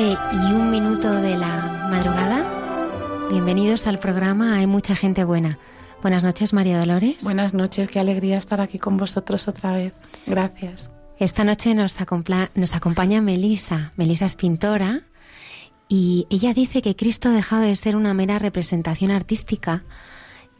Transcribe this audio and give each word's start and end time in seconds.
Y 0.00 0.52
un 0.54 0.70
minuto 0.70 1.12
de 1.12 1.36
la 1.36 1.88
madrugada. 1.90 3.28
Bienvenidos 3.28 3.86
al 3.86 3.98
programa 3.98 4.56
Hay 4.56 4.66
mucha 4.66 4.96
gente 4.96 5.24
buena. 5.24 5.58
Buenas 6.00 6.24
noches, 6.24 6.54
María 6.54 6.78
Dolores. 6.78 7.22
Buenas 7.22 7.52
noches, 7.52 7.90
qué 7.90 8.00
alegría 8.00 8.38
estar 8.38 8.62
aquí 8.62 8.78
con 8.78 8.96
vosotros 8.96 9.46
otra 9.46 9.72
vez. 9.74 9.92
Gracias. 10.26 10.88
Esta 11.18 11.44
noche 11.44 11.74
nos, 11.74 11.98
nos 12.54 12.74
acompaña 12.74 13.20
Melisa. 13.20 13.92
Melisa 13.96 14.24
es 14.24 14.36
pintora 14.36 15.02
y 15.86 16.26
ella 16.30 16.54
dice 16.54 16.80
que 16.80 16.96
Cristo 16.96 17.28
ha 17.28 17.32
dejado 17.32 17.62
de 17.62 17.76
ser 17.76 17.94
una 17.94 18.14
mera 18.14 18.38
representación 18.38 19.10
artística 19.10 19.84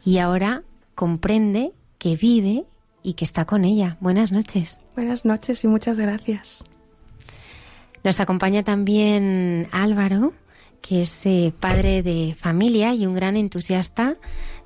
y 0.05 0.19
ahora 0.19 0.61
comprende 0.93 1.71
que 1.97 2.15
vive 2.15 2.65
y 3.01 3.13
que 3.13 3.25
está 3.25 3.45
con 3.45 3.65
ella. 3.65 3.97
Buenas 4.01 4.31
noches. 4.31 4.79
Buenas 4.95 5.25
noches 5.25 5.63
y 5.63 5.67
muchas 5.67 5.97
gracias. 5.97 6.63
Nos 8.03 8.19
acompaña 8.19 8.63
también 8.63 9.67
Álvaro, 9.71 10.33
que 10.81 11.03
es 11.03 11.25
eh, 11.25 11.53
padre 11.59 12.01
de 12.01 12.35
familia 12.39 12.93
y 12.93 13.05
un 13.05 13.13
gran 13.13 13.37
entusiasta 13.37 14.15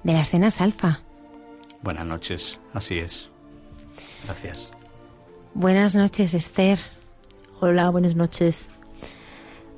de 0.04 0.14
las 0.14 0.30
cenas 0.30 0.62
alfa. 0.62 1.02
Buenas 1.82 2.06
noches, 2.06 2.60
así 2.74 2.98
es. 2.98 3.30
Gracias. 4.24 4.72
Buenas 5.54 5.96
noches, 5.96 6.34
Esther. 6.34 6.80
Hola, 7.60 7.90
buenas 7.90 8.16
noches. 8.16 8.70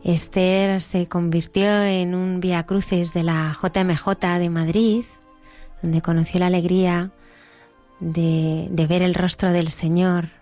Esther 0.03 0.81
se 0.81 1.07
convirtió 1.07 1.83
en 1.83 2.13
un 2.13 2.39
vía 2.39 2.65
cruces 2.65 3.13
de 3.13 3.23
la 3.23 3.57
JMJ 3.59 4.39
de 4.39 4.49
Madrid, 4.49 5.03
donde 5.81 6.01
conoció 6.01 6.39
la 6.39 6.47
alegría 6.47 7.11
de, 7.99 8.67
de 8.69 8.87
ver 8.87 9.01
el 9.01 9.15
rostro 9.15 9.51
del 9.51 9.69
Señor 9.69 10.36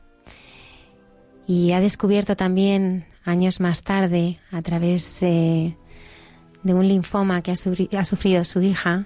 y 1.48 1.72
ha 1.72 1.80
descubierto 1.80 2.36
también 2.36 3.06
años 3.24 3.60
más 3.60 3.84
tarde, 3.84 4.40
a 4.52 4.62
través 4.62 5.20
de 5.20 5.76
un 6.64 6.88
linfoma 6.88 7.42
que 7.42 7.52
ha, 7.52 7.56
ha 8.00 8.06
sufrido 8.06 8.44
su 8.44 8.62
hija, 8.62 9.06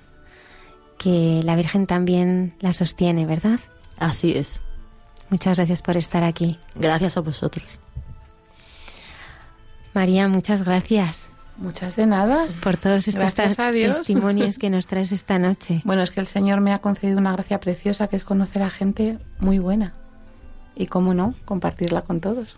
que 0.98 1.42
la 1.44 1.56
Virgen 1.56 1.88
también 1.88 2.56
la 2.60 2.74
sostiene, 2.74 3.26
¿verdad? 3.26 3.60
Así 3.98 4.34
es. 4.34 4.62
Muchas 5.30 5.58
gracias 5.58 5.82
por 5.82 5.98
estar 5.98 6.24
aquí. 6.24 6.58
Gracias 6.76 7.18
a 7.18 7.22
vosotros. 7.22 7.66
María, 9.94 10.28
muchas 10.28 10.64
gracias. 10.64 11.32
Muchas 11.58 11.98
de 11.98 12.06
nada. 12.06 12.48
Por 12.64 12.78
todos 12.78 13.08
estos 13.08 13.36
testimonios 13.36 14.58
que 14.58 14.70
nos 14.70 14.88
traes 14.88 15.12
esta 15.12 15.38
noche. 15.40 15.82
Bueno, 15.84 16.04
es 16.04 16.12
que 16.12 16.22
el 16.22 16.28
Señor 16.28 16.62
me 16.62 16.74
ha 16.74 16.80
concedido 16.80 17.18
una 17.18 17.34
gracia 17.34 17.60
preciosa 17.60 18.08
que 18.08 18.16
es 18.16 18.24
conocer 18.24 18.64
a 18.64 18.70
gente 18.70 19.20
muy 19.40 19.60
buena 19.60 19.94
y, 20.80 20.88
cómo 20.88 21.14
no, 21.14 21.36
compartirla 21.46 22.02
con 22.02 22.22
todos. 22.22 22.56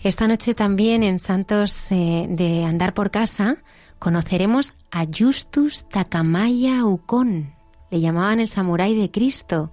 Esta 0.00 0.26
noche 0.26 0.54
también 0.54 1.02
en 1.02 1.18
Santos 1.18 1.92
eh, 1.92 2.26
de 2.28 2.64
Andar 2.64 2.94
por 2.94 3.10
Casa 3.10 3.56
conoceremos 3.98 4.74
a 4.90 5.06
Justus 5.06 5.88
Takamaya 5.88 6.84
Ukon. 6.84 7.52
Le 7.90 8.00
llamaban 8.00 8.40
el 8.40 8.48
samurái 8.48 8.94
de 8.94 9.10
Cristo, 9.10 9.72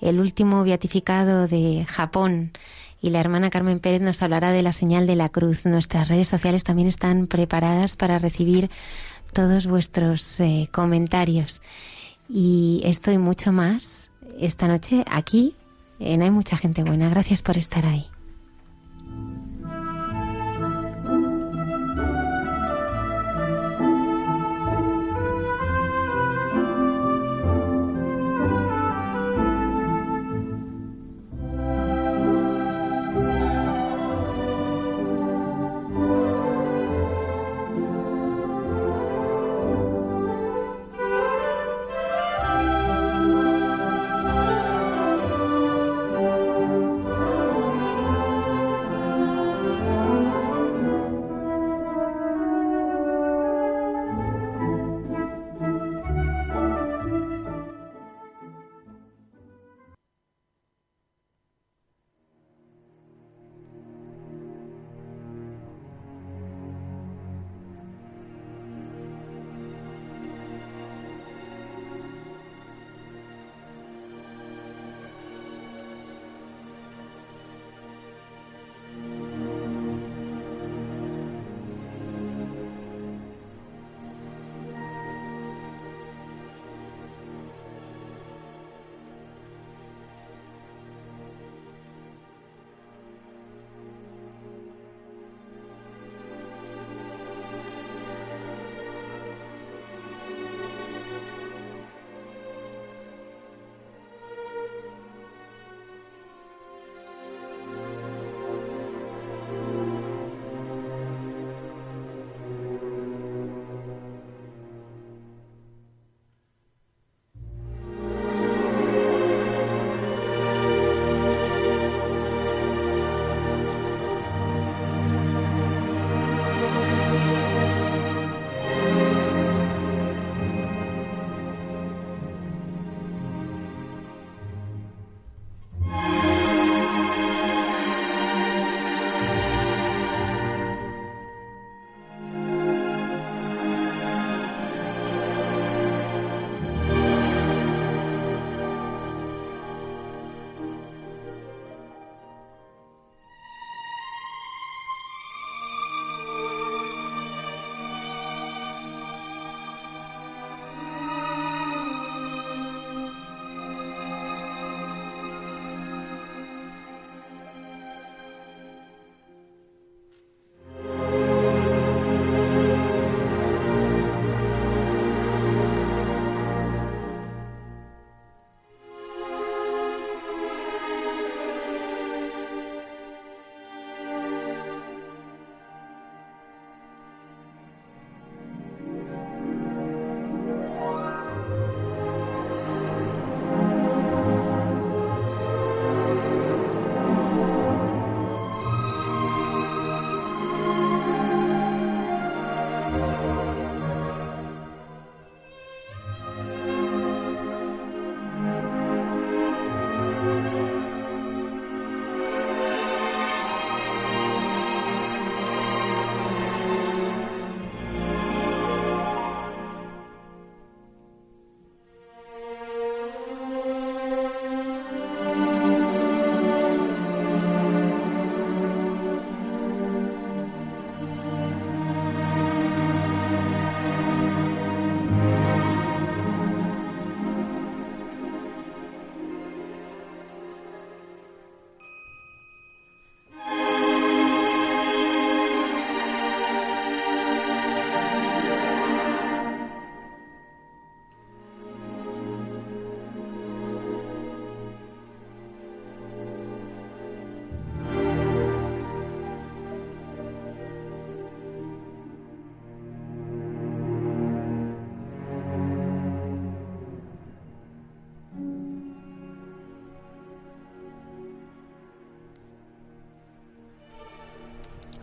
el 0.00 0.20
último 0.20 0.62
beatificado 0.62 1.48
de 1.48 1.84
Japón. 1.88 2.52
Y 3.00 3.10
la 3.10 3.20
hermana 3.20 3.50
Carmen 3.50 3.80
Pérez 3.80 4.00
nos 4.00 4.22
hablará 4.22 4.52
de 4.52 4.62
la 4.62 4.72
señal 4.72 5.06
de 5.06 5.16
la 5.16 5.28
cruz. 5.28 5.64
Nuestras 5.64 6.08
redes 6.08 6.28
sociales 6.28 6.64
también 6.64 6.88
están 6.88 7.26
preparadas 7.26 7.96
para 7.96 8.18
recibir 8.18 8.70
todos 9.32 9.66
vuestros 9.66 10.40
eh, 10.40 10.68
comentarios. 10.72 11.60
Y 12.28 12.80
esto 12.84 13.12
y 13.12 13.18
mucho 13.18 13.52
más 13.52 14.10
esta 14.38 14.68
noche 14.68 15.04
aquí 15.06 15.54
en 15.98 16.22
Hay 16.22 16.30
mucha 16.30 16.56
gente 16.56 16.82
buena. 16.82 17.08
Gracias 17.08 17.42
por 17.42 17.56
estar 17.56 17.86
ahí. 17.86 18.06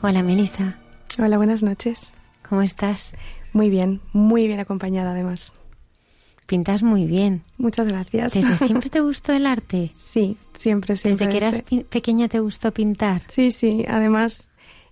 Hola, 0.05 0.21
Melissa. 0.21 0.75
Hola, 1.17 1.37
buenas 1.37 1.63
noches. 1.63 2.11
¿Cómo 2.49 2.61
estás? 2.61 3.13
Muy 3.53 3.69
bien, 3.69 4.01
muy 4.11 4.47
bien 4.47 4.59
acompañada 4.59 5.11
además. 5.11 5.53
Pintas 6.45 6.83
muy 6.83 7.05
bien. 7.05 7.43
Muchas 7.57 7.87
gracias. 7.87 8.33
¿Desde 8.33 8.57
siempre 8.65 8.89
te 8.89 8.99
gustó 8.99 9.31
el 9.31 9.45
arte? 9.45 9.93
Sí, 9.95 10.35
siempre, 10.55 10.97
siempre. 10.97 11.25
¿Desde 11.25 11.29
que 11.31 11.37
eras 11.37 11.63
pequeña 11.89 12.27
te 12.27 12.41
gustó 12.41 12.73
pintar? 12.73 13.21
Sí, 13.29 13.51
sí. 13.51 13.85
Además, 13.87 14.49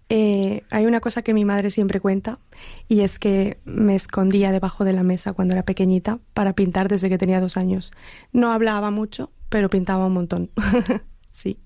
eh, 0.07 0.63
hay 0.69 0.85
una 0.85 1.01
cosa 1.01 1.23
que 1.23 1.33
mi 1.33 1.43
madre 1.43 1.71
siempre 1.71 1.99
cuenta 1.99 2.39
y 2.87 3.01
es 3.01 3.19
que 3.19 3.59
me 3.65 3.95
escondía 3.95 4.53
debajo 4.53 4.85
de 4.85 4.93
la 4.93 5.03
mesa 5.03 5.33
cuando 5.33 5.55
era 5.55 5.63
pequeñita 5.63 6.19
para 6.33 6.53
pintar 6.53 6.87
desde 6.87 7.09
que 7.09 7.17
tenía 7.17 7.41
dos 7.41 7.57
años. 7.57 7.91
No 8.31 8.53
hablaba 8.53 8.91
mucho, 8.91 9.29
pero 9.49 9.69
pintaba 9.69 10.05
un 10.05 10.13
montón. 10.13 10.51
sí. 11.31 11.59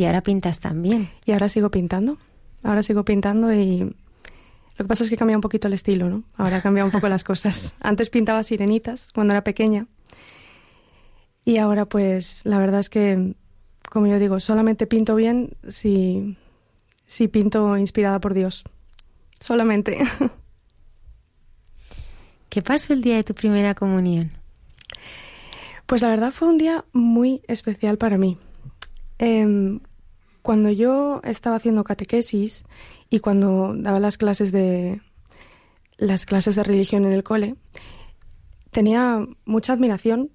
Y 0.00 0.06
ahora 0.06 0.22
pintas 0.22 0.60
también. 0.60 1.10
Y 1.26 1.32
ahora 1.32 1.50
sigo 1.50 1.70
pintando. 1.70 2.16
Ahora 2.62 2.82
sigo 2.82 3.04
pintando 3.04 3.52
y 3.52 3.80
lo 3.80 3.92
que 4.78 4.84
pasa 4.84 5.04
es 5.04 5.10
que 5.10 5.18
cambia 5.18 5.36
un 5.36 5.42
poquito 5.42 5.68
el 5.68 5.74
estilo, 5.74 6.08
¿no? 6.08 6.24
Ahora 6.38 6.56
ha 6.56 6.62
cambiado 6.62 6.86
un 6.86 6.90
poco 6.90 7.06
las 7.10 7.22
cosas. 7.22 7.74
Antes 7.80 8.08
pintaba 8.08 8.42
sirenitas 8.42 9.10
cuando 9.12 9.34
era 9.34 9.44
pequeña. 9.44 9.88
Y 11.44 11.58
ahora 11.58 11.84
pues 11.84 12.40
la 12.44 12.58
verdad 12.58 12.80
es 12.80 12.88
que, 12.88 13.34
como 13.90 14.06
yo 14.06 14.18
digo, 14.18 14.40
solamente 14.40 14.86
pinto 14.86 15.14
bien 15.16 15.50
si, 15.68 16.38
si 17.04 17.28
pinto 17.28 17.76
inspirada 17.76 18.20
por 18.20 18.32
Dios. 18.32 18.64
Solamente. 19.38 19.98
¿Qué 22.48 22.62
pasó 22.62 22.94
el 22.94 23.02
día 23.02 23.16
de 23.16 23.24
tu 23.24 23.34
primera 23.34 23.74
comunión? 23.74 24.32
Pues 25.84 26.00
la 26.00 26.08
verdad 26.08 26.30
fue 26.30 26.48
un 26.48 26.56
día 26.56 26.86
muy 26.94 27.42
especial 27.48 27.98
para 27.98 28.16
mí. 28.16 28.38
Em, 29.22 29.80
cuando 30.42 30.70
yo 30.70 31.20
estaba 31.24 31.56
haciendo 31.56 31.84
catequesis 31.84 32.64
y 33.08 33.20
cuando 33.20 33.74
daba 33.76 34.00
las 34.00 34.18
clases 34.18 34.52
de 34.52 35.00
las 35.96 36.24
clases 36.24 36.56
de 36.56 36.62
religión 36.62 37.04
en 37.04 37.12
el 37.12 37.22
cole, 37.22 37.56
tenía 38.70 39.26
mucha 39.44 39.74
admiración 39.74 40.30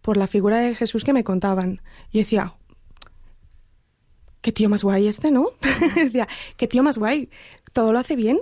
por 0.00 0.16
la 0.16 0.26
figura 0.26 0.58
de 0.58 0.74
Jesús 0.74 1.04
que 1.04 1.12
me 1.12 1.24
contaban. 1.24 1.82
Yo 2.12 2.20
decía, 2.20 2.54
qué 4.40 4.52
tío 4.52 4.68
más 4.68 4.82
guay 4.82 5.06
este, 5.06 5.30
¿no? 5.30 5.50
Decía, 5.94 6.28
qué 6.56 6.66
tío 6.66 6.82
más 6.82 6.98
guay, 6.98 7.30
todo 7.72 7.92
lo 7.92 7.98
hace 7.98 8.16
bien, 8.16 8.40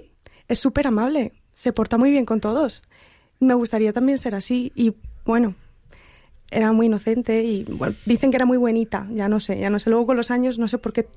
es 0.48 0.58
súper 0.58 0.86
amable, 0.86 1.32
se 1.52 1.72
porta 1.72 1.98
muy 1.98 2.10
bien 2.10 2.24
con 2.24 2.40
todos. 2.40 2.82
Me 3.38 3.54
gustaría 3.54 3.92
también 3.92 4.18
ser 4.18 4.34
así 4.34 4.72
y 4.74 4.94
bueno, 5.24 5.54
era 6.50 6.73
muy 6.73 6.87
inocente 6.87 7.42
y 7.42 7.64
bueno, 7.64 7.95
dicen 8.07 8.30
que 8.30 8.37
era 8.37 8.47
muy 8.47 8.59
buenita, 8.59 9.07
ya 9.12 9.28
no 9.28 9.40
sé, 9.40 9.59
ya 9.59 9.71
no 9.71 9.78
sé, 9.78 9.90
luego 9.90 10.07
con 10.07 10.16
los 10.16 10.30
años 10.30 10.59
no 10.59 10.69
sé 10.69 10.78
por 10.78 10.92
qué 10.92 11.09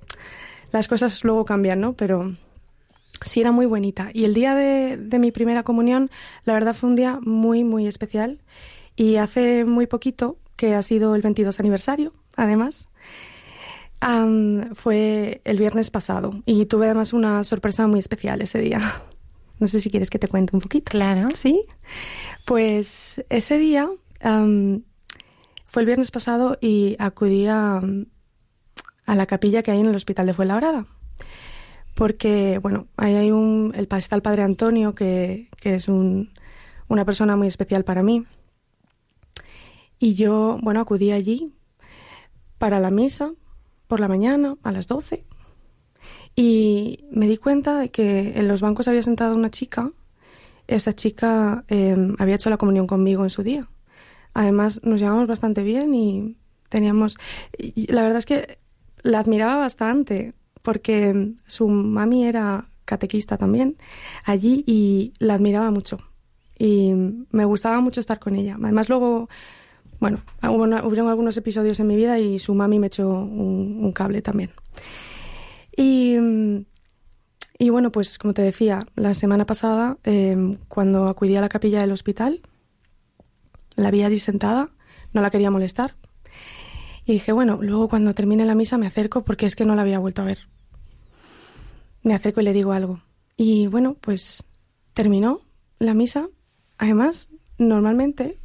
las 0.72 0.88
cosas 0.88 1.24
luego 1.24 1.46
cambian, 1.46 1.80
¿no? 1.80 1.94
Pero 1.94 2.36
sí 3.22 3.42
era 3.42 3.52
muy 3.52 3.66
buenita. 3.66 4.10
Y 4.14 4.26
el 4.26 4.34
día 4.34 4.56
de, 4.56 4.98
de 4.98 5.20
mi 5.20 5.32
primera 5.32 5.64
comunión, 5.64 6.10
la 6.46 6.54
verdad 6.54 6.76
fue 6.76 6.90
un 6.90 6.96
día 6.96 7.20
muy, 7.22 7.64
muy 7.64 7.88
especial 7.88 8.40
y 8.96 9.18
hace 9.18 9.66
muy 9.66 9.88
poquito, 9.88 10.38
que 10.56 10.76
ha 10.76 10.82
sido 10.82 11.16
el 11.16 11.22
22 11.22 11.60
aniversario, 11.60 12.14
además, 12.36 12.88
fue 14.74 15.42
el 15.46 15.58
viernes 15.58 15.90
pasado 15.90 16.42
y 16.46 16.66
tuve 16.66 16.86
además 16.86 17.14
una 17.14 17.44
sorpresa 17.44 17.88
muy 17.88 18.00
especial 18.00 18.42
ese 18.42 18.60
día. 18.60 18.80
No 19.60 19.68
sé 19.68 19.80
si 19.80 19.90
quieres 19.90 20.10
que 20.10 20.20
te 20.20 20.28
cuente 20.28 20.54
un 20.54 20.62
poquito. 20.62 20.90
Claro. 20.90 21.30
Sí. 21.36 21.64
Pues 22.44 23.24
ese 23.30 23.58
día 23.60 23.90
fue 25.74 25.82
el 25.82 25.88
viernes 25.88 26.12
pasado 26.12 26.60
y 26.62 26.96
acudí 27.00 27.48
a, 27.48 27.82
la 29.08 29.26
capilla 29.26 29.64
que 29.64 29.72
hay 29.72 29.80
en 29.80 29.88
el 29.88 29.96
hospital 29.96 30.28
de 30.28 30.34
Fuenlabrada. 30.36 30.86
Porque, 31.96 32.60
bueno, 32.60 32.86
ahí 32.96 33.16
hay 33.16 33.32
un, 33.32 33.74
el, 33.76 33.88
está 33.98 34.16
el 34.16 34.22
padre 34.22 34.44
Antonio, 34.44 34.94
que, 34.94 35.50
es 35.64 35.88
un, 35.88 36.32
una 36.88 37.06
persona 37.06 37.36
muy 37.38 37.48
especial 37.48 37.84
para 37.86 38.04
mí. 38.04 38.24
Y 39.98 40.14
yo, 40.14 40.60
bueno, 40.62 40.80
acudí 40.80 41.12
allí 41.12 41.56
para 42.60 42.80
la 42.80 42.92
misa 42.92 43.34
por 43.88 44.00
la 44.00 44.08
mañana 44.08 44.58
a 44.62 44.72
las 44.72 44.86
12 44.88 45.26
y 46.36 47.04
me 47.10 47.28
di 47.28 47.38
cuenta 47.38 47.80
de 47.80 47.90
que 47.90 48.38
en 48.38 48.48
los 48.48 48.62
bancos 48.62 48.88
había 48.88 49.02
sentado 49.02 49.36
una 49.36 49.50
chica. 49.50 49.92
Esa 50.68 50.94
chica 50.94 51.66
em, 51.68 52.16
había 52.20 52.36
hecho 52.36 52.52
la 52.52 52.58
comunión 52.58 52.86
conmigo 52.86 53.24
en 53.24 53.32
su 53.32 53.42
día. 53.42 53.68
Además, 54.34 54.80
nos 54.84 55.00
llevamos 55.00 55.28
bastante 55.28 55.64
bien 55.64 55.94
y 55.94 56.38
teníamos... 56.70 57.18
la 57.76 58.02
verdad 58.02 58.20
es 58.20 58.26
que 58.26 58.58
la 59.02 59.20
admiraba 59.20 59.58
bastante 59.58 60.34
porque 60.62 61.34
su 61.46 61.68
mami 61.68 62.26
era 62.26 62.70
catequista 62.86 63.38
también 63.38 63.78
allí 64.26 64.64
y 64.66 65.14
la 65.20 65.36
admiraba 65.36 65.72
mucho. 65.72 66.00
Y 66.58 66.94
me 67.32 67.46
gustaba 67.46 67.80
mucho 67.82 68.00
estar 68.00 68.20
con 68.20 68.36
ella. 68.36 68.58
Además, 68.62 68.90
luego 68.90 69.28
bueno, 70.04 70.20
hubo 70.44 70.64
hubieron 70.86 71.08
algunos 71.08 71.38
episodios 71.38 71.80
en 71.80 71.88
mi 71.88 71.96
vida 71.96 72.20
y 72.20 72.38
su 72.38 72.54
mami 72.54 72.78
me 72.78 72.88
echó 72.88 73.08
un, 73.08 73.92
cable 73.94 74.22
también. 74.22 74.52
Y, 75.78 76.18
y, 77.58 77.70
bueno, 77.70 77.90
pues 77.90 78.18
como 78.18 78.34
te 78.34 78.42
decía, 78.42 78.86
la 78.96 79.14
semana 79.14 79.46
pasada, 79.46 79.98
em, 80.04 80.58
cuando 80.68 81.08
acudí 81.08 81.38
a 81.38 81.42
la 81.42 81.48
capilla 81.48 81.80
del 81.80 81.94
hospital, 81.94 82.42
la 83.76 83.92
vi 83.92 84.04
allí 84.04 84.20
sentada, 84.20 84.70
no 85.14 85.22
la 85.22 85.30
quería 85.30 85.52
molestar. 85.52 85.96
Y 87.06 87.14
dije, 87.14 87.32
bueno, 87.32 87.60
luego 87.62 87.90
cuando 87.90 88.14
termine 88.14 88.46
la 88.46 88.56
misa 88.56 88.78
me 88.78 88.88
acerco 88.88 89.24
porque 89.24 89.46
es 89.46 89.56
que 89.56 89.66
no 89.66 89.76
la 89.76 89.82
había 89.82 90.00
vuelto 90.00 90.22
a 90.22 90.26
ver. 90.26 90.40
Me 92.02 92.14
acerco 92.14 92.42
y 92.42 92.44
le 92.44 92.54
digo 92.54 92.72
algo. 92.72 93.02
Y 93.36 93.68
bueno, 93.68 93.96
pues 94.00 94.46
terminó 94.94 95.42
la 95.80 95.94
misa. 95.94 96.30
Además, 96.78 97.30
normalmente 97.58 98.40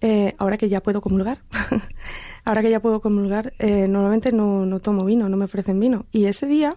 eh, 0.00 0.34
ahora 0.38 0.58
que 0.58 0.68
ya 0.68 0.82
puedo 0.82 1.00
comulgar, 1.00 1.42
ahora 2.44 2.62
que 2.62 2.70
ya 2.70 2.80
puedo 2.80 3.00
comulgar, 3.00 3.52
eh, 3.58 3.88
normalmente 3.88 4.32
no, 4.32 4.64
no 4.64 4.80
tomo 4.80 5.04
vino, 5.04 5.28
no 5.28 5.36
me 5.36 5.44
ofrecen 5.44 5.80
vino. 5.80 6.06
Y 6.12 6.26
ese 6.26 6.46
día 6.46 6.76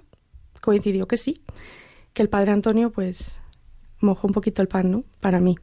coincidió 0.59 1.07
que 1.07 1.17
sí, 1.17 1.43
que 2.13 2.21
el 2.21 2.29
padre 2.29 2.51
Antonio 2.51 2.91
pues 2.91 3.39
mojó 3.99 4.27
un 4.27 4.33
poquito 4.33 4.61
el 4.61 4.67
pan, 4.67 4.91
¿no? 4.91 5.03
Para 5.19 5.39
mí. 5.39 5.55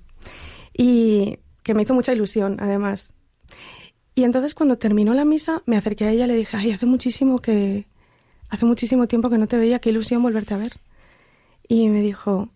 Y 0.73 1.41
que 1.69 1.75
me 1.75 1.83
hizo 1.83 1.93
mucha 1.93 2.15
ilusión, 2.15 2.57
además. 2.61 3.13
Y 4.15 4.25
entonces 4.25 4.55
cuando 4.55 4.79
terminó 4.79 5.13
la 5.13 5.27
misa, 5.27 5.63
me 5.67 5.77
acerqué 5.77 6.07
a 6.07 6.11
ella 6.11 6.25
y 6.25 6.29
le 6.29 6.35
dije, 6.35 6.57
ay, 6.57 6.73
hace 6.73 6.87
muchísimo 6.87 7.41
que, 7.41 7.87
hace 8.49 8.65
muchísimo 8.65 9.07
tiempo 9.07 9.29
que 9.29 9.37
no 9.37 9.49
te 9.49 9.59
veía, 9.59 9.79
qué 9.79 9.91
ilusión 9.91 10.23
volverte 10.23 10.55
a 10.55 10.57
ver. 10.57 10.73
Y 11.69 11.91
me 11.91 12.01
dijo, 12.01 12.49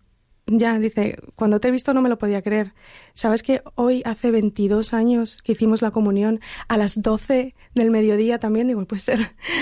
ya, 0.47 0.79
dice, 0.79 1.19
cuando 1.35 1.59
te 1.59 1.67
he 1.67 1.71
visto 1.71 1.93
no 1.93 2.01
me 2.01 2.09
lo 2.09 2.17
podía 2.17 2.41
creer. 2.41 2.73
¿Sabes 3.13 3.43
que 3.43 3.61
hoy 3.75 4.01
hace 4.03 4.31
22 4.31 4.95
años 4.95 5.43
que 5.43 5.51
hicimos 5.51 5.83
la 5.83 5.91
comunión 5.91 6.39
a 6.67 6.77
las 6.77 6.99
12 6.99 7.53
del 7.75 7.91
mediodía 7.91 8.39
también? 8.39 8.67
Digo, 8.67 8.83
puede 8.85 9.01
ser. 9.01 9.19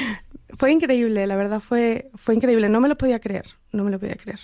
fue 0.57 0.71
increíble, 0.71 1.27
la 1.27 1.35
verdad 1.35 1.59
fue, 1.59 2.09
fue 2.15 2.35
increíble. 2.35 2.69
No 2.69 2.79
me 2.79 2.87
lo 2.87 2.97
podía 2.97 3.19
creer, 3.19 3.47
no 3.73 3.83
me 3.83 3.91
lo 3.91 3.99
podía 3.99 4.15
creer. 4.15 4.39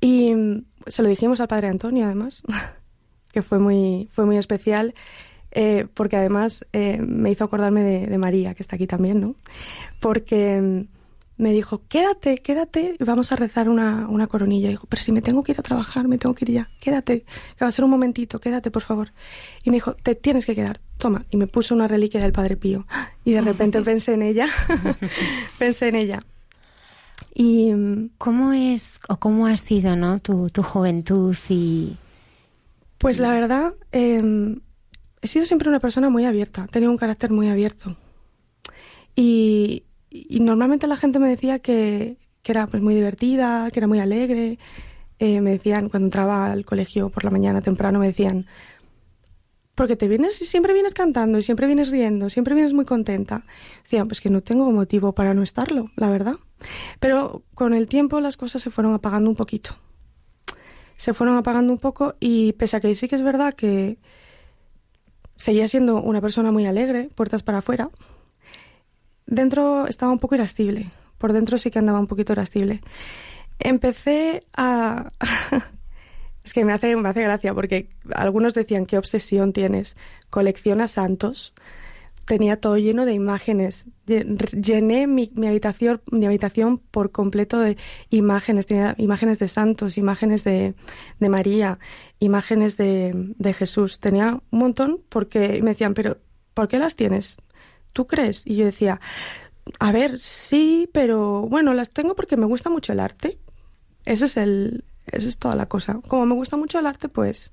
Y 0.00 0.32
mm, 0.32 0.64
se 0.86 1.02
lo 1.02 1.08
dijimos 1.08 1.40
al 1.40 1.48
padre 1.48 1.66
Antonio, 1.66 2.06
además, 2.06 2.44
que 3.32 3.42
fue 3.42 3.58
muy, 3.58 4.08
fue 4.12 4.24
muy 4.24 4.36
especial. 4.36 4.94
Eh, 5.54 5.86
porque 5.92 6.16
además 6.16 6.64
eh, 6.72 6.96
me 6.98 7.30
hizo 7.30 7.44
acordarme 7.44 7.84
de, 7.84 8.06
de 8.06 8.18
María, 8.18 8.54
que 8.54 8.62
está 8.62 8.76
aquí 8.76 8.86
también, 8.86 9.20
¿no? 9.20 9.34
Porque 10.00 10.58
mm, 10.58 10.86
me 11.42 11.52
dijo, 11.52 11.82
quédate, 11.88 12.38
quédate, 12.38 12.96
vamos 13.00 13.32
a 13.32 13.36
rezar 13.36 13.68
una, 13.68 14.06
una 14.08 14.28
coronilla. 14.28 14.68
Y 14.68 14.70
dijo, 14.70 14.86
pero 14.88 15.02
si 15.02 15.12
me 15.12 15.22
tengo 15.22 15.42
que 15.42 15.52
ir 15.52 15.60
a 15.60 15.62
trabajar, 15.62 16.06
me 16.08 16.16
tengo 16.16 16.34
que 16.34 16.44
ir 16.44 16.52
ya, 16.52 16.70
quédate, 16.80 17.22
que 17.56 17.64
va 17.64 17.68
a 17.68 17.72
ser 17.72 17.84
un 17.84 17.90
momentito, 17.90 18.38
quédate, 18.38 18.70
por 18.70 18.82
favor. 18.82 19.12
Y 19.64 19.70
me 19.70 19.76
dijo, 19.76 19.94
te 19.94 20.14
tienes 20.14 20.46
que 20.46 20.54
quedar, 20.54 20.80
toma. 20.98 21.24
Y 21.30 21.36
me 21.36 21.46
puso 21.46 21.74
una 21.74 21.88
reliquia 21.88 22.20
del 22.20 22.32
Padre 22.32 22.56
Pío. 22.56 22.86
Y 23.24 23.32
de 23.32 23.40
repente 23.40 23.80
pensé 23.82 24.14
en 24.14 24.22
ella, 24.22 24.46
pensé 25.58 25.88
en 25.88 25.96
ella. 25.96 26.24
Y 27.34 27.72
cómo 28.18 28.52
es 28.52 29.00
o 29.08 29.16
cómo 29.16 29.46
ha 29.46 29.56
sido, 29.56 29.96
¿no? 29.96 30.20
Tu, 30.20 30.50
tu 30.50 30.62
juventud 30.62 31.36
y 31.48 31.96
pues 33.02 33.18
la 33.18 33.32
verdad 33.32 33.74
eh, 33.92 34.56
he 35.20 35.26
sido 35.26 35.44
siempre 35.44 35.68
una 35.68 35.80
persona 35.80 36.08
muy 36.08 36.24
abierta, 36.24 36.66
tenido 36.68 36.90
un 36.90 36.96
carácter 36.96 37.30
muy 37.30 37.48
abierto 37.48 37.96
y, 39.14 39.84
normalmente 40.30 40.86
la 40.86 40.96
gente 40.96 41.18
me 41.18 41.28
decía 41.28 41.58
que, 41.58 42.16
que 42.42 42.52
era 42.52 42.66
pues 42.66 42.82
muy 42.82 42.94
divertida, 42.94 43.68
que 43.70 43.80
era 43.80 43.86
muy 43.86 43.98
alegre. 43.98 44.58
Eh, 45.18 45.40
me 45.40 45.50
decían, 45.50 45.88
cuando 45.88 46.06
entraba 46.06 46.50
al 46.50 46.64
colegio 46.64 47.08
por 47.10 47.24
la 47.24 47.30
mañana 47.30 47.60
temprano, 47.60 47.98
me 47.98 48.08
decían, 48.08 48.46
porque 49.74 49.96
te 49.96 50.08
vienes 50.08 50.40
y 50.42 50.44
siempre 50.44 50.74
vienes 50.74 50.94
cantando 50.94 51.38
y 51.38 51.42
siempre 51.42 51.66
vienes 51.66 51.90
riendo, 51.90 52.28
siempre 52.28 52.54
vienes 52.54 52.72
muy 52.72 52.84
contenta. 52.84 53.44
Decían, 53.82 54.08
pues 54.08 54.20
que 54.20 54.30
no 54.30 54.42
tengo 54.42 54.70
motivo 54.70 55.12
para 55.14 55.34
no 55.34 55.42
estarlo, 55.42 55.90
la 55.96 56.10
verdad. 56.10 56.36
Pero 57.00 57.42
con 57.54 57.74
el 57.74 57.86
tiempo 57.86 58.20
las 58.20 58.36
cosas 58.36 58.62
se 58.62 58.70
fueron 58.70 58.94
apagando 58.94 59.30
un 59.30 59.36
poquito. 59.36 59.76
Se 61.02 61.14
fueron 61.14 61.36
apagando 61.36 61.72
un 61.72 61.80
poco 61.80 62.14
y 62.20 62.52
pese 62.52 62.76
a 62.76 62.80
que 62.80 62.94
sí 62.94 63.08
que 63.08 63.16
es 63.16 63.22
verdad 63.22 63.54
que 63.54 63.98
seguía 65.34 65.66
siendo 65.66 66.00
una 66.00 66.20
persona 66.20 66.52
muy 66.52 66.64
alegre, 66.64 67.08
puertas 67.16 67.42
para 67.42 67.58
afuera, 67.58 67.90
dentro 69.26 69.88
estaba 69.88 70.12
un 70.12 70.20
poco 70.20 70.36
irascible, 70.36 70.92
por 71.18 71.32
dentro 71.32 71.58
sí 71.58 71.72
que 71.72 71.80
andaba 71.80 71.98
un 71.98 72.06
poquito 72.06 72.34
irascible. 72.34 72.82
Empecé 73.58 74.44
a... 74.56 75.10
es 76.44 76.52
que 76.52 76.64
me 76.64 76.72
hace, 76.72 76.94
me 76.94 77.08
hace 77.08 77.22
gracia 77.22 77.52
porque 77.52 77.88
algunos 78.14 78.54
decían, 78.54 78.86
¿qué 78.86 78.96
obsesión 78.96 79.52
tienes? 79.52 79.96
Colecciona 80.30 80.86
santos 80.86 81.52
tenía 82.32 82.56
todo 82.56 82.78
lleno 82.78 83.04
de 83.04 83.12
imágenes. 83.12 83.88
Llené 84.06 85.06
mi, 85.06 85.30
habitación, 85.46 86.00
mi 86.10 86.24
habitación 86.24 86.78
por 86.78 87.12
completo 87.12 87.58
de 87.58 87.76
imágenes. 88.08 88.66
Tenía 88.66 88.94
imágenes 88.96 89.38
de 89.38 89.48
santos, 89.48 89.98
imágenes 89.98 90.42
de, 90.42 90.74
María, 91.20 91.78
imágenes 92.20 92.78
de, 92.78 93.54
Jesús. 93.54 94.00
Tenía 94.00 94.40
un 94.50 94.58
montón 94.58 95.02
porque 95.10 95.60
me 95.62 95.72
decían, 95.72 95.92
pero 95.92 96.22
¿por 96.54 96.68
qué 96.68 96.78
las 96.78 96.96
tienes? 96.96 97.36
¿Tú 97.92 98.06
crees? 98.06 98.46
Y 98.46 98.56
yo 98.56 98.64
decía, 98.64 98.98
a 99.78 99.92
ver, 99.92 100.18
sí, 100.18 100.88
pero 100.90 101.42
bueno, 101.42 101.74
las 101.74 101.90
tengo 101.90 102.16
porque 102.16 102.38
me 102.38 102.46
gusta 102.46 102.70
mucho 102.70 102.94
el 102.94 103.00
arte. 103.00 103.40
Ese 104.06 104.24
es 104.24 104.38
el, 104.38 104.86
esa 105.04 105.28
es 105.28 105.36
toda 105.36 105.54
la 105.54 105.66
cosa. 105.66 106.00
Como 106.08 106.24
me 106.24 106.34
gusta 106.34 106.56
mucho 106.56 106.78
el 106.78 106.86
arte, 106.86 107.10
pues, 107.10 107.52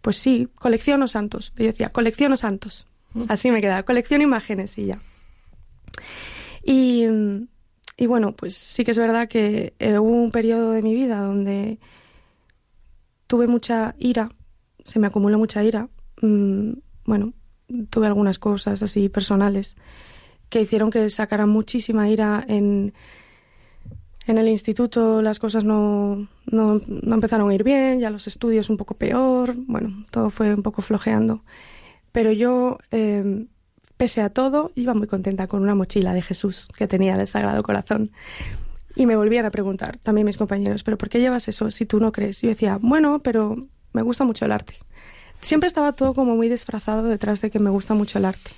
pues 0.00 0.16
sí, 0.16 0.48
colecciono 0.54 1.06
santos. 1.06 1.52
Yo 1.54 1.66
decía, 1.66 1.90
colecciono 1.90 2.38
santos. 2.38 2.88
Así 3.28 3.50
me 3.50 3.60
queda, 3.60 3.82
colección 3.84 4.22
imágenes 4.22 4.76
y 4.78 4.86
ya. 4.86 5.00
Y, 6.62 7.06
y, 7.96 8.06
bueno, 8.06 8.32
pues 8.32 8.56
sí 8.56 8.84
que 8.84 8.90
es 8.90 8.98
verdad 8.98 9.28
que 9.28 9.74
eh, 9.78 9.98
hubo 9.98 10.10
un 10.10 10.30
periodo 10.30 10.72
de 10.72 10.82
mi 10.82 10.94
vida 10.94 11.20
donde 11.20 11.78
tuve 13.26 13.46
mucha 13.46 13.94
ira, 13.98 14.30
se 14.84 14.98
me 14.98 15.06
acumuló 15.06 15.38
mucha 15.38 15.62
ira. 15.62 15.88
Mm, 16.22 16.72
bueno, 17.04 17.34
tuve 17.90 18.06
algunas 18.06 18.38
cosas 18.38 18.82
así 18.82 19.08
personales 19.08 19.76
que 20.48 20.60
hicieron 20.60 20.90
que 20.90 21.08
sacara 21.10 21.46
muchísima 21.46 22.08
ira 22.08 22.44
en, 22.46 22.94
en 24.26 24.38
el 24.38 24.48
instituto 24.48 25.22
las 25.22 25.38
cosas 25.38 25.64
no, 25.64 26.28
no, 26.46 26.80
no, 26.86 27.14
empezaron 27.14 27.50
a 27.50 27.54
ir 27.54 27.64
bien, 27.64 28.00
ya 28.00 28.10
los 28.10 28.26
estudios 28.26 28.70
un 28.70 28.76
poco 28.76 28.94
peor, 28.94 29.54
bueno, 29.56 30.06
todo 30.10 30.30
fue 30.30 30.54
un 30.54 30.62
poco 30.62 30.82
flojeando. 30.82 31.42
Pero 32.14 32.30
yo, 32.30 32.78
em, 32.92 33.48
pese 33.96 34.20
a 34.20 34.30
todo, 34.30 34.70
iba 34.76 34.94
muy 34.94 35.08
contenta 35.08 35.48
con 35.48 35.62
una 35.62 35.74
mochila 35.74 36.12
de 36.12 36.22
Jesús 36.22 36.68
que 36.78 36.86
tenía 36.86 37.16
del 37.16 37.26
Sagrado 37.26 37.64
Corazón. 37.64 38.12
Y 38.94 39.06
me 39.06 39.16
volvían 39.16 39.46
a 39.46 39.50
preguntar, 39.50 39.98
también 39.98 40.24
mis 40.24 40.36
compañeros, 40.36 40.84
¿pero 40.84 40.96
por 40.96 41.08
qué 41.08 41.18
llevas 41.18 41.48
eso 41.48 41.72
si 41.72 41.86
tú 41.86 41.98
no 41.98 42.12
crees? 42.12 42.40
Y 42.44 42.46
yo 42.46 42.50
decía, 42.50 42.78
bueno, 42.80 43.18
pero 43.18 43.66
me 43.92 44.02
gusta 44.02 44.22
mucho 44.22 44.44
el 44.44 44.52
arte. 44.52 44.74
Siempre 45.40 45.66
estaba 45.66 45.90
todo 45.90 46.14
como 46.14 46.36
muy 46.36 46.48
disfrazado 46.48 47.02
detrás 47.02 47.40
de 47.40 47.50
que 47.50 47.58
me 47.58 47.70
gusta 47.70 47.94
mucho 47.94 48.18
el 48.18 48.26
arte. 48.26 48.52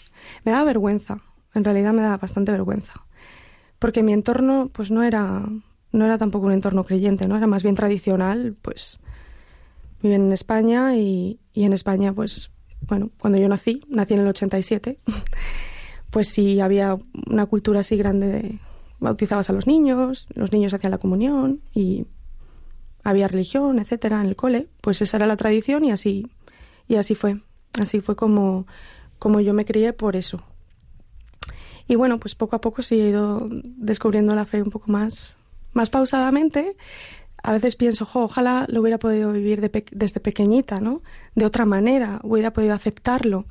Me 0.45 0.53
daba 0.53 0.65
vergüenza, 0.65 1.23
en 1.55 1.65
realidad 1.65 1.95
me 1.95 2.03
daba 2.03 2.19
bastante 2.19 2.53
vergüenza. 2.53 3.07
Porque 3.79 4.03
mi 4.03 4.13
entorno, 4.13 4.69
pues 4.71 4.91
no 4.91 5.03
era, 5.03 5.49
no 5.93 6.05
era 6.05 6.19
tampoco 6.19 6.45
un 6.45 6.53
entorno 6.53 6.85
creyente, 6.85 7.27
¿no? 7.27 7.39
Era 7.39 7.47
más 7.47 7.63
bien 7.63 7.75
tradicional, 7.75 8.55
pues 8.61 8.99
viven 10.03 10.27
en 10.27 10.33
España 10.33 10.95
y, 10.95 11.41
y 11.55 11.65
en 11.65 11.73
España, 11.73 12.13
pues 12.13 12.51
bueno, 12.81 13.11
cuando 13.19 13.39
yo 13.39 13.49
nací, 13.49 13.83
nací 13.89 14.15
en 14.15 14.21
el 14.21 14.29
87, 14.29 14.97
pues 16.11 16.29
sí 16.29 16.61
había 16.61 16.97
una 17.29 17.47
cultura 17.47 17.81
así 17.81 17.97
grande 17.97 18.27
de 18.29 18.59
bautizabas 19.01 19.51
a 19.51 19.53
los 19.53 19.67
niños, 19.67 20.27
los 20.35 20.53
niños 20.53 20.73
hacían 20.75 20.91
la 20.91 20.99
comunión 20.99 21.61
y 21.75 22.07
había 23.05 23.29
religión, 23.29 23.79
etcétera, 23.79 24.21
en 24.21 24.27
el 24.27 24.37
cole, 24.37 24.69
pues 24.81 25.01
esa 25.03 25.19
era 25.19 25.27
la 25.27 25.37
tradición 25.37 25.85
y 25.85 25.93
así 25.93 26.31
y 26.89 26.97
así 26.97 27.15
fue. 27.15 27.41
Así 27.79 28.01
fue 28.01 28.17
como 28.17 28.67
como 29.19 29.41
yo 29.41 29.55
me 29.55 29.65
crié 29.65 29.93
por 29.93 30.17
eso. 30.17 30.43
Y 31.89 31.95
bueno, 31.95 32.19
pues 32.19 32.35
poco 32.35 32.57
a 32.57 32.61
poco 32.61 32.83
sí 32.83 33.01
he 33.01 33.09
ido 33.09 33.49
descubriendo 33.51 34.35
la 34.35 34.45
fe 34.45 34.63
un 34.63 34.71
poco 34.71 34.91
más 34.91 35.39
más 35.73 35.91
pausadamente 35.91 36.77
a 37.47 37.53
veces 37.53 37.77
pienso, 37.77 38.09
ojalá 38.13 38.67
lo 38.69 38.81
hubiera 38.81 38.99
podido 38.99 39.31
vivir 39.31 39.61
desde 39.93 40.19
pequeñita, 40.19 40.81
¿no? 40.81 41.03
De 41.37 41.45
otra 41.47 41.65
manera, 41.65 42.19
hubiera 42.25 42.53
podido 42.53 42.75
aceptarlo. 42.75 43.47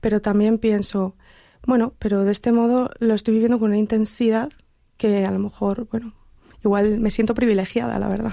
Pero 0.00 0.22
también 0.22 0.58
pienso, 0.58 1.16
bueno, 1.66 1.94
pero 1.98 2.22
de 2.22 2.30
este 2.30 2.52
modo 2.52 2.90
lo 3.00 3.12
estoy 3.12 3.34
viviendo 3.34 3.58
con 3.58 3.70
una 3.70 3.78
intensidad 3.78 4.52
que 4.96 5.26
a 5.26 5.32
lo 5.32 5.40
mejor, 5.40 5.88
bueno, 5.90 6.14
igual 6.62 7.00
me 7.00 7.10
siento 7.10 7.34
privilegiada, 7.34 7.98
la 7.98 8.06
verdad. 8.06 8.32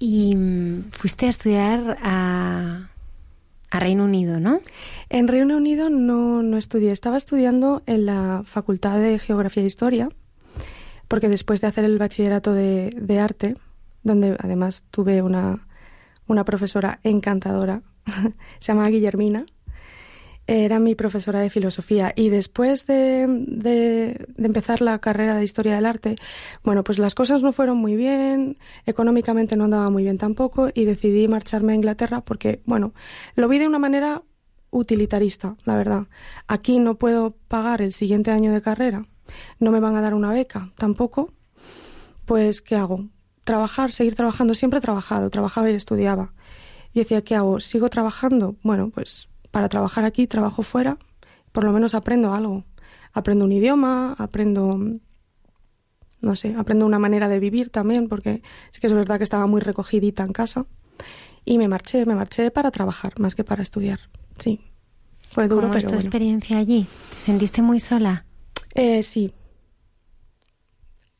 Y 0.00 0.34
mm, 0.34 0.90
fuiste 0.92 1.26
a 1.26 1.28
estudiar 1.28 1.98
a, 2.00 2.88
a 3.70 3.80
Reino 3.80 4.04
Unido, 4.04 4.40
¿no? 4.40 4.62
En 5.10 5.28
Reino 5.28 5.58
Unido 5.58 5.90
no, 5.90 6.42
no 6.42 6.56
estudié, 6.56 6.90
estaba 6.90 7.18
estudiando 7.18 7.82
en 7.84 8.06
la 8.06 8.44
Facultad 8.46 8.98
de 8.98 9.18
Geografía 9.18 9.62
e 9.62 9.66
Historia 9.66 10.08
porque 11.08 11.28
después 11.28 11.60
de 11.60 11.66
hacer 11.66 11.84
el 11.84 11.98
bachillerato 11.98 12.52
de, 12.52 12.94
de 12.96 13.18
arte, 13.18 13.56
donde 14.02 14.36
además 14.38 14.84
tuve 14.90 15.22
una, 15.22 15.66
una 16.26 16.44
profesora 16.44 17.00
encantadora, 17.02 17.82
se 18.60 18.72
llama 18.72 18.88
Guillermina, 18.88 19.44
era 20.46 20.78
mi 20.78 20.94
profesora 20.94 21.40
de 21.40 21.50
filosofía 21.50 22.14
y 22.16 22.30
después 22.30 22.86
de, 22.86 23.26
de, 23.28 24.26
de, 24.34 24.46
empezar 24.46 24.80
la 24.80 24.98
carrera 24.98 25.36
de 25.36 25.44
historia 25.44 25.74
del 25.74 25.84
arte, 25.84 26.16
bueno, 26.64 26.84
pues 26.84 26.98
las 26.98 27.14
cosas 27.14 27.42
no 27.42 27.52
fueron 27.52 27.76
muy 27.76 27.96
bien, 27.96 28.56
económicamente 28.86 29.56
no 29.56 29.64
andaba 29.64 29.90
muy 29.90 30.04
bien 30.04 30.16
tampoco 30.16 30.70
y 30.72 30.86
decidí 30.86 31.28
marcharme 31.28 31.72
a 31.72 31.76
Inglaterra 31.76 32.22
porque, 32.22 32.62
bueno, 32.64 32.94
lo 33.34 33.46
vi 33.48 33.58
de 33.58 33.68
una 33.68 33.78
manera 33.78 34.22
utilitarista, 34.70 35.56
la 35.64 35.76
verdad. 35.76 36.06
Aquí 36.46 36.78
no 36.78 36.96
puedo 36.96 37.36
pagar 37.48 37.82
el 37.82 37.92
siguiente 37.92 38.30
año 38.30 38.52
de 38.52 38.62
carrera 38.62 39.06
no 39.58 39.70
me 39.70 39.80
van 39.80 39.96
a 39.96 40.00
dar 40.00 40.14
una 40.14 40.32
beca 40.32 40.72
tampoco, 40.76 41.32
pues 42.24 42.60
¿qué 42.60 42.76
hago? 42.76 43.08
Trabajar, 43.44 43.92
seguir 43.92 44.14
trabajando, 44.14 44.54
siempre 44.54 44.78
he 44.78 44.82
trabajado, 44.82 45.30
trabajaba 45.30 45.70
y 45.70 45.74
estudiaba. 45.74 46.32
Y 46.92 47.00
decía, 47.00 47.22
¿qué 47.22 47.34
hago? 47.34 47.60
¿Sigo 47.60 47.88
trabajando? 47.88 48.56
Bueno, 48.62 48.90
pues 48.90 49.28
para 49.50 49.68
trabajar 49.68 50.04
aquí, 50.04 50.26
trabajo 50.26 50.62
fuera, 50.62 50.98
por 51.52 51.64
lo 51.64 51.72
menos 51.72 51.94
aprendo 51.94 52.34
algo. 52.34 52.64
Aprendo 53.12 53.44
un 53.44 53.52
idioma, 53.52 54.14
aprendo, 54.18 54.78
no 56.20 56.36
sé, 56.36 56.54
aprendo 56.56 56.84
una 56.84 56.98
manera 56.98 57.28
de 57.28 57.40
vivir 57.40 57.70
también, 57.70 58.08
porque 58.08 58.42
sí 58.70 58.80
que 58.80 58.86
es 58.86 58.92
verdad 58.92 59.18
que 59.18 59.24
estaba 59.24 59.46
muy 59.46 59.60
recogidita 59.60 60.22
en 60.22 60.32
casa. 60.32 60.66
Y 61.44 61.56
me 61.56 61.68
marché, 61.68 62.04
me 62.04 62.14
marché 62.14 62.50
para 62.50 62.70
trabajar, 62.70 63.18
más 63.18 63.34
que 63.34 63.44
para 63.44 63.62
estudiar. 63.62 64.00
Sí, 64.38 64.60
fue 65.22 65.48
duro, 65.48 65.62
¿Cómo 65.62 65.72
pero 65.72 65.86
es 65.86 65.92
tu 65.92 65.94
experiencia 65.94 66.58
allí? 66.58 66.86
¿Te 67.14 67.20
sentiste 67.20 67.62
muy 67.62 67.80
sola? 67.80 68.26
Eh, 68.74 69.02
sí. 69.02 69.32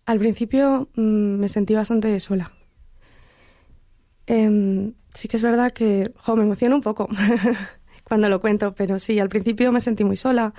Al 0.06 0.18
principio 0.18 0.88
mm, 0.94 1.00
me 1.38 1.48
sentí 1.48 1.74
bastante 1.74 2.18
sola. 2.20 2.52
Em, 4.26 4.94
sí 5.14 5.28
que 5.28 5.36
es 5.36 5.42
verdad 5.42 5.72
que 5.72 6.12
jo, 6.16 6.36
me 6.36 6.44
emociono 6.44 6.76
un 6.76 6.82
poco 6.82 7.08
cuando 8.04 8.28
lo 8.28 8.40
cuento, 8.40 8.74
pero 8.74 8.98
sí, 8.98 9.18
al 9.18 9.28
principio 9.28 9.72
me 9.72 9.80
sentí 9.80 10.04
muy 10.04 10.16
sola. 10.16 10.54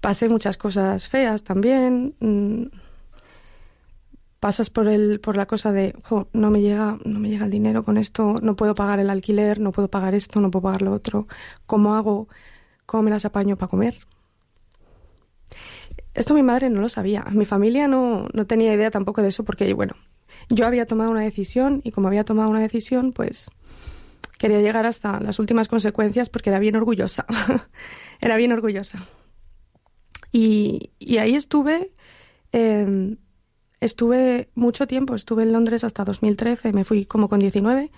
Pasé 0.00 0.28
muchas 0.28 0.56
cosas 0.56 1.08
feas 1.08 1.44
también. 1.44 2.14
Mm, 2.20 2.66
pasas 4.44 4.68
por 4.68 4.88
el 4.88 5.20
por 5.20 5.38
la 5.38 5.46
cosa 5.46 5.72
de 5.72 5.94
jo, 6.04 6.28
no 6.34 6.50
me 6.50 6.60
llega 6.60 6.98
no 7.06 7.18
me 7.18 7.30
llega 7.30 7.46
el 7.46 7.50
dinero 7.50 7.82
con 7.82 7.96
esto 7.96 8.40
no 8.42 8.56
puedo 8.56 8.74
pagar 8.74 8.98
el 9.00 9.08
alquiler 9.08 9.58
no 9.58 9.72
puedo 9.72 9.88
pagar 9.88 10.14
esto 10.14 10.38
no 10.38 10.50
puedo 10.50 10.64
pagar 10.64 10.82
lo 10.82 10.92
otro 10.92 11.26
cómo 11.64 11.94
hago 11.94 12.28
cómo 12.84 13.04
me 13.04 13.10
las 13.10 13.24
apaño 13.24 13.56
para 13.56 13.70
comer 13.70 13.94
esto 16.14 16.34
mi 16.34 16.42
madre 16.42 16.70
no 16.70 16.80
lo 16.80 16.88
sabía. 16.88 17.24
Mi 17.32 17.44
familia 17.44 17.88
no, 17.88 18.28
no 18.32 18.46
tenía 18.46 18.72
idea 18.72 18.90
tampoco 18.90 19.22
de 19.22 19.28
eso 19.28 19.44
porque, 19.44 19.72
bueno, 19.74 19.94
yo 20.48 20.66
había 20.66 20.86
tomado 20.86 21.10
una 21.10 21.22
decisión 21.22 21.80
y 21.84 21.90
como 21.90 22.08
había 22.08 22.24
tomado 22.24 22.50
una 22.50 22.60
decisión, 22.60 23.12
pues 23.12 23.50
quería 24.38 24.60
llegar 24.60 24.86
hasta 24.86 25.20
las 25.20 25.38
últimas 25.38 25.68
consecuencias 25.68 26.28
porque 26.28 26.50
era 26.50 26.58
bien 26.58 26.76
orgullosa. 26.76 27.26
era 28.20 28.36
bien 28.36 28.52
orgullosa. 28.52 29.06
Y, 30.30 30.90
y 30.98 31.18
ahí 31.18 31.34
estuve, 31.34 31.92
eh, 32.52 33.16
estuve 33.80 34.50
mucho 34.54 34.86
tiempo, 34.86 35.14
estuve 35.14 35.44
en 35.44 35.52
Londres 35.52 35.84
hasta 35.84 36.04
2013, 36.04 36.72
me 36.72 36.84
fui 36.84 37.06
como 37.06 37.28
con 37.28 37.38
19 37.38 37.90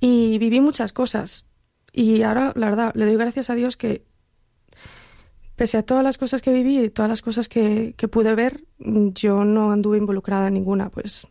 y 0.00 0.38
viví 0.38 0.60
muchas 0.60 0.92
cosas. 0.92 1.46
Y 1.92 2.22
ahora, 2.22 2.52
la 2.56 2.66
verdad, 2.68 2.92
le 2.94 3.06
doy 3.06 3.16
gracias 3.16 3.50
a 3.50 3.54
Dios 3.54 3.76
que 3.76 4.04
pese 5.56 5.78
a 5.78 5.82
todas 5.82 6.04
las 6.04 6.18
cosas 6.18 6.42
que 6.42 6.52
viví 6.52 6.78
y 6.78 6.90
todas 6.90 7.08
las 7.08 7.22
cosas 7.22 7.48
que, 7.48 7.94
pude 8.10 8.34
ver, 8.34 8.62
yo 8.78 9.44
no 9.44 9.72
anduve 9.72 9.98
involucrada 9.98 10.48
en 10.48 10.54
ninguna. 10.54 10.90
Pues, 10.90 11.26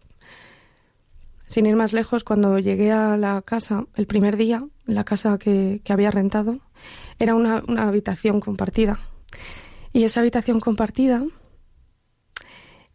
sin 1.46 1.68
ir 1.68 1.76
más 1.76 1.94
lejos, 1.94 2.24
cuando 2.24 2.58
llegué 2.58 2.92
a 2.92 3.18
la 3.18 3.42
casa 3.44 3.86
el 3.96 4.08
primer 4.08 4.36
día, 4.36 4.66
la 4.86 5.04
casa 5.04 5.38
que, 5.38 5.82
había 5.88 6.10
rentado, 6.10 6.60
era 7.20 7.36
una, 7.36 7.64
habitación 7.78 8.40
compartida. 8.40 9.00
Y 9.94 10.04
esa 10.04 10.20
habitación 10.20 10.60
compartida, 10.60 11.24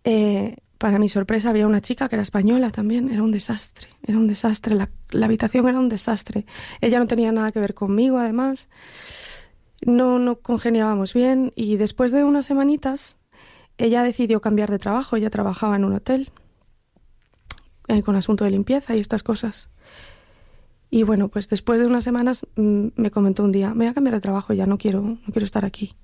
eh, 0.02 0.56
para 0.78 0.98
mi 0.98 1.08
sorpresa, 1.08 1.50
había 1.50 1.66
una 1.66 1.80
chica 1.80 2.08
que 2.08 2.16
era 2.16 2.22
española 2.22 2.70
también. 2.70 3.10
Era 3.10 3.22
un 3.22 3.30
desastre, 3.30 3.88
era 4.02 4.18
un 4.18 4.26
desastre. 4.26 4.74
La, 4.74 4.88
la 5.10 5.26
habitación 5.26 5.68
era 5.68 5.78
un 5.78 5.88
desastre. 5.88 6.44
Ella 6.80 6.98
no 6.98 7.06
tenía 7.06 7.30
nada 7.32 7.52
que 7.52 7.60
ver 7.60 7.74
conmigo, 7.74 8.18
además 8.18 8.68
no, 9.82 10.18
no 10.18 10.40
congeniábamos 10.40 11.14
bien 11.14 11.52
y 11.56 11.76
después 11.76 12.12
de 12.12 12.24
unas 12.24 12.46
semanitas 12.46 13.16
ella 13.78 14.02
decidió 14.02 14.40
cambiar 14.40 14.70
de 14.70 14.78
trabajo, 14.78 15.16
ella 15.16 15.30
trabajaba 15.30 15.76
en 15.76 15.84
un 15.84 15.94
hotel 15.94 16.30
eh, 17.88 18.02
con 18.02 18.14
asunto 18.14 18.44
de 18.44 18.50
limpieza 18.50 18.94
y 18.94 19.00
estas 19.00 19.22
cosas. 19.22 19.70
Y 20.90 21.04
bueno, 21.04 21.28
pues 21.28 21.48
después 21.48 21.80
de 21.80 21.86
unas 21.86 22.04
semanas 22.04 22.46
mm, 22.56 22.88
me 22.96 23.10
comentó 23.10 23.42
un 23.44 23.52
día, 23.52 23.70
me 23.70 23.84
voy 23.84 23.86
a 23.86 23.94
cambiar 23.94 24.14
de 24.14 24.20
trabajo, 24.20 24.52
ya 24.52 24.66
no 24.66 24.76
quiero, 24.76 25.00
no 25.02 25.32
quiero 25.32 25.44
estar 25.44 25.64
aquí. 25.64 25.96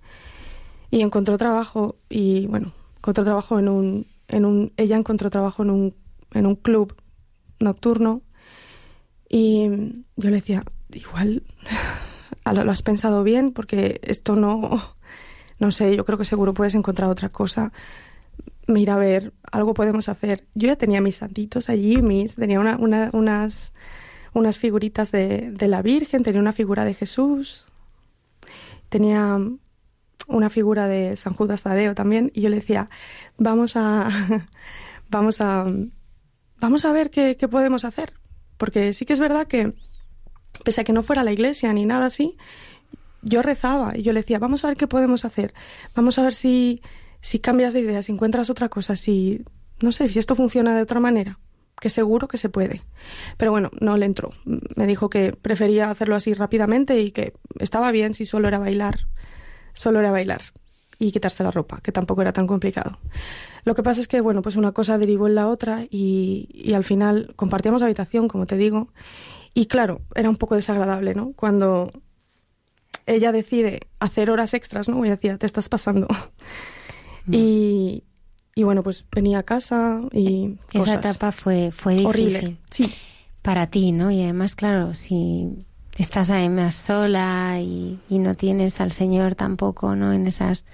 Y 0.90 1.02
encontró 1.02 1.36
trabajo 1.36 1.96
y 2.08 2.46
bueno, 2.46 2.72
encontró 2.96 3.24
trabajo 3.24 3.58
en 3.58 3.68
un, 3.68 4.06
en 4.28 4.44
un, 4.44 4.72
ella 4.76 4.96
encontró 4.96 5.28
trabajo 5.28 5.62
en 5.64 5.70
un, 5.70 5.94
en 6.32 6.46
un 6.46 6.54
club 6.54 6.94
nocturno 7.58 8.22
y 9.28 9.68
yo 10.16 10.30
le 10.30 10.36
decía, 10.36 10.64
igual 10.92 11.42
lo 12.52 12.70
has 12.70 12.82
pensado 12.82 13.22
bien 13.22 13.52
porque 13.52 14.00
esto 14.02 14.36
no, 14.36 14.94
no 15.58 15.70
sé, 15.70 15.96
yo 15.96 16.04
creo 16.04 16.18
que 16.18 16.24
seguro 16.24 16.54
puedes 16.54 16.74
encontrar 16.74 17.10
otra 17.10 17.28
cosa. 17.28 17.72
Mira, 18.66 18.94
a 18.94 18.98
ver, 18.98 19.32
algo 19.52 19.74
podemos 19.74 20.08
hacer. 20.08 20.46
Yo 20.54 20.68
ya 20.68 20.76
tenía 20.76 21.00
mis 21.00 21.16
santitos 21.16 21.68
allí, 21.68 22.02
mis, 22.02 22.36
tenía 22.36 22.60
una, 22.60 22.76
una, 22.76 23.10
unas 23.12 23.72
unas 24.36 24.58
figuritas 24.58 25.12
de, 25.12 25.50
de 25.50 25.66
la 25.66 25.80
Virgen, 25.80 26.22
tenía 26.22 26.40
una 26.40 26.52
figura 26.52 26.84
de 26.84 26.92
Jesús, 26.92 27.66
tenía 28.90 29.38
una 30.28 30.50
figura 30.50 30.88
de 30.88 31.16
San 31.16 31.32
Judas 31.32 31.62
Tadeo 31.62 31.94
también, 31.94 32.30
y 32.34 32.42
yo 32.42 32.50
le 32.50 32.56
decía, 32.56 32.90
vamos 33.38 33.76
a, 33.76 34.10
vamos 35.08 35.40
a, 35.40 35.66
vamos 36.60 36.84
a 36.84 36.92
ver 36.92 37.10
qué, 37.10 37.36
qué, 37.38 37.48
podemos 37.48 37.84
hacer. 37.86 38.12
Porque 38.58 38.92
sí 38.92 39.06
que 39.06 39.14
es 39.14 39.20
verdad 39.20 39.46
que, 39.46 39.72
pese 40.64 40.80
a 40.80 40.84
que 40.84 40.92
no 40.92 41.02
fuera 41.02 41.22
a 41.22 41.24
la 41.24 41.32
iglesia 41.32 41.72
ni 41.72 41.86
nada 41.86 42.06
así, 42.06 42.36
yo 43.22 43.42
rezaba 43.42 43.96
y 43.96 44.02
yo 44.02 44.12
le 44.12 44.20
decía, 44.20 44.38
vamos 44.38 44.64
a 44.64 44.68
ver 44.68 44.76
qué 44.76 44.86
podemos 44.86 45.24
hacer. 45.24 45.52
Vamos 45.94 46.18
a 46.18 46.22
ver 46.22 46.34
si, 46.34 46.80
si 47.20 47.38
cambias 47.38 47.72
de 47.72 47.80
idea, 47.80 48.02
si 48.02 48.12
encuentras 48.12 48.50
otra 48.50 48.68
cosa, 48.68 48.96
si, 48.96 49.42
no 49.80 49.92
sé, 49.92 50.08
si 50.08 50.18
esto 50.18 50.34
funciona 50.34 50.74
de 50.74 50.82
otra 50.82 51.00
manera 51.00 51.38
que 51.80 51.90
seguro 51.90 52.28
que 52.28 52.38
se 52.38 52.48
puede. 52.48 52.82
Pero 53.36 53.50
bueno, 53.50 53.70
no 53.80 53.96
le 53.96 54.06
entró. 54.06 54.30
Me 54.44 54.86
dijo 54.86 55.10
que 55.10 55.32
prefería 55.32 55.90
hacerlo 55.90 56.16
así 56.16 56.32
rápidamente 56.34 57.00
y 57.00 57.10
que 57.10 57.34
estaba 57.58 57.90
bien 57.90 58.14
si 58.14 58.24
solo 58.24 58.48
era 58.48 58.58
bailar. 58.58 59.00
Solo 59.74 60.00
era 60.00 60.10
bailar 60.10 60.40
y 60.98 61.12
quitarse 61.12 61.44
la 61.44 61.50
ropa, 61.50 61.80
que 61.82 61.92
tampoco 61.92 62.22
era 62.22 62.32
tan 62.32 62.46
complicado. 62.46 62.98
Lo 63.64 63.74
que 63.74 63.82
pasa 63.82 64.00
es 64.00 64.08
que, 64.08 64.22
bueno, 64.22 64.40
pues 64.40 64.56
una 64.56 64.72
cosa 64.72 64.96
derivó 64.96 65.26
en 65.26 65.34
la 65.34 65.48
otra 65.48 65.84
y, 65.90 66.48
y 66.50 66.72
al 66.72 66.84
final 66.84 67.34
compartíamos 67.36 67.82
habitación, 67.82 68.28
como 68.28 68.46
te 68.46 68.56
digo, 68.56 68.88
y 69.56 69.66
claro, 69.68 70.02
era 70.14 70.28
un 70.28 70.36
poco 70.36 70.54
desagradable, 70.54 71.14
¿no? 71.14 71.32
Cuando 71.34 71.90
ella 73.06 73.32
decide 73.32 73.80
hacer 74.00 74.28
horas 74.28 74.52
extras, 74.52 74.86
¿no? 74.86 75.02
Y 75.06 75.08
decía, 75.08 75.38
te 75.38 75.46
estás 75.46 75.70
pasando. 75.70 76.06
Mm. 77.24 77.34
Y, 77.34 78.04
y 78.54 78.62
bueno, 78.64 78.82
pues 78.82 79.06
venía 79.10 79.38
a 79.38 79.42
casa 79.44 80.02
y 80.12 80.58
Esa 80.74 80.96
etapa 80.96 81.32
fue, 81.32 81.72
fue 81.72 81.94
difícil. 81.94 82.06
Horrible, 82.06 82.56
sí. 82.70 82.94
Para 83.40 83.68
ti, 83.68 83.92
¿no? 83.92 84.10
Y 84.10 84.22
además, 84.22 84.56
claro, 84.56 84.92
si 84.92 85.64
estás 85.96 86.28
además 86.28 86.74
sola 86.74 87.58
y, 87.58 87.98
y 88.10 88.18
no 88.18 88.34
tienes 88.34 88.80
al 88.82 88.92
Señor 88.92 89.36
tampoco, 89.36 89.96
¿no? 89.96 90.12
En 90.12 90.26
esas 90.26 90.66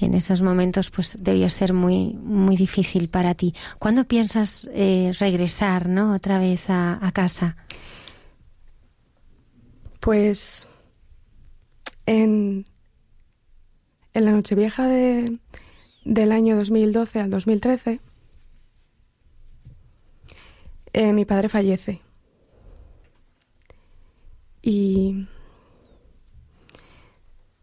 en 0.00 0.14
esos 0.14 0.42
momentos 0.42 0.90
pues 0.90 1.16
debió 1.20 1.48
ser 1.48 1.72
muy 1.72 2.14
muy 2.14 2.56
difícil 2.56 3.08
para 3.08 3.34
ti. 3.34 3.54
¿Cuándo 3.78 4.04
piensas 4.04 4.68
eh, 4.72 5.12
regresar, 5.20 5.88
no, 5.88 6.14
otra 6.14 6.38
vez 6.38 6.68
a, 6.70 6.98
a, 7.06 7.12
casa? 7.12 7.56
Pues 10.06 10.68
en 12.06 12.64
en 14.14 14.24
la 14.24 14.30
Nochevieja 14.30 14.86
de 14.86 15.40
del 16.04 16.30
año 16.30 16.54
2012 16.54 17.18
al 17.18 17.28
2013, 17.28 18.00
eh, 20.92 21.12
mi 21.12 21.24
padre 21.24 21.48
fallece. 21.48 22.02
Y 24.62 25.26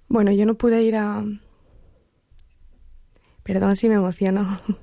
bueno, 0.10 0.34
yo 0.34 0.46
no 0.46 0.56
pude 0.56 0.84
ir 0.84 0.98
a... 0.98 1.24
Perdón 3.44 3.78
si 3.78 3.88
me 3.88 3.96
emociono. 3.96 4.52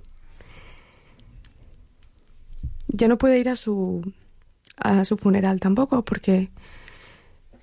Yo 2.89 3.07
no 3.07 3.19
pude 3.19 3.39
ir 3.39 3.51
a 3.51 3.57
su 3.57 4.15
a 4.77 5.05
su 5.05 5.19
funeral 5.19 5.61
tampoco 5.61 6.07
porque 6.07 6.51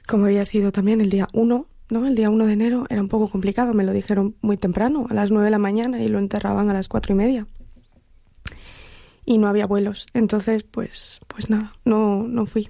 como 0.08 0.26
había 0.26 0.46
sido 0.46 0.72
también 0.72 1.02
el 1.02 1.10
día 1.10 1.28
1 1.34 1.67
¿no? 1.89 2.06
El 2.06 2.15
día 2.15 2.30
1 2.30 2.46
de 2.46 2.54
enero 2.54 2.86
era 2.89 3.02
un 3.02 3.08
poco 3.08 3.30
complicado, 3.30 3.74
me 3.74 3.84
lo 3.84 3.93
dijeron 3.93 4.36
muy 4.41 4.58
temprano, 4.58 5.08
a 5.10 5.13
las 5.13 5.32
9 5.32 5.46
de 5.46 5.52
la 5.52 5.60
mañana, 5.60 6.02
y 6.02 6.08
lo 6.08 6.20
enterraban 6.20 6.70
a 6.70 6.74
las 6.74 6.88
cuatro 6.88 7.13
y 7.13 7.15
media. 7.15 7.48
Y 9.26 9.38
no 9.38 9.48
había 9.48 9.65
vuelos, 9.65 10.08
entonces, 10.13 10.63
pues, 10.63 11.20
pues 11.28 11.50
nada, 11.50 11.74
no, 11.86 12.24
no 12.28 12.46
fui. 12.46 12.70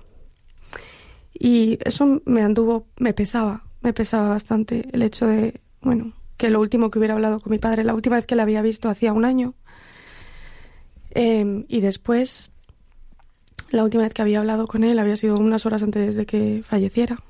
Y 1.33 1.77
eso 1.85 2.21
me 2.25 2.41
anduvo, 2.41 2.87
me 2.99 3.13
pesaba, 3.13 3.63
me 3.81 3.93
pesaba 3.93 4.29
bastante 4.29 4.87
el 4.91 5.03
hecho 5.03 5.27
de, 5.27 5.61
bueno, 5.81 6.13
que 6.35 6.49
lo 6.49 6.59
último 6.59 6.89
que 6.89 6.99
hubiera 6.99 7.13
hablado 7.13 7.39
con 7.39 7.51
mi 7.51 7.59
padre, 7.59 7.83
la 7.83 7.93
última 7.93 8.15
vez 8.15 8.25
que 8.25 8.35
la 8.35 8.43
había 8.43 8.61
visto 8.61 8.89
hacía 8.89 9.13
un 9.13 9.25
año, 9.25 9.53
eh, 11.11 11.65
y 11.67 11.81
después, 11.81 12.51
la 13.69 13.83
última 13.83 14.03
vez 14.03 14.13
que 14.13 14.21
había 14.21 14.39
hablado 14.39 14.67
con 14.67 14.83
él 14.83 14.99
había 14.99 15.17
sido 15.17 15.37
unas 15.37 15.65
horas 15.65 15.83
antes 15.83 16.15
de 16.15 16.25
que 16.25 16.63
falleciera 16.63 17.23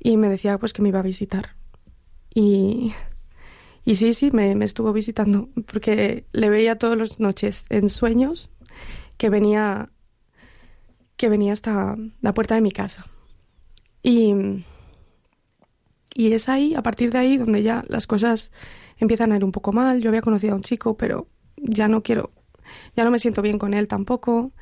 y 0.00 0.16
me 0.16 0.28
decía 0.28 0.58
pues 0.58 0.72
que 0.72 0.82
me 0.82 0.88
iba 0.88 1.00
a 1.00 1.02
visitar. 1.02 1.56
Y, 2.34 2.92
y 3.84 3.96
sí, 3.96 4.14
sí, 4.14 4.30
me, 4.32 4.54
me 4.54 4.64
estuvo 4.64 4.92
visitando 4.92 5.48
porque 5.70 6.24
le 6.32 6.50
veía 6.50 6.78
todas 6.78 6.96
las 6.98 7.20
noches 7.20 7.64
en 7.68 7.88
sueños 7.88 8.50
que 9.16 9.30
venía 9.30 9.90
que 11.16 11.28
venía 11.28 11.52
hasta 11.52 11.96
la 12.20 12.32
puerta 12.32 12.54
de 12.54 12.60
mi 12.60 12.70
casa. 12.70 13.04
Y, 14.04 14.64
y 16.14 16.32
es 16.32 16.48
ahí, 16.48 16.76
a 16.76 16.82
partir 16.82 17.10
de 17.10 17.18
ahí, 17.18 17.36
donde 17.36 17.64
ya 17.64 17.84
las 17.88 18.06
cosas 18.06 18.52
empiezan 18.98 19.32
a 19.32 19.36
ir 19.36 19.44
un 19.44 19.50
poco 19.50 19.72
mal. 19.72 20.00
Yo 20.00 20.10
había 20.10 20.20
conocido 20.20 20.52
a 20.52 20.56
un 20.56 20.62
chico, 20.62 20.96
pero 20.96 21.26
ya 21.56 21.88
no 21.88 22.04
quiero, 22.04 22.30
ya 22.96 23.04
no 23.04 23.10
me 23.10 23.18
siento 23.18 23.42
bien 23.42 23.58
con 23.58 23.74
él 23.74 23.88
tampoco. 23.88 24.52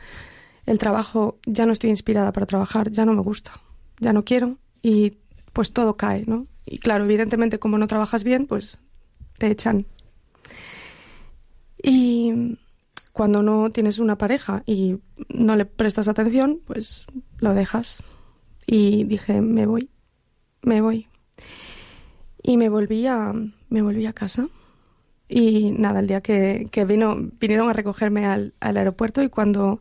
El 0.64 0.78
trabajo, 0.78 1.38
ya 1.46 1.66
no 1.66 1.72
estoy 1.72 1.90
inspirada 1.90 2.32
para 2.32 2.46
trabajar, 2.46 2.90
ya 2.90 3.04
no 3.04 3.14
me 3.14 3.22
gusta, 3.22 3.52
ya 4.00 4.12
no 4.12 4.24
quiero. 4.24 4.58
Y 4.82 5.18
pues 5.52 5.72
todo 5.72 5.94
cae, 5.94 6.24
¿no? 6.26 6.44
Y 6.64 6.78
claro, 6.78 7.04
evidentemente 7.04 7.58
como 7.58 7.78
no 7.78 7.86
trabajas 7.86 8.24
bien, 8.24 8.46
pues 8.46 8.78
te 9.38 9.48
echan. 9.48 9.86
Y 11.82 12.58
cuando 13.12 13.42
no 13.42 13.70
tienes 13.70 13.98
una 13.98 14.18
pareja 14.18 14.62
y 14.66 14.98
no 15.28 15.56
le 15.56 15.64
prestas 15.64 16.08
atención, 16.08 16.60
pues 16.66 17.06
lo 17.38 17.54
dejas. 17.54 18.02
Y 18.66 19.04
dije, 19.04 19.40
me 19.40 19.66
voy, 19.66 19.90
me 20.62 20.80
voy. 20.80 21.06
Y 22.42 22.56
me 22.56 22.68
volví 22.68 23.06
a, 23.06 23.32
me 23.68 23.82
volví 23.82 24.04
a 24.06 24.12
casa. 24.12 24.48
Y 25.28 25.72
nada, 25.72 26.00
el 26.00 26.06
día 26.06 26.20
que, 26.20 26.68
que 26.70 26.84
vino, 26.84 27.16
vinieron 27.16 27.68
a 27.68 27.72
recogerme 27.72 28.26
al, 28.26 28.54
aeropuerto 28.60 29.22
y 29.22 29.28
cuando, 29.28 29.80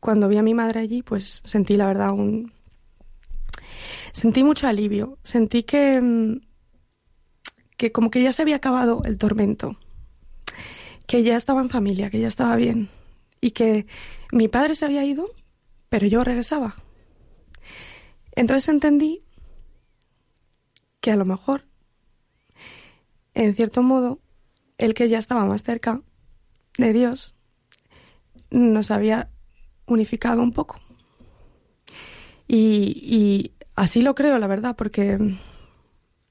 cuando 0.00 0.28
vi 0.28 0.36
a 0.36 0.42
mi 0.42 0.54
madre 0.54 0.80
allí, 0.80 1.02
pues 1.02 1.40
sentí 1.44 1.76
la 1.76 1.86
verdad 1.86 2.12
un, 2.12 2.52
sentí 4.12 4.42
mucho 4.42 4.66
alivio. 4.66 5.18
Sentí 5.22 5.62
que, 5.62 6.00
mm, 6.00 6.40
que 7.76 7.92
como 7.92 8.10
que 8.10 8.22
ya 8.22 8.32
se 8.32 8.42
había 8.42 8.56
acabado 8.56 9.02
el 9.04 9.16
tormento, 9.18 9.76
que 11.06 11.22
ya 11.22 11.36
estaba 11.36 11.60
en 11.62 11.70
familia, 11.70 12.10
que 12.10 12.20
ya 12.20 12.28
estaba 12.28 12.56
bien 12.56 12.90
y 13.40 13.52
que 13.52 13.86
mi 14.32 14.48
padre 14.48 14.74
se 14.74 14.84
había 14.84 15.04
ido, 15.04 15.30
pero 15.88 16.06
yo 16.06 16.24
regresaba. 16.24 16.74
Entonces 18.32 18.68
entendí 18.68 19.22
que 21.00 21.12
a 21.12 21.16
lo 21.16 21.24
mejor, 21.24 21.67
en 23.38 23.54
cierto 23.54 23.82
modo, 23.82 24.18
el 24.78 24.94
que 24.94 25.08
ya 25.08 25.18
estaba 25.18 25.44
más 25.44 25.62
cerca 25.62 26.02
de 26.76 26.92
Dios 26.92 27.36
nos 28.50 28.90
había 28.90 29.30
unificado 29.86 30.42
un 30.42 30.52
poco. 30.52 30.80
Y, 32.48 33.52
Así 33.76 34.02
lo 34.02 34.16
creo, 34.16 34.40
la 34.40 34.48
verdad, 34.48 34.74
porque 34.74 35.38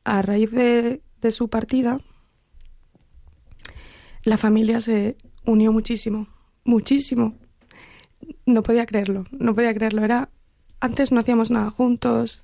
a 0.04 0.22
raíz 0.22 0.52
de, 0.52 1.02
de 1.22 1.32
su 1.32 1.50
partida, 1.50 2.02
la 4.24 4.38
familia 4.38 4.82
se 4.82 5.16
unió 5.46 5.72
muchísimo, 5.72 6.28
muchísimo. 6.66 7.38
No 8.46 8.64
podía 8.64 8.86
creerlo, 8.86 9.24
no 9.32 9.56
podía 9.56 9.74
creerlo. 9.74 10.04
Era 10.04 10.30
antes 10.82 11.14
no 11.14 11.22
hacíamos 11.22 11.52
nada 11.52 11.72
juntos, 11.72 12.44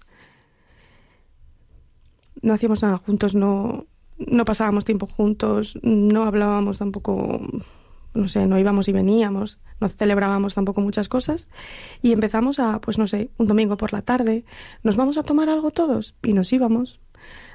no 2.41 2.53
hacíamos 2.53 2.81
nada 2.81 2.97
juntos, 2.97 3.35
no, 3.35 3.87
no 4.27 4.45
pasábamos 4.45 4.85
tiempo 4.85 5.05
juntos, 5.05 5.77
no 5.81 6.23
hablábamos 6.23 6.79
tampoco 6.79 7.41
no 8.13 8.27
sé, 8.27 8.45
no 8.45 8.59
íbamos 8.59 8.87
y 8.87 8.91
veníamos, 8.91 9.59
no 9.79 9.89
celebrábamos 9.89 10.53
tampoco 10.53 10.81
muchas 10.81 11.09
cosas 11.09 11.49
y 12.01 12.11
empezamos 12.11 12.59
a, 12.59 12.79
pues 12.79 12.99
no 12.99 13.07
sé, 13.07 13.31
un 13.37 13.47
domingo 13.47 13.75
por 13.75 13.91
la 13.91 14.03
tarde, 14.03 14.45
nos 14.83 14.97
vamos 14.97 15.17
a 15.17 15.23
tomar 15.23 15.49
algo 15.49 15.71
todos 15.71 16.15
y 16.21 16.33
nos 16.33 16.53
íbamos. 16.53 16.99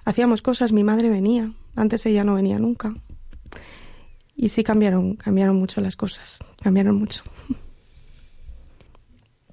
Hacíamos 0.04 0.42
cosas, 0.42 0.72
mi 0.72 0.82
madre 0.82 1.10
venía 1.10 1.52
Antes 1.78 2.06
ella 2.06 2.24
no 2.24 2.34
venía 2.34 2.58
nunca. 2.58 2.92
Y 4.34 4.48
sí 4.48 4.64
cambiaron, 4.64 5.14
cambiaron 5.14 5.56
mucho 5.56 5.80
las 5.80 5.94
cosas, 5.94 6.40
cambiaron 6.60 6.96
mucho. 6.96 7.22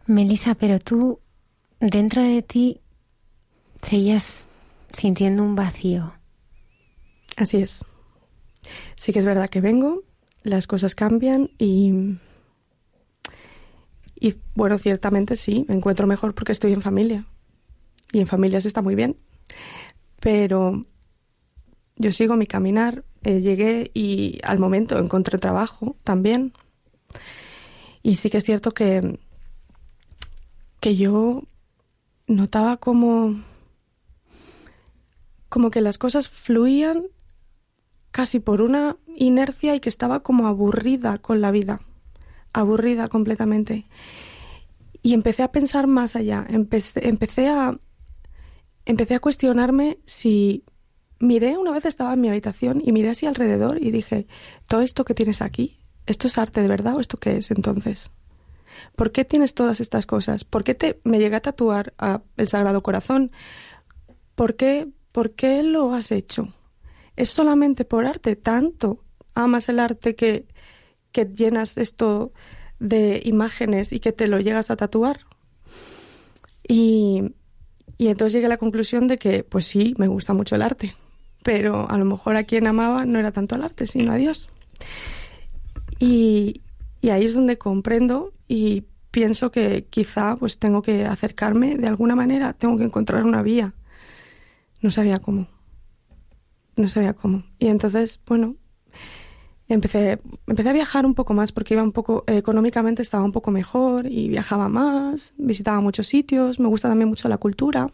Melissa, 0.07 0.55
pero 0.55 0.79
tú 0.79 1.19
dentro 1.79 2.23
de 2.23 2.41
ti 2.41 2.81
seguías 3.81 4.49
sintiendo 4.91 5.43
un 5.43 5.55
vacío. 5.55 6.13
Así 7.37 7.57
es. 7.57 7.85
Sí 8.95 9.13
que 9.13 9.19
es 9.19 9.25
verdad 9.25 9.49
que 9.49 9.61
vengo, 9.61 10.03
las 10.43 10.67
cosas 10.67 10.95
cambian 10.95 11.51
y 11.57 12.17
y 14.19 14.35
bueno, 14.55 14.77
ciertamente 14.77 15.35
sí, 15.35 15.65
me 15.67 15.75
encuentro 15.75 16.07
mejor 16.07 16.33
porque 16.33 16.51
estoy 16.51 16.73
en 16.73 16.81
familia. 16.81 17.25
Y 18.11 18.21
en 18.21 18.27
familia 18.27 18.61
se 18.61 18.67
está 18.67 18.81
muy 18.81 18.95
bien. 18.95 19.17
Pero 20.19 20.85
yo 21.97 22.11
sigo 22.11 22.35
mi 22.35 22.47
caminar, 22.47 23.03
eh, 23.23 23.41
llegué 23.41 23.91
y 23.93 24.39
al 24.43 24.57
momento 24.57 24.97
encontré 24.97 25.37
trabajo 25.37 25.95
también. 26.03 26.53
Y 28.01 28.15
sí 28.15 28.29
que 28.29 28.37
es 28.37 28.43
cierto 28.43 28.71
que, 28.71 29.19
que 30.79 30.95
yo 30.95 31.43
notaba 32.27 32.77
como, 32.77 33.43
como 35.49 35.71
que 35.71 35.81
las 35.81 35.97
cosas 35.97 36.29
fluían 36.29 37.03
casi 38.15 38.39
por 38.39 38.61
una 38.61 38.95
inercia 39.17 39.75
y 39.75 39.81
que 39.81 39.89
estaba 39.89 40.21
como 40.21 40.47
aburrida 40.47 41.17
con 41.17 41.41
la 41.41 41.51
vida 41.51 41.81
aburrida 42.53 43.09
completamente. 43.09 43.87
Y 45.01 45.13
empecé 45.13 45.43
a 45.43 45.51
pensar 45.51 45.85
más 45.85 46.15
allá, 46.15 46.47
empecé, 46.47 47.49
a 47.49 47.77
empecé 48.85 49.15
a 49.15 49.19
cuestionarme 49.19 49.99
si 50.05 50.63
miré 51.19 51.57
una 51.57 51.71
vez 51.71 51.83
estaba 51.83 52.13
en 52.13 52.21
mi 52.21 52.29
habitación 52.29 52.81
y 52.85 52.93
miré 52.93 53.09
así 53.09 53.25
alrededor 53.25 53.83
y 53.83 53.91
dije, 53.91 54.27
todo 54.65 54.79
esto 54.79 55.03
que 55.03 55.13
tienes 55.13 55.41
aquí, 55.41 55.81
¿esto 56.05 56.29
es 56.29 56.37
arte 56.37 56.61
de 56.61 56.69
verdad 56.69 56.95
o 56.95 57.01
esto 57.01 57.17
qué 57.17 57.35
es 57.35 57.51
entonces? 57.51 58.11
¿Por 58.95 59.11
qué 59.11 59.25
tienes 59.25 59.55
todas 59.55 59.81
estas 59.81 60.05
cosas? 60.05 60.45
¿Por 60.45 60.63
qué 60.63 60.73
te 60.73 61.01
me 61.03 61.19
llegué 61.19 61.35
a 61.35 61.41
tatuar 61.41 61.93
el 62.37 62.47
Sagrado 62.47 62.81
Corazón? 62.81 63.33
¿Por 64.35 64.55
qué, 64.55 64.87
¿Por 65.11 65.31
qué 65.31 65.63
lo 65.63 65.93
has 65.93 66.13
hecho? 66.13 66.53
¿Es 67.15 67.29
solamente 67.29 67.85
por 67.85 68.05
arte? 68.05 68.35
¿Tanto 68.35 69.03
amas 69.33 69.69
el 69.69 69.79
arte 69.79 70.15
que 70.15 70.47
que 71.15 71.25
llenas 71.25 71.77
esto 71.77 72.33
de 72.77 73.21
imágenes 73.23 73.93
y 73.93 74.01
que 74.01 74.11
te 74.11 74.27
lo 74.27 74.41
llegas 74.41 74.69
a 74.69 74.75
tatuar. 74.75 75.21
Y, 76.67 77.31
y 77.97 78.07
entonces 78.07 78.33
llegué 78.33 78.47
a 78.47 78.49
la 78.49 78.57
conclusión 78.57 79.07
de 79.07 79.17
que, 79.17 79.45
pues 79.45 79.65
sí, 79.65 79.93
me 79.97 80.09
gusta 80.09 80.33
mucho 80.33 80.55
el 80.55 80.61
arte, 80.61 80.93
pero 81.41 81.89
a 81.89 81.97
lo 81.97 82.03
mejor 82.03 82.35
a 82.35 82.43
quien 82.43 82.67
amaba 82.67 83.05
no 83.05 83.17
era 83.17 83.31
tanto 83.31 83.55
el 83.55 83.63
arte, 83.63 83.87
sino 83.87 84.11
a 84.11 84.17
Dios. 84.17 84.49
Y, 85.99 86.63
y 86.99 87.09
ahí 87.11 87.23
es 87.23 87.33
donde 87.33 87.57
comprendo 87.57 88.33
y 88.49 88.83
pienso 89.11 89.51
que 89.51 89.85
quizá 89.89 90.35
pues 90.35 90.59
tengo 90.59 90.81
que 90.81 91.05
acercarme 91.05 91.77
de 91.77 91.87
alguna 91.87 92.17
manera, 92.17 92.51
tengo 92.51 92.77
que 92.77 92.83
encontrar 92.83 93.23
una 93.23 93.41
vía. 93.41 93.73
No 94.81 94.91
sabía 94.91 95.19
cómo. 95.19 95.47
No 96.75 96.87
sabía 96.89 97.13
cómo. 97.13 97.43
Y 97.59 97.67
entonces, 97.67 98.19
bueno, 98.25 98.55
empecé, 99.67 100.19
empecé 100.47 100.69
a 100.69 100.73
viajar 100.73 101.05
un 101.05 101.15
poco 101.15 101.33
más 101.33 101.51
porque 101.51 101.73
iba 101.73 101.83
un 101.83 101.91
poco, 101.91 102.23
económicamente 102.27 103.01
estaba 103.01 103.23
un 103.23 103.31
poco 103.31 103.51
mejor 103.51 104.05
y 104.07 104.27
viajaba 104.29 104.69
más, 104.69 105.33
visitaba 105.37 105.79
muchos 105.79 106.07
sitios, 106.07 106.59
me 106.59 106.67
gusta 106.67 106.89
también 106.89 107.09
mucho 107.09 107.29
la 107.29 107.37
cultura. 107.37 107.91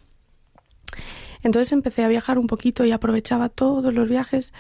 Entonces 1.44 1.72
empecé 1.72 2.04
a 2.04 2.08
viajar 2.08 2.38
un 2.38 2.48
poquito 2.48 2.86
y 2.86 2.92
aprovechaba 2.92 3.50
todos 3.50 3.94
los 3.94 4.08
viajes 4.08 4.54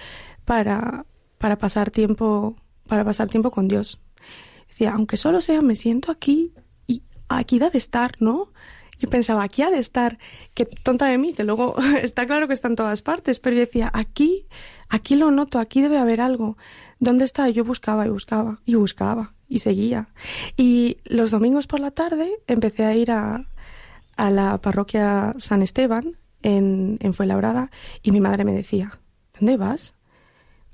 para, 0.45 1.05
para 1.37 1.57
pasar 1.57 1.91
tiempo, 1.91 2.55
para 2.87 3.03
pasar 3.03 3.27
tiempo 3.27 3.51
con 3.51 3.67
Dios. 3.67 3.99
Decía, 4.67 4.93
aunque 4.93 5.17
solo 5.17 5.41
sea, 5.41 5.61
me 5.61 5.75
siento 5.75 6.11
aquí 6.11 6.53
y 6.87 7.03
aquí 7.29 7.59
da 7.59 7.69
de 7.69 7.77
estar, 7.77 8.13
¿no? 8.19 8.50
Yo 9.01 9.09
pensaba, 9.09 9.43
aquí 9.43 9.63
ha 9.63 9.71
de 9.71 9.79
estar, 9.79 10.19
qué 10.53 10.65
tonta 10.65 11.07
de 11.07 11.17
mí, 11.17 11.33
que 11.33 11.43
luego 11.43 11.75
está 12.03 12.27
claro 12.27 12.47
que 12.47 12.53
está 12.53 12.67
en 12.67 12.75
todas 12.75 13.01
partes, 13.01 13.39
pero 13.39 13.55
yo 13.55 13.61
decía, 13.61 13.89
aquí, 13.93 14.45
aquí 14.89 15.15
lo 15.15 15.31
noto, 15.31 15.57
aquí 15.57 15.81
debe 15.81 15.97
haber 15.97 16.21
algo. 16.21 16.55
¿Dónde 16.99 17.25
está? 17.25 17.49
Yo 17.49 17.65
buscaba 17.65 18.05
y 18.05 18.09
buscaba 18.09 18.59
y 18.63 18.75
buscaba 18.75 19.33
y 19.49 19.57
seguía. 19.57 20.09
Y 20.55 20.97
los 21.05 21.31
domingos 21.31 21.65
por 21.65 21.79
la 21.79 21.89
tarde 21.89 22.29
empecé 22.45 22.85
a 22.85 22.95
ir 22.95 23.09
a, 23.09 23.47
a 24.17 24.29
la 24.29 24.59
parroquia 24.59 25.33
San 25.39 25.63
Esteban 25.63 26.17
en, 26.43 26.99
en 27.01 27.13
Fuenlabrada 27.15 27.71
y 28.03 28.11
mi 28.11 28.21
madre 28.21 28.45
me 28.45 28.53
decía, 28.53 28.99
¿dónde 29.33 29.57
vas? 29.57 29.95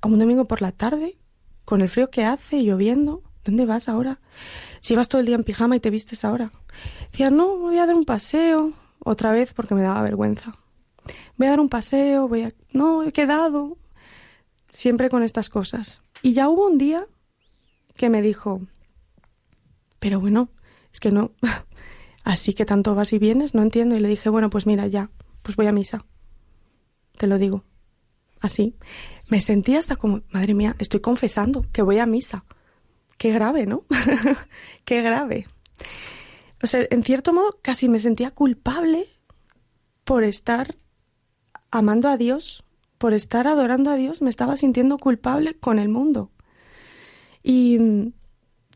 ¿A 0.02 0.08
un 0.08 0.20
domingo 0.20 0.50
por 0.50 0.62
la 0.62 0.74
tarde? 0.74 1.18
¿Con 1.64 1.80
el 1.80 1.88
frío 1.88 2.10
que 2.10 2.26
hace, 2.26 2.62
lloviendo? 2.62 3.24
¿Dónde 3.46 3.66
vas 3.66 3.88
ahora? 3.88 4.20
Si 4.88 4.96
vas 4.96 5.10
todo 5.10 5.20
el 5.20 5.28
día 5.28 5.36
en 5.36 5.44
pijama 5.44 5.76
y 5.76 5.82
te 5.82 5.90
vistes 5.90 6.24
ahora. 6.24 6.50
Decía, 7.12 7.30
no, 7.30 7.58
voy 7.58 7.78
a 7.78 7.86
dar 7.86 7.94
un 7.94 8.06
paseo. 8.06 8.72
Otra 9.00 9.34
vez 9.34 9.52
porque 9.54 9.76
me 9.76 9.82
daba 9.82 10.02
vergüenza. 10.02 10.56
Voy 11.36 11.48
a 11.48 11.50
dar 11.50 11.60
un 11.60 11.68
paseo, 11.68 12.30
voy 12.30 12.44
a... 12.44 12.52
No, 12.72 13.04
he 13.04 13.12
quedado. 13.12 13.78
Siempre 14.70 15.10
con 15.10 15.24
estas 15.24 15.50
cosas. 15.50 16.04
Y 16.22 16.32
ya 16.32 16.48
hubo 16.48 16.66
un 16.66 16.78
día 16.78 17.06
que 17.98 18.10
me 18.10 18.22
dijo, 18.22 18.62
pero 20.00 20.22
bueno, 20.22 20.52
es 20.94 21.02
que 21.02 21.12
no, 21.12 21.32
así 22.24 22.54
que 22.54 22.64
tanto 22.64 22.96
vas 22.96 23.12
y 23.12 23.20
vienes, 23.20 23.54
no 23.56 23.64
entiendo. 23.64 23.98
Y 23.98 24.00
le 24.00 24.08
dije, 24.08 24.30
bueno, 24.30 24.50
pues 24.50 24.66
mira, 24.66 24.88
ya, 24.88 25.10
pues 25.42 25.58
voy 25.58 25.68
a 25.68 25.74
misa. 25.74 26.06
Te 27.18 27.28
lo 27.28 27.38
digo. 27.38 27.66
Así. 28.40 28.78
Me 29.28 29.42
sentí 29.42 29.76
hasta 29.76 29.98
como, 29.98 30.22
madre 30.30 30.54
mía, 30.54 30.78
estoy 30.80 31.02
confesando 31.02 31.66
que 31.74 31.82
voy 31.82 32.00
a 32.00 32.06
misa. 32.06 32.46
Qué 33.18 33.32
grave, 33.32 33.66
¿no? 33.66 33.84
Qué 34.86 35.02
grave. 35.02 35.48
O 36.62 36.68
sea, 36.68 36.86
en 36.90 37.04
cierto 37.04 37.34
modo, 37.34 37.60
casi 37.62 37.90
me 37.90 38.00
sentía 38.00 38.32
culpable 38.32 39.08
por 40.04 40.24
estar 40.24 40.76
amando 41.72 42.10
a 42.10 42.18
Dios 42.18 42.64
por 42.98 43.14
estar 43.14 43.48
adorando 43.48 43.92
a 43.92 43.96
Dios, 43.96 44.22
me 44.22 44.30
estaba 44.30 44.58
sintiendo 44.58 44.98
culpable 44.98 45.56
con 45.56 45.80
el 45.80 45.90
mundo. 45.90 46.32
Y, 47.44 47.78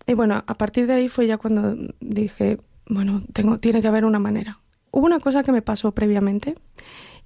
y 0.06 0.14
bueno, 0.14 0.44
a 0.46 0.54
partir 0.54 0.88
de 0.88 0.94
ahí 0.94 1.10
fue 1.10 1.28
ya 1.28 1.38
cuando 1.38 1.76
dije, 2.00 2.58
bueno, 2.88 3.24
tengo, 3.34 3.60
tiene 3.60 3.82
que 3.82 3.88
haber 3.88 4.06
una 4.06 4.20
manera. 4.20 4.60
Hubo 4.92 5.06
una 5.06 5.20
cosa 5.20 5.44
que 5.44 5.52
me 5.52 5.62
pasó 5.62 5.94
previamente 5.94 6.56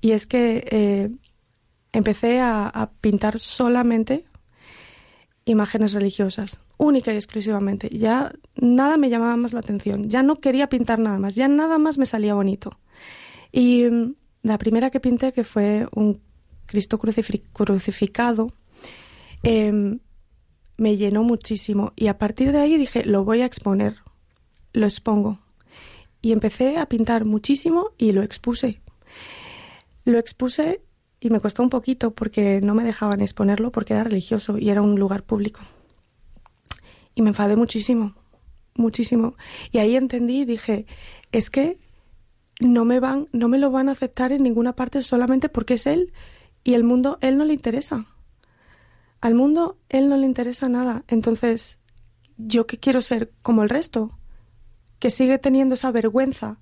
y 0.01 0.11
es 0.11 0.25
que 0.27 0.65
eh, 0.69 1.11
empecé 1.91 2.39
a, 2.39 2.67
a, 2.67 2.91
pintar 2.91 3.39
solamente 3.39 4.25
imágenes 5.45 5.93
religiosas, 5.93 6.59
única 6.77 7.13
y 7.13 7.15
exclusivamente. 7.15 7.89
Ya 7.89 8.33
nada 8.55 8.97
me 8.97 9.09
llamaba 9.09 9.37
más 9.37 9.53
la 9.53 9.59
atención, 9.59 10.09
ya 10.09 10.23
no 10.23 10.39
quería 10.39 10.67
pintar 10.67 10.99
nada 10.99 11.19
más, 11.19 11.35
ya 11.35 11.47
nada 11.47 11.77
más 11.77 11.97
me 11.97 12.05
salía 12.05 12.33
bonito. 12.33 12.79
Y 13.51 13.85
mm, 13.85 14.15
la 14.43 14.57
primera 14.57 14.89
que 14.89 14.99
pinté, 14.99 15.31
que 15.31 15.43
fue 15.43 15.87
un 15.93 16.21
Cristo 16.65 16.97
crucificado, 16.97 18.53
eh, 19.43 19.97
me 20.77 20.97
llenó 20.97 21.23
muchísimo. 21.23 21.93
Y 21.95 22.07
a 22.07 22.17
partir 22.17 22.51
de 22.51 22.59
ahí 22.59 22.77
dije, 22.77 23.05
lo 23.05 23.23
voy 23.23 23.41
a 23.41 23.45
exponer, 23.45 23.97
lo 24.73 24.85
expongo. 24.85 25.39
Y 26.21 26.31
empecé 26.31 26.77
a 26.77 26.87
pintar 26.87 27.25
muchísimo 27.25 27.91
y 27.97 28.11
lo 28.11 28.23
expuse. 28.23 28.81
Lo 30.05 30.17
expuse 30.17 30.81
y 31.25 31.31
me 31.31 31.39
costó 31.39 31.63
un 31.63 31.71
poquito 31.71 32.11
porque 32.11 32.61
no 32.61 32.75
me 32.75 32.83
dejaban 32.83 33.19
exponerlo 33.19 33.71
porque 33.71 33.93
era 33.93 34.03
religioso 34.03 34.59
y 34.59 34.69
era 34.69 34.83
un 34.83 34.99
lugar 34.99 35.23
público. 35.23 35.61
Y 37.15 37.23
me 37.23 37.29
enfadé 37.29 37.55
muchísimo, 37.55 38.13
muchísimo. 38.75 39.35
Y 39.71 39.79
ahí 39.79 39.95
entendí 39.95 40.41
y 40.41 40.45
dije, 40.45 40.85
es 41.31 41.49
que 41.49 41.79
no 42.59 42.85
me 42.85 42.99
van, 42.99 43.27
no 43.31 43.47
me 43.47 43.57
lo 43.57 43.71
van 43.71 43.89
a 43.89 43.93
aceptar 43.93 44.33
en 44.33 44.43
ninguna 44.43 44.73
parte 44.75 45.01
solamente 45.01 45.49
porque 45.49 45.73
es 45.73 45.87
él 45.87 46.13
y 46.63 46.75
el 46.75 46.83
mundo, 46.83 47.17
él 47.21 47.39
no 47.39 47.45
le 47.45 47.53
interesa. 47.53 48.05
Al 49.19 49.33
mundo, 49.33 49.79
él 49.89 50.09
no 50.09 50.17
le 50.17 50.27
interesa 50.27 50.69
nada. 50.69 51.05
Entonces, 51.07 51.79
¿yo 52.37 52.67
qué 52.67 52.77
quiero 52.77 53.01
ser 53.01 53.31
como 53.41 53.63
el 53.63 53.69
resto? 53.69 54.15
Que 54.99 55.09
sigue 55.09 55.39
teniendo 55.39 55.73
esa 55.73 55.89
vergüenza. 55.89 56.59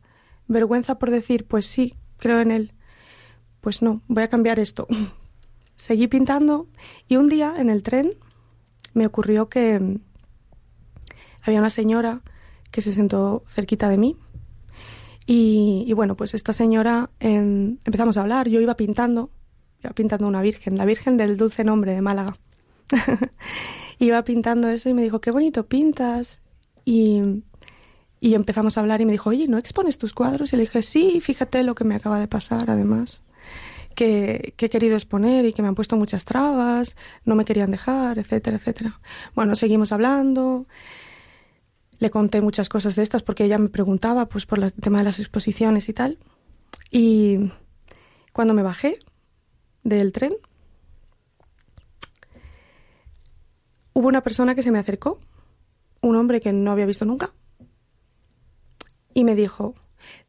Vergüenza 0.47 0.99
por 0.99 1.11
decir, 1.11 1.47
pues 1.47 1.65
sí, 1.65 1.95
creo 2.17 2.39
en 2.39 2.51
él. 2.51 2.72
Pues 3.63 3.81
no, 3.81 4.01
voy 4.09 4.23
a 4.23 4.27
cambiar 4.27 4.59
esto. 4.59 4.87
Seguí 5.75 6.09
pintando 6.09 6.67
y 7.07 7.15
un 7.15 7.29
día 7.29 7.53
en 7.57 7.69
el 7.69 7.81
tren 7.81 8.11
me 8.93 9.07
ocurrió 9.07 9.47
que 9.47 9.99
había 11.41 11.59
una 11.59 11.69
señora 11.69 12.23
que 12.71 12.81
se 12.81 12.91
sentó 12.91 13.45
cerquita 13.47 13.87
de 13.87 13.97
mí 13.97 14.17
y, 15.25 15.93
bueno, 15.93 16.17
pues 16.17 16.33
esta 16.33 16.51
señora 16.51 17.09
em, 17.21 17.77
empezamos 17.85 18.17
a 18.17 18.21
hablar, 18.21 18.49
yo 18.49 18.59
iba 18.59 18.75
pintando 18.75 19.31
iba 19.81 19.93
pintando 19.93 20.27
una 20.27 20.41
virgen, 20.41 20.77
la 20.77 20.83
Virgen 20.83 21.15
del 21.15 21.37
Dulce 21.37 21.63
Nombre 21.63 21.93
de 21.93 22.01
Málaga. 22.01 22.37
iba 23.99 24.21
pintando 24.25 24.67
eso 24.67 24.89
y 24.89 24.93
me 24.93 25.03
dijo, 25.03 25.21
qué 25.21 25.31
bonito 25.31 25.67
pintas. 25.67 26.41
Y, 26.83 27.21
y 28.19 28.33
empezamos 28.33 28.77
a 28.77 28.81
hablar 28.81 28.99
y 28.99 29.05
me 29.05 29.13
dijo, 29.13 29.29
oye, 29.29 29.47
¿no 29.47 29.57
expones 29.57 29.97
tus 29.97 30.13
cuadros? 30.13 30.51
Y 30.51 30.57
le 30.57 30.63
dije, 30.63 30.83
sí, 30.83 31.21
fíjate 31.21 31.63
lo 31.63 31.75
que 31.75 31.85
me 31.85 31.95
acaba 31.95 32.19
de 32.19 32.27
pasar, 32.27 32.69
además. 32.69 33.22
Que, 33.93 34.53
he 34.57 34.69
querido 34.69 34.95
exponer 34.95 35.45
y 35.45 35.53
que 35.53 35.61
me 35.61 35.67
han 35.67 35.75
puesto 35.75 35.95
muchas 35.95 36.25
trabas, 36.25 36.95
no 37.25 37.35
me 37.35 37.45
querían 37.45 37.71
dejar, 37.71 38.19
etcétera, 38.19 38.57
etcétera. 38.57 38.99
Bueno, 39.35 39.55
seguimos 39.55 39.91
hablando. 39.91 40.67
Le 41.99 42.09
conté 42.09 42.41
muchas 42.41 42.69
cosas 42.69 42.95
de 42.95 43.03
estas 43.03 43.23
porque 43.23 43.45
ella 43.45 43.57
me 43.57 43.69
preguntaba 43.69 44.27
pues 44.27 44.45
por 44.45 44.61
el 44.61 44.73
tema 44.73 44.99
de 44.99 45.05
las 45.05 45.19
exposiciones 45.19 45.87
y 45.89 45.93
tal. 45.93 46.19
Y 46.91 47.51
cuando 48.33 48.53
me 48.53 48.63
bajé 48.63 48.99
del 49.83 50.11
tren, 50.11 50.33
hubo 53.93 54.07
una 54.07 54.21
persona 54.21 54.55
que 54.55 54.63
se 54.63 54.71
me 54.71 54.79
acercó, 54.79 55.19
un 56.01 56.15
hombre 56.15 56.41
que 56.41 56.51
no 56.51 56.71
había 56.71 56.85
visto 56.85 57.05
nunca, 57.05 57.33
y 59.13 59.23
me 59.23 59.35
dijo, 59.35 59.75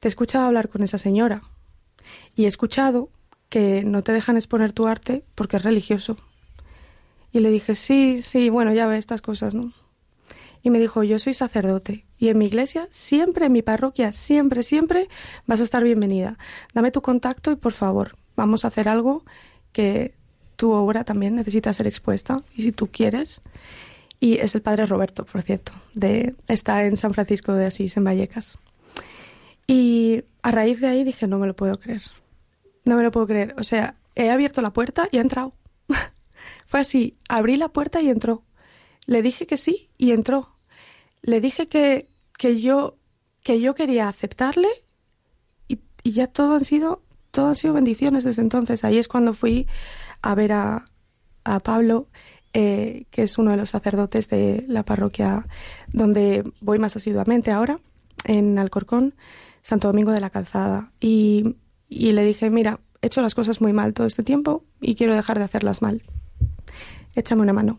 te 0.00 0.08
he 0.08 0.10
escuchado 0.10 0.46
hablar 0.46 0.68
con 0.68 0.82
esa 0.82 0.98
señora 0.98 1.42
y 2.34 2.44
he 2.44 2.48
escuchado 2.48 3.10
que 3.48 3.84
no 3.84 4.02
te 4.02 4.12
dejan 4.12 4.36
exponer 4.36 4.72
tu 4.72 4.86
arte 4.86 5.24
porque 5.34 5.56
es 5.56 5.62
religioso. 5.62 6.16
Y 7.32 7.40
le 7.40 7.50
dije, 7.50 7.74
sí, 7.74 8.22
sí, 8.22 8.48
bueno, 8.50 8.72
ya 8.72 8.86
ve 8.86 8.96
estas 8.96 9.20
cosas, 9.20 9.54
¿no? 9.54 9.72
Y 10.62 10.70
me 10.70 10.78
dijo, 10.78 11.02
yo 11.02 11.18
soy 11.18 11.34
sacerdote 11.34 12.06
y 12.18 12.28
en 12.28 12.38
mi 12.38 12.46
iglesia, 12.46 12.88
siempre, 12.90 13.46
en 13.46 13.52
mi 13.52 13.60
parroquia, 13.60 14.12
siempre, 14.12 14.62
siempre 14.62 15.08
vas 15.46 15.60
a 15.60 15.64
estar 15.64 15.84
bienvenida. 15.84 16.38
Dame 16.72 16.90
tu 16.90 17.02
contacto 17.02 17.50
y 17.50 17.56
por 17.56 17.72
favor, 17.72 18.16
vamos 18.34 18.64
a 18.64 18.68
hacer 18.68 18.88
algo 18.88 19.24
que 19.72 20.14
tu 20.56 20.72
obra 20.72 21.04
también 21.04 21.34
necesita 21.34 21.72
ser 21.72 21.86
expuesta 21.86 22.38
y 22.54 22.62
si 22.62 22.72
tú 22.72 22.86
quieres. 22.86 23.42
Y 24.20 24.38
es 24.38 24.54
el 24.54 24.62
padre 24.62 24.86
Roberto, 24.86 25.26
por 25.26 25.42
cierto, 25.42 25.72
de, 25.92 26.34
está 26.48 26.84
en 26.84 26.96
San 26.96 27.12
Francisco 27.12 27.52
de 27.52 27.66
Asís, 27.66 27.96
en 27.96 28.04
Vallecas. 28.04 28.58
Y 29.66 30.24
a 30.42 30.50
raíz 30.50 30.80
de 30.80 30.86
ahí 30.86 31.04
dije, 31.04 31.26
no 31.26 31.38
me 31.38 31.46
lo 31.46 31.54
puedo 31.54 31.78
creer. 31.78 32.02
No 32.84 32.96
me 32.96 33.02
lo 33.02 33.10
puedo 33.10 33.26
creer. 33.26 33.54
O 33.58 33.64
sea, 33.64 33.96
he 34.14 34.30
abierto 34.30 34.62
la 34.62 34.72
puerta 34.72 35.08
y 35.10 35.18
ha 35.18 35.20
entrado. 35.20 35.54
Fue 36.66 36.80
así, 36.80 37.18
abrí 37.28 37.56
la 37.56 37.68
puerta 37.68 38.00
y 38.00 38.10
entró. 38.10 38.44
Le 39.06 39.22
dije 39.22 39.46
que 39.46 39.56
sí 39.56 39.90
y 39.98 40.12
entró. 40.12 40.56
Le 41.22 41.40
dije 41.40 41.68
que, 41.68 42.08
que 42.38 42.60
yo 42.60 42.98
que 43.42 43.60
yo 43.60 43.74
quería 43.74 44.08
aceptarle 44.08 44.68
y, 45.68 45.78
ya 46.02 46.26
todo 46.26 46.54
han 46.54 46.64
sido 46.64 47.02
todo 47.30 47.48
han 47.48 47.54
sido 47.54 47.74
bendiciones 47.74 48.24
desde 48.24 48.42
entonces. 48.42 48.84
Ahí 48.84 48.98
es 48.98 49.08
cuando 49.08 49.34
fui 49.34 49.66
a 50.22 50.34
ver 50.34 50.52
a, 50.52 50.86
a 51.44 51.60
Pablo, 51.60 52.08
eh, 52.52 53.06
que 53.10 53.22
es 53.22 53.38
uno 53.38 53.50
de 53.50 53.56
los 53.56 53.70
sacerdotes 53.70 54.28
de 54.28 54.64
la 54.68 54.84
parroquia 54.84 55.46
donde 55.92 56.44
voy 56.60 56.78
más 56.78 56.96
asiduamente 56.96 57.50
ahora, 57.50 57.80
en 58.24 58.58
Alcorcón, 58.58 59.14
Santo 59.62 59.88
Domingo 59.88 60.12
de 60.12 60.20
la 60.20 60.30
Calzada. 60.30 60.92
Y, 61.00 61.56
y 61.88 62.12
le 62.12 62.24
dije, 62.24 62.50
mira, 62.50 62.80
he 63.02 63.06
hecho 63.06 63.22
las 63.22 63.34
cosas 63.34 63.60
muy 63.60 63.72
mal 63.72 63.94
todo 63.94 64.06
este 64.06 64.22
tiempo 64.22 64.64
y 64.80 64.94
quiero 64.94 65.14
dejar 65.14 65.38
de 65.38 65.44
hacerlas 65.44 65.82
mal. 65.82 66.02
Échame 67.14 67.42
una 67.42 67.52
mano. 67.52 67.78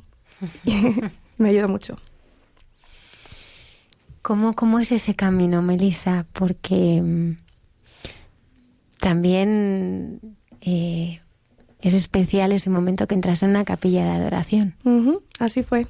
Me 1.38 1.50
ayudó 1.50 1.68
mucho. 1.68 1.98
¿Cómo, 4.22 4.54
¿Cómo 4.54 4.80
es 4.80 4.92
ese 4.92 5.16
camino, 5.16 5.62
Melissa? 5.62 6.26
Porque 6.34 7.02
mm, 7.02 7.38
también 9.00 10.20
eh, 10.62 11.22
es 11.80 11.94
especial 11.94 12.52
ese 12.52 12.70
momento 12.70 13.08
que 13.08 13.16
entras 13.16 13.44
en 13.44 13.52
una 13.52 13.66
capilla 13.66 14.04
de 14.06 14.12
adoración. 14.12 14.76
Así 15.40 15.62
fue. 15.62 15.88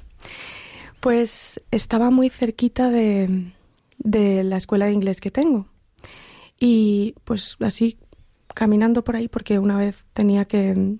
Pues 1.00 1.62
estaba 1.70 2.10
muy 2.10 2.28
cerquita 2.28 2.90
de, 2.90 3.52
de 3.98 4.44
la 4.44 4.58
escuela 4.58 4.86
de 4.86 4.92
inglés 4.92 5.20
que 5.20 5.30
tengo. 5.30 5.66
Y 6.58 7.14
pues 7.24 7.56
así 7.60 7.98
caminando 8.56 9.04
por 9.04 9.16
ahí 9.16 9.28
porque 9.28 9.58
una 9.58 9.76
vez 9.76 10.06
tenía 10.14 10.46
que 10.46 10.96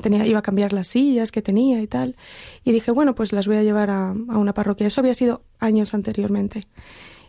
tenía 0.00 0.26
iba 0.26 0.38
a 0.38 0.42
cambiar 0.42 0.72
las 0.72 0.88
sillas 0.88 1.30
que 1.30 1.42
tenía 1.42 1.82
y 1.82 1.86
tal 1.86 2.16
y 2.64 2.72
dije 2.72 2.90
bueno 2.90 3.14
pues 3.14 3.34
las 3.34 3.46
voy 3.46 3.56
a 3.56 3.62
llevar 3.62 3.90
a, 3.90 4.10
a 4.10 4.38
una 4.38 4.54
parroquia 4.54 4.86
eso 4.86 5.02
había 5.02 5.12
sido 5.12 5.42
años 5.58 5.92
anteriormente 5.92 6.66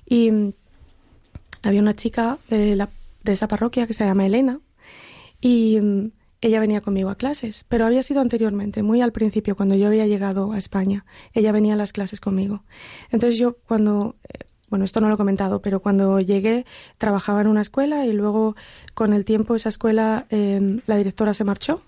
y 0.06 0.32
mm, 0.32 0.54
había 1.64 1.82
una 1.82 1.98
chica 1.98 2.38
de, 2.50 2.78
la, 2.78 2.88
de 3.24 3.34
esa 3.34 3.50
parroquia 3.50 3.88
que 3.88 3.94
se 3.94 4.06
llama 4.06 4.26
Elena 4.26 4.62
y 5.42 5.82
mm, 5.82 6.12
ella 6.42 6.60
venía 6.60 6.82
conmigo 6.82 7.10
a 7.10 7.16
clases, 7.16 7.66
pero 7.68 7.88
había 7.88 8.04
sido 8.04 8.22
anteriormente, 8.22 8.84
muy 8.84 9.02
al 9.02 9.12
principio, 9.12 9.56
cuando 9.56 9.74
yo 9.74 9.88
había 9.88 10.06
llegado 10.06 10.52
a 10.52 10.60
España. 10.60 11.04
Ella 11.34 11.52
venía 11.52 11.74
a 11.74 11.78
las 11.78 11.92
clases 11.92 12.22
conmigo. 12.22 12.64
Entonces 13.10 13.40
yo 13.40 13.58
cuando, 13.68 14.16
eh, 14.30 14.46
bueno, 14.76 14.84
esto 14.84 15.00
no 15.00 15.08
lo 15.08 15.14
he 15.14 15.18
comentado, 15.18 15.62
pero 15.62 15.80
cuando 15.80 16.20
llegué 16.20 16.66
trabajaba 16.98 17.40
en 17.40 17.48
una 17.48 17.62
escuela 17.62 18.06
y 18.06 18.12
luego 18.12 18.58
con 18.94 19.14
el 19.14 19.24
tiempo 19.24 19.56
esa 19.56 19.70
escuela, 19.70 20.26
eh, 20.32 20.82
la 20.86 20.98
directora 20.98 21.34
se 21.34 21.46
marchó 21.46 21.82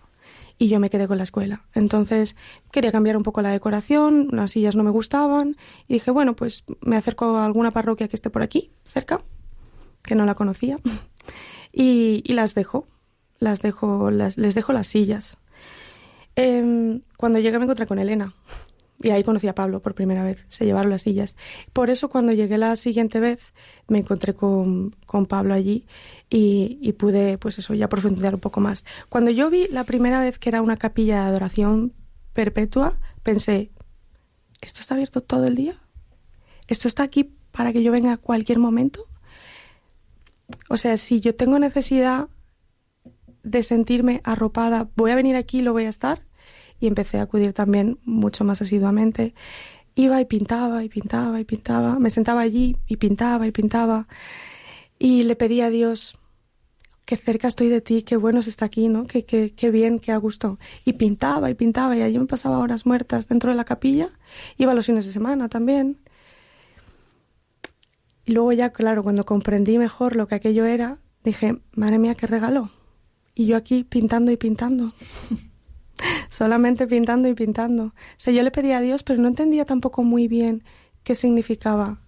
y 0.58 0.69
yo 0.69 0.80
me 0.80 0.89
quedé 0.89 1.06
con 1.06 1.17
la 1.17 1.26
escuela. 1.26 1.65
Entonces 1.73 2.38
quería 2.71 2.93
cambiar 2.93 3.17
un 3.17 3.23
poco 3.23 3.41
la 3.41 3.50
decoración, 3.50 4.30
las 4.32 4.52
sillas 4.52 4.78
no 4.78 4.86
me 4.86 4.89
gustaban 4.89 5.58
y 5.89 5.95
dije, 5.95 6.12
bueno, 6.12 6.34
pues 6.34 6.63
me 6.80 6.95
acerco 6.95 7.36
a 7.36 7.45
alguna 7.45 7.71
parroquia 7.71 8.08
que 8.08 8.15
esté 8.15 8.30
por 8.30 8.41
aquí, 8.41 8.71
cerca, 8.86 9.21
que 10.02 10.15
no 10.15 10.26
la 10.26 10.36
conocía, 10.36 10.78
y, 11.73 12.23
y 12.26 12.34
las 12.36 12.56
dejo, 12.56 12.88
las 13.38 13.62
dejo, 13.62 14.12
las, 14.12 14.38
les 14.38 14.56
dejo 14.56 14.71
las 14.71 14.88
sillas. 14.88 15.38
Em, 16.38 17.02
cuando 17.17 17.39
llegué 17.39 17.58
me 17.60 17.65
encontré 17.65 17.86
con 17.86 18.00
Elena 18.00 18.34
y 19.01 19.10
ahí 19.10 19.23
conocí 19.23 19.47
a 19.47 19.55
Pablo 19.55 19.81
por 19.81 19.93
primera 19.93 20.23
vez, 20.23 20.43
se 20.47 20.65
llevaron 20.65 20.89
las 20.89 21.03
sillas. 21.03 21.36
Por 21.73 21.89
eso 21.89 22.10
cuando 22.10 22.31
llegué 22.31 22.57
la 22.57 22.75
siguiente 22.75 23.19
vez 23.19 23.53
me 23.88 23.99
encontré 23.99 24.33
con, 24.33 24.95
con 25.05 25.25
Pablo 25.25 25.53
allí 25.53 25.86
y, 26.29 26.79
y 26.81 26.93
pude, 26.93 27.38
pues 27.38 27.60
eso, 27.60 27.73
ya 27.73 27.89
profundizar 27.89 28.33
un 28.33 28.41
poco 28.41 28.60
más. 28.60 28.86
Cuando 29.10 29.31
yo 29.31 29.49
vi 29.49 29.67
la 29.67 29.83
primera 29.83 30.19
vez 30.19 30.39
que 30.39 30.49
era 30.49 30.62
una 30.62 30.77
capilla 30.77 31.21
de 31.21 31.27
adoración 31.27 31.93
perpetua, 32.33 32.97
pensé, 33.23 33.71
¿esto 34.62 34.81
está 34.81 34.95
abierto 34.95 35.21
todo 35.21 35.45
el 35.45 35.55
día? 35.55 35.79
¿Esto 36.67 36.88
está 36.88 37.03
aquí 37.03 37.31
para 37.51 37.71
que 37.73 37.83
yo 37.83 37.91
venga 37.91 38.13
a 38.13 38.17
cualquier 38.17 38.60
momento? 38.60 39.05
O 40.69 40.77
sea, 40.77 40.97
si 40.97 41.19
yo 41.19 41.36
tengo 41.36 41.60
necesidad 41.60 42.29
de 43.43 43.63
sentirme 43.63 44.21
arropada, 44.23 44.89
voy 44.95 45.12
a 45.12 45.15
venir 45.15 45.36
aquí, 45.36 45.62
lo 45.62 45.73
voy 45.73 45.86
a 45.86 45.89
estar. 45.89 46.21
Y 46.79 46.87
empecé 46.87 47.17
a 47.17 47.23
acudir 47.23 47.53
también 47.53 47.99
mucho 48.03 48.43
más 48.43 48.61
asiduamente. 48.61 49.33
Iba 49.95 50.21
y 50.21 50.25
pintaba 50.25 50.83
y 50.83 50.89
pintaba 50.89 51.39
y 51.39 51.43
pintaba. 51.43 51.97
Me 51.99 52.09
sentaba 52.09 52.41
allí 52.41 52.77
y 52.87 52.97
pintaba 52.97 53.47
y 53.47 53.51
pintaba. 53.51 54.07
Y 54.99 55.23
le 55.23 55.35
pedía 55.35 55.67
a 55.67 55.69
Dios, 55.69 56.17
qué 57.05 57.15
cerca 57.15 57.47
estoy 57.47 57.69
de 57.69 57.81
ti, 57.81 58.01
qué 58.01 58.17
bueno 58.17 58.41
está 58.41 58.65
aquí, 58.65 58.89
¿no? 58.89 59.07
Qué, 59.07 59.23
qué, 59.23 59.53
qué 59.55 59.71
bien, 59.71 59.99
qué 59.99 60.11
a 60.11 60.17
gusto. 60.17 60.59
Y 60.85 60.93
pintaba 60.93 61.49
y 61.49 61.55
pintaba 61.55 61.95
y 61.95 62.01
allí 62.01 62.19
me 62.19 62.25
pasaba 62.25 62.59
horas 62.59 62.85
muertas 62.85 63.27
dentro 63.27 63.49
de 63.49 63.55
la 63.55 63.63
capilla. 63.63 64.09
Iba 64.57 64.73
los 64.73 64.85
fines 64.85 65.05
de 65.05 65.13
semana 65.13 65.47
también. 65.47 65.99
Y 68.25 68.33
luego 68.33 68.51
ya, 68.51 68.71
claro, 68.71 69.03
cuando 69.03 69.23
comprendí 69.23 69.77
mejor 69.77 70.17
lo 70.17 70.27
que 70.27 70.35
aquello 70.35 70.65
era, 70.65 70.97
dije, 71.23 71.59
madre 71.71 71.97
mía, 71.97 72.13
qué 72.13 72.27
regalo. 72.27 72.71
Y 73.33 73.45
yo 73.45 73.55
aquí 73.55 73.85
pintando 73.85 74.31
y 74.31 74.37
pintando. 74.37 74.91
Solamente 76.29 76.88
pintando 76.88 77.27
y 77.27 77.33
pintando. 77.33 77.86
O 77.86 77.93
sea, 78.17 78.33
yo 78.33 78.43
le 78.43 78.51
pedía 78.51 78.77
a 78.77 78.81
Dios, 78.81 79.03
pero 79.03 79.21
no 79.21 79.27
entendía 79.27 79.65
tampoco 79.65 80.03
muy 80.03 80.27
bien 80.27 80.63
qué 81.03 81.15
significaba 81.15 81.99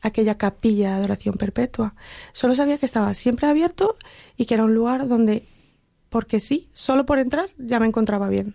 aquella 0.00 0.36
capilla 0.36 0.90
de 0.90 0.94
adoración 0.96 1.36
perpetua. 1.36 1.94
Solo 2.32 2.54
sabía 2.54 2.78
que 2.78 2.86
estaba 2.86 3.14
siempre 3.14 3.46
abierto 3.46 3.96
y 4.36 4.44
que 4.46 4.54
era 4.54 4.64
un 4.64 4.74
lugar 4.74 5.08
donde, 5.08 5.46
porque 6.10 6.40
sí, 6.40 6.68
solo 6.72 7.06
por 7.06 7.18
entrar 7.18 7.48
ya 7.58 7.80
me 7.80 7.86
encontraba 7.86 8.28
bien. 8.28 8.54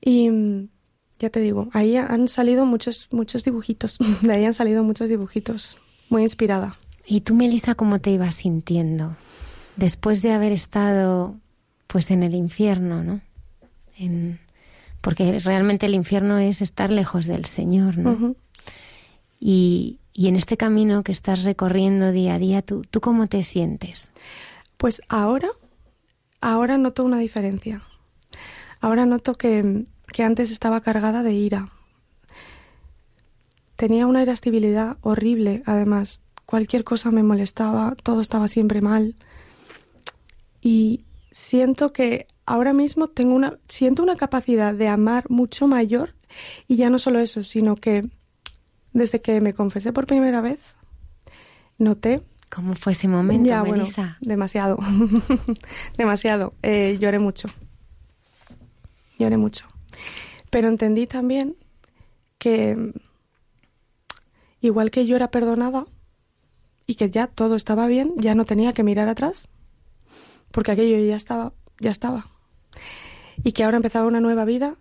Y 0.00 0.30
ya 1.18 1.28
te 1.28 1.40
digo, 1.40 1.68
ahí 1.72 1.96
han 1.96 2.28
salido 2.28 2.64
muchos, 2.64 3.08
muchos 3.10 3.44
dibujitos. 3.44 3.98
De 4.22 4.32
ahí 4.32 4.44
han 4.44 4.54
salido 4.54 4.84
muchos 4.84 5.08
dibujitos. 5.08 5.76
Muy 6.08 6.22
inspirada. 6.22 6.76
¿Y 7.06 7.20
tú, 7.20 7.34
Melissa, 7.34 7.74
cómo 7.74 7.98
te 7.98 8.10
ibas 8.10 8.36
sintiendo 8.36 9.16
después 9.80 10.22
de 10.22 10.32
haber 10.32 10.52
estado 10.52 11.36
pues 11.90 12.12
en 12.12 12.22
el 12.22 12.36
infierno, 12.36 13.02
¿no? 13.02 13.20
En, 13.98 14.38
porque 15.00 15.40
realmente 15.40 15.86
el 15.86 15.94
infierno 15.94 16.38
es 16.38 16.62
estar 16.62 16.92
lejos 16.92 17.26
del 17.26 17.46
Señor, 17.46 17.98
¿no? 17.98 18.36
Y, 19.40 19.98
y 20.12 20.28
en 20.28 20.36
este 20.36 20.56
camino 20.56 21.02
que 21.02 21.10
estás 21.10 21.42
recorriendo 21.42 22.12
día 22.12 22.34
a 22.34 22.38
día, 22.38 22.62
¿tú, 22.62 22.82
¿tú 22.88 23.00
cómo 23.00 23.26
te 23.26 23.42
sientes? 23.42 24.12
Pues 24.76 25.02
ahora, 25.08 25.48
ahora 26.40 26.78
noto 26.78 27.04
una 27.04 27.18
diferencia. 27.18 27.82
Ahora 28.80 29.04
noto 29.04 29.34
que, 29.34 29.86
que 30.12 30.22
antes 30.22 30.52
estaba 30.52 30.82
cargada 30.82 31.24
de 31.24 31.32
ira. 31.32 31.70
Tenía 33.74 34.06
una 34.06 34.22
irascibilidad 34.22 34.96
horrible, 35.00 35.64
además. 35.66 36.20
Cualquier 36.46 36.84
cosa 36.84 37.10
me 37.10 37.24
molestaba, 37.24 37.96
todo 38.00 38.20
estaba 38.20 38.46
siempre 38.46 38.80
mal. 38.80 39.16
Y 40.62 41.04
siento 41.30 41.92
que 41.92 42.26
ahora 42.46 42.72
mismo 42.72 43.08
tengo 43.08 43.34
una, 43.34 43.58
siento 43.68 44.02
una 44.02 44.16
capacidad 44.16 44.74
de 44.74 44.88
amar 44.88 45.28
mucho 45.30 45.66
mayor. 45.66 46.14
Y 46.68 46.76
ya 46.76 46.90
no 46.90 46.98
solo 46.98 47.18
eso, 47.18 47.42
sino 47.42 47.74
que 47.74 48.08
desde 48.92 49.20
que 49.20 49.40
me 49.40 49.54
confesé 49.54 49.92
por 49.92 50.06
primera 50.06 50.40
vez, 50.40 50.60
noté 51.78 52.22
¿Cómo 52.50 52.74
fue 52.74 52.92
ese 52.92 53.06
momento, 53.06 53.48
Ya, 53.48 53.62
bueno, 53.62 53.84
demasiado. 54.20 54.78
demasiado. 55.96 56.52
Eh, 56.62 56.98
lloré 57.00 57.20
mucho. 57.20 57.48
Lloré 59.18 59.36
mucho. 59.36 59.66
Pero 60.50 60.66
entendí 60.66 61.06
también 61.06 61.54
que 62.38 62.92
igual 64.60 64.90
que 64.90 65.06
yo 65.06 65.14
era 65.14 65.30
perdonada 65.30 65.86
y 66.86 66.96
que 66.96 67.08
ya 67.08 67.28
todo 67.28 67.54
estaba 67.54 67.86
bien, 67.86 68.14
ya 68.16 68.34
no 68.34 68.44
tenía 68.44 68.72
que 68.72 68.82
mirar 68.82 69.08
atrás, 69.08 69.48
porque 70.50 70.72
aquello 70.72 70.98
ya 71.04 71.16
estaba, 71.16 71.52
ya 71.78 71.90
estaba. 71.90 72.28
Y 73.42 73.52
que 73.52 73.64
ahora 73.64 73.76
empezaba 73.76 74.06
una 74.06 74.20
nueva 74.20 74.44
vida. 74.44 74.76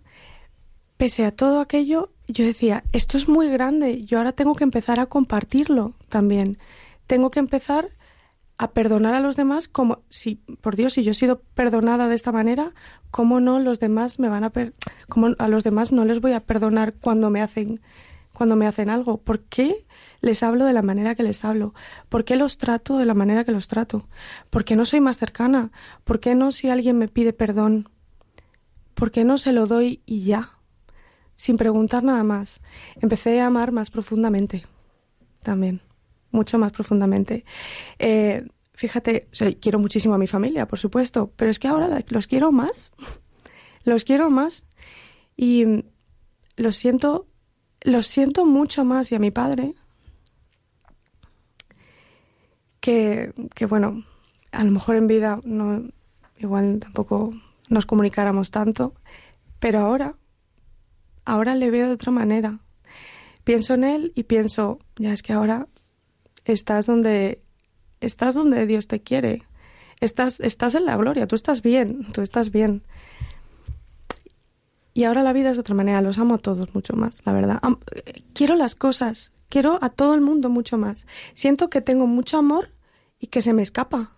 Pese 0.98 1.26
a 1.26 1.32
todo 1.32 1.62
aquello, 1.62 2.10
yo 2.28 2.46
decía, 2.46 2.84
esto 2.92 3.18
es 3.18 3.30
muy 3.30 3.50
grande, 3.50 4.04
yo 4.04 4.18
ahora 4.18 4.34
tengo 4.34 4.54
que 4.54 4.66
empezar 4.66 5.00
a 5.00 5.06
compartirlo 5.06 5.94
también. 6.10 6.58
Tengo 7.08 7.32
que 7.32 7.40
empezar 7.40 7.92
a 8.60 8.72
perdonar 8.72 9.14
a 9.14 9.22
los 9.22 9.38
demás 9.38 9.70
como 9.70 10.00
si, 10.10 10.36
por 10.36 10.76
Dios, 10.76 10.94
si 10.94 11.04
yo 11.04 11.12
he 11.12 11.16
sido 11.16 11.40
perdonada 11.56 12.10
de 12.10 12.16
esta 12.16 12.34
manera, 12.34 12.74
¿cómo 13.10 13.40
no 13.40 13.60
los 13.60 13.80
demás 13.80 14.20
me 14.20 14.28
van 14.28 14.44
a 14.44 14.50
per 14.50 14.74
cómo 15.08 15.30
a 15.40 15.48
los 15.48 15.64
demás 15.64 15.94
no 15.94 16.04
les 16.04 16.20
voy 16.20 16.34
a 16.34 16.42
perdonar 16.42 16.94
cuando 16.94 17.30
me 17.30 17.42
hacen 17.42 17.80
cuando 18.40 18.56
me 18.56 18.68
hacen 18.68 18.90
algo? 18.90 19.22
¿Por 19.22 19.42
qué 19.42 19.86
les 20.22 20.44
hablo 20.44 20.64
de 20.64 20.72
la 20.72 20.82
manera 20.82 21.14
que 21.14 21.24
les 21.24 21.44
hablo? 21.44 21.74
¿Por 22.08 22.24
qué 22.24 22.38
los 22.38 22.58
trato 22.58 22.98
de 22.98 23.06
la 23.06 23.14
manera 23.14 23.44
que 23.44 23.52
los 23.52 23.68
trato? 23.68 24.08
¿Por 24.50 24.64
qué 24.64 24.78
no 24.78 24.86
soy 24.86 25.02
más 25.02 25.18
cercana? 25.18 25.72
¿Por 26.06 26.22
qué 26.22 26.36
no 26.36 26.54
si 26.54 26.70
alguien 26.70 26.98
me 26.98 27.10
pide 27.10 27.34
perdón? 27.34 27.90
¿Por 28.94 29.12
qué 29.12 29.26
no 29.26 29.38
se 29.38 29.52
lo 29.52 29.68
doy 29.68 30.02
y 30.06 30.24
ya? 30.24 30.54
Sin 31.36 31.58
preguntar 31.58 32.02
nada 32.02 32.24
más. 32.24 32.62
Empecé 33.02 33.42
a 33.42 33.48
amar 33.48 33.74
más 33.74 33.92
profundamente. 33.92 34.66
También 35.44 35.82
mucho 36.32 36.58
más 36.58 36.72
profundamente. 36.72 37.44
Eh, 37.98 38.48
fíjate, 38.74 39.28
quiero 39.60 39.80
muchísimo 39.80 40.14
a 40.14 40.18
mi 40.18 40.28
familia, 40.28 40.66
por 40.66 40.80
supuesto, 40.80 41.34
pero 41.36 41.52
es 41.52 41.60
que 41.60 41.68
ahora 41.68 42.04
los 42.08 42.28
quiero 42.28 42.54
más. 42.54 42.94
Los 43.84 44.04
quiero 44.04 44.30
más. 44.30 44.66
Y 45.38 45.86
los 46.58 46.76
siento, 46.76 47.29
los 47.82 48.08
siento 48.08 48.46
mucho 48.46 48.84
más 48.84 49.12
y 49.12 49.16
a 49.16 49.20
mi 49.20 49.32
padre. 49.32 49.76
Que, 52.80 53.34
que 53.56 53.66
bueno, 53.66 54.04
a 54.52 54.64
lo 54.64 54.72
mejor 54.72 54.96
en 54.96 55.08
vida 55.08 55.40
no, 55.44 55.90
igual 56.38 56.80
tampoco 56.80 57.34
nos 57.68 57.86
comunicáramos 57.86 58.52
tanto, 58.52 58.94
pero 59.60 59.80
ahora, 59.80 60.16
ahora 61.26 61.56
le 61.56 61.70
veo 61.70 61.88
de 61.88 61.94
otra 61.94 62.12
manera. 62.12 62.60
Pienso 63.44 63.74
en 63.74 63.84
él 63.84 64.12
y 64.16 64.24
pienso, 64.24 64.80
ya 64.98 65.14
es 65.14 65.22
que 65.22 65.34
ahora 65.34 65.68
estás 66.46 66.86
donde 66.86 67.42
estás 68.02 68.36
donde 68.36 68.66
Dios 68.66 68.88
te 68.88 69.02
quiere. 69.02 69.44
Estás 70.00 70.40
estás 70.40 70.76
en 70.76 70.86
la 70.86 70.96
gloria, 70.96 71.28
tú 71.28 71.36
estás 71.36 71.62
bien, 71.62 72.08
tú 72.14 72.22
estás 72.22 72.52
bien. 72.52 72.84
Y 75.00 75.06
ahora 75.06 75.24
la 75.24 75.32
vida 75.32 75.52
es 75.52 75.56
de 75.56 75.62
otra 75.62 75.76
manera, 75.76 76.02
los 76.02 76.20
amo 76.20 76.34
a 76.34 76.38
todos 76.40 76.76
mucho 76.76 76.94
más, 76.94 77.26
la 77.26 77.32
verdad. 77.32 77.62
Quiero 78.34 78.58
las 78.58 78.76
cosas, 78.76 79.32
quiero 79.48 79.80
a 79.82 79.88
todo 79.88 80.14
el 80.14 80.20
mundo 80.20 80.50
mucho 80.50 80.78
más. 80.78 81.06
Siento 81.36 81.70
que 81.70 81.80
tengo 81.80 82.06
mucho 82.06 82.38
amor 82.38 82.72
y 83.18 83.28
que 83.28 83.42
se 83.42 83.54
me 83.54 83.62
escapa. 83.62 84.12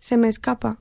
Se 0.00 0.16
me 0.16 0.26
escapa. 0.26 0.80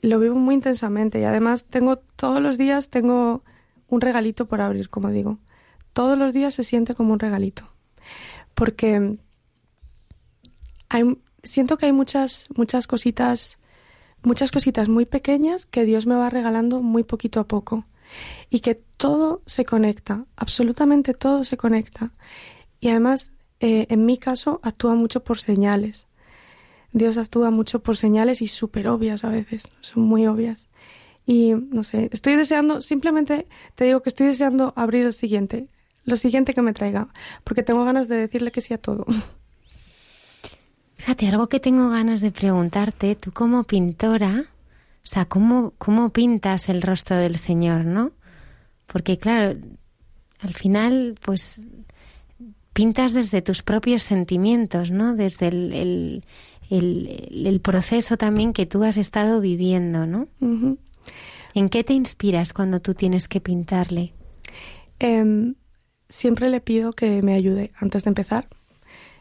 Lo 0.00 0.18
vivo 0.20 0.36
muy 0.36 0.54
intensamente 0.54 1.20
y 1.20 1.24
además 1.24 1.66
tengo 1.66 1.96
todos 1.98 2.40
los 2.40 2.56
días 2.56 2.88
tengo 2.88 3.44
un 3.88 4.00
regalito 4.00 4.46
por 4.46 4.62
abrir, 4.62 4.88
como 4.88 5.10
digo. 5.10 5.38
Todos 5.92 6.16
los 6.16 6.32
días 6.32 6.54
se 6.54 6.64
siente 6.64 6.94
como 6.94 7.12
un 7.12 7.18
regalito. 7.18 7.68
Porque 8.54 9.18
hay, 10.88 11.18
siento 11.42 11.76
que 11.76 11.84
hay 11.84 11.92
muchas, 11.92 12.48
muchas 12.56 12.86
cositas, 12.86 13.58
muchas 14.22 14.50
cositas 14.50 14.88
muy 14.88 15.04
pequeñas 15.04 15.66
que 15.66 15.84
Dios 15.84 16.06
me 16.06 16.14
va 16.14 16.30
regalando 16.30 16.80
muy 16.80 17.04
poquito 17.04 17.38
a 17.38 17.44
poco. 17.44 17.84
Y 18.50 18.60
que 18.60 18.74
todo 18.96 19.42
se 19.46 19.64
conecta, 19.64 20.26
absolutamente 20.36 21.14
todo 21.14 21.44
se 21.44 21.56
conecta. 21.56 22.12
Y 22.80 22.88
además, 22.88 23.32
eh, 23.60 23.86
en 23.90 24.06
mi 24.06 24.18
caso, 24.18 24.60
actúa 24.62 24.94
mucho 24.94 25.24
por 25.24 25.38
señales. 25.38 26.06
Dios 26.92 27.16
actúa 27.18 27.50
mucho 27.50 27.82
por 27.82 27.96
señales 27.96 28.40
y 28.40 28.46
súper 28.46 28.88
obvias 28.88 29.24
a 29.24 29.28
veces, 29.28 29.68
son 29.80 30.04
muy 30.04 30.26
obvias. 30.26 30.68
Y 31.26 31.54
no 31.54 31.82
sé, 31.82 32.08
estoy 32.12 32.36
deseando, 32.36 32.80
simplemente 32.80 33.46
te 33.74 33.84
digo 33.84 34.00
que 34.00 34.08
estoy 34.08 34.28
deseando 34.28 34.72
abrir 34.76 35.04
el 35.04 35.12
siguiente, 35.12 35.68
lo 36.04 36.16
siguiente 36.16 36.54
que 36.54 36.62
me 36.62 36.72
traiga, 36.72 37.08
porque 37.42 37.62
tengo 37.62 37.84
ganas 37.84 38.08
de 38.08 38.16
decirle 38.16 38.52
que 38.52 38.60
sí 38.60 38.72
a 38.72 38.78
todo. 38.78 39.04
Fíjate, 40.94 41.28
algo 41.28 41.48
que 41.48 41.60
tengo 41.60 41.90
ganas 41.90 42.20
de 42.20 42.30
preguntarte, 42.30 43.16
tú 43.16 43.32
como 43.32 43.64
pintora, 43.64 44.46
o 45.06 45.08
sea, 45.08 45.26
¿cómo, 45.26 45.72
cómo 45.78 46.10
pintas 46.10 46.68
el 46.68 46.82
rostro 46.82 47.16
del 47.16 47.38
Señor, 47.38 47.84
no? 47.84 48.10
Porque 48.88 49.18
claro, 49.18 49.56
al 50.40 50.52
final, 50.52 51.16
pues 51.24 51.62
pintas 52.72 53.12
desde 53.12 53.40
tus 53.40 53.62
propios 53.62 54.02
sentimientos, 54.02 54.90
¿no? 54.90 55.14
Desde 55.14 55.46
el, 55.46 55.72
el, 55.72 56.24
el, 56.70 57.46
el 57.46 57.60
proceso 57.60 58.16
también 58.16 58.52
que 58.52 58.66
tú 58.66 58.82
has 58.82 58.96
estado 58.96 59.40
viviendo, 59.40 60.06
¿no? 60.06 60.26
¿En 61.54 61.68
qué 61.68 61.84
te 61.84 61.92
inspiras 61.92 62.52
cuando 62.52 62.80
tú 62.80 62.94
tienes 62.94 63.28
que 63.28 63.40
pintarle? 63.40 64.12
Em, 64.98 65.54
siempre 66.08 66.50
le 66.50 66.60
pido 66.60 66.92
que 66.92 67.22
me 67.22 67.34
ayude 67.34 67.70
antes 67.76 68.02
de 68.02 68.10
empezar. 68.10 68.48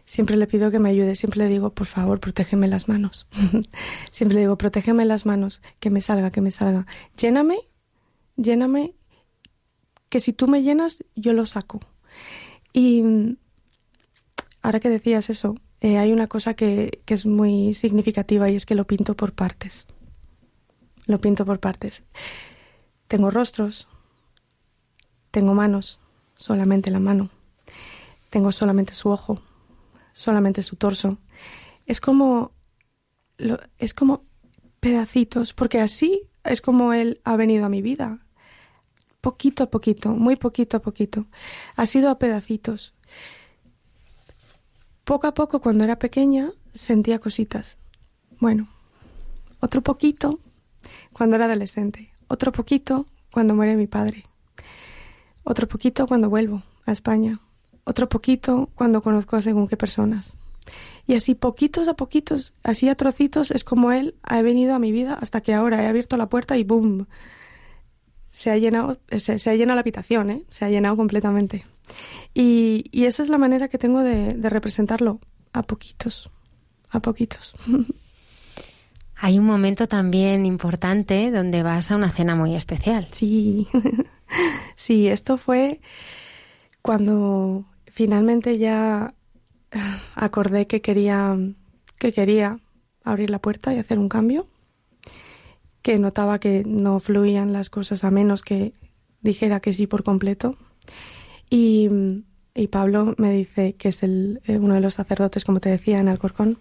Siempre 0.06 0.38
le 0.38 0.45
pido 0.45 0.70
que 0.70 0.80
me 0.80 0.89
ayude, 0.89 1.16
siempre 1.16 1.39
le 1.39 1.49
digo, 1.49 1.72
por 1.72 1.88
favor, 1.88 2.20
protégeme 2.20 2.68
las 2.68 2.88
manos. 2.88 3.28
siempre 4.12 4.36
le 4.36 4.41
digo, 4.41 4.58
protégeme 4.58 5.03
las 5.06 5.26
manos, 5.26 5.62
que 5.80 5.89
me 5.89 6.01
salga, 6.01 6.32
que 6.32 6.41
me 6.41 6.51
salga. 6.51 6.86
Lléname, 7.18 7.58
lléname, 8.36 8.93
que 10.10 10.20
si 10.20 10.32
tú 10.32 10.47
me 10.47 10.62
llenas, 10.62 11.03
yo 11.16 11.34
lo 11.34 11.45
saco. 11.47 11.80
Y 12.72 13.03
ahora 14.62 14.80
que 14.80 14.89
decías 14.89 15.30
eso, 15.30 15.56
eh, 15.82 15.97
hay 15.97 16.14
una 16.14 16.28
cosa 16.28 16.53
que, 16.53 17.01
que 17.06 17.16
es 17.16 17.26
muy 17.26 17.74
significativa 17.74 18.49
y 18.49 18.56
es 18.56 18.66
que 18.66 18.76
lo 18.76 18.86
pinto 18.86 19.16
por 19.16 19.34
partes. 19.34 19.88
Lo 21.08 21.20
pinto 21.20 21.45
por 21.45 21.60
partes. 21.60 22.03
Tengo 23.08 23.32
rostros, 23.32 23.88
tengo 25.32 25.53
manos, 25.53 25.99
solamente 26.36 26.91
la 26.91 26.99
mano. 26.99 27.30
Tengo 28.30 28.51
solamente 28.51 28.93
su 28.93 29.10
ojo, 29.10 29.41
solamente 30.16 30.61
su 30.63 30.78
torso. 30.78 31.18
Es 31.86 31.99
como 31.99 32.53
lo- 33.38 33.59
es 33.78 33.93
como 33.93 34.24
pedacitos, 34.80 35.51
porque 35.53 35.82
así 35.82 36.24
es 36.45 36.61
como 36.61 36.93
él 36.93 37.20
ha 37.26 37.36
venido 37.36 37.66
a 37.66 37.70
mi 37.70 37.82
vida. 37.82 38.20
Poquito 39.20 39.63
a 39.63 39.70
poquito, 39.70 40.09
muy 40.09 40.38
poquito 40.38 40.78
a 40.78 40.80
poquito. 40.80 41.26
Ha 41.76 41.86
sido 41.86 42.09
a 42.09 42.18
pedacitos. 42.18 42.93
Poco 45.03 45.28
a 45.28 45.34
poco, 45.34 45.59
cuando 45.59 45.84
era 45.84 45.99
pequeña, 45.99 46.51
sentía 46.74 47.20
cositas. 47.20 47.78
Bueno, 48.39 48.70
otro 49.59 49.82
poquito 49.82 50.39
cuando 51.11 51.36
era 51.36 51.45
adolescente. 51.45 52.13
Otro 52.28 52.51
poquito 52.51 53.05
cuando 53.32 53.53
muere 53.53 53.76
mi 53.76 53.88
padre. 53.88 54.26
Otro 55.43 55.68
poquito 55.68 56.07
cuando 56.07 56.30
vuelvo 56.30 56.63
a 56.86 56.91
España. 56.91 57.39
Otro 57.86 58.10
poquito 58.10 58.70
cuando 58.76 59.02
conozco 59.02 59.38
a 59.38 59.42
según 59.42 59.68
qué 59.68 59.78
personas. 59.78 60.38
Y 61.08 61.14
así 61.14 61.36
poquitos 61.36 61.88
a 61.88 61.94
poquitos, 61.94 62.54
así 62.64 62.90
a 62.90 62.96
trocitos, 62.96 63.52
es 63.52 63.64
como 63.64 63.92
él 63.92 64.16
ha 64.24 64.42
venido 64.42 64.74
a 64.74 64.80
mi 64.80 64.92
vida 64.92 65.14
hasta 65.14 65.42
que 65.42 65.54
ahora 65.54 65.84
he 65.84 65.88
abierto 65.88 66.18
la 66.18 66.28
puerta 66.28 66.58
y 66.58 66.64
¡boom! 66.64 67.08
Se 68.32 68.50
ha 68.50 68.58
llenado, 68.58 68.98
se, 69.18 69.40
se 69.40 69.50
ha 69.50 69.56
llenado 69.56 69.76
la 69.76 69.82
habitación, 69.82 70.30
¿eh? 70.32 70.44
Se 70.50 70.66
ha 70.66 70.70
llenado 70.70 70.98
completamente. 70.98 71.64
Y, 72.34 72.86
y 72.92 73.06
esa 73.06 73.22
es 73.22 73.30
la 73.30 73.38
manera 73.38 73.68
que 73.68 73.78
tengo 73.78 74.00
de, 74.02 74.34
de 74.34 74.50
representarlo, 74.50 75.20
a 75.54 75.62
poquitos, 75.64 76.32
a 76.90 77.00
poquitos. 77.00 77.54
Hay 79.18 79.40
un 79.40 79.46
momento 79.46 79.88
también 79.88 80.46
importante 80.46 81.32
donde 81.32 81.64
vas 81.64 81.90
a 81.90 81.96
una 81.96 82.12
cena 82.12 82.36
muy 82.36 82.56
especial. 82.56 83.08
Sí, 83.12 83.68
sí, 84.76 85.08
esto 85.08 85.38
fue 85.38 85.80
cuando 86.82 87.66
finalmente 87.96 88.58
ya 88.58 89.14
acordé 90.16 90.68
que 90.68 90.82
quería 90.82 91.38
que 91.98 92.12
quería 92.12 92.60
abrir 93.06 93.30
la 93.30 93.39
puerta 93.39 93.74
y 93.74 93.80
hacer 93.80 94.00
un 94.00 94.10
cambio, 94.10 94.48
que 95.82 95.98
notaba 95.98 96.39
que 96.39 96.64
no 96.66 97.00
fluían 97.00 97.54
las 97.54 97.70
cosas 97.70 98.04
a 98.04 98.12
menos 98.12 98.41
que 98.41 98.74
dijera 99.22 99.62
que 99.62 99.72
sí 99.72 99.88
por 99.88 100.04
completo. 100.04 100.58
Y, 101.50 101.89
y 102.54 102.68
Pablo 102.68 103.16
me 103.18 103.32
dice, 103.32 103.76
que 103.76 103.89
es 103.89 104.04
el, 104.04 104.41
uno 104.48 104.74
de 104.74 104.82
los 104.82 104.96
sacerdotes, 104.96 105.46
como 105.46 105.62
te 105.62 105.70
decía, 105.70 106.00
en 106.00 106.10
Alcorcón, 106.10 106.58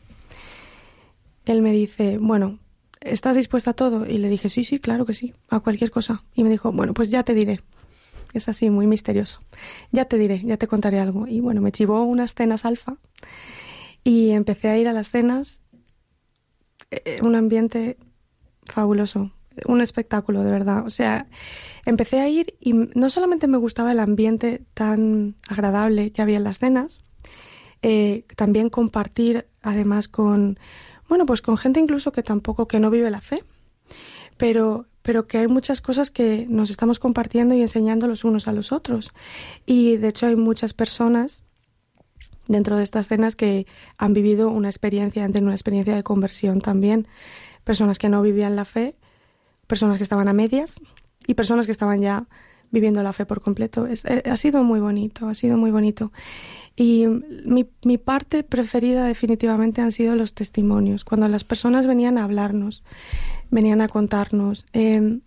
él 1.47 1.63
me 1.63 1.73
dice, 1.73 2.19
bueno, 2.19 2.61
¿estás 3.01 3.37
dispuesta 3.37 3.71
a 3.71 3.75
todo? 3.75 4.07
Y 4.07 4.19
le 4.19 4.29
dije, 4.29 4.49
sí, 4.49 4.63
sí, 4.63 4.79
claro 4.79 5.05
que 5.05 5.15
sí, 5.15 5.35
a 5.49 5.59
cualquier 5.59 5.91
cosa. 5.91 6.23
Y 6.35 6.45
me 6.45 6.51
dijo, 6.51 6.71
bueno, 6.71 6.95
pues 6.95 7.11
ya 7.11 7.25
te 7.25 7.35
diré. 7.35 7.61
Es 8.35 8.49
así, 8.49 8.69
muy 8.69 8.87
misterioso. 8.87 9.41
Ya 9.93 10.05
te 10.07 10.19
diré, 10.19 10.43
ya 10.45 10.57
te 10.57 10.67
contaré 10.67 10.99
algo. 11.01 11.27
Y 11.27 11.41
bueno, 11.41 11.61
me 11.61 11.73
chivó 11.73 12.03
unas 12.03 12.35
cenas 12.35 12.65
alfa 12.65 12.99
Y 14.03 14.31
empecé 14.31 14.69
a 14.69 14.77
ir 14.77 14.89
a 14.89 14.93
las 14.93 15.11
cenas, 15.11 15.63
eh, 16.91 17.21
un 17.23 17.37
ambiente 17.37 17.97
fabuloso, 18.67 19.31
un 19.67 19.81
espectáculo 19.81 20.43
de 20.43 20.51
verdad. 20.51 20.85
O 20.85 20.91
sea, 20.91 21.29
empecé 21.87 22.21
a 22.21 22.29
ir 22.29 22.57
y 22.61 22.73
no 22.73 23.09
solamente 23.09 23.47
me 23.47 23.59
gustaba 23.59 23.93
el 23.93 24.01
ambiente 24.01 24.63
tan 24.75 25.37
agradable 25.49 26.13
que 26.13 26.23
había 26.23 26.37
en 26.39 26.45
las 26.45 26.59
cenas, 26.59 27.05
eh, 27.83 28.25
también 28.37 28.69
compartir 28.71 29.47
además 29.63 30.09
con, 30.09 30.59
bueno, 31.09 31.27
pues 31.27 31.43
con 31.43 31.57
gente 31.57 31.81
incluso 31.81 32.13
que 32.13 32.23
tampoco, 32.23 32.67
que 32.67 32.81
no 32.81 32.91
vive 32.91 33.11
la 33.11 33.21
fe, 33.21 33.45
pero, 34.37 34.87
pero 35.05 35.27
que 35.27 35.37
hay 35.37 35.49
muchas 35.49 35.83
cosas 35.83 36.11
que 36.11 36.47
nos 36.49 36.71
estamos 36.71 36.99
compartiendo 36.99 37.55
y 37.55 37.61
enseñando 37.61 38.09
los 38.09 38.25
unos 38.25 38.49
a 38.49 38.53
los 38.53 38.73
otros. 38.73 39.13
Y 39.67 39.99
de 39.99 40.09
hecho 40.09 40.27
hay 40.27 40.35
muchas 40.35 40.73
personas 40.73 41.45
dentro 42.49 42.79
de 42.79 42.85
estas 42.85 43.09
cenas 43.09 43.37
que 43.37 43.67
han 43.99 44.15
vivido 44.15 44.49
una 44.49 44.71
experiencia, 44.71 45.23
han 45.23 45.33
tenido 45.33 45.49
una 45.49 45.57
experiencia 45.57 45.95
de 45.95 46.03
conversión 46.03 46.63
también. 46.63 47.07
Personas 47.65 47.99
que 47.99 48.09
no 48.09 48.23
vivían 48.23 48.57
la 48.57 48.65
fe, 48.65 48.97
personas 49.67 49.99
que 49.99 50.03
estaban 50.03 50.27
a 50.27 50.33
medias 50.33 50.81
y 51.27 51.35
personas 51.35 51.67
que 51.67 51.73
estaban 51.73 52.01
ya 52.01 52.27
viviendo 52.71 53.03
la 53.03 53.13
fe 53.13 53.27
por 53.27 53.43
completo. 53.43 53.87
Eh, 53.87 54.23
ha 54.25 54.37
sido 54.39 54.65
muy 54.65 54.81
bonito, 54.81 55.29
ha 55.29 55.35
sido 55.35 55.59
muy 55.59 55.71
bonito. 55.71 56.13
Y 56.77 57.07
mi, 57.07 57.69
mi, 57.85 57.99
parte 57.99 58.43
preferida 58.43 59.07
definitivamente 59.07 59.81
han 59.81 59.93
sido 59.93 60.17
los 60.17 60.35
testimonios, 60.35 61.05
cuando 61.05 61.29
las 61.29 61.45
personas 61.45 61.87
venían 61.87 62.19
a 62.19 62.25
hablarnos, 62.25 62.83
venían 63.51 63.81
a 63.81 63.89
contarnos, 63.89 64.67
eh, 64.73 65.21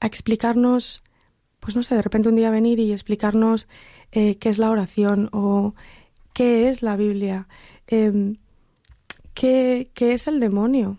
a 0.00 0.06
explicarnos, 0.06 1.04
pues 1.60 1.76
no 1.76 1.84
sé, 1.84 1.94
de 1.94 2.02
repente 2.02 2.28
un 2.28 2.34
día 2.34 2.50
venir 2.50 2.80
y 2.80 2.90
explicarnos 2.90 3.68
eh, 4.10 4.38
qué 4.38 4.48
es 4.48 4.58
la 4.58 4.70
oración 4.70 5.28
o 5.32 5.74
qué 6.32 6.68
es 6.68 6.82
la 6.82 6.96
Biblia, 6.96 7.46
eh, 7.86 8.34
qué, 9.34 9.88
qué 9.94 10.14
es 10.14 10.26
el 10.26 10.40
demonio, 10.40 10.98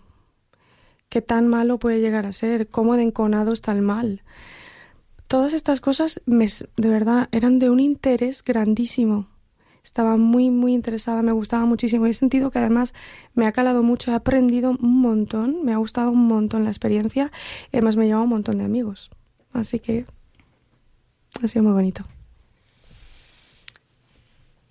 qué 1.10 1.20
tan 1.20 1.46
malo 1.46 1.78
puede 1.78 2.00
llegar 2.00 2.24
a 2.24 2.32
ser, 2.32 2.68
cómo 2.68 2.96
de 2.96 3.02
enconado 3.02 3.52
está 3.52 3.72
el 3.72 3.82
mal. 3.82 4.22
Todas 5.28 5.52
estas 5.52 5.82
cosas 5.82 6.22
me, 6.24 6.46
de 6.46 6.88
verdad 6.88 7.28
eran 7.32 7.58
de 7.58 7.68
un 7.68 7.80
interés 7.80 8.42
grandísimo 8.42 9.33
estaba 9.84 10.16
muy, 10.16 10.50
muy 10.50 10.72
interesada, 10.72 11.22
me 11.22 11.32
gustaba 11.32 11.66
muchísimo 11.66 12.06
y 12.06 12.10
he 12.10 12.14
sentido 12.14 12.50
que 12.50 12.58
además 12.58 12.94
me 13.34 13.46
ha 13.46 13.52
calado 13.52 13.82
mucho, 13.82 14.10
he 14.10 14.14
aprendido 14.14 14.70
un 14.70 15.00
montón, 15.00 15.64
me 15.64 15.72
ha 15.72 15.76
gustado 15.76 16.10
un 16.10 16.26
montón 16.26 16.64
la 16.64 16.70
experiencia 16.70 17.30
además 17.72 17.96
me 17.96 18.06
lleva 18.06 18.22
un 18.22 18.30
montón 18.30 18.58
de 18.58 18.64
amigos. 18.64 19.10
Así 19.52 19.78
que 19.78 20.06
ha 21.42 21.46
sido 21.46 21.62
muy 21.62 21.72
bonito. 21.72 22.04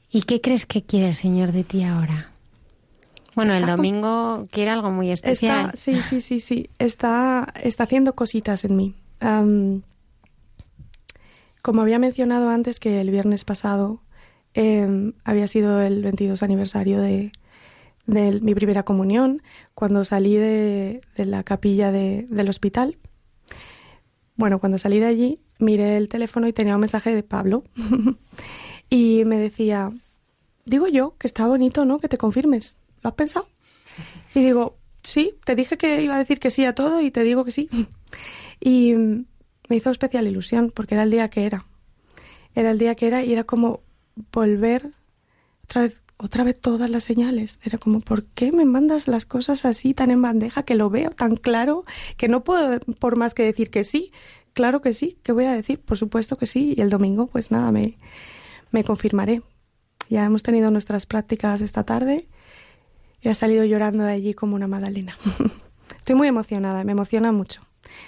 ¿Y 0.09 0.23
qué 0.23 0.41
crees 0.41 0.65
que 0.65 0.83
quiere 0.83 1.09
el 1.09 1.15
Señor 1.15 1.51
de 1.51 1.63
ti 1.63 1.83
ahora? 1.83 2.31
Bueno, 3.35 3.53
el 3.53 3.65
domingo 3.65 4.47
quiere 4.51 4.69
algo 4.69 4.91
muy 4.91 5.11
especial. 5.11 5.71
sí, 5.75 6.01
sí, 6.01 6.21
sí, 6.21 6.39
sí. 6.39 6.69
Está, 6.77 7.51
está 7.61 7.83
haciendo 7.85 8.13
cositas 8.13 8.63
en 8.65 8.75
mí. 8.75 8.95
como 11.61 11.81
había 11.81 11.97
mencionado 11.97 12.49
antes 12.49 12.79
que 12.79 13.01
el 13.01 13.09
viernes 13.09 13.43
pasado 13.45 14.01
Em, 14.53 15.13
había 15.23 15.47
sido 15.47 15.81
el 15.81 16.03
22 16.03 16.43
aniversario 16.43 17.01
de, 17.01 17.31
mi 18.05 18.53
primera 18.53 18.83
comunión, 18.83 19.41
cuando 19.73 20.05
salí 20.05 20.35
de, 20.35 21.01
la 21.15 21.43
capilla 21.43 21.91
del 21.91 22.49
hospital. 22.49 22.97
Bueno, 24.35 24.59
cuando 24.59 24.77
salí 24.77 24.99
de 24.99 25.05
allí, 25.05 25.39
miré 25.59 25.97
el 25.97 26.09
teléfono 26.09 26.47
y 26.47 26.53
tenía 26.53 26.75
un 26.75 26.81
mensaje 26.81 27.15
de 27.15 27.23
Pablo. 27.23 27.63
y 28.89 29.25
me 29.25 29.37
decía, 29.37 29.91
digo 30.65 30.87
yo 30.87 31.15
que 31.17 31.27
está 31.27 31.47
bonito, 31.47 31.85
¿no? 31.85 31.99
Que 31.99 32.09
te 32.09 32.17
confirmes. 32.17 32.75
¿Lo 33.01 33.09
has 33.09 33.15
pensado? 33.15 33.47
Y 34.35 34.41
digo, 34.41 34.77
sí, 35.03 35.35
te 35.45 35.55
dije 35.55 35.77
que 35.77 36.01
iba 36.01 36.15
a 36.15 36.19
decir 36.19 36.39
que 36.39 36.51
sí 36.51 36.65
a 36.65 36.73
todo 36.75 37.01
y 37.01 37.11
te 37.11 37.23
digo 37.23 37.45
que 37.45 37.51
sí. 37.51 37.69
Y 38.59 38.93
me 38.93 39.75
hizo 39.75 39.89
especial 39.89 40.27
ilusión 40.27 40.71
porque 40.73 40.95
era 40.95 41.03
el 41.03 41.11
día 41.11 41.29
que 41.29 41.45
era. 41.45 41.65
Era 42.55 42.71
el 42.71 42.77
día 42.77 42.95
que 42.95 43.07
era 43.07 43.23
y 43.23 43.33
era 43.33 43.43
como 43.43 43.81
volver 44.31 44.91
otra 45.63 45.81
vez, 45.83 46.01
otra 46.17 46.43
vez 46.43 46.59
todas 46.59 46.89
las 46.89 47.03
señales. 47.03 47.59
Era 47.63 47.77
como, 47.77 47.99
¿por 48.01 48.25
qué 48.25 48.51
me 48.51 48.65
mandas 48.65 49.07
las 49.07 49.25
cosas 49.25 49.65
así 49.65 49.93
tan 49.93 50.11
en 50.11 50.21
bandeja 50.21 50.63
que 50.63 50.75
lo 50.75 50.89
veo 50.89 51.09
tan 51.09 51.35
claro 51.35 51.85
que 52.17 52.27
no 52.27 52.43
puedo 52.43 52.79
por 52.99 53.15
más 53.15 53.33
que 53.33 53.43
decir 53.43 53.69
que 53.69 53.83
sí? 53.83 54.11
Claro 54.53 54.81
que 54.81 54.93
sí, 54.93 55.17
¿qué 55.23 55.31
voy 55.31 55.45
a 55.45 55.53
decir? 55.53 55.79
Por 55.79 55.97
supuesto 55.97 56.35
que 56.35 56.45
sí. 56.45 56.75
Y 56.77 56.81
el 56.81 56.89
domingo, 56.89 57.27
pues 57.27 57.49
nada, 57.51 57.71
me, 57.71 57.97
me 58.71 58.83
confirmaré. 58.83 59.41
Ya 60.09 60.25
hemos 60.25 60.43
tenido 60.43 60.69
nuestras 60.69 61.05
prácticas 61.05 61.61
esta 61.61 61.83
tarde 61.85 62.27
y 63.21 63.29
ha 63.29 63.33
salido 63.33 63.63
llorando 63.65 64.03
de 64.03 64.11
allí 64.11 64.33
como 64.33 64.55
una 64.55 64.67
magdalena. 64.67 65.17
Estoy 65.97 66.15
muy 66.15 66.27
emocionada, 66.27 66.83
me 66.83 66.91
emociona 66.91 67.31
mucho. 67.31 67.61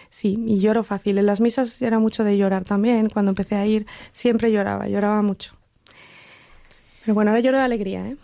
Sí, 0.09 0.37
y 0.45 0.59
lloro 0.59 0.83
fácil. 0.83 1.17
En 1.17 1.25
las 1.25 1.41
misas 1.41 1.81
era 1.81 1.99
mucho 1.99 2.23
de 2.23 2.37
llorar 2.37 2.63
también. 2.65 3.09
Cuando 3.09 3.31
empecé 3.31 3.55
a 3.55 3.65
ir, 3.65 3.85
siempre 4.11 4.51
lloraba, 4.51 4.87
lloraba 4.87 5.21
mucho. 5.21 5.54
Pero 7.05 7.13
bueno, 7.13 7.29
ahora 7.29 7.41
lloro 7.41 7.59
de 7.59 7.63
alegría, 7.63 8.07
¿eh? 8.07 8.17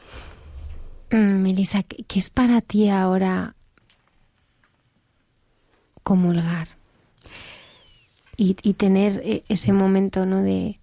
Mm, 1.15 1.43
Melissa, 1.43 1.83
¿qué 1.83 2.17
es 2.17 2.31
para 2.31 2.61
ti 2.61 2.89
ahora 2.89 3.55
comulgar? 6.01 6.69
Y, 8.37 8.55
y 8.63 8.73
tener 8.73 9.21
e, 9.23 9.43
ese 9.49 9.71
momento, 9.71 10.25
¿no? 10.25 10.41
De, 10.41 10.79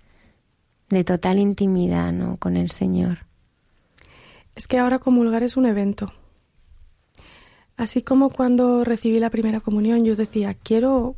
de 0.90 1.02
total 1.02 1.40
intimidad, 1.40 2.12
¿no? 2.12 2.36
Con 2.36 2.56
el 2.56 2.70
Señor. 2.70 3.26
Es 4.54 4.68
que 4.68 4.78
ahora 4.78 5.00
comulgar 5.00 5.42
es 5.42 5.56
un 5.56 5.66
evento. 5.66 6.12
Así 7.76 8.02
como 8.02 8.30
cuando 8.30 8.84
recibí 8.84 9.18
la 9.18 9.30
primera 9.30 9.58
comunión, 9.58 10.04
yo 10.04 10.14
decía, 10.14 10.54
quiero, 10.54 11.16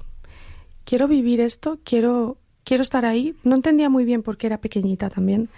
quiero 0.85 1.09
vivir 1.09 1.43
esto, 1.43 1.79
quiero, 1.85 2.39
quiero 2.65 2.83
estar 2.83 3.05
ahí. 3.05 3.37
No 3.45 3.55
entendía 3.55 3.91
muy 3.91 4.07
bien 4.07 4.23
por 4.23 4.39
qué 4.39 4.47
era 4.47 4.63
pequeñita 4.63 5.11
también 5.11 5.51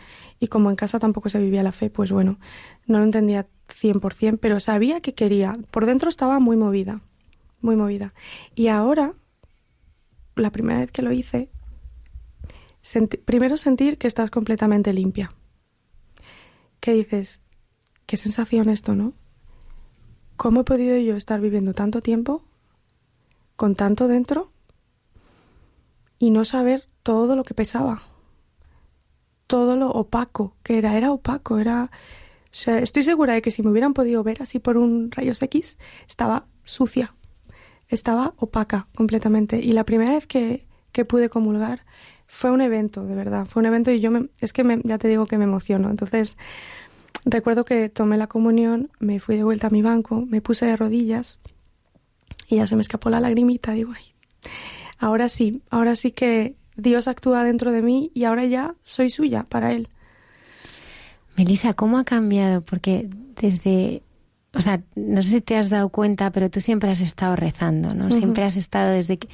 y 0.43 0.49
como 0.49 0.71
en 0.71 0.77
casa 0.77 0.99
tampoco 0.99 1.29
se 1.29 1.39
vivía 1.39 1.63
la 1.63 1.71
fe, 1.71 1.89
pues 1.89 2.11
bueno, 2.11 2.41
no 2.89 2.99
lo 2.99 3.05
entendía 3.05 3.47
100%, 3.69 4.41
pero 4.41 4.59
sabía 4.59 5.01
que 5.01 5.15
quería. 5.15 5.53
Por 5.71 5.87
dentro 5.87 6.09
estaba 6.09 6.41
muy 6.41 6.57
movida, 6.57 7.01
muy 7.61 7.77
movida. 7.77 8.13
Y 8.57 8.67
ahora, 8.67 9.15
la 10.35 10.51
primera 10.51 10.81
vez 10.81 10.91
que 10.91 11.03
lo 11.03 11.13
hice, 11.13 11.49
primero 13.25 13.57
sentir 13.57 13.99
que 13.99 14.09
estás 14.09 14.33
completamente 14.33 14.93
limpia. 14.93 15.33
¿Qué 16.81 16.93
dices? 16.93 17.41
Qué 18.07 18.17
sensación 18.17 18.69
esto, 18.69 18.97
¿no? 18.97 19.13
¿Cómo 20.37 20.63
he 20.63 20.65
podido 20.65 20.99
yo 20.99 21.15
estar 21.15 21.41
viviendo 21.41 21.73
tanto 21.73 22.03
tiempo 22.03 22.43
con 23.55 23.77
tanto 23.77 24.09
dentro 24.09 24.51
y 26.19 26.31
no 26.31 26.45
saber 26.45 26.89
todo 27.05 27.37
lo 27.37 27.45
que 27.45 27.55
pesaba? 27.55 28.12
Todo 29.53 29.77
lo 29.77 29.91
opaco 29.91 30.57
que 30.63 30.79
era, 30.79 30.97
era 30.97 31.13
opaco, 31.13 31.59
era... 31.59 31.91
Estoy 32.53 33.03
segura 33.03 33.35
de 33.35 33.43
que 33.43 33.51
si 33.51 33.63
me 33.63 33.71
hubieran 33.71 33.93
podido 33.93 34.23
ver 34.23 34.41
así 34.41 34.59
por 34.59 34.79
un 34.79 35.11
rayos 35.11 35.43
X, 35.43 35.77
estaba 36.09 36.47
sucia, 36.65 37.15
estaba 37.89 38.33
opaca 38.39 38.89
completamente. 38.95 39.59
Y 39.59 39.73
la 39.73 39.85
primera 39.85 40.13
vez 40.13 40.27
que, 40.27 40.67
que 40.91 41.05
pude 41.05 41.29
comulgar 41.29 41.85
fue 42.27 42.51
un 42.51 42.63
evento, 42.63 43.05
de 43.05 43.15
verdad, 43.15 43.45
fue 43.45 43.61
un 43.61 43.67
evento 43.67 43.91
y 43.91 44.01
yo 44.01 44.11
me, 44.11 44.31
es 44.41 44.55
que 44.55 44.65
me, 44.65 44.81
ya 44.85 44.97
te 44.97 45.07
digo 45.07 45.27
que 45.27 45.37
me 45.37 45.45
emociono. 45.45 45.91
Entonces, 45.91 46.39
recuerdo 47.27 47.67
que 47.67 47.91
tomé 47.91 48.17
la 48.17 48.29
comunión, 48.29 48.91
me 49.01 49.21
fui 49.21 49.37
de 49.37 49.45
vuelta 49.45 49.67
a 49.67 49.71
mi 49.71 49.83
banco, 49.83 50.25
me 50.25 50.41
puse 50.41 50.65
de 50.65 50.79
rodillas 50.79 51.41
y 52.49 52.57
ya 52.57 52.67
se 52.67 52.75
me 52.75 52.81
escapó 52.81 53.11
la 53.11 53.21
lagrimita, 53.21 53.73
digo, 53.73 53.93
ay, 53.95 54.15
ahora 54.97 55.29
sí, 55.29 55.61
ahora 55.69 55.95
sí 55.95 56.11
que 56.11 56.57
Dios 56.83 57.09
actúa 57.09 57.45
dentro 57.45 57.71
de 57.71 57.81
mí 57.81 58.11
y 58.15 58.25
ahora 58.25 58.45
ya 58.45 58.75
soy 58.83 59.11
suya 59.11 59.45
para 59.45 59.73
Él. 59.73 59.89
Melissa, 61.37 61.73
¿cómo 61.73 61.99
ha 61.99 62.05
cambiado? 62.05 62.61
Porque 62.61 63.09
desde, 63.41 64.03
o 64.53 64.61
sea, 64.61 64.83
no 64.95 65.23
sé 65.23 65.31
si 65.31 65.41
te 65.41 65.57
has 65.57 65.71
dado 65.71 65.89
cuenta, 65.89 66.31
pero 66.31 66.51
tú 66.51 66.61
siempre 66.61 66.91
has 66.91 67.01
estado 67.01 67.37
rezando, 67.37 67.95
¿no? 67.95 68.11
Siempre 68.11 68.45
has 68.45 68.57
estado 68.57 68.93
desde 68.93 69.19
que... 69.19 69.29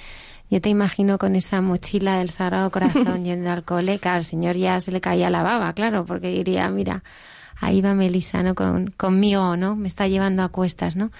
Yo 0.51 0.63
te 0.63 0.71
imagino 0.71 1.19
con 1.19 1.37
esa 1.37 1.61
mochila 1.61 2.19
del 2.19 2.31
Sagrado 2.31 2.71
Corazón 2.71 3.25
yendo 3.25 3.51
al 3.51 3.65
cole, 3.65 3.99
que 3.99 4.09
al 4.09 4.25
Señor 4.25 4.57
ya 4.57 4.81
se 4.81 4.93
le 4.93 5.01
caía 5.01 5.29
la 5.29 5.43
baba, 5.43 5.73
claro, 5.75 6.07
porque 6.07 6.29
diría, 6.29 6.71
mira, 6.71 7.03
ahí 7.61 7.81
va 7.81 7.95
Melissa, 7.95 8.43
¿no? 8.43 8.55
Con, 8.55 8.93
conmigo, 8.97 9.57
¿no? 9.57 9.77
Me 9.77 9.89
está 9.89 10.07
llevando 10.07 10.43
a 10.43 10.49
cuestas, 10.49 10.97
¿no? 10.97 11.11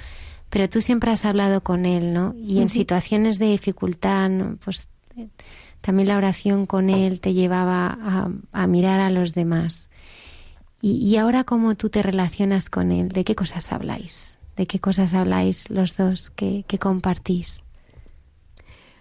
Pero 0.49 0.69
tú 0.71 0.81
siempre 0.81 1.11
has 1.11 1.27
hablado 1.27 1.63
con 1.63 1.85
Él, 1.85 2.15
¿no? 2.15 2.35
Y 2.39 2.61
en 2.61 2.71
situaciones 2.71 3.39
de 3.39 3.47
dificultad, 3.47 4.31
pues 4.65 4.89
también 5.89 6.09
la 6.09 6.19
oración 6.19 6.67
con 6.67 6.91
Él 6.91 7.19
te 7.19 7.33
llevaba 7.33 7.97
a, 8.53 8.67
mirar 8.67 9.01
a 9.01 9.09
los 9.09 9.33
demás. 9.33 9.89
Y, 10.83 11.17
ahora 11.17 11.45
cómo 11.45 11.77
tú 11.77 11.89
te 11.89 12.03
relacionas 12.03 12.69
con 12.69 12.93
Él, 12.93 13.09
¿de 13.09 13.25
qué 13.25 13.35
cosas 13.35 13.73
habláis? 13.73 14.39
¿De 14.55 14.67
qué 14.67 14.81
cosas 14.81 15.15
habláis 15.15 15.71
los 15.71 15.97
dos 15.97 16.29
que, 16.29 16.67
que 16.69 16.79
compartís? 16.79 17.65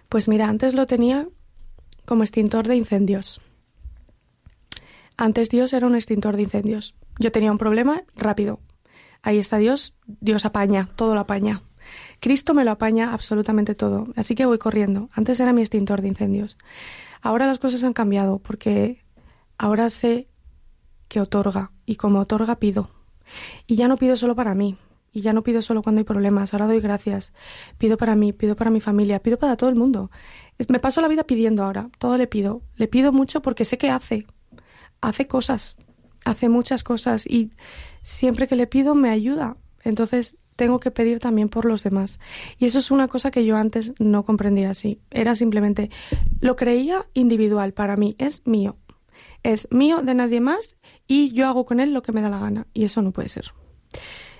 Pues 0.08 0.28
mira, 0.28 0.48
antes 0.48 0.72
lo 0.72 0.86
tenía 0.86 1.28
como 2.06 2.22
extintor 2.22 2.66
de 2.66 2.76
incendios. 2.76 3.42
Antes 5.18 5.50
Dios 5.50 5.74
era 5.74 5.86
un 5.86 5.94
extintor 5.94 6.36
de 6.36 6.44
incendios. 6.44 6.94
Yo 7.18 7.30
tenía 7.30 7.52
un 7.52 7.58
problema 7.58 8.04
rápido. 8.16 8.60
ahí 9.20 9.36
está 9.36 9.58
Dios, 9.58 9.94
Dios 10.06 10.46
apaña, 10.46 10.88
todo 10.96 11.14
lo 11.14 11.20
apaña. 11.20 11.60
Cristo 12.20 12.54
me 12.54 12.64
lo 12.64 12.72
apaña 12.72 13.12
absolutamente 13.12 13.74
todo, 13.74 14.08
así 14.16 14.34
que 14.34 14.46
voy 14.46 14.58
corriendo. 14.58 15.08
Antes 15.12 15.38
era 15.40 15.52
mi 15.52 15.62
extintor 15.62 16.02
de 16.02 16.08
incendios. 16.08 16.58
Ahora 17.22 17.46
las 17.46 17.58
cosas 17.58 17.84
han 17.84 17.92
cambiado 17.92 18.38
porque 18.38 19.04
ahora 19.56 19.90
sé 19.90 20.28
que 21.08 21.20
otorga 21.20 21.72
y 21.86 21.96
como 21.96 22.20
otorga 22.20 22.56
pido. 22.56 22.90
Y 23.66 23.76
ya 23.76 23.88
no 23.88 23.96
pido 23.96 24.16
solo 24.16 24.34
para 24.34 24.54
mí, 24.54 24.76
y 25.12 25.20
ya 25.22 25.32
no 25.32 25.42
pido 25.42 25.62
solo 25.62 25.82
cuando 25.82 26.00
hay 26.00 26.04
problemas, 26.04 26.52
ahora 26.52 26.66
doy 26.66 26.80
gracias. 26.80 27.32
Pido 27.78 27.96
para 27.96 28.14
mí, 28.14 28.32
pido 28.32 28.56
para 28.56 28.70
mi 28.70 28.80
familia, 28.80 29.20
pido 29.20 29.38
para 29.38 29.56
todo 29.56 29.70
el 29.70 29.76
mundo. 29.76 30.10
Me 30.68 30.78
paso 30.78 31.00
la 31.00 31.08
vida 31.08 31.24
pidiendo 31.24 31.64
ahora, 31.64 31.90
todo 31.98 32.16
le 32.16 32.26
pido. 32.26 32.62
Le 32.76 32.88
pido 32.88 33.12
mucho 33.12 33.42
porque 33.42 33.64
sé 33.64 33.78
que 33.78 33.90
hace. 33.90 34.26
Hace 35.00 35.26
cosas, 35.26 35.76
hace 36.24 36.48
muchas 36.48 36.84
cosas 36.84 37.26
y 37.26 37.52
siempre 38.02 38.48
que 38.48 38.56
le 38.56 38.66
pido 38.66 38.94
me 38.94 39.10
ayuda. 39.10 39.56
Entonces 39.82 40.36
tengo 40.58 40.80
que 40.80 40.90
pedir 40.90 41.20
también 41.20 41.48
por 41.48 41.64
los 41.64 41.84
demás. 41.84 42.18
Y 42.58 42.66
eso 42.66 42.80
es 42.80 42.90
una 42.90 43.06
cosa 43.06 43.30
que 43.30 43.44
yo 43.44 43.56
antes 43.56 43.92
no 44.00 44.24
comprendía 44.24 44.70
así. 44.70 45.00
Era 45.08 45.36
simplemente, 45.36 45.88
lo 46.40 46.56
creía 46.56 47.06
individual 47.14 47.72
para 47.72 47.96
mí, 47.96 48.16
es 48.18 48.44
mío. 48.44 48.76
Es 49.44 49.68
mío 49.70 50.02
de 50.02 50.14
nadie 50.14 50.40
más 50.40 50.76
y 51.06 51.30
yo 51.30 51.46
hago 51.46 51.64
con 51.64 51.78
él 51.78 51.94
lo 51.94 52.02
que 52.02 52.10
me 52.10 52.20
da 52.22 52.28
la 52.28 52.40
gana. 52.40 52.66
Y 52.74 52.82
eso 52.82 53.02
no 53.02 53.12
puede 53.12 53.28
ser. 53.28 53.52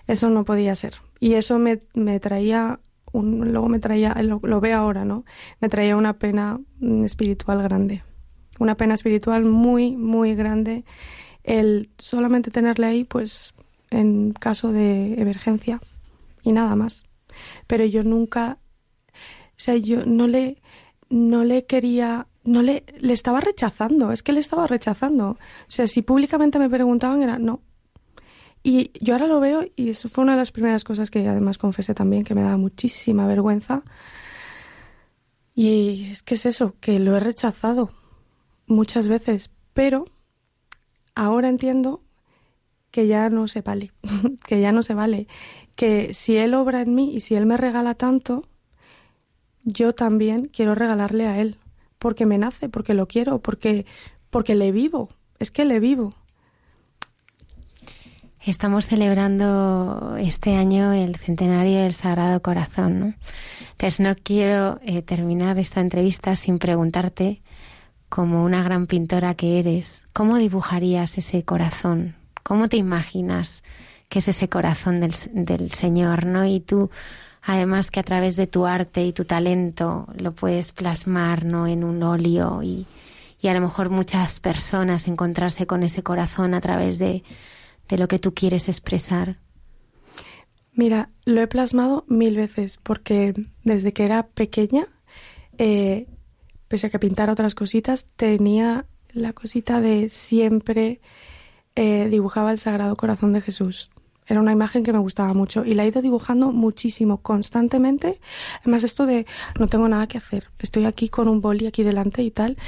Eso 0.09 0.29
no 0.29 0.45
podía 0.45 0.75
ser. 0.75 0.95
Y 1.21 1.35
eso 1.35 1.61
me, 1.61 1.83
me 1.95 2.19
traía, 2.19 2.81
un, 3.13 3.53
luego 3.53 3.69
me 3.69 3.79
traía, 3.79 4.13
lo, 4.21 4.41
lo 4.43 4.61
veo 4.61 4.77
ahora, 4.77 5.05
¿no? 5.05 5.25
Me 5.61 5.69
traía 5.69 5.97
una 5.97 6.19
pena 6.19 6.59
mm, 6.81 7.05
espiritual 7.05 7.63
grande. 7.63 8.03
Una 8.59 8.77
pena 8.77 8.95
espiritual 8.95 9.45
muy, 9.45 9.97
muy 9.97 10.35
grande. 10.35 10.85
El 11.45 11.91
solamente 11.97 12.51
tenerle 12.51 12.87
ahí, 12.87 13.05
pues, 13.05 13.55
en 13.91 14.33
caso 14.33 14.73
de 14.73 15.15
emergencia 15.21 15.81
y 16.49 16.53
nada 16.53 16.75
más. 16.75 17.05
Pero 17.67 17.85
yo 17.85 18.03
nunca, 18.03 18.59
o 19.13 19.59
sea, 19.59 19.77
yo 19.77 20.05
no 20.07 20.27
le, 20.27 20.63
no 21.11 21.45
le 21.45 21.67
quería, 21.67 22.27
no 22.45 22.63
le, 22.63 22.85
le 22.99 23.13
estaba 23.13 23.41
rechazando, 23.41 24.13
es 24.13 24.23
que 24.23 24.33
le 24.33 24.41
estaba 24.41 24.67
rechazando. 24.67 25.31
O 25.31 25.39
sea, 25.71 25.87
si 25.87 26.03
públicamente 26.03 26.59
me 26.59 26.71
preguntaban 26.71 27.23
era, 27.23 27.39
no. 27.39 27.61
Y 28.63 28.91
yo 29.01 29.15
ahora 29.15 29.27
lo 29.27 29.41
veo 29.41 29.65
y 29.77 29.91
eso 29.91 30.09
fue 30.09 30.25
una 30.25 30.33
de 30.33 30.39
las 30.39 30.53
primeras 30.53 30.85
cosas 30.85 31.11
que 31.11 31.27
además 31.29 31.59
confesé 31.59 31.95
también, 31.95 32.25
que 32.25 32.35
me 32.35 32.43
daba 32.43 32.57
muchísima 32.57 33.27
vergüenza. 33.27 33.83
Y 35.55 36.09
es 36.11 36.23
que 36.23 36.35
es 36.35 36.47
eso, 36.47 36.77
que 36.81 36.99
lo 36.99 37.17
he 37.17 37.21
rechazado 37.21 37.91
muchas 38.67 39.07
veces, 39.09 39.51
pero 39.75 40.07
ahora 41.15 41.49
entiendo 41.49 42.03
que 42.91 43.07
ya 43.07 43.29
no 43.31 43.49
se 43.49 43.61
vale, 43.61 43.93
que 44.47 44.61
ya 44.61 44.73
no 44.73 44.83
se 44.83 44.95
vale, 44.95 45.27
que 45.75 46.15
si 46.15 46.37
Él 46.37 46.55
obra 46.55 46.83
en 46.83 46.95
mí 46.95 47.15
y 47.15 47.21
si 47.21 47.35
Él 47.35 47.47
me 47.47 47.57
regala 47.57 47.95
tanto, 47.95 48.45
yo 49.65 49.95
también 49.95 50.51
quiero 50.53 50.75
regalarle 50.75 51.27
a 51.27 51.41
Él, 51.41 51.59
porque 51.99 52.27
me 52.27 52.39
nace, 52.39 52.69
porque 52.69 52.95
lo 52.95 53.07
quiero, 53.07 53.41
porque, 53.41 53.87
porque 54.31 54.55
le 54.55 54.73
vivo, 54.73 55.11
es 55.39 55.51
que 55.51 55.65
le 55.65 55.81
vivo. 55.81 56.15
Estamos 58.41 58.87
celebrando 58.87 60.17
este 60.17 60.55
año 60.55 60.93
el 60.93 61.17
centenario 61.17 61.83
del 61.83 61.93
Sagrado 61.93 62.41
Corazón, 62.41 62.99
¿no? 62.99 63.15
Entonces 63.73 64.01
no 64.01 64.15
quiero 64.17 64.81
eh, 64.83 65.03
terminar 65.03 65.59
esta 65.59 65.81
entrevista 65.81 66.35
sin 66.35 66.59
preguntarte, 66.59 67.43
como 68.09 68.43
una 68.43 68.63
gran 68.63 68.87
pintora 68.87 69.35
que 69.35 69.59
eres, 69.59 70.03
¿cómo 70.13 70.39
dibujarías 70.39 71.19
ese 71.19 71.45
corazón? 71.45 72.17
¿Cómo 72.49 72.71
te 72.71 72.79
imaginas 72.79 73.63
que 74.09 74.21
es 74.21 74.29
ese 74.29 74.49
corazón 74.49 75.01
del, 75.01 75.71
Señor, 75.71 76.25
¿no? 76.25 76.47
Y 76.47 76.61
tú, 76.61 76.89
además 77.43 77.91
que 77.91 78.01
a 78.01 78.03
través 78.03 78.37
de 78.37 78.47
tu 78.47 78.65
arte 78.65 79.05
y 79.05 79.13
tu 79.13 79.27
talento 79.27 80.07
lo 80.17 80.33
puedes 80.33 80.73
plasmar, 80.73 81.45
¿no? 81.45 81.67
En 81.67 81.85
un 81.85 82.03
óleo 82.03 82.63
y, 82.63 82.87
y 83.39 83.49
a 83.49 83.53
lo 83.53 83.61
mejor 83.61 83.91
muchas 83.91 84.41
personas 84.41 85.09
encontrarse 85.09 85.67
con 85.67 85.83
ese 85.83 86.03
corazón 86.03 86.55
a 86.55 86.63
través 86.63 86.99
de, 86.99 87.23
de 87.87 87.99
lo 87.99 88.09
que 88.09 88.19
tú 88.19 88.33
quieres 88.33 88.69
expresar. 88.69 89.37
Mira, 90.73 91.11
lo 91.27 91.43
he 91.43 91.49
plasmado 91.49 92.07
mil 92.09 92.35
veces 92.35 92.79
porque 92.83 93.35
desde 93.63 93.93
que 93.93 94.07
era 94.07 94.27
pequeña, 94.27 94.87
eh, 95.59 96.07
pese 96.67 96.87
a 96.87 96.91
que 96.91 96.99
pintara 96.99 97.35
otras 97.35 97.55
cositas, 97.55 98.07
tenía 98.17 98.87
la 99.13 99.35
cosita 99.35 99.83
de 99.83 100.09
siempre 100.09 101.03
eh, 101.81 102.09
dibujaba 102.09 102.51
el 102.51 102.59
Sagrado 102.59 102.97
Corazón 102.97 103.33
de 103.33 103.41
Jesús. 103.41 103.89
Era 104.27 104.41
una 104.41 104.51
imagen 104.51 104.83
que 104.83 104.93
me 104.93 104.99
gustaba 104.99 105.33
mucho 105.33 105.65
y 105.65 105.75
la 105.75 105.85
he 105.85 105.87
ido 105.87 106.03
dibujando 106.03 106.51
muchísimo, 106.51 107.23
constantemente. 107.23 108.21
Además, 108.63 108.83
esto 108.83 109.07
de 109.07 109.27
no 109.61 109.69
tengo 109.69 109.89
nada 109.89 110.09
que 110.09 110.19
hacer, 110.19 110.51
estoy 110.59 110.87
aquí 110.87 111.09
con 111.09 111.29
un 111.29 111.41
boli 111.41 111.69
aquí 111.69 111.85
delante 111.85 112.25
y 112.25 112.33
tal. 112.33 112.59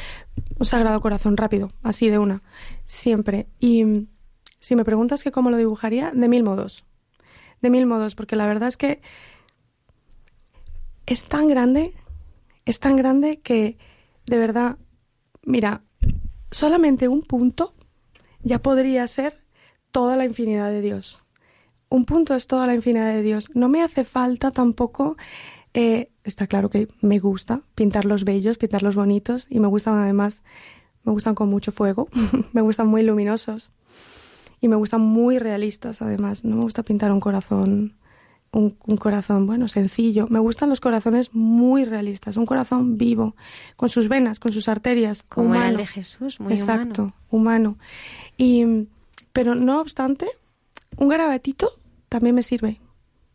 Un 0.60 0.64
Sagrado 0.64 1.00
Corazón 1.00 1.36
rápido, 1.36 1.72
así 1.82 2.08
de 2.08 2.18
una, 2.18 2.44
siempre. 2.86 3.48
Y 3.58 4.06
si 4.60 4.76
me 4.76 4.84
preguntas 4.84 5.24
que 5.24 5.32
cómo 5.32 5.50
lo 5.50 5.56
dibujaría, 5.56 6.12
de 6.12 6.28
mil 6.28 6.44
modos. 6.44 6.84
De 7.62 7.68
mil 7.68 7.86
modos, 7.86 8.14
porque 8.14 8.36
la 8.36 8.46
verdad 8.46 8.68
es 8.68 8.76
que 8.76 9.02
es 11.06 11.24
tan 11.24 11.48
grande, 11.48 11.94
es 12.64 12.78
tan 12.78 12.94
grande 12.94 13.40
que 13.40 13.76
de 14.26 14.38
verdad, 14.38 14.78
mira, 15.42 15.82
solamente 16.52 17.08
un 17.08 17.22
punto 17.22 17.74
ya 18.42 18.60
podría 18.60 19.06
ser 19.06 19.38
toda 19.90 20.16
la 20.16 20.24
infinidad 20.24 20.70
de 20.70 20.80
Dios. 20.80 21.24
Un 21.88 22.04
punto 22.04 22.34
es 22.34 22.46
toda 22.46 22.66
la 22.66 22.74
infinidad 22.74 23.12
de 23.12 23.22
Dios. 23.22 23.50
No 23.54 23.68
me 23.68 23.82
hace 23.82 24.04
falta 24.04 24.50
tampoco, 24.50 25.16
eh, 25.74 26.10
está 26.24 26.46
claro 26.46 26.70
que 26.70 26.88
me 27.00 27.18
gusta 27.18 27.62
pintar 27.74 28.04
los 28.04 28.24
bellos, 28.24 28.58
pintar 28.58 28.82
los 28.82 28.94
bonitos 28.94 29.46
y 29.50 29.60
me 29.60 29.68
gustan 29.68 29.94
además, 29.98 30.42
me 31.04 31.12
gustan 31.12 31.34
con 31.34 31.48
mucho 31.48 31.72
fuego, 31.72 32.08
me 32.52 32.60
gustan 32.60 32.86
muy 32.86 33.02
luminosos 33.02 33.72
y 34.60 34.68
me 34.68 34.76
gustan 34.76 35.00
muy 35.00 35.38
realistas 35.38 36.02
además. 36.02 36.44
No 36.44 36.56
me 36.56 36.62
gusta 36.62 36.82
pintar 36.82 37.12
un 37.12 37.20
corazón 37.20 37.96
un, 38.52 38.76
un, 38.86 38.96
corazón, 38.96 39.46
bueno, 39.46 39.68
sencillo. 39.68 40.26
Me 40.28 40.38
gustan 40.38 40.68
los 40.68 40.80
corazones 40.80 41.34
muy 41.34 41.84
realistas, 41.84 42.36
un 42.36 42.46
corazón 42.46 42.98
vivo, 42.98 43.36
con 43.76 43.88
sus 43.88 44.08
venas, 44.08 44.40
con 44.40 44.52
sus 44.52 44.68
arterias. 44.68 45.22
Como 45.22 45.50
humano. 45.50 45.70
el 45.70 45.76
de 45.76 45.86
Jesús, 45.86 46.40
muy 46.40 46.52
Exacto, 46.52 47.12
humano. 47.30 47.78
Y, 48.36 48.88
pero 49.32 49.54
no 49.54 49.80
obstante, 49.80 50.28
un 50.96 51.08
garabatito 51.08 51.72
también 52.08 52.34
me 52.34 52.42
sirve, 52.42 52.80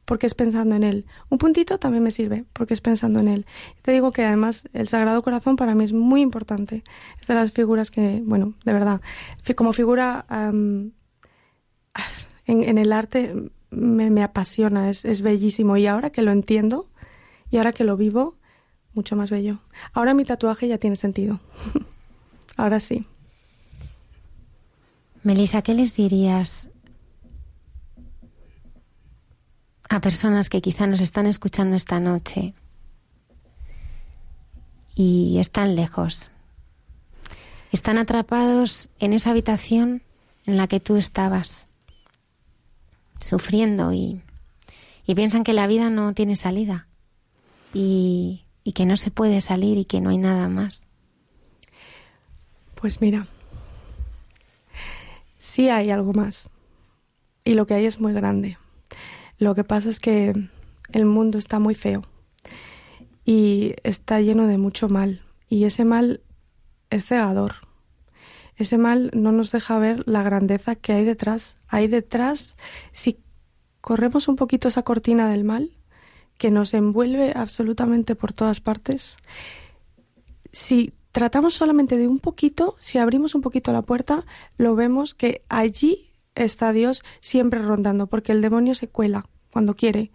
porque 0.04 0.28
es 0.28 0.36
pensando 0.36 0.76
en 0.76 0.84
él. 0.84 1.06
Un 1.30 1.38
puntito 1.38 1.78
también 1.80 2.04
me 2.04 2.12
sirve, 2.12 2.44
porque 2.52 2.74
es 2.74 2.82
pensando 2.82 3.20
en 3.20 3.30
él. 3.30 3.46
Te 3.84 3.92
digo 3.92 4.12
que 4.12 4.26
además 4.26 4.68
el 4.74 4.90
Sagrado 4.90 5.22
Corazón 5.22 5.56
para 5.56 5.76
mí 5.76 5.86
es 5.86 5.94
muy 5.94 6.20
importante. 6.20 6.84
Es 7.22 7.28
de 7.28 7.36
las 7.36 7.54
figuras 7.54 7.90
que, 7.90 8.22
bueno, 8.26 8.54
de 8.66 8.74
verdad, 8.74 9.02
como 9.56 9.72
figura 9.72 10.26
um, 10.30 10.92
en, 12.46 12.64
en 12.64 12.78
el 12.78 12.92
arte 12.92 13.34
me, 13.70 14.10
me 14.10 14.24
apasiona, 14.24 14.90
es, 14.90 15.06
es, 15.06 15.22
bellísimo. 15.22 15.78
Y 15.78 15.88
ahora 15.88 16.10
que 16.10 16.22
lo 16.22 16.32
entiendo 16.32 16.88
y 17.50 17.58
ahora 17.58 17.74
que 17.74 17.84
lo 17.84 17.98
vivo, 17.98 18.36
mucho 18.94 19.16
más 19.16 19.30
bello. 19.30 19.60
Ahora 19.94 20.14
mi 20.14 20.26
tatuaje 20.26 20.68
ya 20.68 20.78
tiene 20.78 20.96
sentido. 20.96 21.40
ahora 22.58 22.80
sí. 22.80 23.06
Melissa, 25.24 25.62
¿qué 25.62 25.74
les 25.74 25.96
dirías 25.96 26.70
a 29.90 30.00
personas 30.00 30.50
que 30.50 30.62
quizá 30.62 30.88
nos 30.88 31.02
están 31.02 31.26
escuchando 31.26 31.76
esta 31.76 32.00
noche 32.00 32.54
y 34.94 35.38
están 35.40 35.76
lejos? 35.76 36.32
Están 37.72 37.98
atrapados 37.98 38.90
en 39.00 39.14
esa 39.14 39.32
habitación 39.32 40.04
en 40.46 40.58
la 40.58 40.68
que 40.68 40.80
tú 40.80 40.96
estabas 40.96 41.68
sufriendo 43.26 43.92
y, 43.92 44.22
y 45.06 45.16
piensan 45.16 45.44
que 45.44 45.54
la 45.54 45.68
vida 45.68 45.90
no 45.90 46.14
tiene 46.14 46.36
salida 46.36 46.88
y, 47.74 48.46
y 48.64 48.74
que 48.74 48.86
no 48.86 48.98
se 48.98 49.12
puede 49.12 49.42
salir 49.42 49.78
y 49.78 49.86
que 49.86 50.00
no 50.00 50.12
hay 50.12 50.18
nada 50.18 50.48
más. 50.48 50.84
Pues 52.76 53.02
mira, 53.02 53.28
sí 55.40 55.70
hay 55.70 55.90
algo 55.90 56.14
más 56.14 56.50
y 57.44 57.56
lo 57.56 57.66
que 57.66 57.74
hay 57.74 57.86
es 57.86 58.00
muy 58.00 58.14
grande. 58.14 58.58
Lo 59.40 59.56
que 59.56 59.64
pasa 59.64 59.90
es 59.90 60.00
que 60.00 60.34
el 60.92 61.06
mundo 61.06 61.38
está 61.38 61.60
muy 61.60 61.74
feo 61.74 62.04
y 63.26 63.74
está 63.84 64.22
lleno 64.22 64.46
de 64.46 64.60
mucho 64.60 64.88
mal 64.88 65.24
y 65.50 65.64
ese 65.64 65.84
mal 65.84 66.22
es 66.92 67.06
cegador. 67.06 67.56
Ese 68.58 68.78
mal 68.78 69.12
no 69.14 69.32
nos 69.32 69.52
deja 69.52 69.78
ver 69.80 70.04
la 70.08 70.24
grandeza 70.24 70.76
que 70.76 70.94
hay 70.94 71.04
detrás. 71.04 71.56
Hay 71.68 71.88
detrás, 71.88 72.56
si 72.92 73.20
corremos 73.82 74.28
un 74.28 74.36
poquito 74.36 74.68
esa 74.68 74.84
cortina 74.84 75.30
del 75.30 75.44
mal, 75.44 75.72
que 76.38 76.52
nos 76.52 76.74
envuelve 76.74 77.34
absolutamente 77.36 78.16
por 78.16 78.34
todas 78.34 78.60
partes, 78.60 79.18
si 80.52 80.94
tratamos 81.12 81.54
solamente 81.54 81.98
de 81.98 82.08
un 82.08 82.20
poquito, 82.20 82.76
si 82.80 82.98
abrimos 82.98 83.36
un 83.36 83.42
poquito 83.42 83.72
la 83.72 83.82
puerta, 83.82 84.26
lo 84.58 84.76
vemos 84.76 85.14
que 85.14 85.44
allí 85.50 86.12
está 86.36 86.74
Dios 86.74 87.04
siempre 87.22 87.62
rondando, 87.62 88.08
porque 88.08 88.32
el 88.32 88.42
demonio 88.42 88.76
se 88.76 88.90
cuela 88.90 89.26
cuando 89.56 89.78
quiere, 89.78 90.12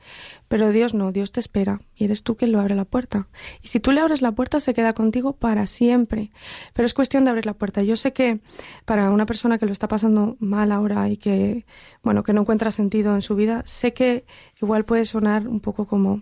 pero 0.48 0.70
Dios 0.70 0.92
no, 0.92 1.12
Dios 1.12 1.32
te 1.32 1.40
espera 1.40 1.80
y 1.94 2.04
eres 2.04 2.24
tú 2.24 2.36
quien 2.36 2.52
lo 2.52 2.60
abre 2.60 2.74
la 2.74 2.84
puerta. 2.84 3.28
Y 3.62 3.68
si 3.68 3.80
tú 3.80 3.90
le 3.90 4.02
abres 4.02 4.20
la 4.20 4.32
puerta, 4.32 4.60
se 4.60 4.74
queda 4.74 4.92
contigo 4.92 5.32
para 5.32 5.66
siempre. 5.66 6.30
Pero 6.74 6.84
es 6.84 6.92
cuestión 6.92 7.24
de 7.24 7.30
abrir 7.30 7.46
la 7.46 7.54
puerta. 7.54 7.82
Yo 7.82 7.96
sé 7.96 8.12
que 8.12 8.40
para 8.84 9.10
una 9.10 9.24
persona 9.24 9.56
que 9.56 9.64
lo 9.64 9.72
está 9.72 9.88
pasando 9.88 10.36
mal 10.40 10.70
ahora 10.70 11.08
y 11.08 11.16
que, 11.16 11.64
bueno, 12.02 12.22
que 12.22 12.34
no 12.34 12.42
encuentra 12.42 12.70
sentido 12.70 13.14
en 13.14 13.22
su 13.22 13.34
vida, 13.34 13.62
sé 13.64 13.94
que 13.94 14.26
igual 14.60 14.84
puede 14.84 15.06
sonar 15.06 15.48
un 15.48 15.60
poco 15.60 15.86
como 15.86 16.20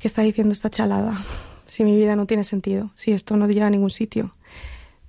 que 0.00 0.08
está 0.08 0.22
diciendo 0.22 0.52
esta 0.52 0.70
chalada, 0.70 1.24
si 1.66 1.84
mi 1.84 1.96
vida 1.96 2.16
no 2.16 2.26
tiene 2.26 2.42
sentido, 2.42 2.90
si 2.96 3.12
esto 3.12 3.36
no 3.36 3.46
llega 3.46 3.68
a 3.68 3.70
ningún 3.70 3.90
sitio. 3.90 4.34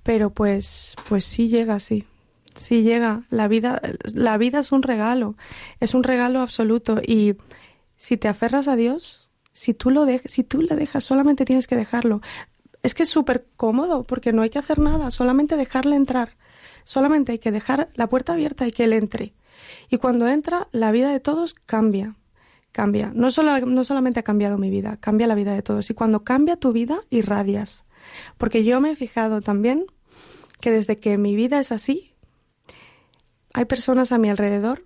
Pero 0.04 0.30
pues, 0.30 0.94
pues 1.08 1.24
sí 1.24 1.48
llega, 1.48 1.80
sí, 1.80 2.06
sí 2.54 2.82
llega. 2.82 3.24
La 3.30 3.48
vida, 3.48 3.80
la 4.12 4.36
vida 4.38 4.60
es 4.60 4.72
un 4.72 4.82
regalo, 4.82 5.36
es 5.80 5.94
un 5.94 6.02
regalo 6.02 6.40
absoluto. 6.40 7.00
Y 7.06 7.36
si 7.96 8.16
te 8.16 8.28
aferras 8.28 8.68
a 8.68 8.76
Dios, 8.76 9.30
si 9.52 9.74
tú 9.74 9.90
lo 9.90 10.04
dejas, 10.04 10.32
si 10.32 10.44
tú 10.44 10.60
le 10.60 10.76
dejas, 10.76 11.04
solamente 11.04 11.44
tienes 11.44 11.66
que 11.66 11.76
dejarlo. 11.76 12.20
Es 12.82 12.94
que 12.94 13.04
es 13.04 13.08
súper 13.08 13.46
cómodo 13.56 14.04
porque 14.04 14.32
no 14.32 14.42
hay 14.42 14.50
que 14.50 14.58
hacer 14.58 14.78
nada, 14.78 15.10
solamente 15.10 15.56
dejarle 15.56 15.96
entrar. 15.96 16.36
Solamente 16.84 17.32
hay 17.32 17.38
que 17.38 17.50
dejar 17.50 17.88
la 17.94 18.08
puerta 18.08 18.34
abierta 18.34 18.66
y 18.66 18.72
que 18.72 18.84
él 18.84 18.92
entre. 18.92 19.34
Y 19.88 19.98
cuando 19.98 20.28
entra, 20.28 20.68
la 20.72 20.92
vida 20.92 21.10
de 21.10 21.20
todos 21.20 21.54
cambia. 21.54 22.16
Cambia. 22.72 23.12
No, 23.14 23.30
solo, 23.30 23.58
no 23.60 23.84
solamente 23.84 24.20
ha 24.20 24.24
cambiado 24.24 24.58
mi 24.58 24.68
vida, 24.68 24.98
cambia 24.98 25.26
la 25.26 25.34
vida 25.34 25.54
de 25.54 25.62
todos. 25.62 25.88
Y 25.90 25.94
cuando 25.94 26.24
cambia 26.24 26.56
tu 26.56 26.72
vida, 26.72 27.00
irradias. 27.08 27.84
Porque 28.36 28.64
yo 28.64 28.80
me 28.80 28.90
he 28.90 28.96
fijado 28.96 29.40
también 29.40 29.86
que 30.60 30.70
desde 30.70 30.98
que 30.98 31.16
mi 31.16 31.36
vida 31.36 31.60
es 31.60 31.72
así, 31.72 32.13
hay 33.54 33.64
personas 33.64 34.12
a 34.12 34.18
mi 34.18 34.28
alrededor 34.28 34.84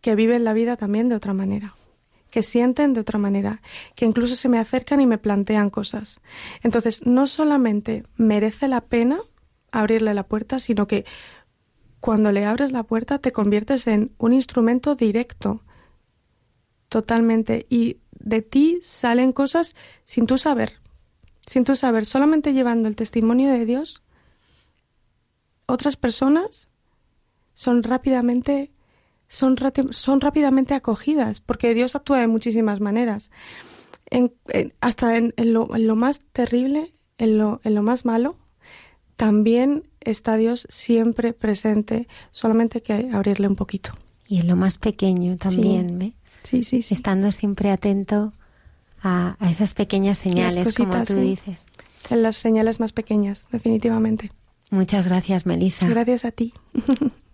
que 0.00 0.14
viven 0.14 0.42
la 0.42 0.54
vida 0.54 0.76
también 0.76 1.08
de 1.08 1.14
otra 1.14 1.34
manera, 1.34 1.76
que 2.30 2.42
sienten 2.42 2.94
de 2.94 3.00
otra 3.00 3.18
manera, 3.18 3.60
que 3.94 4.06
incluso 4.06 4.34
se 4.34 4.48
me 4.48 4.58
acercan 4.58 5.02
y 5.02 5.06
me 5.06 5.18
plantean 5.18 5.68
cosas. 5.68 6.22
Entonces, 6.62 7.06
no 7.06 7.26
solamente 7.26 8.04
merece 8.16 8.68
la 8.68 8.80
pena 8.80 9.20
abrirle 9.70 10.14
la 10.14 10.22
puerta, 10.22 10.60
sino 10.60 10.86
que 10.86 11.04
cuando 12.00 12.32
le 12.32 12.46
abres 12.46 12.72
la 12.72 12.84
puerta 12.84 13.18
te 13.18 13.32
conviertes 13.32 13.86
en 13.86 14.12
un 14.16 14.32
instrumento 14.32 14.94
directo, 14.94 15.62
totalmente, 16.88 17.66
y 17.68 17.98
de 18.12 18.40
ti 18.40 18.78
salen 18.82 19.32
cosas 19.32 19.74
sin 20.04 20.26
tú 20.26 20.38
saber, 20.38 20.80
sin 21.46 21.64
tú 21.64 21.76
saber, 21.76 22.06
solamente 22.06 22.54
llevando 22.54 22.88
el 22.88 22.96
testimonio 22.96 23.52
de 23.52 23.66
Dios, 23.66 24.02
otras 25.66 25.96
personas 25.96 26.70
son 27.56 27.82
rápidamente 27.82 28.70
son, 29.28 29.56
son 29.90 30.20
rápidamente 30.20 30.74
acogidas, 30.74 31.40
porque 31.40 31.74
Dios 31.74 31.96
actúa 31.96 32.18
de 32.20 32.28
muchísimas 32.28 32.80
maneras. 32.80 33.30
En, 34.08 34.32
hasta 34.80 35.16
en, 35.16 35.34
lo, 35.36 35.74
en, 35.74 35.86
lo, 35.86 35.96
más 35.96 36.20
terrible, 36.32 36.94
en 37.18 37.38
lo, 37.38 37.60
en 37.64 37.74
lo 37.74 37.82
más 37.82 38.04
malo, 38.04 38.36
también 39.16 39.88
está 40.00 40.36
Dios 40.36 40.66
siempre 40.70 41.32
presente, 41.32 42.06
solamente 42.30 42.78
hay 42.78 42.82
que 42.82 43.10
abrirle 43.12 43.48
un 43.48 43.56
poquito. 43.56 43.92
Y 44.28 44.40
en 44.40 44.48
lo 44.48 44.56
más 44.56 44.78
pequeño 44.78 45.36
también, 45.36 45.98
¿ve? 45.98 46.12
Sí, 46.44 46.62
sí, 46.62 46.82
sí. 46.82 46.94
Estando 46.94 47.32
siempre 47.32 47.70
atento 47.70 48.32
a, 49.02 49.36
a 49.40 49.50
esas 49.50 49.74
pequeñas 49.74 50.18
señales, 50.18 50.76
como 50.76 51.02
tú 51.02 51.14
dices. 51.16 51.64
En 52.10 52.22
las 52.22 52.36
señales 52.36 52.78
más 52.78 52.92
pequeñas, 52.92 53.48
definitivamente. 53.50 54.30
Muchas 54.70 55.08
gracias, 55.08 55.46
Melissa. 55.46 55.88
Gracias 55.88 56.24
a 56.24 56.30
ti. 56.30 56.54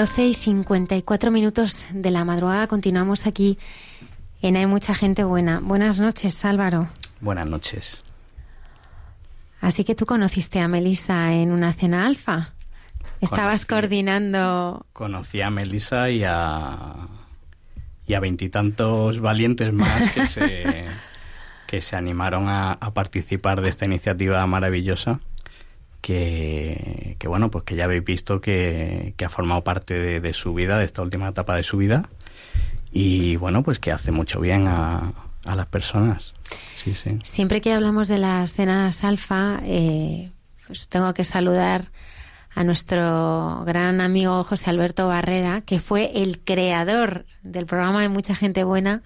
12 0.00 0.28
y 0.28 0.32
54 0.34 1.30
minutos 1.30 1.86
de 1.92 2.10
la 2.10 2.24
madrugada 2.24 2.66
continuamos 2.68 3.26
aquí 3.26 3.58
en 4.40 4.56
Hay 4.56 4.64
mucha 4.64 4.94
gente 4.94 5.24
buena. 5.24 5.60
Buenas 5.60 6.00
noches, 6.00 6.42
Álvaro. 6.46 6.88
Buenas 7.20 7.50
noches. 7.50 8.02
Así 9.60 9.84
que 9.84 9.94
tú 9.94 10.06
conociste 10.06 10.58
a 10.58 10.68
Melisa 10.68 11.34
en 11.34 11.52
una 11.52 11.74
cena 11.74 12.06
alfa. 12.06 12.54
Estabas 13.20 13.66
Conocí- 13.66 13.68
coordinando. 13.68 14.86
Conocí 14.94 15.42
a 15.42 15.50
Melissa 15.50 16.08
y 16.08 16.24
a 16.24 16.94
y 18.06 18.14
a 18.14 18.20
veintitantos 18.20 19.20
valientes 19.20 19.70
más 19.70 20.12
que 20.12 20.24
se 20.24 20.86
que 21.66 21.82
se 21.82 21.94
animaron 21.96 22.48
a, 22.48 22.72
a 22.72 22.94
participar 22.94 23.60
de 23.60 23.68
esta 23.68 23.84
iniciativa 23.84 24.46
maravillosa 24.46 25.20
que, 26.00 27.16
bueno 27.24 27.50
pues 27.50 27.64
que 27.64 27.76
ya 27.76 27.84
habéis 27.84 28.04
visto 28.04 28.40
que, 28.40 29.14
ha 29.24 29.28
formado 29.28 29.62
parte 29.62 29.94
de, 29.94 30.20
de 30.20 30.32
su 30.32 30.54
vida 30.54 30.78
de 30.78 30.84
esta 30.84 31.02
última 31.02 31.28
etapa 31.28 31.56
de 31.56 31.62
su 31.62 31.76
vida. 31.76 32.08
Y 32.92 33.36
bueno 33.36 33.62
pues 33.62 33.78
que 33.78 33.92
hace 33.92 34.10
mucho 34.10 34.40
bien 34.40 34.66
a, 34.66 35.12
a 35.44 35.54
las 35.54 35.66
personas. 35.66 36.34
Sí 36.74 36.94
sí. 36.94 37.18
Siempre 37.24 37.60
que 37.60 37.72
hablamos 37.72 38.08
de 38.08 38.18
las 38.18 38.52
cenas 38.52 39.04
alfa, 39.04 39.60
eh, 39.64 40.30
pues 40.66 40.88
tengo 40.88 41.12
que 41.14 41.24
saludar 41.24 41.90
a 42.54 42.64
nuestro 42.64 43.62
gran 43.64 44.00
amigo 44.00 44.42
José 44.44 44.70
Alberto 44.70 45.06
Barrera, 45.06 45.62
que 45.62 45.78
fue 45.78 46.22
el 46.22 46.40
creador 46.40 47.26
del 47.42 47.66
programa 47.66 48.02
de 48.02 48.08
Mucha 48.08 48.34
Gente 48.34 48.64
Buena 48.64 49.02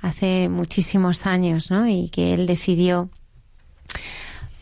hace 0.00 0.48
muchísimos 0.48 1.26
años, 1.26 1.70
¿no? 1.70 1.86
Y 1.86 2.08
que 2.08 2.32
él 2.32 2.46
decidió 2.46 3.10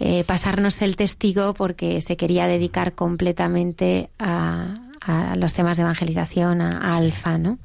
eh, 0.01 0.25
pasarnos 0.25 0.81
el 0.83 0.97
testigo 0.97 1.55
porque 1.55 2.01
se 2.01 2.17
quería 2.17 2.47
dedicar 2.47 2.93
completamente 2.93 4.11
a, 4.19 4.77
a 5.01 5.37
los 5.37 5.55
temas 5.55 5.77
de 5.77 5.83
evangelización, 5.83 6.61
a, 6.61 6.71
a 6.71 6.97
Alfa, 6.97 7.39
¿no? 7.39 7.59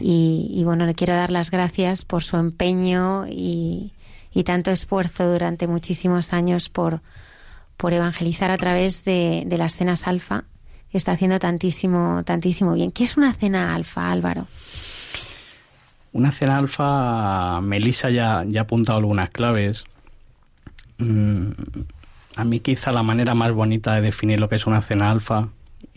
Y, 0.00 0.50
y, 0.50 0.64
bueno, 0.64 0.84
le 0.84 0.94
quiero 0.94 1.14
dar 1.14 1.30
las 1.30 1.50
gracias 1.50 2.04
por 2.04 2.22
su 2.22 2.36
empeño 2.36 3.26
y, 3.26 3.92
y 4.32 4.44
tanto 4.44 4.70
esfuerzo 4.70 5.30
durante 5.30 5.66
muchísimos 5.66 6.34
años 6.34 6.68
por, 6.68 7.00
por 7.78 7.94
evangelizar 7.94 8.50
a 8.50 8.58
través 8.58 9.04
de, 9.04 9.44
de 9.46 9.58
las 9.58 9.76
cenas 9.76 10.06
alfa. 10.06 10.44
que 10.92 10.98
Está 10.98 11.12
haciendo 11.12 11.38
tantísimo, 11.38 12.22
tantísimo 12.24 12.74
bien. 12.74 12.90
¿Qué 12.90 13.04
es 13.04 13.16
una 13.16 13.32
cena 13.32 13.74
alfa, 13.74 14.10
Álvaro? 14.10 14.46
Una 16.12 16.32
cena 16.32 16.58
alfa, 16.58 17.60
Melissa 17.62 18.10
ya, 18.10 18.44
ya 18.46 18.60
ha 18.60 18.64
apuntado 18.64 18.98
algunas 18.98 19.30
claves. 19.30 19.84
Mm, 20.98 21.50
a 22.36 22.44
mí 22.44 22.60
quizá 22.60 22.92
la 22.92 23.02
manera 23.02 23.34
más 23.34 23.52
bonita 23.52 23.94
de 23.94 24.00
definir 24.00 24.38
lo 24.38 24.48
que 24.48 24.56
es 24.56 24.66
una 24.66 24.82
cena 24.82 25.10
alfa 25.10 25.48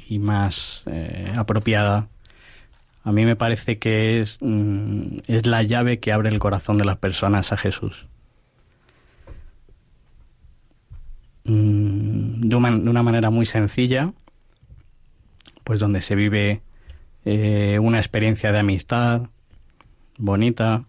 y 0.07 0.19
más 0.19 0.83
eh, 0.87 1.33
apropiada, 1.35 2.07
a 3.03 3.11
mí 3.11 3.25
me 3.25 3.35
parece 3.35 3.79
que 3.79 4.19
es, 4.19 4.37
mm, 4.41 5.19
es 5.27 5.45
la 5.47 5.63
llave 5.63 5.99
que 5.99 6.11
abre 6.13 6.29
el 6.29 6.39
corazón 6.39 6.77
de 6.77 6.85
las 6.85 6.97
personas 6.97 7.51
a 7.51 7.57
Jesús. 7.57 8.07
Mm, 11.43 12.41
de, 12.47 12.55
una, 12.55 13.03
manera 13.03 13.29
muy 13.29 13.45
sencilla, 13.45 14.13
pues 15.63 15.79
donde 15.79 16.01
se 16.01 16.15
vive 16.15 16.61
eh, 17.25 17.79
una 17.81 17.97
experiencia 17.97 18.51
de 18.51 18.59
amistad, 18.59 19.23
bonita, 20.17 20.85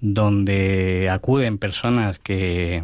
donde 0.00 1.08
acuden 1.10 1.58
personas 1.58 2.18
que, 2.18 2.82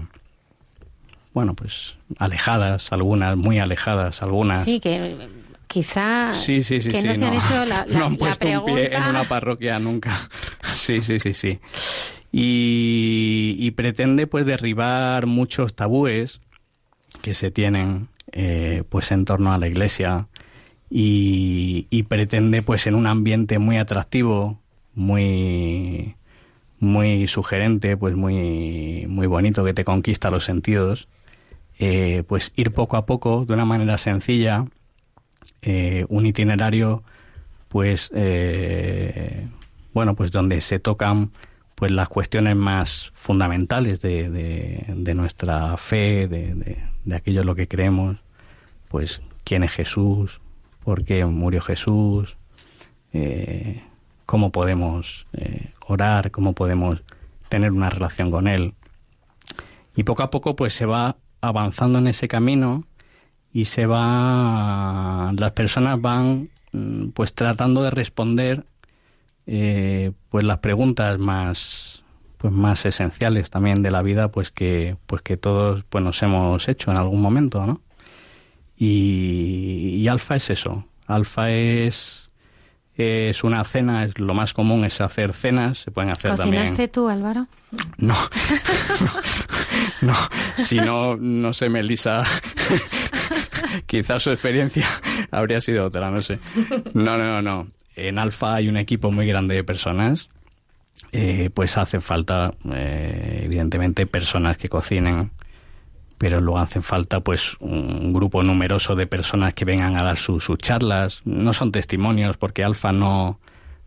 bueno, 1.35 1.55
pues 1.55 1.95
alejadas, 2.19 2.93
algunas 2.93 3.37
muy 3.37 3.59
alejadas, 3.59 4.23
algunas. 4.23 4.65
Sí, 4.65 4.81
que 4.81 5.17
quizá 5.67 6.33
Sí, 6.35 6.63
sí, 6.63 6.81
sí, 6.81 6.91
que 6.91 7.01
sí, 7.01 7.09
no 7.09 7.15
se 7.15 7.25
han 7.27 7.35
hecho 7.35 7.65
la, 7.65 7.87
la- 7.89 7.99
no 7.99 8.05
han 8.07 8.13
la 8.13 8.19
puesto 8.19 8.47
un 8.47 8.65
pie 8.67 8.83
en 8.85 8.89
pregunta. 8.91 9.11
una 9.11 9.25
parroquia 9.25 9.79
nunca. 9.79 10.29
Sí, 10.75 11.01
sí, 11.03 11.19
sí, 11.21 11.33
sí. 11.35 11.59
Y, 12.33 13.57
y 13.59 13.71
pretende 13.73 14.27
pues 14.27 14.47
derribar 14.47 15.27
muchos 15.27 15.75
tabúes 15.75 16.41
que 17.21 17.35
se 17.35 17.51
tienen 17.51 18.09
eh, 18.33 18.85
pues 18.89 19.13
en 19.13 19.25
torno 19.27 19.53
a 19.53 19.59
la 19.59 19.69
iglesia 19.69 20.29
y, 20.91 21.87
y 21.91 22.03
pretende 22.05 22.63
pues 22.63 22.87
en 22.87 22.95
un 22.95 23.07
ambiente 23.07 23.59
muy 23.59 23.77
atractivo, 23.79 24.59
muy 24.95 26.15
muy 26.81 27.29
sugerente, 27.29 27.97
pues 27.97 28.17
muy 28.17 29.07
muy 29.09 29.27
bonito 29.27 29.63
que 29.65 29.75
te 29.75 29.85
conquista 29.85 30.31
los 30.31 30.45
sentidos, 30.45 31.07
eh, 31.79 32.23
pues 32.27 32.53
ir 32.57 32.73
poco 32.73 32.97
a 32.97 33.07
poco 33.07 33.45
de 33.45 33.55
una 33.55 33.65
manera 33.65 33.99
sencilla 33.99 34.67
eh, 35.63 36.05
un 36.09 36.27
itinerario 36.27 37.03
pues 37.69 38.11
eh, 38.15 39.49
bueno 39.95 40.15
pues 40.15 40.31
donde 40.33 40.61
se 40.61 40.79
tocan 40.79 41.31
pues 41.75 41.91
las 41.91 42.09
cuestiones 42.09 42.55
más 42.57 43.13
fundamentales 43.15 44.01
de, 44.01 44.31
de- 44.31 45.15
nuestra 45.15 45.77
fe 45.77 46.29
de, 46.29 46.79
aquello 47.15 47.41
en 47.41 47.47
lo 47.47 47.55
que 47.55 47.69
creemos 47.69 48.17
pues 48.89 49.23
quién 49.45 49.65
es 49.65 49.73
Jesús 49.73 50.41
por 50.85 51.05
qué 51.05 51.25
murió 51.25 51.61
Jesús 51.61 52.37
cómo 54.27 54.51
podemos 54.53 55.27
orar 55.87 56.31
cómo 56.31 56.53
podemos 56.55 57.03
tener 57.49 57.73
una 57.73 57.91
relación 57.91 58.31
con 58.31 58.49
él. 58.49 58.73
Y 59.95 60.05
poco 60.05 60.23
a 60.23 60.31
poco 60.31 60.57
pues 60.57 60.73
se 60.73 60.87
va 60.87 61.17
avanzando 61.43 61.99
en 61.99 62.07
ese 62.07 62.29
camino 62.29 62.87
y 63.53 63.67
se 63.67 63.85
va 63.85 65.33
las 65.37 65.53
personas 65.53 66.01
van 66.01 66.49
mm, 66.73 67.09
pues 67.11 67.35
tratando 67.35 67.83
de 67.83 67.91
responder 67.91 68.65
eh, 69.47 70.13
pues 70.31 70.45
las 70.45 70.59
preguntas 70.59 71.19
más 71.19 72.03
pues 72.39 72.53
más 72.53 72.87
esenciales 72.87 73.51
también 73.51 73.83
de 73.83 73.91
la 73.91 74.03
vida 74.03 74.29
pues 74.29 74.51
que 74.51 74.97
pues 75.07 75.21
que 75.21 75.37
todos 75.37 75.85
pues 75.85 76.03
nos 76.03 76.23
hemos 76.23 76.69
hecho 76.69 76.91
en 76.91 76.97
algún 76.97 77.21
momento 77.21 77.67
no 77.67 77.83
y, 78.85 80.01
y 80.01 80.09
alfa 80.09 80.35
es 80.35 80.51
eso. 80.51 80.85
Alfa 81.07 81.53
es 81.53 82.32
es 82.97 83.43
una 83.43 83.65
cena 83.65 84.05
es 84.05 84.19
lo 84.19 84.35
más 84.35 84.53
común 84.53 84.85
es 84.85 85.01
hacer 85.01 85.33
cenas 85.33 85.79
se 85.79 85.91
pueden 85.91 86.11
hacer 86.11 86.37
también 86.37 86.63
¿Cocinaste 86.63 86.89
tú, 86.89 87.09
Álvaro? 87.09 87.47
no, 87.97 88.15
no. 90.03 90.15
Si 90.57 90.77
no, 90.77 91.17
no 91.17 91.53
sé, 91.53 91.69
Melissa. 91.69 92.25
Quizás 93.87 94.23
su 94.23 94.31
experiencia 94.31 94.87
habría 95.31 95.61
sido 95.61 95.87
otra, 95.87 96.11
no 96.11 96.21
sé. 96.23 96.39
No, 96.95 97.17
no, 97.17 97.25
no, 97.25 97.43
no. 97.43 97.69
En 97.97 98.19
Alfa 98.19 98.55
hay 98.57 98.69
un 98.69 98.77
equipo 98.77 99.11
muy 99.11 99.27
grande 99.27 99.55
de 99.55 99.65
personas. 99.65 100.29
Eh, 101.13 101.51
pues 101.53 101.77
hace 101.79 102.01
falta, 102.01 102.53
eh, 102.73 103.43
evidentemente, 103.45 104.07
personas 104.07 104.57
que 104.57 104.69
cocinen, 104.69 105.31
pero 106.23 106.41
luego 106.41 106.61
hace 106.61 106.83
falta 106.83 107.19
pues 107.19 107.57
un 107.59 108.13
grupo 108.13 108.45
numeroso 108.45 108.95
de 108.95 109.09
personas 109.09 109.55
que 109.55 109.65
vengan 109.65 109.97
a 109.97 110.05
dar 110.05 110.19
su- 110.19 110.39
sus 110.39 110.57
charlas. 110.57 111.21
No 111.25 111.53
son 111.53 111.73
testimonios, 111.73 112.37
porque 112.37 112.63
Alfa 112.63 112.93
no, 112.93 113.41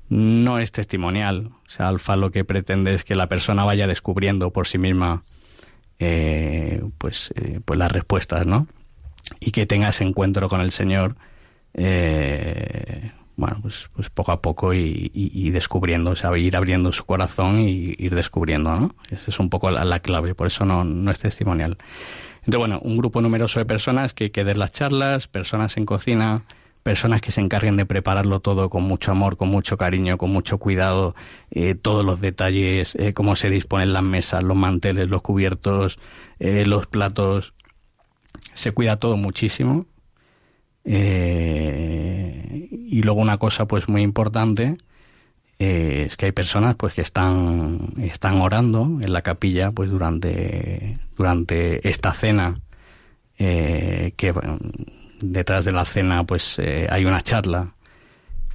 no 0.10 0.60
es 0.60 0.74
testimonial. 0.74 1.52
O 1.66 1.70
sea, 1.70 1.88
Alfa 1.88 2.18
lo 2.18 2.32
que 2.32 2.44
pretende 2.44 2.94
es 2.94 3.06
que 3.06 3.16
la 3.16 3.28
persona 3.28 3.64
vaya 3.64 3.88
descubriendo 3.88 4.50
por 4.52 4.68
sí 4.68 4.78
misma 4.78 5.24
eh, 6.00 6.84
pues, 6.98 7.32
eh, 7.38 7.62
pues 7.64 7.80
las 7.80 7.90
respuestas, 7.90 8.46
¿no? 8.46 8.68
Y 9.40 9.52
que 9.52 9.66
tenga 9.66 9.88
ese 9.88 10.04
encuentro 10.04 10.50
con 10.50 10.60
el 10.60 10.72
Señor, 10.72 11.16
eh, 11.74 13.12
bueno, 13.38 13.60
pues, 13.62 13.90
pues 13.94 14.10
poco 14.10 14.32
a 14.32 14.42
poco 14.42 14.74
y, 14.74 15.12
y- 15.14 15.50
descubriendo, 15.50 16.12
o 16.12 16.16
sea, 16.16 16.36
ir 16.38 16.56
abriendo 16.56 16.92
su 16.92 17.06
corazón 17.06 17.60
y 17.60 17.94
ir 17.98 18.16
descubriendo, 18.16 18.76
¿no? 18.80 18.96
Esa 19.10 19.26
es 19.30 19.40
un 19.40 19.50
poco 19.50 19.70
la, 19.72 19.84
la 19.86 20.00
clave, 20.00 20.36
por 20.36 20.48
eso 20.48 20.66
no, 20.66 20.84
no 20.84 21.12
es 21.12 21.20
testimonial. 21.20 21.78
Entonces, 22.40 22.58
bueno, 22.60 22.80
un 22.84 22.98
grupo 22.98 23.22
numeroso 23.22 23.60
de 23.60 23.66
personas 23.66 24.14
que, 24.14 24.32
que 24.32 24.44
den 24.44 24.60
las 24.60 24.72
charlas, 24.72 25.28
personas 25.28 25.78
en 25.78 25.86
cocina, 25.86 26.44
personas 26.84 27.20
que 27.22 27.32
se 27.32 27.42
encarguen 27.42 27.78
de 27.78 27.86
prepararlo 27.88 28.40
todo 28.42 28.70
con 28.70 28.84
mucho 28.84 29.12
amor, 29.12 29.38
con 29.38 29.50
mucho 29.50 29.76
cariño, 29.78 30.18
con 30.20 30.30
mucho 30.30 30.60
cuidado, 30.60 31.16
eh, 31.50 31.74
todos 31.74 32.06
los 32.06 32.22
detalles, 32.22 32.96
eh, 32.96 33.14
cómo 33.14 33.36
se 33.36 33.50
disponen 33.50 33.92
las 33.94 34.04
mesas, 34.04 34.44
los 34.44 34.56
manteles, 34.56 35.10
los 35.10 35.24
cubiertos, 35.24 35.98
eh, 36.40 36.64
los 36.68 36.86
platos. 36.86 37.54
Se 38.54 38.72
cuida 38.72 38.98
todo 38.98 39.18
muchísimo. 39.18 39.88
Eh, 40.86 42.68
y 42.70 43.02
luego 43.02 43.22
una 43.22 43.38
cosa 43.38 43.66
pues 43.66 43.90
muy 43.90 44.04
importante 44.04 44.78
eh, 45.58 46.04
es 46.08 46.18
que 46.18 46.28
hay 46.28 46.32
personas 46.32 46.76
pues 46.76 46.94
que 46.94 47.02
están 47.02 47.94
están 47.98 48.42
orando 48.42 49.00
en 49.02 49.14
la 49.14 49.22
capilla 49.22 49.72
pues 49.72 49.90
durante 49.90 50.98
durante 51.18 51.88
esta 51.88 52.14
cena. 52.14 52.60
Eh, 53.38 54.14
que 54.16 54.34
detrás 55.20 55.66
de 55.66 55.72
la 55.74 55.84
cena 55.86 56.24
pues 56.26 56.60
eh, 56.60 56.88
hay 56.90 57.06
una 57.06 57.22
charla. 57.22 57.74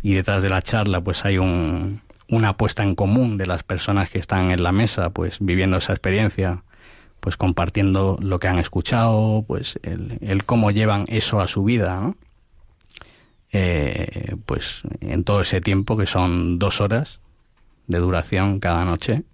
Y 0.03 0.15
detrás 0.15 0.43
de 0.43 0.51
la 0.51 0.63
charla 0.63 1.01
pues 1.01 1.25
hay 1.25 1.39
un, 1.39 2.01
una 2.29 2.57
puesta 2.57 2.83
en 2.83 2.95
común 2.95 3.37
de 3.39 3.47
las 3.47 3.63
personas 3.63 4.11
que 4.11 4.19
están 4.19 4.51
en 4.51 4.63
la 4.63 4.73
mesa 4.73 5.11
pues 5.11 5.39
viviendo 5.41 5.79
esa 5.79 5.93
experiencia 5.93 6.63
pues 7.21 7.37
compartiendo 7.37 8.19
lo 8.21 8.39
que 8.41 8.49
han 8.49 8.59
escuchado 8.59 9.45
pues 9.47 9.79
el, 9.83 10.19
el 10.21 10.45
cómo 10.45 10.71
llevan 10.71 11.05
eso 11.09 11.41
a 11.41 11.49
su 11.49 11.65
vida 11.65 12.01
¿no? 12.01 12.17
eh, 13.53 14.37
pues 14.47 14.83
en 15.01 15.25
todo 15.25 15.41
ese 15.43 15.61
tiempo, 15.61 15.97
que 15.97 16.07
son 16.07 16.59
dos 16.59 16.81
horas 16.81 17.21
de 17.87 17.99
duración 17.99 18.61
cada 18.61 18.85
noche, 18.85 19.25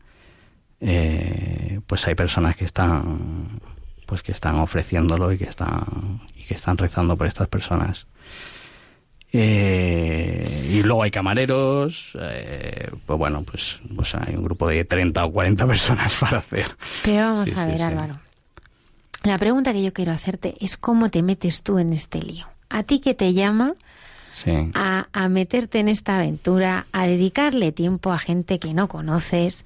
eh, 0.81 1.81
pues 1.87 2.07
hay 2.07 2.15
personas 2.15 2.57
que 2.57 2.65
están 2.65 3.61
pues 4.07 4.23
que 4.23 4.31
están 4.31 4.57
ofreciéndolo 4.57 5.33
y 5.33 5.39
que 5.39 5.45
están 5.45 6.21
y 6.37 6.45
que 6.45 6.55
están 6.55 6.79
rezando 6.79 7.17
por 7.17 7.27
estas 7.27 7.49
personas 7.49 8.07
eh, 9.39 10.69
y 10.71 10.83
luego 10.83 11.03
hay 11.03 11.11
camareros 11.11 12.13
eh, 12.21 12.91
pues 13.05 13.19
bueno 13.19 13.43
pues, 13.43 13.81
pues 13.95 14.15
hay 14.15 14.35
un 14.35 14.45
grupo 14.45 14.69
de 14.69 14.85
30 14.85 15.25
o 15.25 15.33
40 15.33 15.67
personas 15.67 16.17
para 16.21 16.39
hacer 16.39 16.67
Pero 17.05 17.29
vamos 17.29 17.49
Sí, 17.51 17.55
a 17.57 17.67
ver, 17.67 17.79
sí. 17.79 17.83
Álvaro. 17.83 18.19
La 19.25 19.39
pregunta 19.39 19.73
que 19.73 19.83
yo 19.83 19.93
quiero 19.93 20.13
hacerte 20.13 20.55
es 20.61 20.77
cómo 20.77 21.11
te 21.11 21.23
metes 21.23 21.63
tú 21.63 21.79
en 21.79 21.93
este 21.93 22.23
lío. 22.23 22.47
¿A 22.69 22.83
ti 22.83 23.01
qué 23.01 23.15
te 23.15 23.35
llama 23.35 23.75
sí 24.31 24.53
a, 24.75 25.09
a 25.13 25.29
meterte 25.29 25.79
en 25.81 25.89
esta 25.89 26.17
aventura, 26.17 26.87
a 26.93 27.07
dedicarle 27.07 27.73
tiempo 27.73 28.13
a 28.13 28.19
gente 28.19 28.59
que 28.59 28.73
no 28.75 28.89
conoces, 28.89 29.65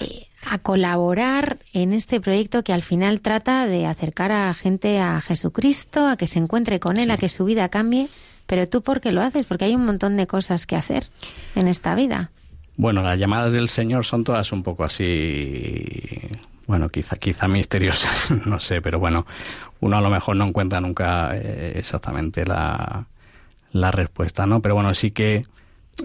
eh, 0.00 0.26
a 0.44 0.58
colaborar 0.58 1.58
en 1.72 1.92
este 1.92 2.20
proyecto 2.20 2.62
que 2.62 2.72
al 2.72 2.82
final 2.82 3.20
trata 3.20 3.66
de 3.66 3.86
acercar 3.86 4.32
a 4.32 4.52
gente 4.54 4.98
a 5.00 5.20
Jesucristo, 5.20 6.06
a 6.06 6.16
que 6.16 6.26
se 6.26 6.38
encuentre 6.38 6.78
con 6.78 6.96
Él, 6.96 7.10
a 7.10 7.16
que 7.16 7.28
su 7.28 7.44
vida 7.44 7.68
cambie? 7.68 8.08
Pero 8.48 8.66
tú, 8.66 8.80
¿por 8.80 9.02
qué 9.02 9.12
lo 9.12 9.20
haces? 9.20 9.44
Porque 9.44 9.66
hay 9.66 9.76
un 9.76 9.84
montón 9.84 10.16
de 10.16 10.26
cosas 10.26 10.66
que 10.66 10.74
hacer 10.74 11.04
en 11.54 11.68
esta 11.68 11.94
vida. 11.94 12.30
Bueno, 12.76 13.02
las 13.02 13.18
llamadas 13.18 13.52
del 13.52 13.68
Señor 13.68 14.06
son 14.06 14.24
todas 14.24 14.52
un 14.52 14.62
poco 14.62 14.84
así, 14.84 15.84
bueno, 16.66 16.88
quizá, 16.88 17.16
quizá 17.16 17.46
misteriosas, 17.46 18.30
no 18.46 18.58
sé, 18.58 18.80
pero 18.80 18.98
bueno, 18.98 19.26
uno 19.80 19.98
a 19.98 20.00
lo 20.00 20.08
mejor 20.08 20.36
no 20.36 20.46
encuentra 20.46 20.80
nunca 20.80 21.36
eh, 21.36 21.74
exactamente 21.76 22.46
la, 22.46 23.04
la 23.72 23.90
respuesta, 23.90 24.46
¿no? 24.46 24.62
Pero 24.62 24.74
bueno, 24.76 24.94
sí 24.94 25.10
que 25.10 25.42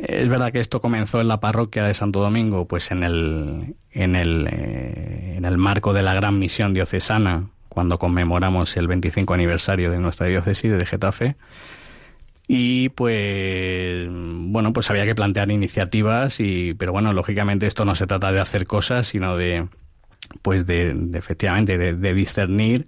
es 0.02 0.28
verdad 0.28 0.52
que 0.52 0.60
esto 0.60 0.82
comenzó 0.82 1.22
en 1.22 1.30
la 1.30 1.39
parroquia 1.39 1.86
de 1.86 1.94
Santo 1.94 2.20
Domingo, 2.20 2.66
pues 2.66 2.91
en 2.91 3.04
el, 3.04 3.76
en 3.91 4.16
el, 4.18 4.48
eh, 4.52 5.36
en 5.38 5.46
el 5.46 5.58
marco 5.58 5.94
de 5.94 6.04
la 6.04 6.14
gran 6.14 6.39
misión 6.39 6.74
diocesana, 6.74 7.48
cuando 7.70 7.98
conmemoramos 8.00 8.76
el 8.76 8.88
25 8.88 9.34
aniversario 9.34 9.91
de 9.91 10.00
nuestra 10.00 10.28
diócesis 10.28 10.72
de 10.72 10.86
Getafe. 10.86 11.36
Y 12.48 12.89
pues 12.89 14.08
bueno, 14.10 14.74
pues 14.74 14.89
había 14.89 15.06
que 15.06 15.16
plantear 15.16 15.50
iniciativas 15.50 16.39
y 16.39 16.74
pero 16.74 16.91
bueno, 16.91 17.14
lógicamente 17.14 17.68
esto 17.68 17.86
no 17.86 17.96
se 17.96 18.08
trata 18.08 18.32
de 18.32 18.41
hacer 18.41 18.68
cosas, 18.68 19.08
sino 19.08 19.38
de 19.38 19.68
pues 20.41 20.66
de, 20.66 20.96
efectivamente 21.14 21.78
de, 21.78 22.14
discernir 22.14 22.88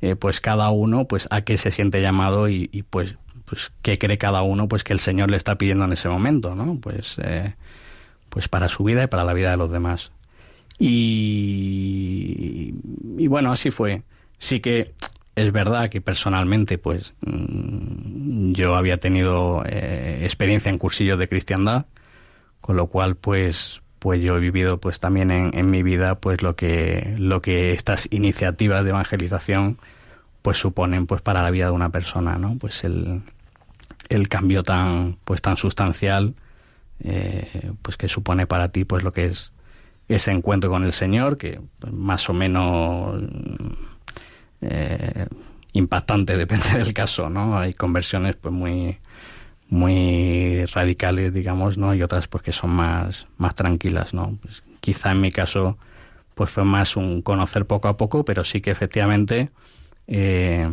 eh, 0.00 0.16
pues 0.16 0.40
cada 0.40 0.70
uno 0.70 1.06
pues 1.06 1.28
a 1.30 1.42
qué 1.42 1.56
se 1.58 1.70
siente 1.70 2.00
llamado 2.00 2.48
y, 2.48 2.68
y, 2.72 2.82
pues 2.82 3.16
pues 3.44 3.72
qué 3.82 3.98
cree 3.98 4.18
cada 4.18 4.42
uno 4.42 4.68
pues 4.68 4.84
que 4.84 4.92
el 4.92 5.00
Señor 5.00 5.30
le 5.30 5.36
está 5.36 5.56
pidiendo 5.56 5.84
en 5.84 5.92
ese 5.92 6.08
momento, 6.08 6.54
¿no? 6.54 6.78
Pues 6.80 7.16
eh, 7.22 7.54
pues 8.28 8.48
para 8.48 8.68
su 8.68 8.84
vida 8.84 9.04
y 9.04 9.06
para 9.06 9.24
la 9.24 9.32
vida 9.32 9.50
de 9.50 9.56
los 9.56 9.70
demás. 9.70 10.12
Y, 10.78 12.74
y 13.18 13.26
bueno, 13.26 13.50
así 13.52 13.70
fue. 13.70 14.02
Sí 14.38 14.60
que 14.60 14.92
es 15.38 15.52
verdad 15.52 15.88
que 15.88 16.00
personalmente, 16.00 16.78
pues 16.78 17.14
mm, 17.20 18.52
yo 18.52 18.74
había 18.74 18.98
tenido 18.98 19.62
eh, 19.66 20.20
experiencia 20.24 20.70
en 20.70 20.78
cursillos 20.78 21.18
de 21.18 21.28
cristiandad, 21.28 21.86
con 22.60 22.76
lo 22.76 22.88
cual, 22.88 23.16
pues, 23.16 23.82
pues 24.00 24.20
yo 24.22 24.36
he 24.36 24.40
vivido, 24.40 24.78
pues 24.78 25.00
también 25.00 25.30
en, 25.30 25.56
en 25.56 25.70
mi 25.70 25.82
vida, 25.82 26.16
pues 26.16 26.42
lo 26.42 26.56
que 26.56 27.14
lo 27.18 27.40
que 27.40 27.72
estas 27.72 28.08
iniciativas 28.10 28.82
de 28.84 28.90
evangelización, 28.90 29.78
pues 30.42 30.58
suponen, 30.58 31.06
pues 31.06 31.22
para 31.22 31.42
la 31.42 31.50
vida 31.50 31.66
de 31.66 31.72
una 31.72 31.90
persona, 31.90 32.36
¿no? 32.36 32.56
Pues 32.58 32.82
el, 32.84 33.22
el 34.08 34.28
cambio 34.28 34.62
tan, 34.64 35.18
pues 35.24 35.40
tan 35.40 35.56
sustancial, 35.56 36.34
eh, 37.00 37.70
pues 37.82 37.96
que 37.96 38.08
supone 38.08 38.46
para 38.46 38.70
ti, 38.70 38.84
pues 38.84 39.04
lo 39.04 39.12
que 39.12 39.26
es 39.26 39.52
ese 40.08 40.32
encuentro 40.32 40.70
con 40.70 40.84
el 40.84 40.92
Señor, 40.92 41.38
que 41.38 41.60
pues, 41.78 41.92
más 41.92 42.28
o 42.28 42.32
menos 42.32 43.22
eh, 44.60 45.26
impactante, 45.72 46.36
depende 46.44 46.78
del 46.78 46.94
caso, 46.94 47.28
¿no? 47.28 47.58
Hay 47.58 47.74
conversiones 47.74 48.36
pues 48.36 48.52
muy 48.54 48.98
muy 49.70 50.64
radicales, 50.66 51.34
digamos, 51.34 51.76
¿no? 51.76 51.94
Y 51.94 52.02
otras 52.02 52.26
pues 52.28 52.42
que 52.42 52.52
son 52.52 52.70
más 52.70 53.26
más 53.36 53.54
tranquilas, 53.54 54.14
¿no? 54.14 54.38
Pues, 54.42 54.62
quizá 54.80 55.12
en 55.12 55.20
mi 55.20 55.32
caso 55.32 55.78
pues 56.34 56.50
fue 56.50 56.64
más 56.64 56.96
un 56.96 57.20
conocer 57.22 57.66
poco 57.66 57.88
a 57.88 57.96
poco, 57.96 58.24
pero 58.24 58.44
sí 58.44 58.60
que 58.60 58.70
efectivamente 58.70 59.50
eh, 60.06 60.68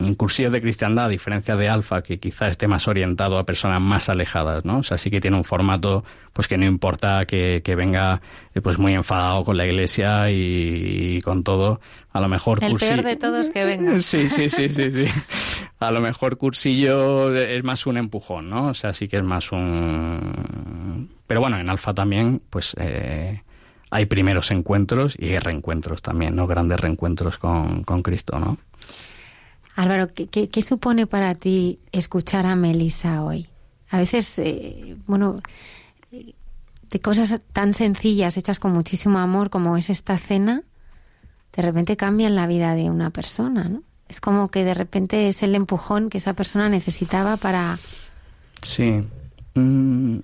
en 0.00 0.14
cursillos 0.16 0.50
de 0.50 0.60
cristiandad, 0.60 1.04
a 1.04 1.08
diferencia 1.08 1.54
de 1.54 1.68
Alfa, 1.68 2.02
que 2.02 2.18
quizá 2.18 2.48
esté 2.48 2.66
más 2.66 2.88
orientado 2.88 3.38
a 3.38 3.44
personas 3.44 3.80
más 3.80 4.08
alejadas, 4.08 4.64
¿no? 4.64 4.78
O 4.78 4.82
sea, 4.82 4.98
sí 4.98 5.08
que 5.08 5.20
tiene 5.20 5.36
un 5.36 5.44
formato, 5.44 6.04
pues 6.32 6.48
que 6.48 6.58
no 6.58 6.64
importa 6.64 7.26
que, 7.26 7.62
que 7.64 7.76
venga, 7.76 8.20
eh, 8.54 8.60
pues 8.60 8.76
muy 8.78 8.92
enfadado 8.94 9.44
con 9.44 9.56
la 9.56 9.66
iglesia 9.66 10.30
y, 10.32 11.16
y 11.16 11.20
con 11.22 11.44
todo. 11.44 11.80
A 12.12 12.20
lo 12.20 12.28
mejor 12.28 12.62
El 12.64 12.72
cursi- 12.72 12.88
peor 12.88 13.02
de 13.04 13.14
todos 13.16 13.50
que 13.50 13.64
venga. 13.64 13.98
Sí, 14.00 14.28
sí, 14.28 14.50
sí, 14.50 14.68
sí, 14.68 14.90
sí. 14.90 15.06
A 15.78 15.92
lo 15.92 16.00
mejor 16.00 16.38
cursillo 16.38 17.32
es 17.36 17.62
más 17.62 17.86
un 17.86 17.96
empujón, 17.96 18.50
¿no? 18.50 18.68
O 18.68 18.74
sea, 18.74 18.94
sí 18.94 19.06
que 19.06 19.18
es 19.18 19.22
más 19.24 19.52
un... 19.52 21.08
Pero 21.28 21.40
bueno, 21.40 21.58
en 21.58 21.70
Alfa 21.70 21.94
también, 21.94 22.42
pues 22.50 22.74
eh, 22.80 23.42
hay 23.90 24.06
primeros 24.06 24.50
encuentros 24.50 25.14
y 25.18 25.28
hay 25.30 25.38
reencuentros 25.38 26.02
también, 26.02 26.34
¿no? 26.34 26.46
Grandes 26.48 26.80
reencuentros 26.80 27.38
con, 27.38 27.84
con 27.84 28.02
Cristo, 28.02 28.38
¿no? 28.40 28.58
Álvaro, 29.74 30.12
¿qué, 30.14 30.26
qué, 30.28 30.48
qué 30.48 30.62
supone 30.62 31.06
para 31.06 31.34
ti 31.34 31.80
escuchar 31.92 32.46
a 32.46 32.54
Melissa 32.54 33.22
hoy? 33.22 33.48
A 33.90 33.98
veces, 33.98 34.38
eh, 34.38 34.96
bueno, 35.06 35.40
de 36.10 37.00
cosas 37.00 37.40
tan 37.52 37.74
sencillas, 37.74 38.36
hechas 38.36 38.60
con 38.60 38.72
muchísimo 38.72 39.18
amor, 39.18 39.50
como 39.50 39.76
es 39.76 39.90
esta 39.90 40.16
cena, 40.18 40.62
de 41.52 41.62
repente 41.62 41.96
cambian 41.96 42.34
la 42.34 42.46
vida 42.46 42.74
de 42.74 42.90
una 42.90 43.10
persona, 43.10 43.64
¿no? 43.64 43.82
Es 44.08 44.20
como 44.20 44.48
que 44.48 44.64
de 44.64 44.74
repente 44.74 45.28
es 45.28 45.42
el 45.42 45.54
empujón 45.54 46.10
que 46.10 46.18
esa 46.18 46.34
persona 46.34 46.68
necesitaba 46.68 47.36
para... 47.36 47.78
Sí. 48.62 49.00
Mm, 49.54 50.18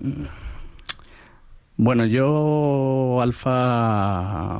Bueno, 1.77 2.05
yo, 2.05 3.19
Alfa, 3.21 4.59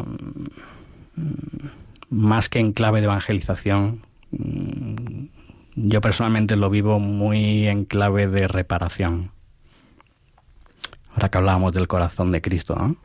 mm, 1.15 1.67
más 2.09 2.49
que 2.49 2.59
en 2.59 2.73
clave 2.73 2.99
de 2.99 3.05
evangelización, 3.05 4.01
yo 5.75 6.01
personalmente 6.01 6.55
lo 6.55 6.69
vivo 6.69 6.99
muy 6.99 7.67
en 7.67 7.85
clave 7.85 8.27
de 8.27 8.47
reparación. 8.47 9.31
Ahora 11.13 11.29
que 11.29 11.37
hablábamos 11.37 11.73
del 11.73 11.87
corazón 11.87 12.31
de 12.31 12.41
Cristo, 12.41 12.75
¿no? 12.75 12.95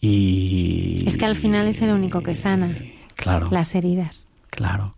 Y... 0.00 1.04
Es 1.06 1.16
que 1.16 1.26
al 1.26 1.36
final 1.36 1.68
es 1.68 1.80
el 1.82 1.90
único 1.90 2.22
que 2.22 2.34
sana 2.34 2.74
Claro. 3.14 3.48
las 3.50 3.74
heridas. 3.74 4.26
Claro. 4.50 4.94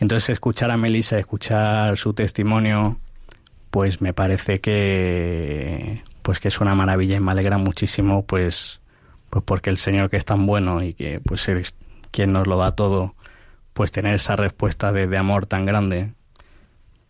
Entonces 0.00 0.30
escuchar 0.30 0.70
a 0.70 0.76
Melissa, 0.76 1.18
escuchar 1.18 1.96
su 1.96 2.12
testimonio, 2.12 2.98
pues 3.70 4.00
me 4.00 4.12
parece 4.12 4.60
que 4.60 6.02
pues 6.22 6.40
que 6.40 6.48
es 6.48 6.60
una 6.60 6.74
maravilla 6.74 7.16
y 7.16 7.20
me 7.20 7.32
alegra 7.32 7.56
muchísimo 7.56 8.22
pues 8.26 8.80
pues 9.30 9.42
porque 9.44 9.70
el 9.70 9.78
Señor 9.78 10.10
que 10.10 10.18
es 10.18 10.24
tan 10.26 10.44
bueno 10.46 10.82
y 10.82 10.92
que 10.94 11.20
pues 11.20 11.48
es 11.48 11.74
quien 12.10 12.32
nos 12.32 12.46
lo 12.46 12.58
da 12.58 12.72
todo, 12.72 13.14
pues 13.78 13.92
tener 13.92 14.14
esa 14.14 14.34
respuesta 14.34 14.90
de, 14.90 15.06
de 15.06 15.16
amor 15.16 15.46
tan 15.46 15.64
grande, 15.64 16.12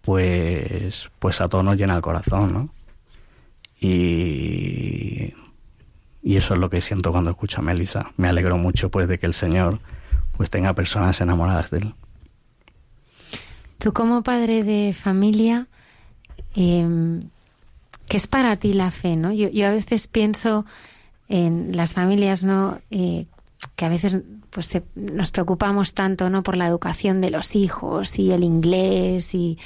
pues 0.03 1.09
pues 1.19 1.41
a 1.41 1.49
todos 1.49 1.65
nos 1.65 1.79
llena 1.79 1.97
el 1.97 2.03
corazón, 2.03 2.53
¿no? 2.53 2.69
Y 3.81 5.33
y 6.23 6.37
eso 6.37 6.53
es 6.53 6.61
lo 6.61 6.69
que 6.69 6.83
siento 6.83 7.11
cuando 7.11 7.31
escucho 7.31 7.61
a 7.61 7.63
Melissa. 7.63 8.13
Me 8.19 8.29
alegro 8.29 8.59
mucho 8.59 8.91
pues 8.91 9.09
de 9.09 9.19
que 9.19 9.25
el 9.25 9.33
Señor 9.33 9.79
pues 10.37 10.51
tenga 10.51 10.75
personas 10.75 11.19
enamoradas 11.23 11.71
de 11.71 11.79
él. 11.79 11.95
Tú 13.79 13.95
como 13.95 14.23
padre 14.23 14.63
de 14.63 14.93
familia, 14.93 15.69
eh, 16.55 16.87
¿qué 18.09 18.19
es 18.19 18.27
para 18.27 18.57
ti 18.57 18.75
la 18.75 18.91
fe? 18.91 19.17
¿no? 19.17 19.33
Yo, 19.33 19.49
yo 19.49 19.69
a 19.69 19.71
veces 19.71 20.07
pienso 20.07 20.67
en 21.31 21.75
las 21.75 21.95
familias, 21.95 22.45
¿no? 22.45 22.79
Eh, 22.91 23.25
que 23.75 23.87
a 23.87 23.89
veces 23.89 24.19
pues 24.51 24.67
se- 24.67 24.83
nos 24.95 25.31
preocupamos 25.31 25.95
tanto 25.95 26.31
no 26.31 26.43
por 26.43 26.57
la 26.57 26.67
educación 26.67 27.21
de 27.21 27.31
los 27.31 27.55
hijos 27.57 28.19
y 28.19 28.31
el 28.31 28.43
inglés 28.45 29.35
y, 29.35 29.59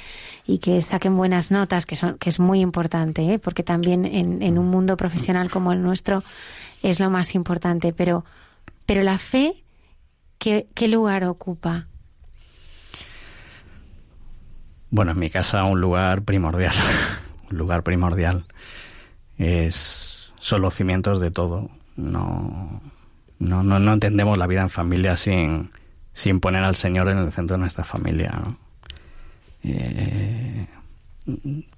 que 0.61 0.81
saquen 0.81 1.15
buenas 1.17 1.51
notas 1.51 1.85
que 1.85 1.95
son 1.95 2.17
que 2.17 2.29
es 2.29 2.39
muy 2.39 2.59
importante 2.61 3.33
¿eh? 3.33 3.39
porque 3.39 3.63
también 3.63 4.05
en, 4.05 4.41
en 4.41 4.57
un 4.57 4.67
mundo 4.67 4.97
profesional 4.97 5.49
como 5.49 5.71
el 5.71 5.81
nuestro 5.81 6.23
es 6.81 6.99
lo 6.99 7.09
más 7.09 7.33
importante 7.35 7.93
pero 7.93 8.25
pero 8.85 9.01
la 9.03 9.17
fe 9.17 9.63
qué, 10.37 10.67
qué 10.73 10.87
lugar 10.87 11.23
ocupa 11.23 11.87
Bueno, 14.89 15.11
en 15.13 15.17
mi 15.19 15.29
casa 15.31 15.63
un 15.63 15.81
lugar 15.81 16.21
primordial, 16.21 16.75
un 17.51 17.57
lugar 17.57 17.81
primordial. 17.81 18.45
Es, 19.39 20.31
son 20.39 20.61
los 20.61 20.75
cimientos 20.75 21.19
de 21.19 21.31
todo. 21.31 21.69
No, 21.95 22.79
no, 23.43 23.63
no, 23.63 23.79
no 23.79 23.93
entendemos 23.93 24.37
la 24.37 24.47
vida 24.47 24.61
en 24.61 24.69
familia 24.69 25.17
sin, 25.17 25.69
sin 26.13 26.39
poner 26.39 26.63
al 26.63 26.75
Señor 26.75 27.09
en 27.09 27.17
el 27.17 27.31
centro 27.31 27.55
de 27.55 27.61
nuestra 27.61 27.83
familia. 27.83 28.31
¿no? 28.43 28.57
eh, 29.63 30.67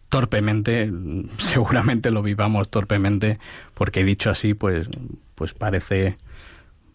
torpemente, 0.09 0.91
seguramente 1.37 2.11
lo 2.11 2.21
vivamos 2.21 2.69
torpemente, 2.69 3.39
porque 3.73 4.03
dicho 4.03 4.29
así, 4.29 4.53
pues, 4.53 4.89
pues 5.35 5.53
parece, 5.53 6.17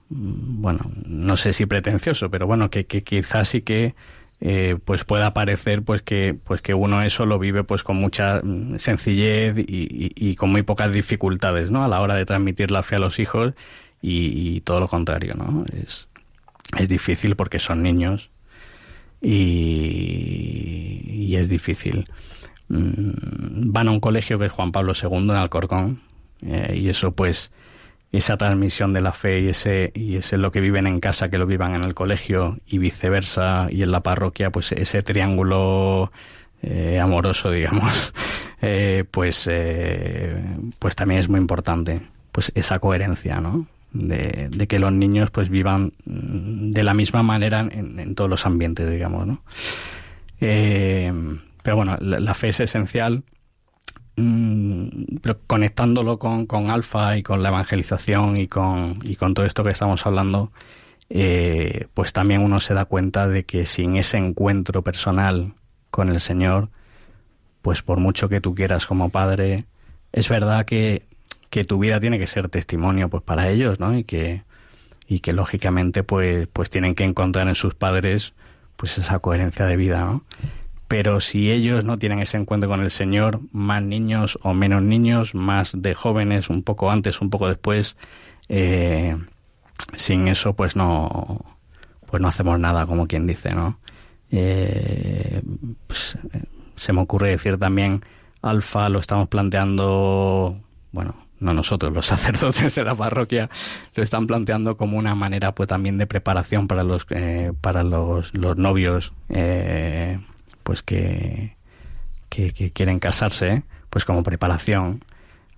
mm, 0.08 0.62
bueno, 0.62 0.90
no 1.06 1.36
sé 1.36 1.52
si 1.52 1.66
pretencioso, 1.66 2.30
pero 2.30 2.46
bueno, 2.46 2.70
que, 2.70 2.86
que 2.86 3.02
quizás 3.02 3.48
sí 3.48 3.62
que 3.62 3.94
eh, 4.42 4.78
pues 4.86 5.04
pueda 5.04 5.34
parecer 5.34 5.82
pues 5.82 6.00
que 6.00 6.34
pues 6.44 6.62
que 6.62 6.72
uno 6.72 7.02
eso 7.02 7.26
lo 7.26 7.38
vive 7.38 7.62
pues 7.62 7.82
con 7.82 7.98
mucha 7.98 8.40
mm, 8.42 8.78
sencillez 8.78 9.54
y, 9.58 10.34
con 10.36 10.50
muy 10.50 10.62
pocas 10.62 10.90
dificultades 10.90 11.70
no 11.70 11.84
a 11.84 11.88
la 11.88 12.00
hora 12.00 12.14
de 12.14 12.24
transmitir 12.24 12.70
la 12.70 12.82
fe 12.82 12.96
a 12.96 13.00
los 13.00 13.18
hijos 13.18 13.52
y, 14.02 14.60
todo 14.62 14.80
lo 14.80 14.88
contrario 14.88 15.34
no 15.34 15.64
es 15.72 16.08
es 16.78 16.88
difícil 16.88 17.36
porque 17.36 17.58
son 17.58 17.82
niños 17.82 18.30
y, 19.20 21.02
y 21.04 21.36
es 21.36 21.48
difícil. 21.48 22.06
Mm, 22.70 23.72
van 23.72 23.88
a 23.88 23.90
un 23.90 23.98
colegio 23.98 24.38
que 24.38 24.46
es 24.46 24.52
Juan 24.52 24.70
Pablo 24.70 24.92
II 25.00 25.18
en 25.18 25.30
Alcorcón 25.30 26.00
eh, 26.42 26.74
y 26.76 26.88
eso 26.88 27.10
pues 27.10 27.50
esa 28.12 28.36
transmisión 28.36 28.92
de 28.92 29.00
la 29.00 29.12
fe 29.12 29.40
y 29.40 29.48
ese 29.48 29.90
y 29.92 30.16
ese 30.16 30.36
lo 30.38 30.52
que 30.52 30.60
viven 30.60 30.86
en 30.86 31.00
casa 31.00 31.28
que 31.28 31.38
lo 31.38 31.46
vivan 31.46 31.74
en 31.74 31.82
el 31.82 31.94
colegio 31.94 32.58
y 32.66 32.78
viceversa 32.78 33.66
y 33.70 33.82
en 33.82 33.90
la 33.90 34.02
parroquia 34.02 34.50
pues 34.50 34.70
ese 34.70 35.02
triángulo 35.02 36.12
eh, 36.62 37.00
amoroso 37.00 37.50
digamos 37.52 38.12
eh, 38.62 39.04
pues 39.10 39.50
pues 40.78 40.94
también 40.94 41.18
es 41.18 41.28
muy 41.28 41.40
importante 41.40 42.02
pues 42.30 42.52
esa 42.54 42.78
coherencia 42.78 43.40
no 43.40 43.66
de, 43.92 44.66
que 44.68 44.78
los 44.78 44.92
niños 44.92 45.30
pues 45.30 45.48
vivan 45.48 45.92
mm, 46.04 46.70
de 46.70 46.84
la 46.84 46.94
misma 46.94 47.22
manera 47.22 47.60
en, 47.60 48.14
todos 48.14 48.30
los 48.30 48.46
ambientes 48.46 48.90
digamos 48.90 49.26
no 49.26 49.42
pero 51.62 51.76
bueno, 51.76 51.96
la, 52.00 52.34
fe 52.34 52.48
es 52.48 52.60
esencial. 52.60 53.22
Mm, 54.16 55.16
pero 55.22 55.38
conectándolo 55.46 56.18
con, 56.18 56.46
con 56.46 56.70
Alfa 56.70 57.16
y 57.16 57.22
con 57.22 57.42
la 57.42 57.50
evangelización 57.50 58.36
y 58.36 58.48
con, 58.48 59.00
y 59.02 59.16
con 59.16 59.34
todo 59.34 59.46
esto 59.46 59.64
que 59.64 59.70
estamos 59.70 60.06
hablando, 60.06 60.52
eh, 61.08 61.86
pues 61.94 62.12
también 62.12 62.42
uno 62.42 62.60
se 62.60 62.74
da 62.74 62.84
cuenta 62.84 63.28
de 63.28 63.44
que 63.44 63.66
sin 63.66 63.96
ese 63.96 64.18
encuentro 64.18 64.82
personal 64.82 65.54
con 65.90 66.08
el 66.08 66.20
Señor, 66.20 66.70
pues 67.62 67.82
por 67.82 67.98
mucho 67.98 68.28
que 68.28 68.40
tú 68.40 68.54
quieras 68.54 68.86
como 68.86 69.10
padre, 69.10 69.64
es 70.12 70.28
verdad 70.28 70.64
que, 70.64 71.02
que 71.50 71.64
tu 71.64 71.78
vida 71.78 72.00
tiene 72.00 72.18
que 72.18 72.26
ser 72.26 72.48
testimonio 72.48 73.08
pues 73.08 73.22
para 73.22 73.50
ellos, 73.50 73.80
¿no? 73.80 73.96
Y 73.96 74.04
que, 74.04 74.42
y 75.06 75.20
que 75.20 75.32
lógicamente 75.32 76.02
pues, 76.02 76.48
pues 76.52 76.70
tienen 76.70 76.94
que 76.94 77.04
encontrar 77.04 77.48
en 77.48 77.54
sus 77.54 77.74
padres 77.74 78.34
pues 78.76 78.96
esa 78.98 79.18
coherencia 79.18 79.66
de 79.66 79.76
vida, 79.76 80.00
¿no? 80.04 80.24
pero 80.88 81.20
si 81.20 81.52
ellos 81.52 81.84
no 81.84 81.98
tienen 81.98 82.18
ese 82.18 82.36
encuentro 82.36 82.68
con 82.68 82.80
el 82.80 82.90
Señor, 82.90 83.40
más 83.52 83.80
niños 83.80 84.40
o 84.42 84.54
menos 84.54 84.82
niños, 84.82 85.36
más 85.36 85.70
de 85.72 85.94
jóvenes, 85.94 86.50
un 86.50 86.64
poco 86.64 86.90
antes, 86.90 87.20
un 87.20 87.30
poco 87.30 87.46
después, 87.46 87.96
eh, 88.48 89.16
sin 89.96 90.28
eso 90.28 90.54
pues 90.54 90.76
no 90.76 91.44
pues 92.06 92.20
no 92.20 92.28
hacemos 92.28 92.58
nada 92.58 92.86
como 92.86 93.06
quien 93.06 93.26
dice 93.26 93.54
no 93.54 93.78
eh, 94.30 95.42
pues, 95.86 96.18
se 96.76 96.92
me 96.92 97.00
ocurre 97.00 97.30
decir 97.30 97.58
también 97.58 98.02
alfa 98.42 98.88
lo 98.88 98.98
estamos 98.98 99.28
planteando 99.28 100.58
bueno 100.92 101.14
no 101.40 101.54
nosotros 101.54 101.92
los 101.92 102.06
sacerdotes 102.14 102.74
de 102.74 102.84
la 102.84 102.94
parroquia 102.94 103.50
lo 103.94 104.02
están 104.02 104.26
planteando 104.26 104.76
como 104.76 104.98
una 104.98 105.14
manera 105.14 105.54
pues 105.54 105.68
también 105.68 105.98
de 105.98 106.06
preparación 106.06 106.68
para 106.68 106.84
los 106.84 107.06
eh, 107.10 107.52
para 107.60 107.82
los, 107.82 108.34
los 108.36 108.56
novios 108.56 109.12
eh, 109.28 110.18
pues 110.62 110.82
que, 110.82 111.56
que, 112.30 112.70
quieren 112.70 113.00
casarse, 113.00 113.64
pues 113.90 114.04
como 114.04 114.22
preparación 114.22 115.04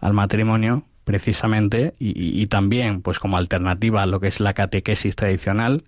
al 0.00 0.14
matrimonio, 0.14 0.84
precisamente, 1.04 1.94
y, 1.98 2.46
también 2.46 3.02
pues 3.02 3.18
como 3.18 3.36
alternativa 3.36 4.02
a 4.02 4.06
lo 4.06 4.20
que 4.20 4.28
es 4.28 4.40
la 4.40 4.54
catequesis 4.54 5.14
tradicional, 5.14 5.84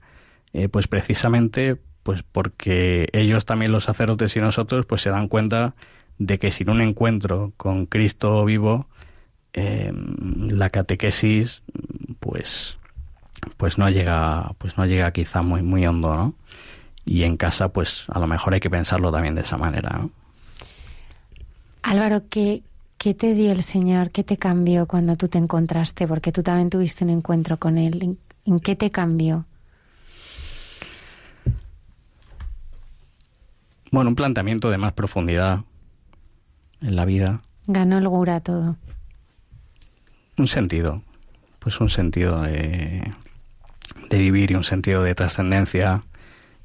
eh, 0.53 0.69
pues 0.69 0.87
precisamente 0.87 1.77
pues 2.03 2.23
porque 2.23 3.09
ellos 3.13 3.47
también 3.47 3.73
los 3.73 3.85
sacerdotes 3.85 4.37
y 4.37 4.41
nosotros 4.41 4.85
pues 4.85 5.01
se 5.01 5.11
dan 5.11 5.29
cuenta 5.29 5.75
de 6.19 6.39
que 6.39 6.51
sin 6.51 6.69
un 6.69 6.83
encuentro 6.83 7.55
con 7.57 7.87
Cristo 7.87 8.45
vivo 8.45 8.89
em, 9.55 10.49
la 10.51 10.71
catequesis 10.71 11.63
pues 12.21 12.79
pues 13.57 13.79
no 13.79 13.89
llega 13.91 14.53
pues 14.59 14.77
no 14.77 14.87
llega 14.87 15.11
quizá 15.13 15.43
muy 15.43 15.63
muy 15.63 15.87
hondo 15.87 16.15
no 16.15 16.35
y 17.05 17.25
en 17.25 17.37
casa 17.37 17.69
pues 17.69 18.05
a 18.09 18.19
lo 18.19 18.27
mejor 18.27 18.55
hay 18.55 18.61
que 18.61 18.71
pensarlo 18.71 19.13
también 19.13 19.35
de 19.35 19.43
esa 19.43 19.57
manera. 19.57 20.09
Álvaro, 21.83 22.23
¿qué, 22.31 22.63
¿qué 22.97 23.15
te 23.15 23.35
dio 23.35 23.53
el 23.53 23.63
Señor? 23.63 24.11
¿Qué 24.11 24.25
te 24.25 24.39
cambió 24.39 24.87
cuando 24.87 25.17
tú 25.17 25.29
te 25.29 25.39
encontraste? 25.39 26.07
Porque 26.09 26.33
tú 26.33 26.43
también 26.43 26.71
tuviste 26.71 27.05
un 27.05 27.11
encuentro 27.11 27.59
con 27.59 27.77
Él. 27.77 28.17
¿En, 28.47 28.61
qué 28.61 28.75
te 28.75 28.91
cambió? 28.91 29.45
Bueno, 33.91 34.11
un 34.11 34.17
planteamiento 34.17 34.71
de 34.71 34.79
más 34.79 34.93
profundidad 34.95 35.61
en 36.81 36.97
la 36.97 37.05
vida. 37.05 37.43
Ganó 37.67 37.99
el 37.99 38.09
gura 38.09 38.41
todo. 38.41 38.77
Un 40.37 40.47
sentido, 40.47 41.03
pues 41.61 41.81
un 41.81 41.91
sentido 41.91 42.43
de, 42.43 43.03
de 44.11 44.19
vivir 44.19 44.51
y 44.51 44.55
un 44.55 44.65
sentido 44.65 45.03
de 45.03 45.15
trascendencia 45.15 46.03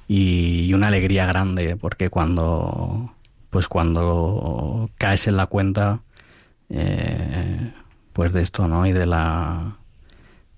y 0.07 0.73
una 0.73 0.87
alegría 0.87 1.25
grande 1.25 1.75
porque 1.75 2.09
cuando 2.09 3.13
pues 3.49 3.67
cuando 3.67 4.89
caes 4.97 5.27
en 5.27 5.37
la 5.37 5.45
cuenta 5.45 6.01
eh, 6.69 7.71
pues 8.13 8.33
de 8.33 8.41
esto 8.41 8.67
no 8.67 8.85
y 8.87 8.91
de 8.91 9.05
la 9.05 9.77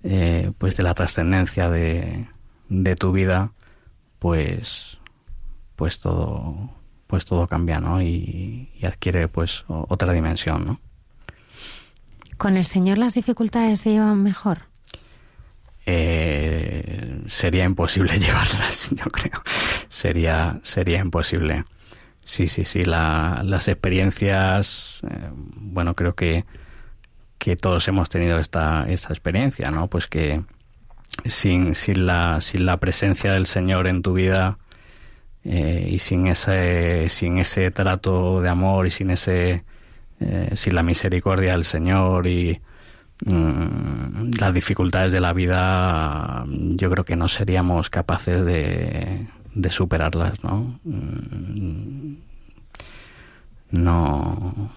eh, 0.02 0.52
pues 0.58 0.76
de 0.76 0.82
la 0.82 0.94
trascendencia 0.94 1.68
de, 1.70 2.28
de 2.68 2.96
tu 2.96 3.12
vida 3.12 3.52
pues 4.18 4.98
pues 5.76 6.00
todo 6.00 6.70
pues 7.06 7.26
todo 7.26 7.46
cambia 7.46 7.78
no 7.78 8.00
y, 8.00 8.70
y 8.80 8.86
adquiere 8.86 9.28
pues 9.28 9.64
otra 9.68 10.12
dimensión 10.14 10.64
no 10.64 10.80
con 12.42 12.56
el 12.56 12.64
señor 12.64 12.98
las 12.98 13.14
dificultades 13.14 13.78
se 13.78 13.90
llevan 13.90 14.20
mejor 14.20 14.62
eh, 15.86 17.20
sería 17.28 17.62
imposible 17.62 18.18
llevarlas, 18.18 18.90
yo 18.90 19.04
creo. 19.04 19.42
Sería, 19.88 20.58
sería 20.64 20.98
imposible. 20.98 21.64
Sí, 22.24 22.48
sí, 22.48 22.64
sí. 22.64 22.82
las 22.82 23.68
experiencias, 23.68 25.02
eh, 25.08 25.30
bueno, 25.32 25.94
creo 25.94 26.14
que, 26.16 26.44
que 27.38 27.54
todos 27.54 27.86
hemos 27.86 28.08
tenido 28.08 28.38
esta, 28.38 28.86
esta 28.88 29.12
experiencia, 29.12 29.70
¿no? 29.70 29.86
Pues 29.86 30.08
que 30.08 30.42
sin, 31.24 31.76
sin, 31.76 32.06
la, 32.06 32.40
sin 32.40 32.66
la 32.66 32.78
presencia 32.78 33.34
del 33.34 33.46
Señor 33.46 33.86
en 33.86 34.02
tu 34.02 34.14
vida 34.14 34.58
eh, 35.44 35.88
y 35.92 36.00
sin 36.00 36.26
ese, 36.26 37.08
sin 37.08 37.38
ese 37.38 37.70
trato 37.70 38.40
de 38.40 38.48
amor 38.48 38.88
y 38.88 38.90
sin 38.90 39.10
ese, 39.10 39.62
sin 40.54 40.74
la 40.74 40.82
misericordia 40.82 41.52
del 41.52 41.64
Señor 41.64 42.26
y, 42.26 42.60
Mm, 43.24 44.32
las 44.40 44.52
dificultades 44.52 45.12
de 45.12 45.20
la 45.20 45.32
vida 45.32 46.44
yo 46.48 46.90
creo 46.90 47.04
que 47.04 47.14
no 47.14 47.28
seríamos 47.28 47.88
capaces 47.88 48.44
de, 48.44 49.28
de 49.54 49.70
superarlas, 49.70 50.42
¿no? 50.42 50.80
Mm, 50.82 52.14
no, 53.70 54.72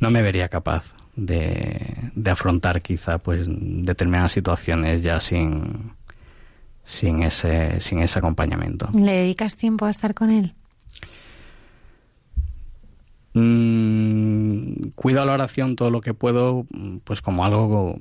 no 0.00 0.10
me 0.10 0.22
vería 0.22 0.48
capaz 0.48 0.92
de, 1.14 2.10
de 2.14 2.30
afrontar 2.30 2.82
quizá 2.82 3.18
pues 3.18 3.46
determinadas 3.48 4.32
situaciones 4.32 5.04
ya 5.04 5.20
sin, 5.20 5.92
sin 6.84 7.22
ese, 7.22 7.80
sin 7.80 8.00
ese 8.00 8.18
acompañamiento. 8.18 8.88
¿Le 8.92 9.12
dedicas 9.12 9.56
tiempo 9.56 9.86
a 9.86 9.90
estar 9.90 10.14
con 10.14 10.30
él? 10.30 10.54
Mm, 13.38 14.92
cuido 14.94 15.26
la 15.26 15.34
oración 15.34 15.76
todo 15.76 15.90
lo 15.90 16.00
que 16.00 16.14
puedo, 16.14 16.64
pues 17.04 17.20
como 17.20 17.44
algo 17.44 17.98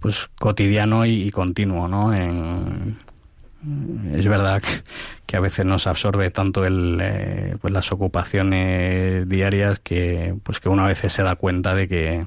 pues 0.00 0.30
cotidiano 0.40 1.04
y, 1.04 1.30
continuo, 1.30 1.86
¿no? 1.86 2.14
es 2.14 2.96
verdad 4.26 4.62
que, 5.26 5.36
a 5.36 5.40
veces 5.40 5.66
nos 5.66 5.86
absorbe 5.86 6.30
tanto 6.30 6.64
el, 6.64 6.98
eh, 6.98 7.56
pues 7.60 7.74
las 7.74 7.92
ocupaciones 7.92 9.28
diarias 9.28 9.80
que 9.80 10.34
pues 10.44 10.60
que 10.60 10.70
uno 10.70 10.84
a 10.84 10.88
veces 10.88 11.12
se 11.12 11.22
da 11.22 11.34
cuenta 11.34 11.74
de 11.74 11.86
que 11.86 12.26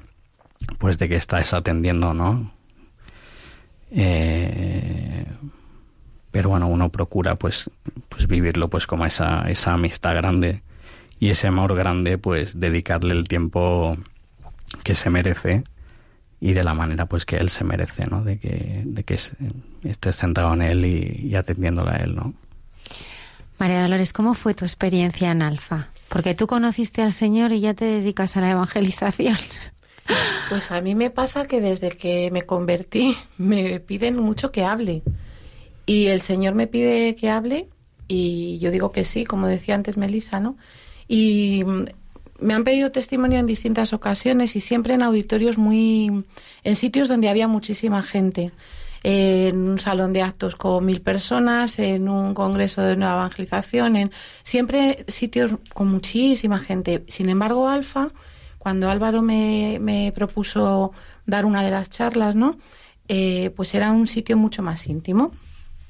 pues 0.77 0.99
de 0.99 1.09
que 1.09 1.15
estás 1.15 1.55
atendiendo, 1.55 2.13
¿no? 2.13 2.51
Eh, 3.89 5.25
pero 6.29 6.49
bueno, 6.49 6.67
uno 6.67 6.89
procura 6.89 7.33
pues 7.33 7.71
pues 8.09 8.27
vivirlo 8.27 8.69
pues 8.69 8.85
como 8.85 9.07
esa 9.07 9.49
esa 9.49 9.73
amistad 9.73 10.13
grande 10.13 10.61
y 11.21 11.29
ese 11.29 11.47
amor 11.47 11.75
grande, 11.75 12.17
pues 12.17 12.59
dedicarle 12.59 13.13
el 13.13 13.27
tiempo 13.27 13.95
que 14.83 14.95
se 14.95 15.11
merece 15.11 15.63
y 16.39 16.53
de 16.53 16.63
la 16.63 16.73
manera 16.73 17.05
pues 17.05 17.25
que 17.25 17.37
él 17.37 17.49
se 17.49 17.63
merece, 17.63 18.07
¿no? 18.07 18.23
De 18.23 18.39
que, 18.39 18.81
de 18.83 19.03
que 19.03 19.19
estés 19.83 20.15
sentado 20.15 20.51
en 20.55 20.63
él 20.63 20.83
y, 20.83 21.35
atendiéndole 21.35 21.91
a 21.91 21.97
él, 21.97 22.15
¿no? 22.15 22.33
María 23.59 23.83
Dolores, 23.83 24.13
¿cómo 24.13 24.33
fue 24.33 24.55
tu 24.55 24.65
experiencia 24.65 25.29
en 25.29 25.43
Alfa? 25.43 25.89
Porque 26.09 26.33
tú 26.33 26.47
conociste 26.47 27.03
al 27.03 27.13
Señor 27.13 27.51
y 27.51 27.59
ya 27.59 27.75
te 27.75 27.85
dedicas 27.85 28.35
a 28.35 28.41
la 28.41 28.51
evangelización. 28.51 29.37
Pues 30.49 30.71
a 30.71 30.81
mí 30.81 30.95
me 30.95 31.09
pasa 31.09 31.47
que 31.47 31.61
desde 31.61 31.91
que 31.91 32.29
me 32.31 32.41
convertí 32.41 33.15
me 33.37 33.79
piden 33.79 34.17
mucho 34.19 34.51
que 34.51 34.65
hable. 34.65 35.03
Y 35.85 36.07
el 36.07 36.21
Señor 36.21 36.55
me 36.55 36.67
pide 36.67 37.15
que 37.15 37.29
hable 37.29 37.69
y 38.09 38.59
yo 38.59 38.71
digo 38.71 38.91
que 38.91 39.05
sí, 39.05 39.23
como 39.23 39.47
decía 39.47 39.75
antes 39.75 39.95
Melissa, 39.95 40.41
¿no? 40.41 40.57
Y 41.13 41.65
me 42.39 42.53
han 42.53 42.63
pedido 42.63 42.89
testimonio 42.89 43.37
en 43.37 43.45
distintas 43.45 43.91
ocasiones 43.91 44.55
y 44.55 44.61
siempre 44.61 44.93
en 44.93 45.03
auditorios 45.03 45.57
muy... 45.57 46.23
en 46.63 46.75
sitios 46.77 47.09
donde 47.09 47.27
había 47.27 47.49
muchísima 47.49 48.01
gente. 48.01 48.53
En 49.03 49.57
un 49.57 49.77
salón 49.77 50.13
de 50.13 50.21
actos 50.21 50.55
con 50.55 50.85
mil 50.85 51.01
personas, 51.01 51.79
en 51.79 52.07
un 52.07 52.33
congreso 52.33 52.81
de 52.81 52.95
nueva 52.95 53.15
evangelización, 53.15 53.97
en 53.97 54.11
siempre 54.43 55.03
sitios 55.09 55.55
con 55.73 55.89
muchísima 55.89 56.59
gente. 56.59 57.03
Sin 57.09 57.27
embargo, 57.27 57.67
Alfa, 57.67 58.13
cuando 58.57 58.89
Álvaro 58.89 59.21
me, 59.21 59.79
me 59.81 60.13
propuso 60.15 60.93
dar 61.25 61.43
una 61.43 61.61
de 61.61 61.71
las 61.71 61.89
charlas, 61.89 62.35
¿no? 62.35 62.57
Eh, 63.09 63.51
pues 63.57 63.73
era 63.73 63.91
un 63.91 64.07
sitio 64.07 64.37
mucho 64.37 64.61
más 64.61 64.87
íntimo. 64.87 65.33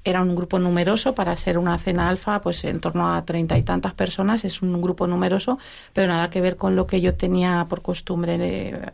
Era 0.03 0.22
un 0.22 0.36
grupo 0.36 0.57
numeroso 0.60 1.14
para 1.14 1.36
ser 1.36 1.57
una 1.57 1.78
cena 1.78 2.10
alfa, 2.10 2.41
pues 2.41 2.64
en 2.64 2.80
torno 2.80 3.14
a 3.14 3.23
treinta 3.23 3.57
y 3.57 3.64
tantas 3.64 3.94
personas. 3.94 4.44
Es 4.45 4.61
un 4.61 4.82
grupo 4.82 5.06
numeroso, 5.07 5.60
pero 5.94 6.07
nada 6.07 6.30
que 6.30 6.41
ver 6.41 6.57
con 6.57 6.76
lo 6.76 6.88
que 6.88 7.02
yo 7.02 7.14
tenía 7.15 7.65
por 7.69 7.82
costumbre 7.82 8.38
de 8.38 8.91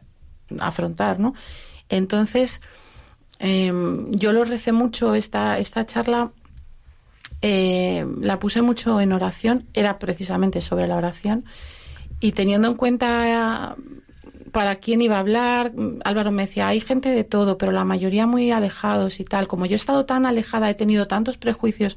afrontar, 0.59 1.19
¿no? 1.19 1.33
Entonces, 1.89 2.61
em, 3.39 4.11
yo 4.11 4.31
lo 4.33 4.43
recé 4.43 4.71
mucho 4.71 5.15
esta, 5.15 5.59
esta 5.59 5.85
charla. 5.85 6.31
eh, 7.41 8.05
la 8.21 8.39
puse 8.39 8.61
mucho 8.61 8.99
en 8.99 9.13
oración, 9.13 9.67
era 9.73 9.99
precisamente 9.99 10.61
sobre 10.61 10.87
la 10.87 10.95
oración 10.97 11.45
y 12.19 12.31
teniendo 12.31 12.67
en 12.69 12.75
cuenta 12.75 13.75
para 14.57 14.77
quién 14.77 15.03
iba 15.03 15.17
a 15.17 15.19
hablar, 15.19 15.71
Álvaro 16.03 16.31
me 16.31 16.47
decía, 16.47 16.67
hay 16.67 16.79
gente 16.79 17.09
de 17.09 17.23
todo, 17.23 17.59
pero 17.59 17.71
la 17.71 17.85
mayoría 17.85 18.25
muy 18.25 18.49
alejados 18.49 19.19
y 19.19 19.23
tal. 19.23 19.47
Como 19.47 19.67
yo 19.67 19.73
he 19.73 19.75
estado 19.75 20.07
tan 20.07 20.25
alejada, 20.25 20.67
he 20.67 20.73
tenido 20.73 21.05
tantos 21.05 21.37
prejuicios 21.37 21.95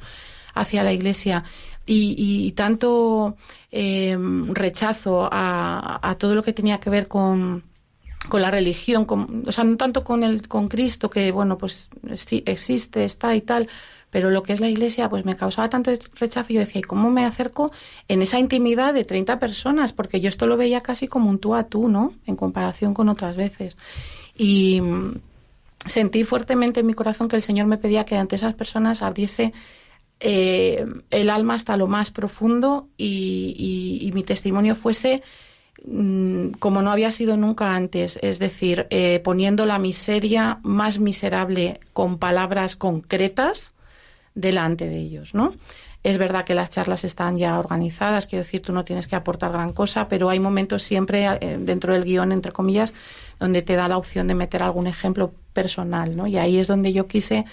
hacia 0.53 0.83
la 0.83 0.93
iglesia 0.93 1.45
y, 1.87 2.15
y 2.19 2.53
tanto 2.53 3.39
eh, 3.73 4.15
rechazo 4.49 5.27
a, 5.33 6.15
todo 6.19 6.35
lo 6.35 6.43
que 6.43 6.53
tenía 6.53 6.81
que 6.81 6.91
ver 6.91 7.09
con, 7.09 7.65
con 8.29 8.43
la 8.43 8.51
religión, 8.51 9.07
con, 9.07 9.45
o 9.49 9.53
sea, 9.53 9.65
no 9.65 9.79
tanto 9.79 10.05
con 10.05 10.23
el 10.23 10.47
con 10.47 10.69
Cristo, 10.69 11.09
que 11.09 11.33
bueno, 11.33 11.57
pues 11.57 11.89
sí, 12.15 12.43
existe, 12.45 13.07
está 13.07 13.35
y 13.35 13.41
tal, 13.41 13.71
pero 14.11 14.31
lo 14.31 14.43
que 14.43 14.53
es 14.53 14.61
la 14.61 14.69
iglesia 14.69 15.09
pues 15.09 15.25
me 15.25 15.37
causaba 15.37 15.71
tanto 15.71 15.91
rechazo 16.17 16.53
yo 16.53 16.61
decía, 16.61 16.81
¿y 16.81 16.83
cómo 16.83 17.11
me 17.11 17.25
acerco 17.25 17.71
en 18.09 18.23
esa 18.23 18.39
intimidad 18.39 18.93
de 18.93 19.05
30 19.05 19.39
personas? 19.39 19.93
Porque 19.93 20.21
yo 20.21 20.29
esto 20.29 20.47
lo 20.47 20.57
veía 20.57 20.81
casi 20.81 21.09
como 21.09 21.31
un 21.31 21.39
tú 21.39 21.55
a 21.55 21.65
tú, 21.65 21.89
¿no? 21.89 22.13
En 22.27 22.37
comparación 22.37 22.93
con 22.93 23.09
otras 23.09 23.37
veces. 23.37 23.77
Y 24.37 24.81
mm, 24.81 25.15
sentí 25.87 26.25
fuertemente 26.25 26.81
en 26.81 26.87
mi 26.87 26.95
corazón 26.95 27.29
que 27.29 27.37
el 27.37 27.43
Señor 27.43 27.67
me 27.67 27.79
pedía 27.79 28.05
que 28.05 28.17
ante 28.17 28.37
esas 28.37 28.55
personas 28.55 29.03
abriese 29.03 29.53
eh, 30.19 30.85
el 31.11 31.31
alma 31.31 31.55
hasta 31.55 31.77
lo 31.77 31.87
más 31.87 32.11
profundo 32.11 32.89
y, 32.99 33.55
y, 33.57 34.07
y 34.07 34.13
mi 34.13 34.23
testimonio 34.23 34.75
fuese 34.75 35.23
mm, 35.87 36.51
como 36.59 36.83
no 36.83 36.91
había 36.91 37.13
sido 37.13 37.37
nunca 37.37 37.75
antes, 37.75 38.19
es 38.21 38.39
decir, 38.39 38.87
eh, 38.91 39.21
poniendo 39.25 39.67
la 39.67 39.79
miseria 39.79 40.59
más 40.63 40.99
miserable 40.99 41.81
con 41.93 42.19
palabras 42.19 42.77
concretas, 42.77 43.73
delante 44.35 44.89
de 44.89 44.99
ellos, 44.99 45.35
¿no? 45.35 45.53
Es 46.03 46.17
verdad 46.17 46.45
que 46.45 46.55
las 46.55 46.71
charlas 46.71 47.05
están 47.05 47.37
ya 47.37 47.59
organizadas, 47.59 48.27
quiero 48.27 48.45
decir, 48.45 48.63
tú 48.63 48.73
no 48.73 48.85
tienes 48.85 49.07
que 49.07 49.17
aportar 49.17 49.53
gran 49.53 49.73
cosa, 49.73 50.09
pero 50.09 50.31
hay 50.31 50.41
momentos 50.41 50.83
siempre 50.83 51.27
eh, 51.27 51.59
dentro 51.61 51.93
del 51.93 52.05
guion, 52.05 52.33
entre 52.33 52.53
comillas, 52.53 52.95
donde 53.39 53.61
te 53.61 53.77
da 53.77 53.87
la 53.87 53.99
opción 53.99 54.27
de 54.27 54.35
meter 54.35 54.63
algún 54.63 54.87
ejemplo 54.87 55.35
personal, 55.53 56.17
¿no? 56.17 56.27
Y 56.27 56.39
ahí 56.39 56.57
es 56.57 56.69
donde 56.69 56.95
yo 56.95 57.07
quise, 57.07 57.45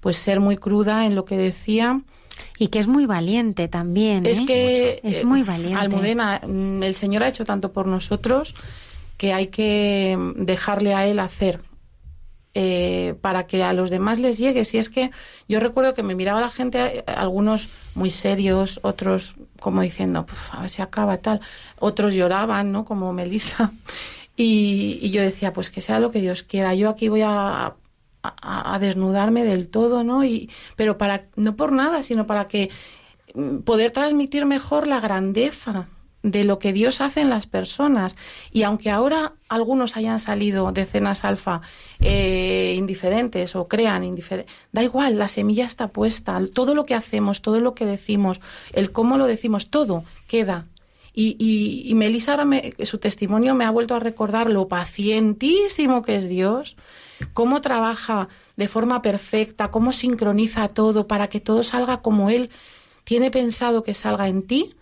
pues, 0.00 0.16
ser 0.16 0.40
muy 0.40 0.56
cruda 0.56 1.06
en 1.06 1.14
lo 1.14 1.24
que 1.24 1.36
decía. 1.36 2.00
Y 2.58 2.68
que 2.68 2.80
es 2.80 2.88
muy 2.88 3.06
valiente 3.06 3.68
también. 3.68 4.26
Es 4.26 4.40
¿eh? 4.40 4.46
que 4.46 5.00
es 5.04 5.24
muy 5.24 5.42
valiente. 5.42 5.78
Almudena, 5.78 6.40
mm, 6.44 6.82
el 6.82 6.94
Señor 6.96 7.22
ha 7.22 7.28
hecho 7.28 7.44
tanto 7.44 7.72
por 7.72 7.86
nosotros 7.86 8.54
que 9.16 9.32
hay 9.32 9.48
que 9.48 10.18
dejarle 10.34 10.94
a 10.94 11.06
Él 11.06 11.20
hacer 11.20 11.60
eh, 12.54 13.14
para 13.22 13.46
que 13.46 13.62
a 13.62 13.72
los 13.72 13.88
demás 13.88 14.18
les 14.18 14.36
llegue. 14.36 14.64
Si 14.64 14.78
es 14.78 14.90
que 14.90 15.10
yo 15.48 15.58
recuerdo 15.60 15.94
que 15.94 16.02
me 16.02 16.14
miraba 16.14 16.40
la 16.40 16.50
gente, 16.50 17.02
algunos 17.06 17.70
muy 17.94 18.10
serios, 18.10 18.78
otros 18.82 19.34
como 19.58 19.80
diciendo, 19.80 20.26
a 20.50 20.60
ver 20.60 20.70
si 20.70 20.82
acaba 20.82 21.16
tal, 21.18 21.40
otros 21.78 22.14
lloraban, 22.14 22.72
¿no? 22.72 22.84
Como 22.84 23.12
Melissa. 23.12 23.72
Y, 24.34 25.10
yo 25.10 25.20
decía, 25.20 25.52
pues 25.52 25.68
que 25.70 25.82
sea 25.82 26.00
lo 26.00 26.10
que 26.10 26.22
Dios 26.22 26.42
quiera. 26.42 26.74
Yo 26.74 26.88
aquí 26.88 27.10
voy 27.10 27.20
a, 27.20 27.74
a, 28.22 28.74
a, 28.74 28.78
desnudarme 28.78 29.44
del 29.44 29.68
todo, 29.68 30.04
¿no? 30.04 30.24
Y, 30.24 30.50
pero 30.74 30.96
para, 30.96 31.26
no 31.36 31.54
por 31.54 31.70
nada, 31.70 32.02
sino 32.02 32.26
para 32.26 32.48
que 32.48 32.70
mm, 33.34 33.58
poder 33.58 33.92
transmitir 33.92 34.46
mejor 34.46 34.86
la 34.86 35.00
grandeza 35.00 35.86
de 36.22 36.44
lo 36.44 36.58
que 36.58 36.72
Dios 36.72 37.00
hace 37.00 37.20
en 37.20 37.30
las 37.30 37.46
personas. 37.46 38.16
Y 38.52 38.62
aunque 38.62 38.90
ahora 38.90 39.34
algunos 39.48 39.96
hayan 39.96 40.18
salido 40.18 40.72
de 40.72 40.86
cenas 40.86 41.24
alfa 41.24 41.60
eh, 42.00 42.74
indiferentes 42.76 43.56
o 43.56 43.66
crean 43.66 44.04
indiferentes, 44.04 44.54
da 44.72 44.82
igual, 44.82 45.18
la 45.18 45.28
semilla 45.28 45.66
está 45.66 45.88
puesta, 45.88 46.40
todo 46.52 46.74
lo 46.74 46.86
que 46.86 46.94
hacemos, 46.94 47.42
todo 47.42 47.60
lo 47.60 47.74
que 47.74 47.86
decimos, 47.86 48.40
el 48.72 48.92
cómo 48.92 49.18
lo 49.18 49.26
decimos, 49.26 49.68
todo 49.70 50.04
queda. 50.26 50.66
Y, 51.14 51.36
y, 51.38 51.90
y 51.90 51.94
Melissa 51.94 52.36
ahora 52.36 52.86
su 52.86 52.96
testimonio 52.96 53.54
me 53.54 53.66
ha 53.66 53.70
vuelto 53.70 53.94
a 53.94 54.00
recordar 54.00 54.50
lo 54.50 54.68
pacientísimo 54.68 56.00
que 56.00 56.16
es 56.16 56.26
Dios, 56.26 56.76
cómo 57.34 57.60
trabaja 57.60 58.28
de 58.56 58.66
forma 58.66 59.02
perfecta, 59.02 59.70
cómo 59.70 59.92
sincroniza 59.92 60.68
todo 60.68 61.06
para 61.06 61.28
que 61.28 61.40
todo 61.40 61.62
salga 61.64 62.00
como 62.00 62.30
Él 62.30 62.48
tiene 63.04 63.30
pensado 63.30 63.82
que 63.82 63.92
salga 63.92 64.28
en 64.28 64.42
ti 64.42 64.74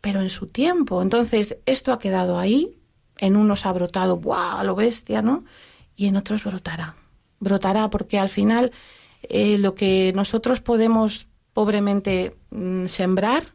pero 0.00 0.20
en 0.20 0.30
su 0.30 0.46
tiempo. 0.46 1.02
Entonces, 1.02 1.58
esto 1.66 1.92
ha 1.92 1.98
quedado 1.98 2.38
ahí, 2.38 2.78
en 3.18 3.36
unos 3.36 3.66
ha 3.66 3.72
brotado, 3.72 4.16
¡buah! 4.16 4.64
lo 4.64 4.74
bestia, 4.74 5.22
¿no? 5.22 5.44
Y 5.96 6.06
en 6.06 6.16
otros 6.16 6.44
brotará. 6.44 6.96
Brotará 7.38 7.90
porque 7.90 8.18
al 8.18 8.30
final 8.30 8.72
eh, 9.22 9.58
lo 9.58 9.74
que 9.74 10.12
nosotros 10.14 10.60
podemos 10.60 11.26
pobremente 11.52 12.36
mm, 12.50 12.86
sembrar 12.86 13.48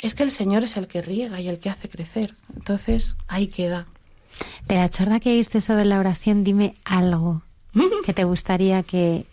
es 0.00 0.14
que 0.14 0.22
el 0.22 0.30
Señor 0.30 0.64
es 0.64 0.76
el 0.76 0.86
que 0.86 1.02
riega 1.02 1.40
y 1.40 1.48
el 1.48 1.58
que 1.58 1.70
hace 1.70 1.88
crecer. 1.88 2.34
Entonces, 2.54 3.16
ahí 3.26 3.48
queda. 3.48 3.86
De 4.68 4.76
la 4.76 4.88
charla 4.88 5.18
que 5.18 5.34
diste 5.34 5.60
sobre 5.60 5.84
la 5.84 5.98
oración, 5.98 6.44
dime 6.44 6.76
algo 6.84 7.42
que 8.04 8.14
te 8.14 8.24
gustaría 8.24 8.84
que, 8.84 9.26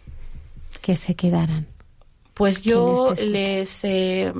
que 0.81 0.95
se 0.95 1.15
quedaran. 1.15 1.67
Pues 2.33 2.63
yo 2.63 3.13
les 3.13 3.79
eh, 3.83 4.33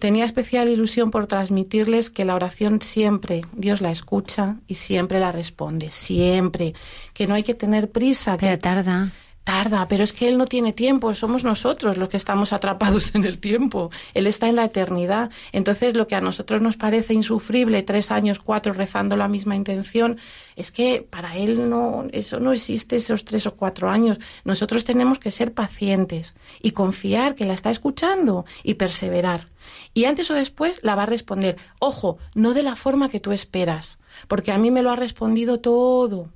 tenía 0.00 0.24
especial 0.24 0.68
ilusión 0.68 1.10
por 1.10 1.26
transmitirles 1.26 2.10
que 2.10 2.24
la 2.24 2.34
oración 2.34 2.80
siempre 2.82 3.42
Dios 3.52 3.80
la 3.80 3.90
escucha 3.90 4.56
y 4.66 4.74
siempre 4.74 5.20
la 5.20 5.32
responde, 5.32 5.90
siempre, 5.90 6.74
que 7.14 7.26
no 7.26 7.34
hay 7.34 7.42
que 7.42 7.54
tener 7.54 7.90
prisa. 7.90 8.36
Pero 8.38 8.52
que 8.52 8.58
tarda. 8.58 9.12
Tarda, 9.48 9.88
pero 9.88 10.04
es 10.04 10.12
que 10.12 10.28
Él 10.28 10.36
no 10.36 10.44
tiene 10.44 10.74
tiempo, 10.74 11.14
somos 11.14 11.42
nosotros 11.42 11.96
los 11.96 12.10
que 12.10 12.18
estamos 12.18 12.52
atrapados 12.52 13.14
en 13.14 13.24
el 13.24 13.38
tiempo. 13.38 13.90
Él 14.12 14.26
está 14.26 14.46
en 14.46 14.56
la 14.56 14.64
eternidad. 14.66 15.30
Entonces, 15.52 15.94
lo 15.94 16.06
que 16.06 16.16
a 16.16 16.20
nosotros 16.20 16.60
nos 16.60 16.76
parece 16.76 17.14
insufrible, 17.14 17.82
tres 17.82 18.10
años, 18.10 18.40
cuatro, 18.40 18.74
rezando 18.74 19.16
la 19.16 19.26
misma 19.26 19.56
intención, 19.56 20.18
es 20.54 20.70
que 20.70 21.00
para 21.00 21.34
Él 21.34 21.70
no, 21.70 22.08
eso 22.12 22.40
no 22.40 22.52
existe 22.52 22.96
esos 22.96 23.24
tres 23.24 23.46
o 23.46 23.56
cuatro 23.56 23.88
años. 23.88 24.18
Nosotros 24.44 24.84
tenemos 24.84 25.18
que 25.18 25.30
ser 25.30 25.54
pacientes 25.54 26.34
y 26.60 26.72
confiar 26.72 27.34
que 27.34 27.46
la 27.46 27.54
está 27.54 27.70
escuchando 27.70 28.44
y 28.62 28.74
perseverar. 28.74 29.48
Y 29.94 30.04
antes 30.04 30.30
o 30.30 30.34
después 30.34 30.78
la 30.82 30.94
va 30.94 31.04
a 31.04 31.06
responder. 31.06 31.56
Ojo, 31.78 32.18
no 32.34 32.52
de 32.52 32.64
la 32.64 32.76
forma 32.76 33.08
que 33.08 33.18
tú 33.18 33.32
esperas, 33.32 33.98
porque 34.28 34.52
a 34.52 34.58
mí 34.58 34.70
me 34.70 34.82
lo 34.82 34.90
ha 34.90 34.96
respondido 34.96 35.58
todo, 35.58 36.28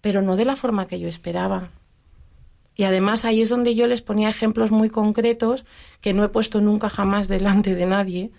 pero 0.00 0.22
no 0.22 0.34
de 0.36 0.46
la 0.46 0.56
forma 0.56 0.86
que 0.86 0.98
yo 0.98 1.08
esperaba. 1.08 1.68
Y 2.78 2.84
además 2.84 3.24
ahí 3.24 3.42
es 3.42 3.48
donde 3.48 3.74
yo 3.74 3.88
les 3.88 4.02
ponía 4.02 4.30
ejemplos 4.30 4.70
muy 4.70 4.88
concretos 4.88 5.64
que 6.00 6.14
no 6.14 6.22
he 6.22 6.28
puesto 6.28 6.60
nunca 6.60 6.88
jamás 6.88 7.26
delante 7.26 7.74
de 7.74 7.86
nadie. 7.86 8.30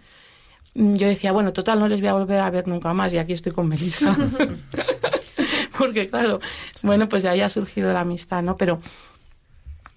Yo 0.74 1.08
decía, 1.10 1.34
bueno, 1.34 1.52
total, 1.52 1.78
no 1.78 1.90
les 1.90 2.00
voy 2.00 2.08
a 2.08 2.14
volver 2.14 2.40
a 2.40 2.50
ver 2.50 2.66
nunca 2.66 2.94
más 2.94 3.12
y 3.12 3.18
aquí 3.18 3.34
estoy 3.34 3.52
con 3.52 3.68
Melissa. 3.68 4.16
Porque 5.78 6.08
claro, 6.08 6.40
bueno, 6.84 7.10
pues 7.10 7.22
de 7.24 7.28
ahí 7.28 7.42
ha 7.42 7.50
surgido 7.50 7.92
la 7.92 8.00
amistad, 8.00 8.42
¿no? 8.42 8.56
Pero 8.56 8.80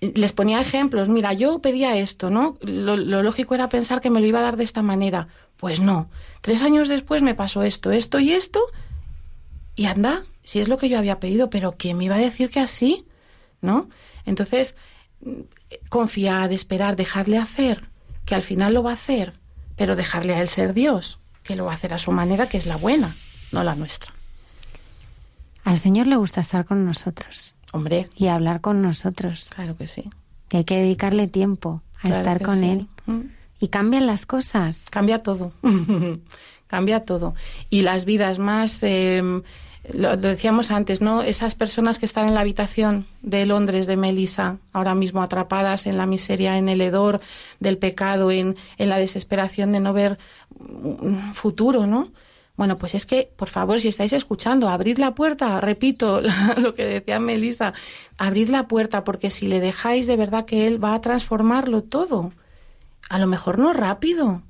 les 0.00 0.32
ponía 0.32 0.60
ejemplos. 0.60 1.08
Mira, 1.08 1.32
yo 1.34 1.60
pedía 1.60 1.96
esto, 1.96 2.28
¿no? 2.28 2.58
Lo, 2.62 2.96
lo, 2.96 3.22
lógico 3.22 3.54
era 3.54 3.68
pensar 3.68 4.00
que 4.00 4.10
me 4.10 4.18
lo 4.18 4.26
iba 4.26 4.40
a 4.40 4.42
dar 4.42 4.56
de 4.56 4.64
esta 4.64 4.82
manera. 4.82 5.28
Pues 5.56 5.78
no. 5.78 6.10
Tres 6.40 6.62
años 6.62 6.88
después 6.88 7.22
me 7.22 7.36
pasó 7.36 7.62
esto, 7.62 7.92
esto 7.92 8.18
y 8.18 8.32
esto. 8.32 8.60
Y 9.76 9.84
anda, 9.86 10.24
si 10.42 10.58
es 10.58 10.66
lo 10.66 10.78
que 10.78 10.88
yo 10.88 10.98
había 10.98 11.20
pedido, 11.20 11.48
pero 11.48 11.76
¿quién 11.78 11.96
me 11.96 12.06
iba 12.06 12.16
a 12.16 12.18
decir 12.18 12.50
que 12.50 12.58
así? 12.58 13.06
¿No? 13.60 13.88
Entonces, 14.24 14.76
confiad, 15.88 16.52
esperar, 16.52 16.96
dejarle 16.96 17.38
hacer, 17.38 17.88
que 18.24 18.34
al 18.34 18.42
final 18.42 18.74
lo 18.74 18.82
va 18.82 18.90
a 18.90 18.94
hacer, 18.94 19.32
pero 19.76 19.96
dejarle 19.96 20.34
a 20.34 20.40
él 20.40 20.48
ser 20.48 20.74
Dios, 20.74 21.18
que 21.42 21.56
lo 21.56 21.64
va 21.64 21.72
a 21.72 21.74
hacer 21.74 21.94
a 21.94 21.98
su 21.98 22.12
manera, 22.12 22.48
que 22.48 22.58
es 22.58 22.66
la 22.66 22.76
buena, 22.76 23.16
no 23.50 23.64
la 23.64 23.74
nuestra. 23.74 24.12
Al 25.64 25.76
Señor 25.76 26.06
le 26.06 26.16
gusta 26.16 26.40
estar 26.40 26.64
con 26.64 26.84
nosotros. 26.84 27.56
Hombre. 27.72 28.08
Y 28.16 28.26
hablar 28.26 28.60
con 28.60 28.82
nosotros. 28.82 29.48
Claro 29.54 29.76
que 29.76 29.86
sí. 29.86 30.10
Y 30.50 30.58
hay 30.58 30.64
que 30.64 30.76
dedicarle 30.76 31.28
tiempo 31.28 31.82
a 32.00 32.08
estar 32.08 32.42
con 32.42 32.64
Él. 32.64 32.88
Mm. 33.06 33.20
Y 33.60 33.68
cambian 33.68 34.06
las 34.06 34.26
cosas. 34.26 34.90
Cambia 34.90 35.22
todo. 35.22 35.52
Cambia 36.66 37.04
todo. 37.04 37.34
Y 37.70 37.82
las 37.82 38.04
vidas 38.04 38.38
más. 38.38 38.82
Em, 38.82 39.42
lo, 39.90 40.16
decíamos 40.16 40.70
antes, 40.70 41.00
¿no? 41.00 41.22
Esas 41.22 41.54
personas 41.54 41.98
que 41.98 42.06
están 42.06 42.28
en 42.28 42.34
la 42.34 42.40
habitación 42.40 43.06
de 43.22 43.46
Londres 43.46 43.86
de 43.86 43.96
Melissa, 43.96 44.58
ahora 44.72 44.94
mismo 44.94 45.22
atrapadas 45.22 45.86
en 45.86 45.98
la 45.98 46.06
miseria, 46.06 46.58
en 46.58 46.68
el 46.68 46.80
hedor 46.80 47.20
del 47.60 47.78
pecado, 47.78 48.30
en, 48.30 48.56
en 48.78 48.88
la 48.88 48.98
desesperación 48.98 49.72
de 49.72 49.80
no 49.80 49.92
ver 49.92 50.18
un 50.50 51.34
futuro, 51.34 51.86
¿no? 51.86 52.08
Bueno, 52.56 52.76
pues 52.78 52.94
es 52.94 53.06
que, 53.06 53.32
por 53.36 53.48
favor, 53.48 53.80
si 53.80 53.88
estáis 53.88 54.12
escuchando, 54.12 54.68
abrid 54.68 54.98
la 54.98 55.14
puerta, 55.14 55.60
repito 55.60 56.20
lo 56.58 56.74
que 56.74 56.84
decía 56.84 57.18
Melissa, 57.18 57.72
abrid 58.18 58.50
la 58.50 58.68
puerta 58.68 59.04
porque 59.04 59.30
si 59.30 59.48
le 59.48 59.58
dejáis 59.60 60.06
de 60.06 60.16
verdad 60.16 60.44
que 60.44 60.66
Él 60.66 60.82
va 60.82 60.94
a 60.94 61.00
transformarlo 61.00 61.82
todo. 61.82 62.32
A 63.08 63.18
lo 63.18 63.26
mejor 63.26 63.58
no 63.58 63.72
rápido, 63.72 64.42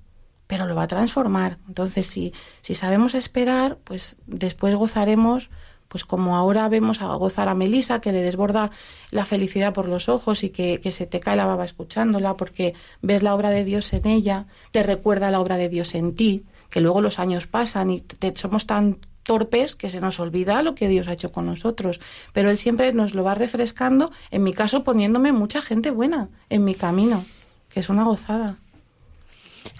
pero 0.46 0.66
lo 0.66 0.74
va 0.74 0.84
a 0.84 0.88
transformar. 0.88 1.58
Entonces, 1.68 2.06
si, 2.06 2.32
si 2.62 2.74
sabemos 2.74 3.14
esperar, 3.14 3.78
pues 3.84 4.16
después 4.26 4.74
gozaremos, 4.74 5.50
pues 5.88 6.04
como 6.04 6.36
ahora 6.36 6.68
vemos 6.68 7.02
a 7.02 7.06
gozar 7.14 7.48
a 7.48 7.54
Melissa, 7.54 8.00
que 8.00 8.12
le 8.12 8.22
desborda 8.22 8.70
la 9.10 9.24
felicidad 9.24 9.72
por 9.72 9.88
los 9.88 10.08
ojos 10.08 10.42
y 10.44 10.50
que, 10.50 10.80
que 10.80 10.92
se 10.92 11.06
te 11.06 11.20
cae 11.20 11.36
la 11.36 11.46
baba 11.46 11.64
escuchándola 11.64 12.36
porque 12.36 12.74
ves 13.02 13.22
la 13.22 13.34
obra 13.34 13.50
de 13.50 13.64
Dios 13.64 13.92
en 13.92 14.06
ella, 14.06 14.46
te 14.70 14.82
recuerda 14.82 15.30
la 15.30 15.40
obra 15.40 15.56
de 15.56 15.68
Dios 15.68 15.94
en 15.94 16.14
ti 16.14 16.44
que 16.72 16.80
luego 16.80 17.02
los 17.02 17.18
años 17.18 17.46
pasan 17.46 17.90
y 17.90 18.04
somos 18.34 18.66
tan 18.66 18.98
torpes 19.22 19.76
que 19.76 19.90
se 19.90 20.00
nos 20.00 20.18
olvida 20.18 20.62
lo 20.62 20.74
que 20.74 20.88
Dios 20.88 21.06
ha 21.06 21.12
hecho 21.12 21.30
con 21.30 21.46
nosotros. 21.46 22.00
Pero 22.32 22.50
Él 22.50 22.58
siempre 22.58 22.92
nos 22.92 23.14
lo 23.14 23.22
va 23.22 23.34
refrescando, 23.34 24.10
en 24.30 24.42
mi 24.42 24.54
caso 24.54 24.82
poniéndome 24.82 25.32
mucha 25.32 25.60
gente 25.60 25.90
buena 25.90 26.30
en 26.48 26.64
mi 26.64 26.74
camino, 26.74 27.24
que 27.68 27.80
es 27.80 27.90
una 27.90 28.04
gozada. 28.04 28.56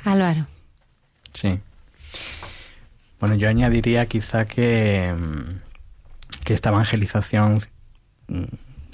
Álvaro. 0.05 0.47
Sí. 1.35 1.61
Bueno, 3.20 3.37
yo 3.37 3.49
añadiría 3.49 4.07
quizá 4.07 4.47
que, 4.47 5.15
que 6.45 6.55
esta 6.55 6.70
evangelización 6.70 7.61
mm, 8.29 8.43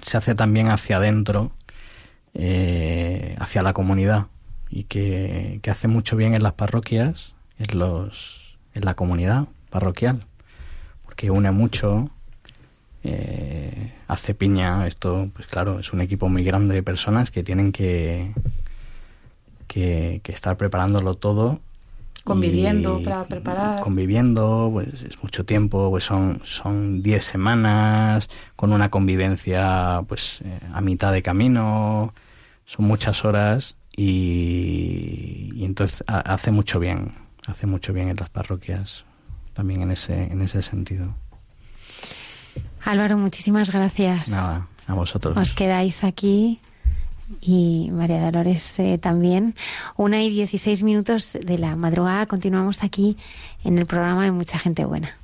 se 0.02 0.16
hace 0.16 0.34
también 0.34 0.68
hacia 0.68 0.98
adentro, 0.98 1.52
eh, 2.34 3.36
hacia 3.38 3.62
la 3.62 3.72
comunidad, 3.72 4.26
y 4.70 4.84
que, 4.84 5.60
que 5.62 5.70
hace 5.70 5.88
mucho 5.88 6.16
bien 6.16 6.34
en 6.34 6.42
las 6.42 6.52
parroquias 6.52 7.34
en, 7.58 7.78
los, 7.78 8.58
en 8.74 8.84
la 8.84 8.94
comunidad 8.94 9.46
parroquial, 9.70 10.24
porque 11.04 11.30
une 11.30 11.50
mucho, 11.50 12.10
eh, 13.04 13.92
hace 14.06 14.34
piña, 14.34 14.86
esto, 14.86 15.30
pues 15.34 15.46
claro, 15.46 15.80
es 15.80 15.92
un 15.92 16.00
equipo 16.00 16.28
muy 16.28 16.44
grande 16.44 16.74
de 16.74 16.82
personas 16.82 17.30
que 17.30 17.42
tienen 17.42 17.72
que, 17.72 18.32
que, 19.68 20.20
estar 20.24 20.56
preparándolo 20.56 21.14
todo 21.14 21.60
conviviendo 22.24 23.00
para 23.02 23.24
preparar 23.24 23.80
conviviendo 23.80 24.68
pues 24.72 25.02
es 25.02 25.22
mucho 25.22 25.44
tiempo 25.46 25.88
pues 25.88 26.04
son 26.04 26.42
son 26.44 27.02
10 27.02 27.24
semanas 27.24 28.28
con 28.56 28.72
una 28.72 28.90
convivencia 28.90 30.02
pues 30.06 30.42
eh, 30.44 30.58
a 30.74 30.80
mitad 30.80 31.12
de 31.12 31.22
camino 31.22 32.12
son 32.66 32.86
muchas 32.86 33.24
horas 33.24 33.76
y, 33.96 35.52
y 35.54 35.64
entonces 35.64 36.04
hace 36.06 36.50
mucho 36.50 36.80
bien 36.80 37.28
hace 37.48 37.66
mucho 37.66 37.92
bien 37.92 38.08
en 38.08 38.16
las 38.16 38.28
parroquias, 38.28 39.04
también 39.54 39.82
en 39.82 39.90
ese, 39.90 40.24
en 40.24 40.42
ese 40.42 40.62
sentido. 40.62 41.14
Álvaro, 42.84 43.16
muchísimas 43.16 43.70
gracias. 43.70 44.28
Nada, 44.28 44.68
a 44.86 44.94
vosotros. 44.94 45.36
Os 45.36 45.54
quedáis 45.54 46.04
aquí 46.04 46.60
y 47.40 47.90
María 47.92 48.24
Dolores 48.24 48.78
eh, 48.78 48.98
también. 48.98 49.54
Una 49.96 50.22
y 50.22 50.30
dieciséis 50.30 50.82
minutos 50.82 51.32
de 51.32 51.58
la 51.58 51.76
madrugada 51.76 52.26
continuamos 52.26 52.82
aquí 52.82 53.16
en 53.64 53.78
el 53.78 53.86
programa 53.86 54.24
de 54.24 54.32
Mucha 54.32 54.58
Gente 54.58 54.84
Buena. 54.84 55.16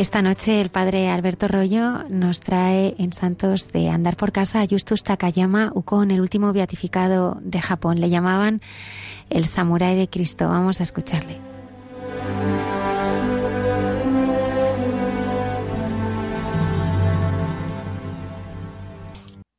Esta 0.00 0.22
noche 0.22 0.62
el 0.62 0.70
padre 0.70 1.10
Alberto 1.10 1.46
Rollo 1.46 2.04
nos 2.08 2.40
trae 2.40 2.94
en 2.96 3.12
Santos 3.12 3.70
de 3.70 3.90
Andar 3.90 4.16
por 4.16 4.32
Casa 4.32 4.62
a 4.62 4.66
Justus 4.66 5.04
Takayama 5.04 5.72
Ukon, 5.74 6.10
el 6.10 6.22
último 6.22 6.54
beatificado 6.54 7.36
de 7.42 7.60
Japón. 7.60 8.00
Le 8.00 8.08
llamaban 8.08 8.62
el 9.28 9.44
samurái 9.44 9.98
de 9.98 10.08
Cristo. 10.08 10.48
Vamos 10.48 10.80
a 10.80 10.84
escucharle. 10.84 11.38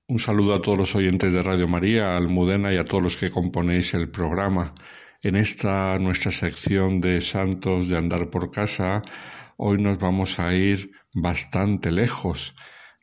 Un 0.08 0.18
saludo 0.18 0.56
a 0.56 0.62
todos 0.64 0.80
los 0.80 0.96
oyentes 0.96 1.32
de 1.32 1.44
Radio 1.44 1.68
María, 1.68 2.18
Almudena 2.18 2.74
y 2.74 2.78
a 2.78 2.84
todos 2.84 3.04
los 3.04 3.16
que 3.16 3.30
componéis 3.30 3.94
el 3.94 4.10
programa. 4.10 4.74
En 5.22 5.36
esta 5.36 6.00
nuestra 6.00 6.32
sección 6.32 7.00
de 7.00 7.22
Santos 7.22 7.88
de 7.88 7.96
Andar 7.96 8.32
por 8.32 8.50
Casa, 8.50 9.04
Hoy 9.64 9.80
nos 9.80 10.00
vamos 10.00 10.40
a 10.40 10.56
ir 10.56 10.90
bastante 11.14 11.92
lejos. 11.92 12.56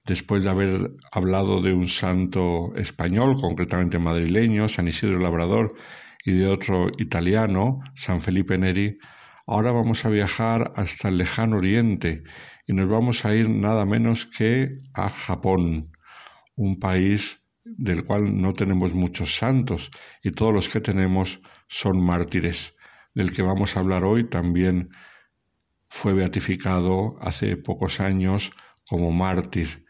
Después 0.05 0.43
de 0.43 0.51
haber 0.51 0.91
hablado 1.13 1.63
de 1.63 1.73
un 1.73 1.87
santo 1.87 2.75
español, 2.75 3.37
concretamente 3.41 4.01
madrileño, 4.01 4.69
San 4.69 4.89
Isidro 4.89 5.21
Labrador, 5.21 5.73
y 6.25 6.33
de 6.33 6.49
otro 6.49 6.89
italiano, 6.99 7.79
San 7.95 8.21
Felipe 8.21 8.59
Neri, 8.59 8.99
ahora 9.47 9.71
vamos 9.71 10.05
a 10.05 10.09
viajar 10.09 10.73
hasta 10.75 11.11
el 11.11 11.19
lejano 11.19 11.59
oriente 11.59 12.25
y 12.67 12.73
nos 12.73 12.89
vamos 12.89 13.25
a 13.25 13.37
ir 13.37 13.49
nada 13.49 13.87
menos 13.87 14.27
que 14.27 14.71
a 14.95 15.11
Japón, 15.11 15.93
un 16.57 16.81
país 16.81 17.41
del 17.63 18.03
cual 18.03 18.37
no 18.37 18.55
tenemos 18.55 18.95
muchos 18.95 19.37
santos 19.37 19.93
y 20.25 20.33
todos 20.33 20.53
los 20.53 20.69
que 20.69 20.81
tenemos 20.81 21.41
son 21.69 22.05
mártires, 22.05 22.75
del 23.15 23.33
que 23.33 23.43
vamos 23.43 23.77
a 23.77 23.81
hablar 23.81 24.03
hoy 24.03 24.29
también 24.29 24.89
fue 25.89 26.13
beatificado 26.13 27.17
hace 27.21 27.57
pocos 27.57 28.01
años 28.01 28.53
como 28.89 29.11
mártir. 29.11 29.85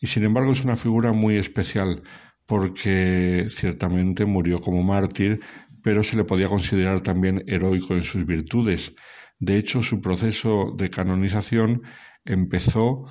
Y 0.00 0.06
sin 0.06 0.24
embargo 0.24 0.52
es 0.52 0.64
una 0.64 0.76
figura 0.76 1.12
muy 1.12 1.36
especial 1.36 2.02
porque 2.46 3.46
ciertamente 3.48 4.24
murió 4.24 4.60
como 4.60 4.82
mártir, 4.82 5.40
pero 5.82 6.02
se 6.02 6.16
le 6.16 6.24
podía 6.24 6.48
considerar 6.48 7.00
también 7.00 7.44
heroico 7.46 7.94
en 7.94 8.04
sus 8.04 8.24
virtudes. 8.24 8.94
De 9.38 9.56
hecho, 9.56 9.82
su 9.82 10.00
proceso 10.00 10.74
de 10.76 10.90
canonización 10.90 11.82
empezó 12.24 13.04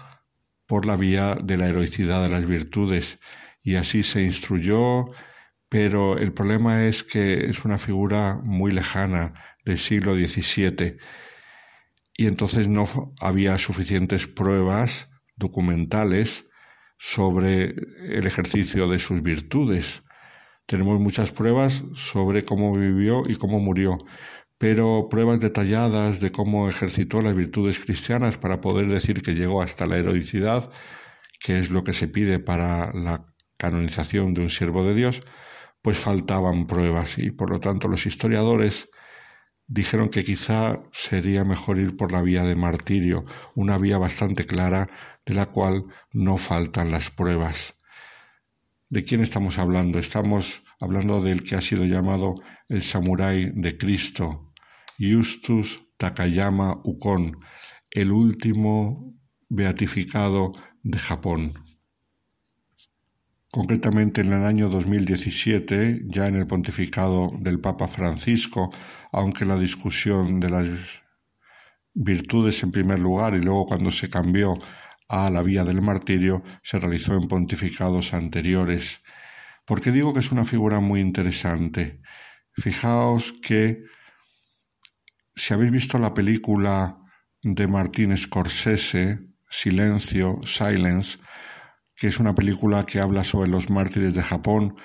por 0.65 0.85
la 0.85 0.95
vía 0.95 1.35
de 1.35 1.57
la 1.57 1.67
heroicidad 1.67 2.21
de 2.23 2.29
las 2.29 2.45
virtudes 2.45 3.19
y 3.63 3.75
así 3.75 4.03
se 4.03 4.23
instruyó, 4.23 5.05
pero 5.69 6.17
el 6.17 6.33
problema 6.33 6.85
es 6.85 7.03
que 7.03 7.45
es 7.45 7.63
una 7.65 7.77
figura 7.77 8.39
muy 8.43 8.71
lejana 8.71 9.33
del 9.65 9.79
siglo 9.79 10.13
XVII 10.15 10.97
y 12.17 12.25
entonces 12.25 12.67
no 12.67 13.13
había 13.21 13.57
suficientes 13.59 14.27
pruebas 14.27 15.09
documentales 15.35 16.47
sobre 16.97 17.75
el 18.09 18.25
ejercicio 18.25 18.89
de 18.89 18.97
sus 18.97 19.21
virtudes. 19.21 20.03
Tenemos 20.65 20.99
muchas 20.99 21.31
pruebas 21.31 21.83
sobre 21.93 22.43
cómo 22.43 22.75
vivió 22.75 23.21
y 23.27 23.35
cómo 23.35 23.59
murió, 23.59 23.99
pero 24.57 25.07
pruebas 25.09 25.39
detalladas 25.39 26.19
de 26.19 26.31
cómo 26.31 26.67
ejercitó 26.69 27.21
las 27.21 27.35
virtudes 27.35 27.79
cristianas 27.79 28.39
para 28.39 28.61
poder 28.61 28.87
decir 28.87 29.21
que 29.21 29.35
llegó 29.35 29.61
hasta 29.61 29.85
la 29.85 29.97
heroicidad, 29.97 30.71
que 31.39 31.59
es 31.59 31.69
lo 31.69 31.83
que 31.83 31.93
se 31.93 32.07
pide 32.07 32.39
para 32.39 32.91
la 32.93 33.31
canonización 33.57 34.33
de 34.33 34.41
un 34.41 34.49
siervo 34.49 34.83
de 34.83 34.95
Dios, 34.95 35.21
pues 35.83 35.99
faltaban 35.99 36.65
pruebas 36.65 37.19
y 37.19 37.29
por 37.29 37.51
lo 37.51 37.59
tanto 37.59 37.87
los 37.87 38.07
historiadores 38.07 38.89
dijeron 39.67 40.09
que 40.09 40.23
quizá 40.23 40.81
sería 40.91 41.43
mejor 41.43 41.77
ir 41.77 41.95
por 41.97 42.11
la 42.11 42.21
vía 42.21 42.43
de 42.43 42.55
martirio, 42.55 43.25
una 43.55 43.77
vía 43.77 43.97
bastante 43.97 44.45
clara 44.45 44.87
de 45.25 45.33
la 45.33 45.47
cual 45.47 45.85
no 46.13 46.37
faltan 46.37 46.91
las 46.91 47.11
pruebas. 47.11 47.75
¿De 48.89 49.03
quién 49.03 49.21
estamos 49.21 49.59
hablando? 49.59 49.99
Estamos 49.99 50.63
hablando 50.79 51.21
del 51.21 51.43
que 51.43 51.55
ha 51.55 51.61
sido 51.61 51.83
llamado 51.83 52.35
el 52.69 52.81
samurái 52.81 53.51
de 53.53 53.77
Cristo, 53.77 54.53
Justus 54.97 55.81
Takayama 55.97 56.79
Ukon, 56.83 57.35
el 57.91 58.11
último 58.11 59.13
beatificado 59.49 60.51
de 60.83 60.97
Japón. 60.99 61.53
Concretamente 63.57 64.21
en 64.21 64.33
el 64.33 64.45
año 64.45 64.69
2017, 64.69 66.03
ya 66.05 66.27
en 66.27 66.35
el 66.35 66.45
pontificado 66.45 67.27
del 67.39 67.59
Papa 67.59 67.87
Francisco, 67.87 68.69
aunque 69.11 69.45
la 69.45 69.57
discusión 69.57 70.39
de 70.39 70.51
las 70.51 70.67
virtudes 71.91 72.61
en 72.61 72.71
primer 72.71 72.99
lugar 72.99 73.33
y 73.33 73.39
luego 73.39 73.65
cuando 73.65 73.89
se 73.89 74.11
cambió 74.11 74.59
a 75.09 75.31
la 75.31 75.41
vía 75.41 75.63
del 75.63 75.81
martirio 75.81 76.43
se 76.61 76.77
realizó 76.77 77.15
en 77.15 77.27
pontificados 77.27 78.13
anteriores. 78.13 79.01
¿Por 79.65 79.81
qué 79.81 79.91
digo 79.91 80.13
que 80.13 80.19
es 80.19 80.31
una 80.31 80.45
figura 80.45 80.79
muy 80.79 80.99
interesante? 80.99 81.99
Fijaos 82.51 83.33
que 83.41 83.85
si 85.33 85.55
habéis 85.55 85.71
visto 85.71 85.97
la 85.97 86.13
película 86.13 86.99
de 87.41 87.65
Martín 87.65 88.15
Scorsese, 88.15 89.17
Silencio, 89.49 90.41
Silence, 90.45 91.17
que 91.97 92.07
es 92.07 92.19
una 92.19 92.35
película 92.35 92.85
que 92.85 92.99
habla 92.99 93.23
sobre 93.23 93.49
los 93.49 93.69
mártires 93.69 94.13
de 94.13 94.21
Japón 94.21 94.75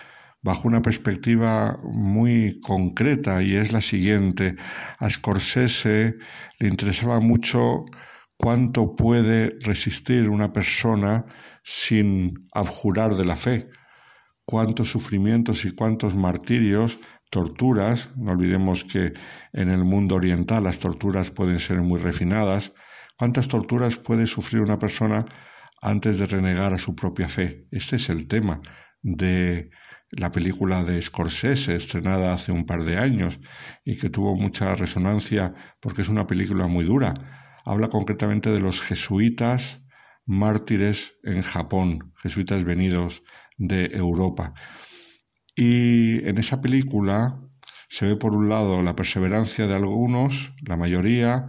bajo 0.43 0.67
una 0.67 0.83
perspectiva 0.83 1.79
muy 1.85 2.59
concreta 2.61 3.43
y 3.43 3.55
es 3.55 3.73
la 3.73 3.81
siguiente. 3.81 4.57
A 4.99 5.09
Scorsese 5.09 6.17
le 6.59 6.69
interesaba 6.69 7.21
mucho 7.21 7.85
cuánto 8.37 8.97
puede 8.97 9.57
resistir 9.61 10.29
una 10.29 10.53
persona 10.53 11.25
sin 11.63 12.49
abjurar 12.53 13.15
de 13.15 13.25
la 13.25 13.37
fe, 13.37 13.69
cuántos 14.45 14.91
sufrimientos 14.91 15.65
y 15.65 15.71
cuántos 15.71 16.17
martirios, 16.17 16.99
torturas, 17.31 18.11
no 18.17 18.33
olvidemos 18.33 18.85
que 18.85 19.13
en 19.53 19.71
el 19.71 19.85
mundo 19.85 20.17
oriental 20.17 20.65
las 20.65 20.81
torturas 20.81 21.31
pueden 21.31 21.61
ser 21.61 21.81
muy 21.83 22.01
refinadas, 22.01 22.73
cuántas 23.17 23.49
torturas 23.49 23.97
puede 23.97 24.27
sufrir 24.27 24.61
una 24.61 24.79
persona 24.79 25.25
antes 25.83 26.19
de 26.19 26.27
renegar 26.27 26.73
a 26.73 26.79
su 26.79 26.95
propia 26.95 27.29
fe. 27.29 27.67
Este 27.71 27.97
es 27.97 28.09
el 28.09 28.27
tema 28.29 28.63
de 29.03 29.71
la 30.13 30.31
película 30.31 30.85
de 30.85 31.03
Scorsese, 31.03 31.75
estrenada 31.75 32.33
hace 32.33 32.53
un 32.53 32.65
par 32.65 32.85
de 32.85 32.99
años 32.99 33.41
y 33.85 33.99
que 33.99 34.09
tuvo 34.09 34.37
mucha 34.37 34.75
resonancia 34.77 35.55
porque 35.81 36.03
es 36.03 36.09
una 36.09 36.27
película 36.27 36.69
muy 36.69 36.85
dura. 36.85 37.15
Habla 37.65 37.89
concretamente 37.89 38.51
de 38.51 38.61
los 38.61 38.81
jesuitas 38.81 39.83
mártires 40.25 41.15
en 41.25 41.43
Japón, 41.43 42.13
jesuitas 42.17 42.63
venidos 42.65 43.23
de 43.57 43.87
Europa. 43.87 44.55
Y 45.57 46.27
en 46.29 46.39
esa 46.39 46.61
película 46.61 47.41
se 47.89 48.07
ve 48.07 48.17
por 48.17 48.35
un 48.35 48.49
lado 48.49 48.83
la 48.83 48.95
perseverancia 48.95 49.67
de 49.67 49.75
algunos, 49.75 50.53
la 50.67 50.77
mayoría, 50.77 51.49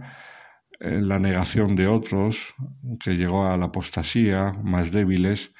la 0.80 1.18
negación 1.18 1.76
de 1.76 1.86
otros, 1.86 2.54
que 3.00 3.16
llegó 3.16 3.46
a 3.46 3.56
la 3.56 3.66
apostasía, 3.66 4.52
más 4.62 4.90
débiles, 4.90 5.52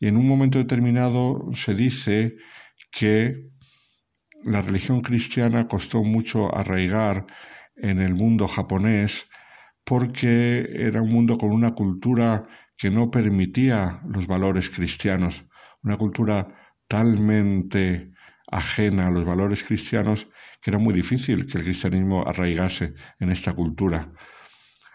y 0.00 0.08
en 0.08 0.16
un 0.16 0.26
momento 0.26 0.58
determinado 0.58 1.50
se 1.54 1.74
dice 1.74 2.36
que 2.90 3.50
la 4.42 4.62
religión 4.62 5.00
cristiana 5.00 5.66
costó 5.68 6.04
mucho 6.04 6.54
arraigar 6.54 7.26
en 7.76 8.00
el 8.00 8.14
mundo 8.14 8.46
japonés 8.46 9.26
porque 9.84 10.68
era 10.74 11.02
un 11.02 11.10
mundo 11.10 11.38
con 11.38 11.50
una 11.50 11.74
cultura 11.74 12.46
que 12.76 12.90
no 12.90 13.10
permitía 13.10 14.00
los 14.06 14.26
valores 14.26 14.70
cristianos, 14.70 15.44
una 15.82 15.96
cultura 15.96 16.48
talmente 16.88 18.12
ajena 18.50 19.08
a 19.08 19.10
los 19.10 19.24
valores 19.24 19.62
cristianos 19.62 20.28
que 20.60 20.70
era 20.70 20.78
muy 20.78 20.94
difícil 20.94 21.46
que 21.46 21.58
el 21.58 21.64
cristianismo 21.64 22.24
arraigase 22.26 22.94
en 23.18 23.30
esta 23.30 23.52
cultura. 23.52 24.12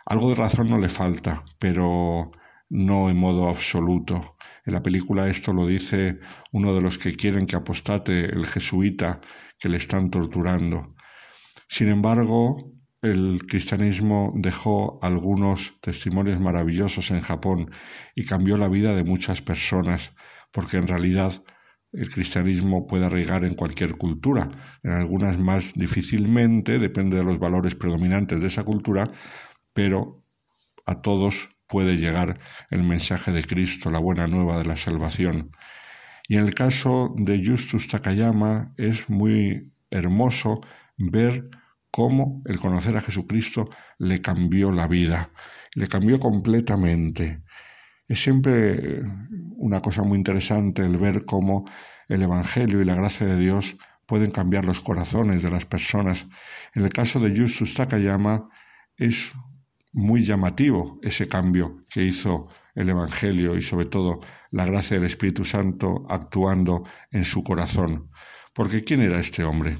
Algo 0.06 0.30
de 0.30 0.36
razón 0.36 0.70
no 0.70 0.80
le 0.80 0.90
falta, 0.90 1.44
pero 1.60 2.32
no 2.70 3.10
en 3.10 3.18
modo 3.18 3.50
absoluto. 3.50 4.36
En 4.66 4.74
la 4.74 4.84
película 4.84 5.28
esto 5.28 5.54
lo 5.54 5.66
dice 5.66 6.20
uno 6.52 6.74
de 6.74 6.82
los 6.82 6.98
que 6.98 7.16
quieren 7.16 7.46
que 7.46 7.56
apostate, 7.56 8.26
el 8.26 8.46
jesuita, 8.46 9.20
que 9.58 9.70
le 9.70 9.78
están 9.78 10.10
torturando. 10.10 10.96
Sin 11.68 11.90
embargo, 11.90 12.72
el 13.02 13.46
cristianismo 13.48 14.34
dejó 14.36 15.00
algunos 15.02 15.80
testimonios 15.82 16.40
maravillosos 16.40 17.12
en 17.12 17.22
Japón 17.22 17.72
y 18.16 18.26
cambió 18.26 18.58
la 18.58 18.68
vida 18.68 18.94
de 18.94 19.04
muchas 19.04 19.42
personas, 19.42 20.14
porque 20.52 20.78
en 20.78 20.88
realidad 20.88 21.44
el 21.92 22.12
cristianismo 22.12 22.86
puede 22.86 23.06
arraigar 23.06 23.46
en 23.46 23.56
cualquier 23.56 23.98
cultura, 23.98 24.50
en 24.84 24.92
algunas 24.92 25.40
más 25.40 25.74
difícilmente, 25.74 26.78
depende 26.78 27.18
de 27.18 27.24
los 27.24 27.40
valores 27.40 27.74
predominantes 27.74 28.42
de 28.42 28.48
esa 28.48 28.64
cultura, 28.64 29.06
pero 29.74 30.24
a 30.86 31.02
todos 31.02 31.50
puede 31.68 31.98
llegar 31.98 32.40
el 32.72 32.84
mensaje 32.84 33.32
de 33.32 33.44
Cristo, 33.44 33.92
la 33.92 34.00
buena 34.00 34.28
nueva 34.28 34.58
de 34.58 34.66
la 34.66 34.76
salvación. 34.76 35.52
Y 36.28 36.38
en 36.38 36.46
el 36.46 36.54
caso 36.54 37.14
de 37.18 37.44
Justus 37.46 37.88
Takayama 37.88 38.74
es 38.78 39.10
muy 39.10 39.72
hermoso 39.90 40.62
ver 40.98 41.50
cómo 41.92 42.42
el 42.46 42.60
conocer 42.60 42.98
a 42.98 43.02
Jesucristo 43.02 43.70
le 43.98 44.22
cambió 44.22 44.72
la 44.72 44.88
vida, 44.88 45.32
le 45.74 45.88
cambió 45.88 46.20
completamente. 46.20 47.44
Es 48.08 48.22
siempre 48.22 49.02
una 49.58 49.82
cosa 49.82 50.04
muy 50.04 50.18
interesante 50.18 50.84
el 50.84 50.98
ver 50.98 51.26
cómo 51.26 51.66
el 52.08 52.24
Evangelio 52.24 52.82
y 52.82 52.86
la 52.86 52.96
gracia 52.96 53.28
de 53.28 53.38
Dios 53.38 53.78
pueden 54.08 54.32
cambiar 54.32 54.66
los 54.66 54.82
corazones 54.82 55.44
de 55.44 55.52
las 55.52 55.66
personas. 55.66 56.28
En 56.74 56.84
el 56.84 56.90
caso 56.90 57.20
de 57.20 57.40
Justus 57.40 57.76
Takayama 57.76 58.50
es 58.98 59.34
muy 59.92 60.24
llamativo 60.24 61.00
ese 61.02 61.28
cambio 61.28 61.84
que 61.90 62.04
hizo 62.04 62.48
el 62.76 62.90
Evangelio 62.90 63.58
y 63.58 63.62
sobre 63.62 63.86
todo 63.86 64.20
la 64.52 64.66
gracia 64.66 64.98
del 64.98 65.08
Espíritu 65.08 65.46
Santo 65.46 66.06
actuando 66.10 66.84
en 67.12 67.26
su 67.26 67.44
corazón. 67.44 68.10
Porque 68.54 68.84
¿quién 68.84 69.02
era 69.02 69.20
este 69.20 69.44
hombre? 69.44 69.80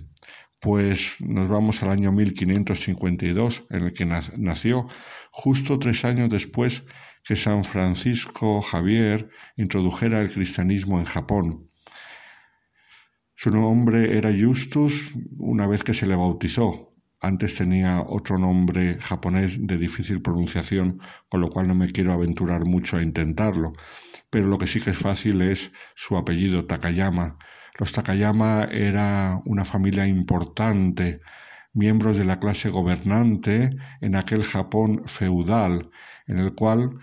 Pues 0.60 1.16
nos 1.20 1.48
vamos 1.48 1.82
al 1.84 1.90
año 1.90 2.12
1552 2.12 3.66
en 3.70 3.84
el 3.84 3.94
que 3.94 4.06
nació, 4.06 4.88
justo 5.32 5.80
tres 5.80 6.04
años 6.04 6.30
después 6.30 6.84
que 7.24 7.36
San 7.36 7.64
Francisco 7.64 8.62
Javier 8.62 9.30
introdujera 9.56 10.22
el 10.22 10.32
cristianismo 10.34 11.00
en 11.00 11.06
Japón. 11.06 11.70
Su 13.36 13.52
nombre 13.52 14.18
era 14.18 14.32
Justus 14.38 15.14
una 15.38 15.66
vez 15.66 15.84
que 15.86 15.94
se 15.94 16.08
le 16.08 16.16
bautizó, 16.16 16.89
antes 17.22 17.56
tenía 17.56 18.02
otro 18.02 18.38
nombre 18.38 18.98
japonés 19.02 19.58
de 19.60 19.78
difícil 19.78 20.22
pronunciación, 20.22 21.02
con 21.28 21.42
lo 21.42 21.50
cual 21.50 21.68
no 21.68 21.76
me 21.76 21.92
quiero 21.92 22.14
aventurar 22.14 22.66
mucho 22.66 22.98
a 22.98 23.04
intentarlo. 23.04 23.74
Pero 24.30 24.48
lo 24.48 24.58
que 24.58 24.68
sí 24.68 24.80
que 24.80 24.92
es 24.92 24.98
fácil 24.98 25.42
es 25.42 25.72
su 25.96 26.18
apellido, 26.18 26.66
Takayama. 26.66 27.38
Los 27.78 27.92
Takayama 27.92 28.66
era 28.72 29.40
una 29.46 29.66
familia 29.66 30.08
importante, 30.08 31.22
miembros 31.74 32.18
de 32.18 32.26
la 32.26 32.40
clase 32.40 32.70
gobernante 32.70 33.72
en 34.02 34.16
aquel 34.16 34.44
Japón 34.44 35.04
feudal, 35.06 35.90
en 36.28 36.40
el 36.40 36.54
cual 36.54 37.00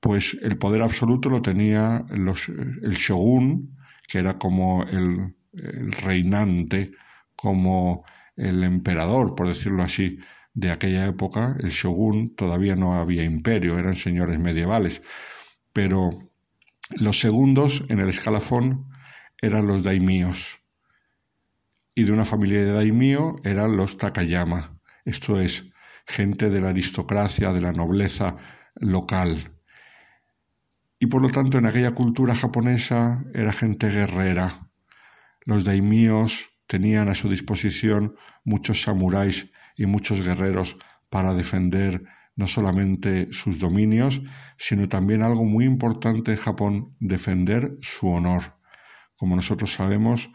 pues 0.00 0.36
el 0.42 0.58
poder 0.58 0.82
absoluto 0.82 1.30
lo 1.30 1.42
tenía 1.42 2.04
los, 2.10 2.48
el 2.48 2.94
shogun, 2.94 3.76
que 4.06 4.18
era 4.18 4.38
como 4.38 4.84
el, 4.84 5.36
el 5.52 5.92
reinante, 5.92 6.92
como 7.34 8.04
el 8.38 8.64
emperador, 8.64 9.34
por 9.34 9.48
decirlo 9.48 9.82
así, 9.82 10.18
de 10.54 10.70
aquella 10.70 11.06
época, 11.06 11.56
el 11.62 11.70
shogun, 11.70 12.34
todavía 12.34 12.76
no 12.76 12.94
había 12.94 13.24
imperio, 13.24 13.78
eran 13.78 13.96
señores 13.96 14.38
medievales, 14.38 15.02
pero 15.72 16.10
los 16.98 17.20
segundos 17.20 17.84
en 17.88 18.00
el 18.00 18.08
escalafón 18.08 18.88
eran 19.40 19.66
los 19.66 19.82
daimíos, 19.82 20.60
y 21.94 22.04
de 22.04 22.12
una 22.12 22.24
familia 22.24 22.64
de 22.64 22.72
daimío 22.72 23.36
eran 23.44 23.76
los 23.76 23.98
Takayama, 23.98 24.80
esto 25.04 25.40
es, 25.40 25.66
gente 26.06 26.48
de 26.48 26.60
la 26.60 26.68
aristocracia, 26.68 27.52
de 27.52 27.60
la 27.60 27.72
nobleza 27.72 28.36
local. 28.76 29.52
Y 30.98 31.06
por 31.06 31.22
lo 31.22 31.28
tanto 31.28 31.58
en 31.58 31.66
aquella 31.66 31.92
cultura 31.92 32.34
japonesa 32.34 33.24
era 33.34 33.52
gente 33.52 33.90
guerrera. 33.90 34.70
Los 35.44 35.64
daimíos 35.64 36.50
tenían 36.68 37.08
a 37.08 37.16
su 37.16 37.28
disposición 37.28 38.14
muchos 38.44 38.82
samuráis 38.82 39.50
y 39.76 39.86
muchos 39.86 40.22
guerreros 40.22 40.76
para 41.10 41.34
defender 41.34 42.04
no 42.36 42.46
solamente 42.46 43.26
sus 43.32 43.58
dominios, 43.58 44.22
sino 44.56 44.88
también 44.88 45.24
algo 45.24 45.44
muy 45.44 45.64
importante 45.64 46.30
en 46.30 46.36
Japón, 46.36 46.94
defender 47.00 47.76
su 47.80 48.08
honor. 48.08 48.54
Como 49.16 49.34
nosotros 49.34 49.72
sabemos, 49.72 50.30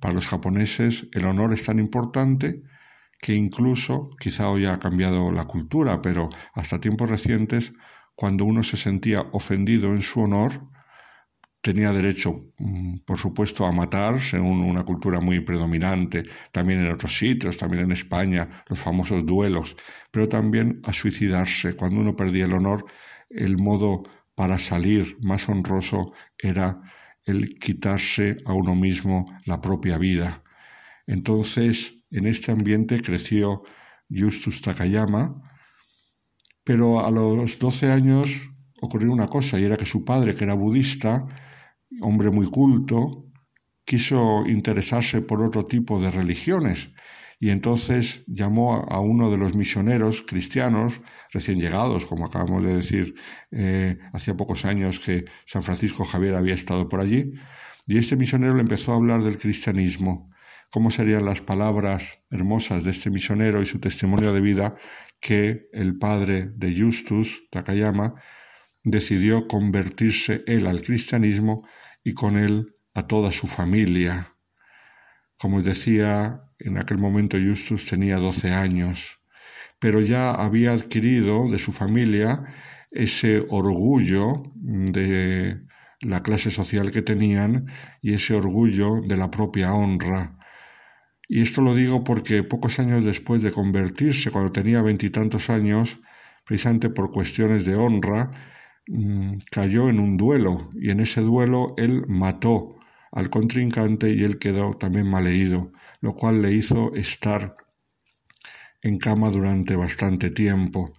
para 0.00 0.12
los 0.12 0.26
japoneses 0.26 1.08
el 1.12 1.24
honor 1.24 1.54
es 1.54 1.64
tan 1.64 1.78
importante 1.78 2.62
que 3.18 3.34
incluso, 3.34 4.10
quizá 4.20 4.50
hoy 4.50 4.66
ha 4.66 4.78
cambiado 4.78 5.32
la 5.32 5.46
cultura, 5.46 6.02
pero 6.02 6.28
hasta 6.52 6.80
tiempos 6.80 7.08
recientes, 7.08 7.72
cuando 8.14 8.44
uno 8.44 8.62
se 8.62 8.76
sentía 8.76 9.22
ofendido 9.32 9.92
en 9.92 10.02
su 10.02 10.20
honor, 10.20 10.68
tenía 11.66 11.92
derecho, 11.92 12.52
mm, 12.58 12.98
por 13.04 13.18
supuesto, 13.18 13.66
a 13.66 13.72
matar, 13.72 14.20
según 14.22 14.60
una 14.60 14.84
cultura 14.84 15.18
muy 15.18 15.40
predominante, 15.40 16.22
también 16.52 16.78
en 16.78 16.92
otros 16.92 17.18
sitios, 17.18 17.56
también 17.56 17.82
en 17.82 17.90
España, 17.90 18.48
los 18.68 18.78
famosos 18.78 19.26
duelos, 19.26 19.76
pero 20.12 20.28
también 20.28 20.80
a 20.84 20.92
suicidarse. 20.92 21.74
Cuando 21.74 22.00
uno 22.00 22.14
perdía 22.14 22.44
el 22.44 22.52
honor, 22.52 22.84
el 23.28 23.58
modo 23.58 24.04
para 24.36 24.60
salir 24.60 25.16
más 25.20 25.48
honroso 25.48 26.12
era 26.38 26.80
el 27.24 27.58
quitarse 27.58 28.36
a 28.44 28.52
uno 28.52 28.76
mismo 28.76 29.26
la 29.44 29.60
propia 29.60 29.98
vida. 29.98 30.44
Entonces, 31.08 31.98
en 32.12 32.26
este 32.26 32.52
ambiente 32.52 33.02
creció 33.02 33.64
Justus 34.08 34.60
Takayama, 34.60 35.42
pero 36.62 37.04
a 37.04 37.10
los 37.10 37.58
12 37.58 37.90
años 37.90 38.50
ocurrió 38.80 39.12
una 39.12 39.26
cosa, 39.26 39.58
y 39.58 39.64
era 39.64 39.76
que 39.76 39.86
su 39.86 40.04
padre, 40.04 40.36
que 40.36 40.44
era 40.44 40.54
budista, 40.54 41.26
hombre 42.00 42.30
muy 42.30 42.46
culto, 42.50 43.26
quiso 43.84 44.44
interesarse 44.46 45.22
por 45.22 45.42
otro 45.42 45.64
tipo 45.64 46.00
de 46.00 46.10
religiones 46.10 46.90
y 47.38 47.50
entonces 47.50 48.24
llamó 48.26 48.86
a 48.88 49.00
uno 49.00 49.30
de 49.30 49.36
los 49.36 49.54
misioneros 49.54 50.22
cristianos 50.22 51.02
recién 51.32 51.60
llegados, 51.60 52.06
como 52.06 52.26
acabamos 52.26 52.64
de 52.64 52.76
decir, 52.76 53.14
eh, 53.50 53.98
hacía 54.12 54.36
pocos 54.36 54.64
años 54.64 55.00
que 55.00 55.26
San 55.44 55.62
Francisco 55.62 56.04
Javier 56.04 56.34
había 56.34 56.54
estado 56.54 56.88
por 56.88 57.00
allí, 57.00 57.34
y 57.86 57.98
este 57.98 58.16
misionero 58.16 58.54
le 58.54 58.62
empezó 58.62 58.92
a 58.92 58.96
hablar 58.96 59.22
del 59.22 59.38
cristianismo, 59.38 60.30
cómo 60.70 60.90
serían 60.90 61.24
las 61.26 61.42
palabras 61.42 62.20
hermosas 62.30 62.84
de 62.84 62.90
este 62.90 63.10
misionero 63.10 63.62
y 63.62 63.66
su 63.66 63.80
testimonio 63.80 64.32
de 64.32 64.40
vida 64.40 64.76
que 65.20 65.68
el 65.72 65.98
padre 65.98 66.50
de 66.54 66.74
Justus, 66.80 67.48
Takayama, 67.50 68.14
decidió 68.86 69.48
convertirse 69.48 70.44
él 70.46 70.68
al 70.68 70.80
cristianismo 70.80 71.66
y 72.04 72.14
con 72.14 72.38
él 72.38 72.76
a 72.94 73.08
toda 73.08 73.32
su 73.32 73.48
familia. 73.48 74.36
Como 75.38 75.60
decía, 75.60 76.44
en 76.60 76.78
aquel 76.78 76.98
momento 76.98 77.36
Justus 77.36 77.86
tenía 77.86 78.18
12 78.18 78.52
años, 78.52 79.18
pero 79.80 80.00
ya 80.00 80.30
había 80.30 80.72
adquirido 80.72 81.50
de 81.50 81.58
su 81.58 81.72
familia 81.72 82.44
ese 82.92 83.44
orgullo 83.50 84.44
de 84.54 85.62
la 86.00 86.22
clase 86.22 86.52
social 86.52 86.92
que 86.92 87.02
tenían 87.02 87.66
y 88.00 88.14
ese 88.14 88.34
orgullo 88.34 89.00
de 89.02 89.16
la 89.16 89.32
propia 89.32 89.74
honra. 89.74 90.38
Y 91.28 91.42
esto 91.42 91.60
lo 91.60 91.74
digo 91.74 92.04
porque 92.04 92.44
pocos 92.44 92.78
años 92.78 93.04
después 93.04 93.42
de 93.42 93.50
convertirse, 93.50 94.30
cuando 94.30 94.52
tenía 94.52 94.80
veintitantos 94.80 95.50
años, 95.50 95.98
precisamente 96.44 96.88
por 96.88 97.10
cuestiones 97.10 97.64
de 97.64 97.74
honra, 97.74 98.30
Mm, 98.88 99.38
cayó 99.50 99.88
en 99.88 99.98
un 99.98 100.16
duelo 100.16 100.70
y 100.74 100.90
en 100.90 101.00
ese 101.00 101.20
duelo 101.20 101.74
él 101.76 102.04
mató 102.08 102.76
al 103.12 103.30
contrincante 103.30 104.12
y 104.12 104.22
él 104.22 104.38
quedó 104.38 104.76
también 104.76 105.08
malherido, 105.08 105.72
lo 106.00 106.14
cual 106.14 106.42
le 106.42 106.52
hizo 106.52 106.94
estar 106.94 107.56
en 108.82 108.98
cama 108.98 109.30
durante 109.30 109.74
bastante 109.76 110.30
tiempo. 110.30 110.92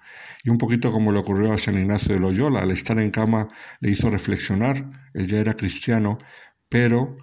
Y 0.43 0.49
un 0.49 0.57
poquito 0.57 0.91
como 0.91 1.11
le 1.11 1.19
ocurrió 1.19 1.53
a 1.53 1.57
San 1.57 1.77
Ignacio 1.77 2.13
de 2.13 2.19
Loyola, 2.19 2.61
al 2.61 2.71
estar 2.71 2.99
en 2.99 3.11
cama 3.11 3.49
le 3.79 3.91
hizo 3.91 4.09
reflexionar, 4.09 4.89
él 5.13 5.27
ya 5.27 5.37
era 5.39 5.55
cristiano, 5.55 6.17
pero 6.69 7.15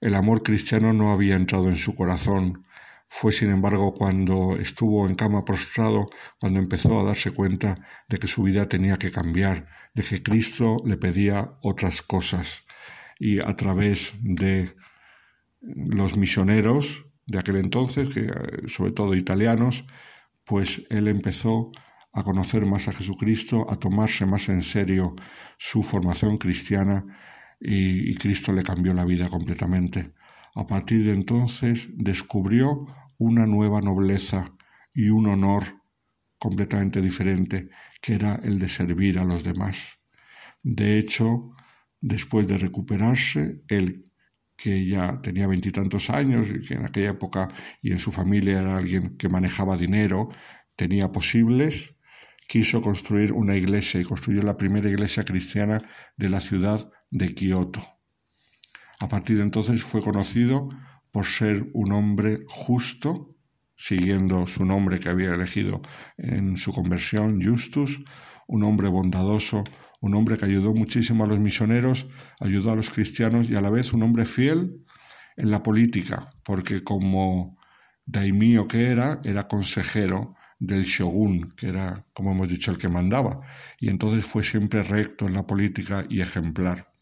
el 0.00 0.14
amor 0.14 0.42
cristiano 0.42 0.92
no 0.92 1.12
había 1.12 1.36
entrado 1.36 1.68
en 1.68 1.78
su 1.78 1.94
corazón. 1.94 2.63
Fue, 3.16 3.30
sin 3.32 3.50
embargo, 3.50 3.94
cuando 3.94 4.56
estuvo 4.56 5.06
en 5.06 5.14
cama 5.14 5.44
prostrado, 5.44 6.06
cuando 6.40 6.58
empezó 6.58 6.98
a 6.98 7.04
darse 7.04 7.30
cuenta 7.30 7.76
de 8.08 8.18
que 8.18 8.26
su 8.26 8.42
vida 8.42 8.68
tenía 8.68 8.96
que 8.96 9.12
cambiar, 9.12 9.68
de 9.94 10.02
que 10.02 10.20
Cristo 10.20 10.78
le 10.84 10.96
pedía 10.96 11.56
otras 11.62 12.02
cosas. 12.02 12.64
Y 13.20 13.38
a 13.38 13.54
través 13.54 14.14
de 14.20 14.74
los 15.60 16.16
misioneros 16.16 17.06
de 17.24 17.38
aquel 17.38 17.54
entonces, 17.54 18.08
que 18.08 18.22
eh, 18.22 18.32
sobre 18.66 18.90
todo 18.90 19.14
italianos, 19.14 19.84
pues 20.44 20.82
él 20.90 21.06
empezó 21.06 21.70
a 22.12 22.24
conocer 22.24 22.66
más 22.66 22.88
a 22.88 22.92
Jesucristo, 22.92 23.70
a 23.70 23.76
tomarse 23.76 24.26
más 24.26 24.48
en 24.48 24.64
serio 24.64 25.12
su 25.56 25.84
formación 25.84 26.36
cristiana 26.36 27.06
y, 27.60 28.10
y 28.10 28.16
Cristo 28.16 28.52
le 28.52 28.64
cambió 28.64 28.92
la 28.92 29.04
vida 29.04 29.28
completamente. 29.28 30.14
A 30.56 30.66
partir 30.66 31.04
de 31.04 31.12
entonces 31.12 31.88
descubrió 31.94 32.86
una 33.18 33.46
nueva 33.46 33.80
nobleza 33.80 34.54
y 34.94 35.08
un 35.08 35.26
honor 35.26 35.82
completamente 36.38 37.00
diferente, 37.00 37.70
que 38.00 38.14
era 38.14 38.36
el 38.42 38.58
de 38.58 38.68
servir 38.68 39.18
a 39.18 39.24
los 39.24 39.44
demás. 39.44 39.98
De 40.62 40.98
hecho, 40.98 41.54
después 42.00 42.46
de 42.46 42.58
recuperarse, 42.58 43.62
él 43.68 44.10
que 44.56 44.86
ya 44.86 45.20
tenía 45.20 45.46
veintitantos 45.46 46.10
años 46.10 46.48
y 46.48 46.64
que 46.64 46.74
en 46.74 46.84
aquella 46.84 47.10
época 47.10 47.48
y 47.82 47.92
en 47.92 47.98
su 47.98 48.12
familia 48.12 48.60
era 48.60 48.76
alguien 48.76 49.16
que 49.16 49.28
manejaba 49.28 49.76
dinero, 49.76 50.28
tenía 50.76 51.10
posibles, 51.10 51.96
quiso 52.46 52.82
construir 52.82 53.32
una 53.32 53.56
iglesia 53.56 54.00
y 54.00 54.04
construyó 54.04 54.42
la 54.42 54.56
primera 54.56 54.88
iglesia 54.88 55.24
cristiana 55.24 55.82
de 56.16 56.28
la 56.28 56.40
ciudad 56.40 56.90
de 57.10 57.34
Kioto. 57.34 57.82
A 59.00 59.08
partir 59.08 59.38
de 59.38 59.42
entonces 59.42 59.82
fue 59.82 60.02
conocido 60.02 60.68
por 61.14 61.26
ser 61.26 61.70
un 61.74 61.92
hombre 61.92 62.40
justo, 62.48 63.36
siguiendo 63.76 64.48
su 64.48 64.64
nombre 64.64 64.98
que 64.98 65.08
había 65.08 65.32
elegido 65.32 65.80
en 66.18 66.56
su 66.56 66.72
conversión, 66.72 67.40
Justus, 67.40 68.02
un 68.48 68.64
hombre 68.64 68.88
bondadoso, 68.88 69.62
un 70.00 70.14
hombre 70.16 70.36
que 70.36 70.46
ayudó 70.46 70.74
muchísimo 70.74 71.22
a 71.22 71.28
los 71.28 71.38
misioneros, 71.38 72.08
ayudó 72.40 72.72
a 72.72 72.74
los 72.76 72.90
cristianos 72.90 73.48
y 73.48 73.54
a 73.54 73.60
la 73.60 73.70
vez 73.70 73.92
un 73.92 74.02
hombre 74.02 74.24
fiel 74.24 74.84
en 75.36 75.52
la 75.52 75.62
política, 75.62 76.32
porque 76.44 76.82
como 76.82 77.58
daimío 78.04 78.66
que 78.66 78.88
era, 78.88 79.20
era 79.22 79.46
consejero 79.46 80.34
del 80.58 80.82
shogun, 80.82 81.52
que 81.56 81.68
era, 81.68 82.04
como 82.12 82.32
hemos 82.32 82.48
dicho, 82.48 82.72
el 82.72 82.78
que 82.78 82.88
mandaba, 82.88 83.40
y 83.78 83.88
entonces 83.88 84.26
fue 84.26 84.42
siempre 84.42 84.82
recto 84.82 85.28
en 85.28 85.34
la 85.34 85.46
política 85.46 86.04
y 86.08 86.22
ejemplar. 86.22 86.92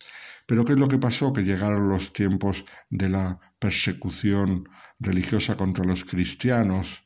Pero 0.52 0.66
¿qué 0.66 0.74
es 0.74 0.78
lo 0.78 0.86
que 0.86 0.98
pasó? 0.98 1.32
Que 1.32 1.44
llegaron 1.44 1.88
los 1.88 2.12
tiempos 2.12 2.66
de 2.90 3.08
la 3.08 3.40
persecución 3.58 4.68
religiosa 4.98 5.56
contra 5.56 5.82
los 5.82 6.04
cristianos. 6.04 7.04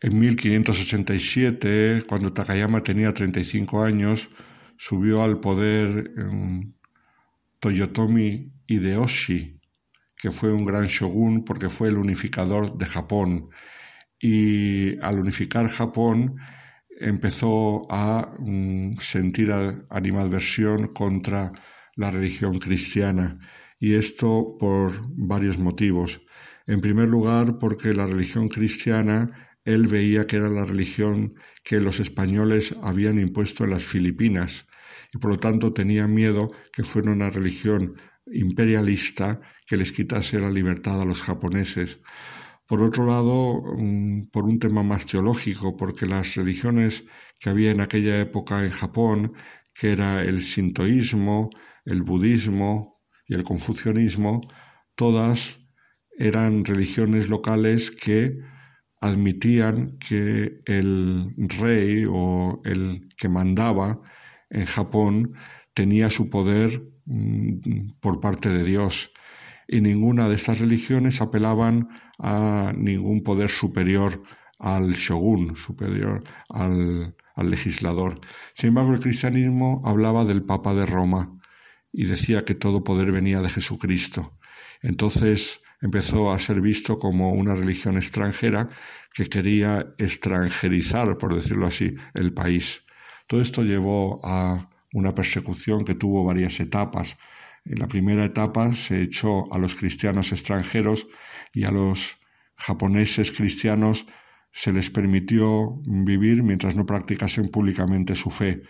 En 0.00 0.18
1587, 0.18 2.02
cuando 2.08 2.32
Takayama 2.32 2.82
tenía 2.82 3.14
35 3.14 3.80
años, 3.80 4.28
subió 4.76 5.22
al 5.22 5.38
poder 5.38 6.12
Toyotomi 7.60 8.52
Hideyoshi, 8.66 9.60
que 10.16 10.32
fue 10.32 10.52
un 10.52 10.64
gran 10.64 10.86
shogun 10.86 11.44
porque 11.44 11.68
fue 11.68 11.90
el 11.90 11.98
unificador 11.98 12.76
de 12.76 12.86
Japón. 12.86 13.50
Y 14.18 14.98
al 14.98 15.20
unificar 15.20 15.68
Japón, 15.68 16.38
empezó 17.00 17.82
a 17.90 18.34
mm, 18.38 18.98
sentir 18.98 19.52
animadversión 19.88 20.88
contra 20.88 21.52
la 21.96 22.10
religión 22.10 22.58
cristiana 22.58 23.34
y 23.78 23.94
esto 23.94 24.56
por 24.58 24.92
varios 25.08 25.58
motivos. 25.58 26.20
En 26.66 26.80
primer 26.80 27.08
lugar, 27.08 27.58
porque 27.58 27.94
la 27.94 28.06
religión 28.06 28.48
cristiana 28.48 29.26
él 29.64 29.86
veía 29.86 30.26
que 30.26 30.36
era 30.36 30.48
la 30.48 30.64
religión 30.64 31.34
que 31.64 31.80
los 31.80 32.00
españoles 32.00 32.74
habían 32.82 33.18
impuesto 33.18 33.64
en 33.64 33.70
las 33.70 33.84
Filipinas 33.84 34.66
y 35.12 35.18
por 35.18 35.32
lo 35.32 35.38
tanto 35.38 35.72
tenía 35.72 36.06
miedo 36.06 36.48
que 36.72 36.82
fuera 36.82 37.10
una 37.10 37.30
religión 37.30 37.96
imperialista 38.26 39.40
que 39.66 39.76
les 39.76 39.92
quitase 39.92 40.38
la 40.38 40.50
libertad 40.50 41.00
a 41.00 41.04
los 41.04 41.22
japoneses. 41.22 41.98
Por 42.70 42.82
otro 42.82 43.04
lado, 43.04 43.64
por 44.30 44.44
un 44.44 44.60
tema 44.60 44.84
más 44.84 45.04
teológico, 45.04 45.76
porque 45.76 46.06
las 46.06 46.36
religiones 46.36 47.02
que 47.40 47.50
había 47.50 47.72
en 47.72 47.80
aquella 47.80 48.20
época 48.20 48.62
en 48.64 48.70
Japón, 48.70 49.32
que 49.74 49.90
era 49.90 50.22
el 50.22 50.40
sintoísmo, 50.40 51.50
el 51.84 52.04
budismo 52.04 53.00
y 53.26 53.34
el 53.34 53.42
confucianismo, 53.42 54.40
todas 54.94 55.58
eran 56.16 56.64
religiones 56.64 57.28
locales 57.28 57.90
que 57.90 58.38
admitían 59.00 59.98
que 59.98 60.60
el 60.64 61.34
rey 61.58 62.04
o 62.08 62.62
el 62.64 63.08
que 63.16 63.28
mandaba 63.28 64.00
en 64.48 64.64
Japón 64.64 65.34
tenía 65.74 66.08
su 66.08 66.30
poder 66.30 66.84
mm, 67.06 67.98
por 67.98 68.20
parte 68.20 68.48
de 68.48 68.62
Dios. 68.62 69.10
Y 69.66 69.80
ninguna 69.80 70.28
de 70.28 70.36
estas 70.36 70.60
religiones 70.60 71.20
apelaban 71.20 71.88
a 72.20 72.72
ningún 72.76 73.22
poder 73.22 73.50
superior 73.50 74.22
al 74.58 74.92
shogun 74.92 75.56
superior, 75.56 76.22
al, 76.50 77.16
al 77.34 77.50
legislador. 77.50 78.14
Sin 78.54 78.68
embargo, 78.68 78.92
el 78.92 79.00
cristianismo 79.00 79.80
hablaba 79.84 80.24
del 80.24 80.42
Papa 80.42 80.74
de 80.74 80.86
Roma 80.86 81.40
y 81.92 82.04
decía 82.04 82.44
que 82.44 82.54
todo 82.54 82.84
poder 82.84 83.10
venía 83.10 83.40
de 83.40 83.48
Jesucristo. 83.48 84.38
Entonces 84.82 85.60
empezó 85.80 86.30
a 86.30 86.38
ser 86.38 86.60
visto 86.60 86.98
como 86.98 87.32
una 87.32 87.54
religión 87.54 87.96
extranjera 87.96 88.68
que 89.14 89.26
quería 89.26 89.94
extranjerizar, 89.98 91.16
por 91.18 91.34
decirlo 91.34 91.66
así, 91.66 91.94
el 92.14 92.32
país. 92.32 92.84
Todo 93.26 93.40
esto 93.40 93.62
llevó 93.62 94.20
a 94.24 94.68
una 94.92 95.14
persecución 95.14 95.84
que 95.84 95.94
tuvo 95.94 96.24
varias 96.24 96.60
etapas. 96.60 97.16
En 97.64 97.78
la 97.78 97.88
primera 97.88 98.24
etapa 98.24 98.72
se 98.74 99.02
echó 99.02 99.52
a 99.52 99.58
los 99.58 99.74
cristianos 99.74 100.32
extranjeros 100.32 101.06
y 101.52 101.64
a 101.64 101.70
los 101.70 102.18
japoneses 102.56 103.32
cristianos 103.32 104.06
se 104.52 104.72
les 104.72 104.90
permitió 104.90 105.80
vivir 105.86 106.42
mientras 106.42 106.76
no 106.76 106.86
practicasen 106.86 107.48
públicamente 107.48 108.14
su 108.14 108.30
fe. 108.30 108.62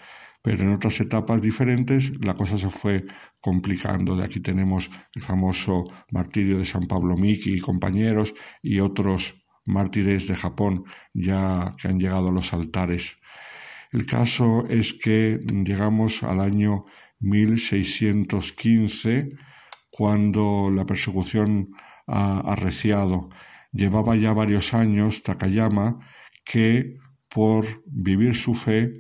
Pero 0.43 0.63
en 0.63 0.73
otras 0.73 1.01
etapas 1.01 1.43
diferentes 1.43 2.13
la 2.25 2.35
cosa 2.35 2.57
se 2.57 2.71
fue 2.71 3.05
complicando. 3.41 4.17
De 4.17 4.25
aquí 4.25 4.41
tenemos 4.41 4.91
el 5.15 5.23
famoso 5.23 5.85
martirio 6.11 6.59
de 6.59 6.67
San 6.67 6.87
Pablo 6.87 7.17
Miki 7.17 7.55
y 7.55 7.61
compañeros 7.61 8.35
y 8.63 8.81
otros 8.81 9.35
mártires 9.67 10.27
de 10.27 10.37
Japón 10.37 10.85
ya 11.13 11.75
que 11.81 11.89
han 11.89 11.99
llegado 11.99 12.29
a 12.29 12.33
los 12.33 12.55
altares. 12.55 13.19
El 13.93 14.07
caso 14.07 14.65
es 14.69 14.95
que 14.95 15.41
llegamos 15.65 16.23
al 16.23 16.41
año 16.41 16.83
1615, 17.19 19.33
cuando 19.91 20.71
la 20.73 20.87
persecución 20.87 21.71
arreciado. 22.11 23.31
Llevaba 23.73 24.17
ya 24.17 24.33
varios 24.33 24.75
años 24.75 25.23
Takayama 25.23 25.99
que 26.45 26.97
por 27.29 27.83
vivir 27.87 28.35
su 28.35 28.55
fe 28.55 28.93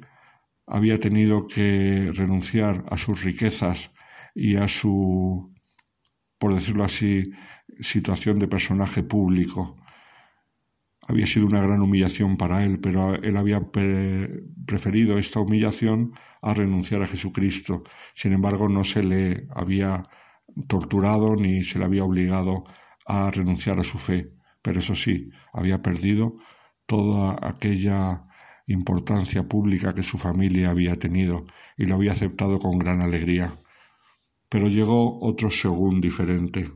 había 0.67 1.01
tenido 1.01 1.49
que 1.49 2.13
renunciar 2.15 2.85
a 2.91 2.97
sus 2.97 3.25
riquezas 3.25 3.93
y 4.35 4.57
a 4.57 4.69
su, 4.69 5.53
por 6.39 6.55
decirlo 6.55 6.85
así, 6.85 7.33
situación 7.81 8.39
de 8.39 8.47
personaje 8.47 9.03
público 9.03 9.77
había 11.11 11.27
sido 11.27 11.47
una 11.47 11.61
gran 11.61 11.83
humillación 11.83 12.37
para 12.37 12.65
él, 12.65 12.79
pero 12.79 13.15
él 13.15 13.37
había 13.37 13.61
preferido 14.67 15.19
esta 15.19 15.41
humillación 15.41 16.13
a 16.41 16.55
renunciar 16.55 17.03
a 17.03 17.07
Jesucristo. 17.07 17.83
Sin 18.15 18.33
embargo, 18.33 18.69
no 18.69 18.85
se 18.85 19.03
le 19.03 19.49
había 19.51 20.09
torturado 20.69 21.35
ni 21.37 21.65
se 21.65 21.79
le 21.79 21.85
había 21.85 22.05
obligado 22.05 22.65
a 23.11 23.31
renunciar 23.31 23.79
a 23.81 23.85
su 23.85 23.99
fe. 23.99 24.33
Pero 24.63 24.79
eso 24.79 24.95
sí, 24.95 25.31
había 25.53 25.83
perdido 25.83 26.37
toda 26.87 27.37
aquella 27.43 28.27
importancia 28.67 29.49
pública 29.49 29.95
que 29.95 30.03
su 30.03 30.17
familia 30.17 30.71
había 30.71 30.97
tenido 30.97 31.47
y 31.77 31.87
lo 31.87 31.97
había 31.97 32.13
aceptado 32.13 32.59
con 32.59 32.79
gran 32.79 33.01
alegría. 33.01 33.55
Pero 34.49 34.69
llegó 34.69 35.19
otro 35.21 35.51
shogun 35.51 36.01
diferente. 36.01 36.71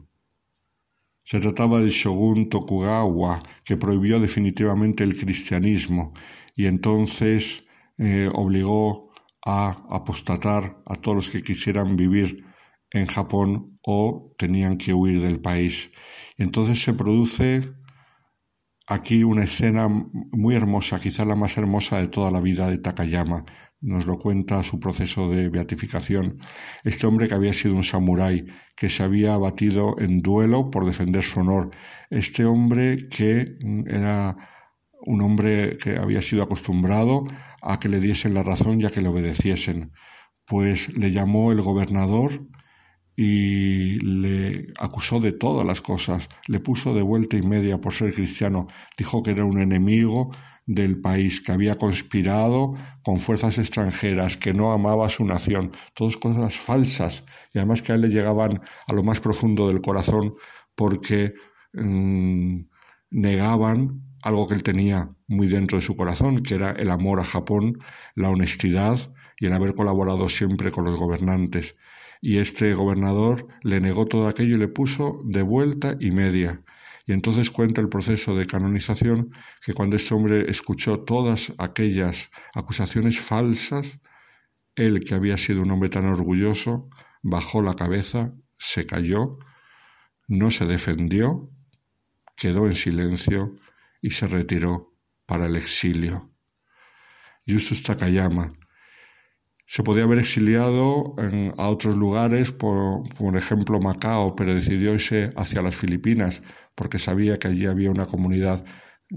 Se 1.25 1.41
trataba 1.41 1.81
del 1.81 1.91
shogun 1.91 2.49
Tokugawa, 2.49 3.39
que 3.65 3.77
prohibió 3.77 4.19
definitivamente 4.21 5.05
el 5.05 5.17
cristianismo 5.17 6.13
y 6.55 6.67
entonces 6.67 7.65
eh, 7.99 8.29
obligó 8.35 9.13
a 9.47 9.87
apostatar 9.91 10.83
a 10.87 10.97
todos 10.97 11.17
los 11.17 11.31
que 11.31 11.43
quisieran 11.43 11.97
vivir 11.97 12.45
en 12.91 13.07
Japón 13.07 13.74
o 13.87 14.35
tenían 14.39 14.77
que 14.79 14.95
huir 14.95 15.21
del 15.21 15.41
país. 15.41 15.91
Entonces 16.39 16.83
se 16.83 16.95
produce 16.95 17.73
aquí 18.87 19.25
una 19.25 19.45
escena 19.45 19.89
muy 19.89 20.55
hermosa, 20.55 21.01
quizá 21.01 21.25
la 21.25 21.37
más 21.37 21.57
hermosa 21.57 21.99
de 21.99 22.09
toda 22.09 22.31
la 22.31 22.41
vida 22.41 22.69
de 22.69 22.79
Takayama, 22.79 23.45
nos 23.85 24.07
lo 24.07 24.19
cuenta 24.19 24.63
su 24.63 24.81
proceso 24.81 25.29
de 25.29 25.51
beatificación. 25.51 26.39
Este 26.85 27.07
hombre 27.07 27.29
que 27.29 27.35
había 27.35 27.53
sido 27.53 27.75
un 27.75 27.85
samurái, 27.85 28.47
que 28.75 28.89
se 28.89 29.03
había 29.03 29.37
batido 29.37 29.95
en 29.99 30.21
duelo 30.21 30.71
por 30.71 30.87
defender 30.87 31.23
su 31.23 31.41
honor. 31.41 31.71
Este 32.09 32.47
hombre 32.47 33.09
que 33.11 33.59
era 33.87 34.37
un 35.07 35.21
hombre 35.21 35.77
que 35.77 35.99
había 35.99 36.23
sido 36.23 36.43
acostumbrado 36.43 37.25
a 37.61 37.79
que 37.79 37.91
le 37.91 38.01
diesen 38.01 38.33
la 38.33 38.43
razón 38.43 38.81
y 38.81 38.87
a 38.87 38.91
que 38.91 39.03
le 39.03 39.09
obedeciesen. 39.09 39.93
Pues 40.47 40.97
le 40.97 41.13
llamó 41.13 41.53
el 41.53 41.61
gobernador 41.61 42.49
y 43.17 44.01
le 44.01 44.67
acusó 44.79 45.21
de 45.21 45.33
todas 45.33 45.67
las 45.67 45.81
cosas, 45.81 46.29
le 46.49 46.61
puso 46.61 46.95
de 46.95 47.03
vuelta 47.03 47.37
y 47.37 47.43
media 47.43 47.81
por 47.81 47.95
ser 47.95 48.13
cristiano, 48.15 48.67
dijo 48.97 49.23
que 49.23 49.33
era 49.33 49.45
un 49.45 49.61
enemigo, 49.61 50.31
del 50.67 51.01
país, 51.01 51.41
que 51.41 51.53
había 51.53 51.77
conspirado 51.77 52.71
con 53.03 53.21
fuerzas 53.21 53.59
extranjeras, 53.59 54.37
que 54.37 54.55
no 54.55 54.73
amaba 54.73 55.07
a 55.07 55.11
su 55.11 55.25
nación, 55.25 55.73
todas 55.95 56.17
cosas 56.17 56.57
falsas, 56.57 57.25
y 57.53 57.59
además 57.59 57.83
que 57.83 57.93
a 57.93 57.95
él 57.97 58.03
le 58.03 58.09
llegaban 58.09 58.63
a 58.87 58.93
lo 58.93 59.03
más 59.03 59.21
profundo 59.21 59.69
del 59.69 59.83
corazón 59.83 60.35
porque 60.75 61.35
mm, 61.75 62.61
negaban 63.11 64.03
algo 64.23 64.49
que 64.49 64.55
él 64.55 64.63
tenía 64.63 65.11
muy 65.27 65.49
dentro 65.49 65.79
de 65.79 65.85
su 65.85 65.97
corazón, 65.97 66.43
que 66.43 66.55
era 66.55 66.73
el 66.73 66.91
amor 66.91 67.21
a 67.21 67.25
Japón, 67.25 67.79
la 68.15 68.31
honestidad 68.31 68.99
y 69.39 69.47
el 69.47 69.53
haber 69.53 69.75
colaborado 69.75 70.29
siempre 70.31 70.71
con 70.71 70.85
los 70.85 70.99
gobernantes. 70.99 71.77
Y 72.27 72.39
este 72.39 72.73
gobernador 72.73 73.49
le 73.65 73.83
negó 73.83 74.07
todo 74.07 74.29
aquello 74.29 74.57
y 74.57 74.59
le 74.59 74.69
puso 74.69 75.21
de 75.27 75.43
vuelta 75.43 75.95
y 76.01 76.11
media. 76.11 76.65
Y 77.05 77.13
entonces 77.13 77.51
cuenta 77.51 77.83
el 77.83 77.91
proceso 77.91 78.35
de 78.35 78.47
canonización 78.47 79.31
que 79.61 79.75
cuando 79.75 79.97
este 79.97 80.15
hombre 80.15 80.51
escuchó 80.51 81.01
todas 81.01 81.53
aquellas 81.59 82.31
acusaciones 82.55 83.21
falsas, 83.21 84.01
él 84.75 85.01
que 85.01 85.15
había 85.15 85.37
sido 85.37 85.61
un 85.61 85.71
hombre 85.71 85.91
tan 85.91 86.07
orgulloso, 86.07 86.89
bajó 87.23 87.61
la 87.61 87.77
cabeza, 87.77 88.33
se 88.57 88.87
cayó, 88.87 89.33
no 90.27 90.51
se 90.51 90.65
defendió, 90.65 91.51
quedó 92.37 92.67
en 92.67 92.75
silencio 92.75 93.55
y 94.01 94.13
se 94.13 94.29
retiró 94.29 94.97
para 95.27 95.45
el 95.45 95.57
exilio. 95.57 96.33
Justus 97.47 97.83
Takayama 97.83 98.51
se 99.67 99.83
podía 99.83 100.05
haber 100.05 100.19
exiliado 100.19 101.15
a 101.57 101.69
otros 101.69 101.97
lugares, 101.97 102.53
por, 102.53 103.05
ejemplo 103.37 103.81
Macao, 103.81 104.37
pero 104.37 104.55
decidió 104.55 104.95
irse 104.95 105.33
hacia 105.37 105.63
las 105.63 105.75
Filipinas 105.75 106.43
porque 106.75 106.99
sabía 106.99 107.39
que 107.39 107.49
allí 107.49 107.67
había 107.67 107.91
una 107.91 108.07
comunidad 108.07 108.65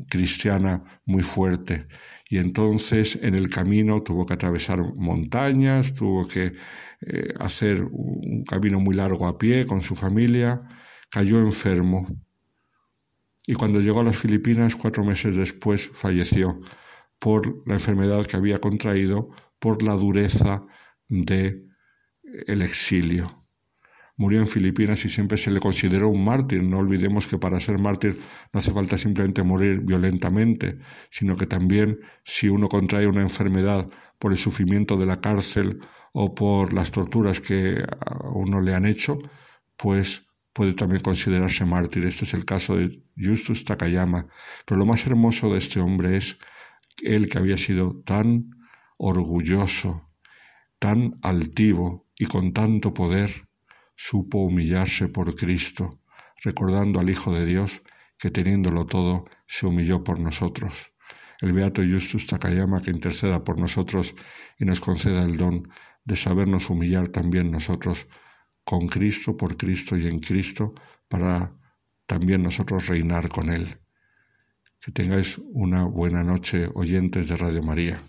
cristiana 0.10 1.02
muy 1.06 1.24
fuerte. 1.24 1.88
Y 2.30 2.38
entonces 2.38 3.20
en 3.22 3.36
el 3.36 3.50
camino 3.50 4.04
tuvo 4.04 4.26
que 4.26 4.34
atravesar 4.34 4.80
montañas, 4.96 5.94
tuvo 5.94 6.28
que 6.28 6.54
eh, 7.02 7.34
hacer 7.40 7.84
un 7.84 8.44
camino 8.44 8.80
muy 8.80 8.96
largo 8.96 9.28
a 9.28 9.38
pie 9.38 9.66
con 9.66 9.82
su 9.82 9.96
familia, 9.96 10.62
cayó 11.10 11.40
enfermo. 11.40 12.08
Y 13.46 13.54
cuando 13.54 13.80
llegó 13.80 14.02
a 14.02 14.04
las 14.04 14.18
Filipinas, 14.18 14.76
cuatro 14.76 15.06
meses 15.06 15.36
después, 15.36 15.90
falleció 15.94 16.60
por 17.20 17.64
la 17.66 17.76
enfermedad 17.76 18.26
que 18.26 18.36
había 18.38 18.60
contraído, 18.60 19.30
por 19.60 19.84
la 19.84 19.94
dureza 19.94 20.66
de 21.08 21.64
el 22.48 22.62
exilio 22.62 23.48
murió 24.18 24.40
en 24.40 24.48
Filipinas 24.48 25.06
y 25.06 25.10
siempre 25.10 25.38
se 25.38 25.52
le 25.52 25.60
consideró 25.60 26.10
un 26.10 26.26
mártir. 26.26 26.64
No 26.64 26.80
olvidemos 26.80 27.28
que 27.28 27.38
para 27.38 27.60
ser 27.60 27.78
mártir 27.78 28.20
no 28.52 28.60
hace 28.60 28.72
falta 28.72 28.98
simplemente 28.98 29.44
morir 29.44 29.82
violentamente, 29.82 30.80
sino 31.10 31.38
que 31.38 31.46
también 31.46 32.00
si 32.26 32.50
uno 32.50 32.68
contrae 32.68 33.08
una 33.08 33.22
enfermedad 33.22 33.88
por 34.20 34.32
el 34.32 34.38
sufrimiento 34.38 34.98
de 34.98 35.06
la 35.06 35.22
cárcel 35.22 35.80
o 36.12 36.34
por 36.34 36.74
las 36.74 36.92
torturas 36.92 37.40
que 37.40 37.84
a 38.06 38.30
uno 38.30 38.60
le 38.60 38.74
han 38.74 38.86
hecho, 38.86 39.20
pues 39.78 40.26
puede 40.52 40.74
también 40.74 41.04
considerarse 41.04 41.66
mártir. 41.66 42.04
Este 42.06 42.26
es 42.26 42.34
el 42.34 42.44
caso 42.44 42.76
de 42.76 43.04
Justus 43.16 43.64
Takayama. 43.64 44.26
Pero 44.66 44.80
lo 44.80 44.88
más 44.88 45.06
hermoso 45.06 45.54
de 45.54 45.60
este 45.60 45.80
hombre 45.80 46.18
es 46.18 46.40
él 47.04 47.30
que 47.30 47.38
había 47.38 47.60
sido 47.60 48.02
tan 48.04 48.57
orgulloso, 48.98 50.10
tan 50.80 51.20
altivo 51.22 52.08
y 52.18 52.26
con 52.26 52.54
tanto 52.54 52.94
poder, 52.94 53.48
supo 53.96 54.40
humillarse 54.40 55.08
por 55.08 55.36
Cristo, 55.36 56.00
recordando 56.44 57.00
al 57.00 57.10
Hijo 57.10 57.34
de 57.34 57.46
Dios 57.46 57.82
que 58.18 58.32
teniéndolo 58.32 58.86
todo 58.86 59.26
se 59.48 59.66
humilló 59.66 60.04
por 60.04 60.20
nosotros. 60.20 60.94
El 61.40 61.54
Beato 61.54 61.82
Justus 61.84 62.26
Takayama 62.28 62.82
que 62.82 62.92
interceda 62.92 63.44
por 63.44 63.60
nosotros 63.60 64.16
y 64.58 64.66
nos 64.66 64.80
conceda 64.80 65.24
el 65.24 65.38
don 65.38 65.70
de 66.04 66.16
sabernos 66.16 66.70
humillar 66.70 67.10
también 67.10 67.52
nosotros 67.52 68.08
con 68.64 68.88
Cristo, 68.88 69.38
por 69.38 69.56
Cristo 69.56 69.98
y 69.98 70.08
en 70.08 70.20
Cristo, 70.20 70.74
para 71.08 71.54
también 72.06 72.44
nosotros 72.44 72.88
reinar 72.88 73.30
con 73.30 73.50
Él. 73.50 73.78
Que 74.82 74.92
tengáis 74.92 75.40
una 75.54 75.84
buena 75.84 76.24
noche, 76.24 76.70
oyentes 76.74 77.28
de 77.28 77.38
Radio 77.38 77.62
María. 77.62 78.02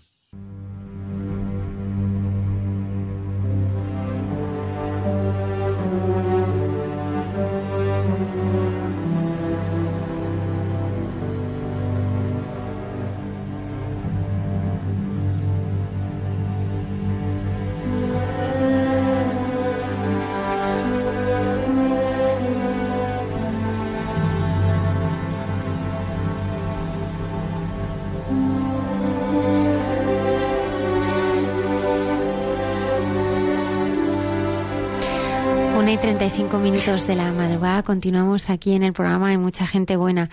Una 36.39 36.47
y 36.47 36.51
35 36.51 36.59
minutos 36.59 37.07
de 37.07 37.15
la 37.15 37.33
madrugada 37.33 37.83
continuamos 37.83 38.49
aquí 38.49 38.73
en 38.73 38.83
el 38.83 38.93
programa 38.93 39.29
de 39.29 39.37
Mucha 39.37 39.67
Gente 39.67 39.97
Buena. 39.97 40.29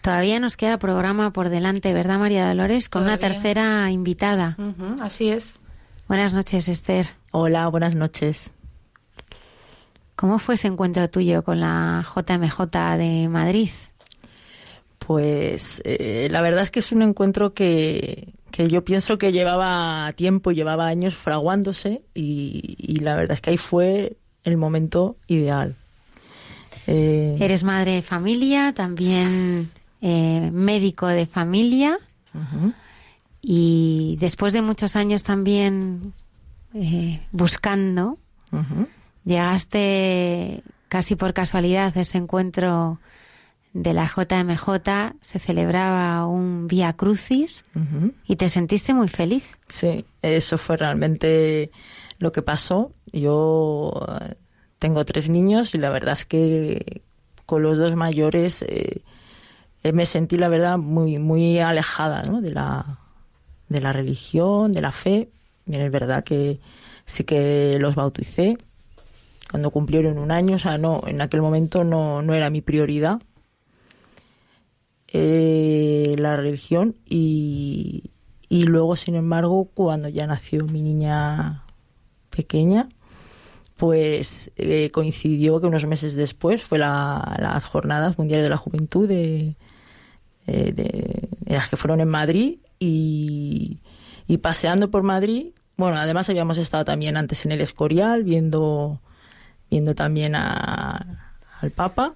Todavía 0.00 0.38
nos 0.38 0.56
queda 0.56 0.78
programa 0.78 1.32
por 1.32 1.48
delante, 1.48 1.92
¿verdad, 1.92 2.20
María 2.20 2.46
Dolores? 2.46 2.88
Con 2.88 3.02
una 3.02 3.18
tercera 3.18 3.90
invitada. 3.90 4.56
Así 5.00 5.30
es. 5.30 5.58
Buenas 6.06 6.34
noches, 6.34 6.68
Esther. 6.68 7.06
Hola, 7.32 7.66
buenas 7.66 7.96
noches. 7.96 8.52
¿Cómo 10.14 10.38
fue 10.38 10.54
ese 10.54 10.68
encuentro 10.68 11.10
tuyo 11.10 11.42
con 11.42 11.58
la 11.58 12.04
JMJ 12.04 12.96
de 12.96 13.28
Madrid? 13.28 13.70
Pues 15.00 15.82
eh, 15.84 16.28
la 16.30 16.42
verdad 16.42 16.62
es 16.62 16.70
que 16.70 16.78
es 16.78 16.92
un 16.92 17.02
encuentro 17.02 17.54
que, 17.54 18.34
que 18.52 18.68
yo 18.68 18.84
pienso 18.84 19.18
que 19.18 19.32
llevaba 19.32 20.12
tiempo, 20.12 20.52
llevaba 20.52 20.86
años 20.86 21.14
fraguándose 21.14 22.02
y, 22.14 22.76
y 22.78 23.00
la 23.00 23.16
verdad 23.16 23.32
es 23.32 23.40
que 23.40 23.50
ahí 23.50 23.58
fue 23.58 24.19
el 24.44 24.56
momento 24.56 25.16
ideal. 25.26 25.76
Eh, 26.86 27.36
Eres 27.40 27.64
madre 27.64 27.92
de 27.92 28.02
familia, 28.02 28.72
también 28.74 29.70
eh, 30.00 30.50
médico 30.52 31.06
de 31.06 31.26
familia 31.26 31.98
y 33.42 34.16
después 34.20 34.52
de 34.52 34.62
muchos 34.62 34.96
años 34.96 35.22
también 35.22 36.12
eh, 36.74 37.20
buscando, 37.32 38.18
llegaste 39.24 40.62
casi 40.88 41.16
por 41.16 41.32
casualidad 41.32 41.96
a 41.96 42.00
ese 42.00 42.18
encuentro 42.18 42.98
de 43.72 43.94
la 43.94 44.06
JMJ, 44.06 45.16
se 45.20 45.38
celebraba 45.38 46.26
un 46.26 46.66
Vía 46.66 46.92
Crucis 46.94 47.64
y 48.26 48.36
te 48.36 48.48
sentiste 48.48 48.94
muy 48.94 49.08
feliz. 49.08 49.56
Sí, 49.68 50.04
eso 50.22 50.58
fue 50.58 50.76
realmente 50.76 51.70
lo 52.18 52.32
que 52.32 52.42
pasó. 52.42 52.92
Yo 53.12 54.06
eh, 54.20 54.34
tengo 54.78 55.04
tres 55.04 55.28
niños 55.28 55.74
y 55.74 55.78
la 55.78 55.90
verdad 55.90 56.12
es 56.12 56.24
que 56.24 57.02
con 57.46 57.62
los 57.62 57.78
dos 57.78 57.96
mayores 57.96 58.62
eh, 58.62 59.02
eh, 59.82 59.92
me 59.92 60.06
sentí, 60.06 60.36
la 60.36 60.48
verdad, 60.48 60.78
muy, 60.78 61.18
muy 61.18 61.58
alejada 61.58 62.22
de, 62.22 62.50
la, 62.50 62.98
de 63.68 63.80
la 63.80 63.92
religión, 63.92 64.72
de 64.72 64.80
la 64.80 64.92
fe. 64.92 65.30
Bien, 65.66 65.82
es 65.82 65.90
verdad 65.90 66.24
que 66.24 66.60
sí 67.06 67.24
que 67.24 67.78
los 67.80 67.94
bauticé 67.94 68.58
cuando 69.50 69.70
cumplieron 69.70 70.18
un 70.18 70.30
año, 70.30 70.56
o 70.56 70.58
sea, 70.60 70.78
no, 70.78 71.02
en 71.06 71.20
aquel 71.20 71.42
momento 71.42 71.82
no, 71.82 72.22
no 72.22 72.34
era 72.34 72.50
mi 72.50 72.60
prioridad 72.60 73.20
la 75.12 76.36
religión 76.36 76.96
y, 77.08 78.10
y 78.48 78.64
luego, 78.64 78.96
sin 78.96 79.16
embargo, 79.16 79.68
cuando 79.74 80.08
ya 80.08 80.26
nació 80.26 80.64
mi 80.66 80.82
niña 80.82 81.64
pequeña, 82.30 82.88
pues 83.80 84.50
eh, 84.56 84.90
coincidió 84.90 85.58
que 85.58 85.66
unos 85.66 85.86
meses 85.86 86.14
después 86.14 86.62
fue 86.62 86.76
la, 86.78 87.36
las 87.40 87.64
Jornadas 87.64 88.18
Mundiales 88.18 88.44
de 88.44 88.50
la 88.50 88.58
Juventud 88.58 89.08
de, 89.08 89.56
eh, 90.46 90.72
de- 90.72 91.28
las 91.46 91.68
que 91.70 91.78
fueron 91.78 92.00
en 92.02 92.08
Madrid 92.08 92.58
y, 92.78 93.78
y 94.28 94.36
paseando 94.36 94.90
por 94.90 95.02
Madrid, 95.02 95.52
bueno, 95.78 95.96
además 95.96 96.28
habíamos 96.28 96.58
estado 96.58 96.84
también 96.84 97.16
antes 97.16 97.46
en 97.46 97.52
el 97.52 97.62
Escorial 97.62 98.22
viendo, 98.22 99.00
viendo 99.70 99.94
también 99.94 100.34
a- 100.34 101.32
al 101.62 101.70
Papa 101.70 102.12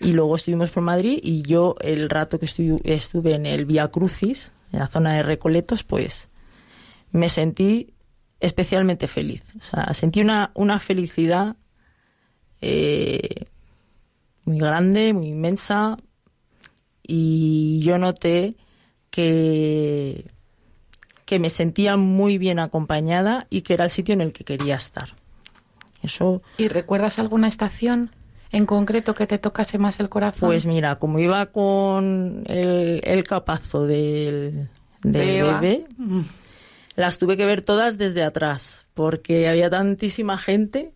y 0.00 0.10
luego 0.12 0.34
estuvimos 0.34 0.72
por 0.72 0.82
Madrid 0.82 1.20
y 1.22 1.42
yo 1.42 1.76
el 1.80 2.10
rato 2.10 2.40
que 2.40 2.46
estu- 2.46 2.80
estuve 2.82 3.34
en 3.34 3.46
el 3.46 3.64
Vía 3.64 3.86
Crucis, 3.88 4.50
en 4.72 4.80
la 4.80 4.88
zona 4.88 5.14
de 5.14 5.22
Recoletos, 5.22 5.84
pues 5.84 6.28
me 7.12 7.28
sentí 7.28 7.92
especialmente 8.40 9.08
feliz. 9.08 9.44
O 9.58 9.62
sea, 9.62 9.94
sentí 9.94 10.20
una, 10.20 10.50
una 10.54 10.78
felicidad 10.78 11.56
eh, 12.60 13.46
muy 14.44 14.58
grande, 14.58 15.12
muy 15.12 15.28
inmensa 15.28 15.96
y 17.02 17.80
yo 17.84 17.98
noté 17.98 18.56
que, 19.10 20.26
que 21.24 21.38
me 21.38 21.50
sentía 21.50 21.96
muy 21.96 22.38
bien 22.38 22.58
acompañada 22.58 23.46
y 23.50 23.62
que 23.62 23.74
era 23.74 23.84
el 23.84 23.90
sitio 23.90 24.14
en 24.14 24.20
el 24.20 24.32
que 24.32 24.44
quería 24.44 24.76
estar. 24.76 25.14
Eso 26.02 26.42
¿Y 26.58 26.68
recuerdas 26.68 27.18
alguna 27.18 27.48
estación 27.48 28.10
en 28.52 28.66
concreto 28.66 29.14
que 29.14 29.26
te 29.26 29.38
tocase 29.38 29.78
más 29.78 29.98
el 30.00 30.08
corazón? 30.08 30.48
Pues 30.48 30.66
mira, 30.66 30.96
como 30.96 31.18
iba 31.18 31.46
con 31.46 32.44
el, 32.46 33.00
el 33.02 33.24
capazo 33.24 33.86
del, 33.86 34.68
del 35.02 35.12
De 35.12 35.38
Eva. 35.38 35.60
bebé, 35.60 35.86
Mm. 35.96 36.20
Las 36.96 37.18
tuve 37.18 37.36
que 37.36 37.44
ver 37.46 37.62
todas 37.62 37.98
desde 37.98 38.22
atrás, 38.24 38.86
porque 38.94 39.48
había 39.48 39.70
tantísima 39.70 40.38
gente 40.38 40.92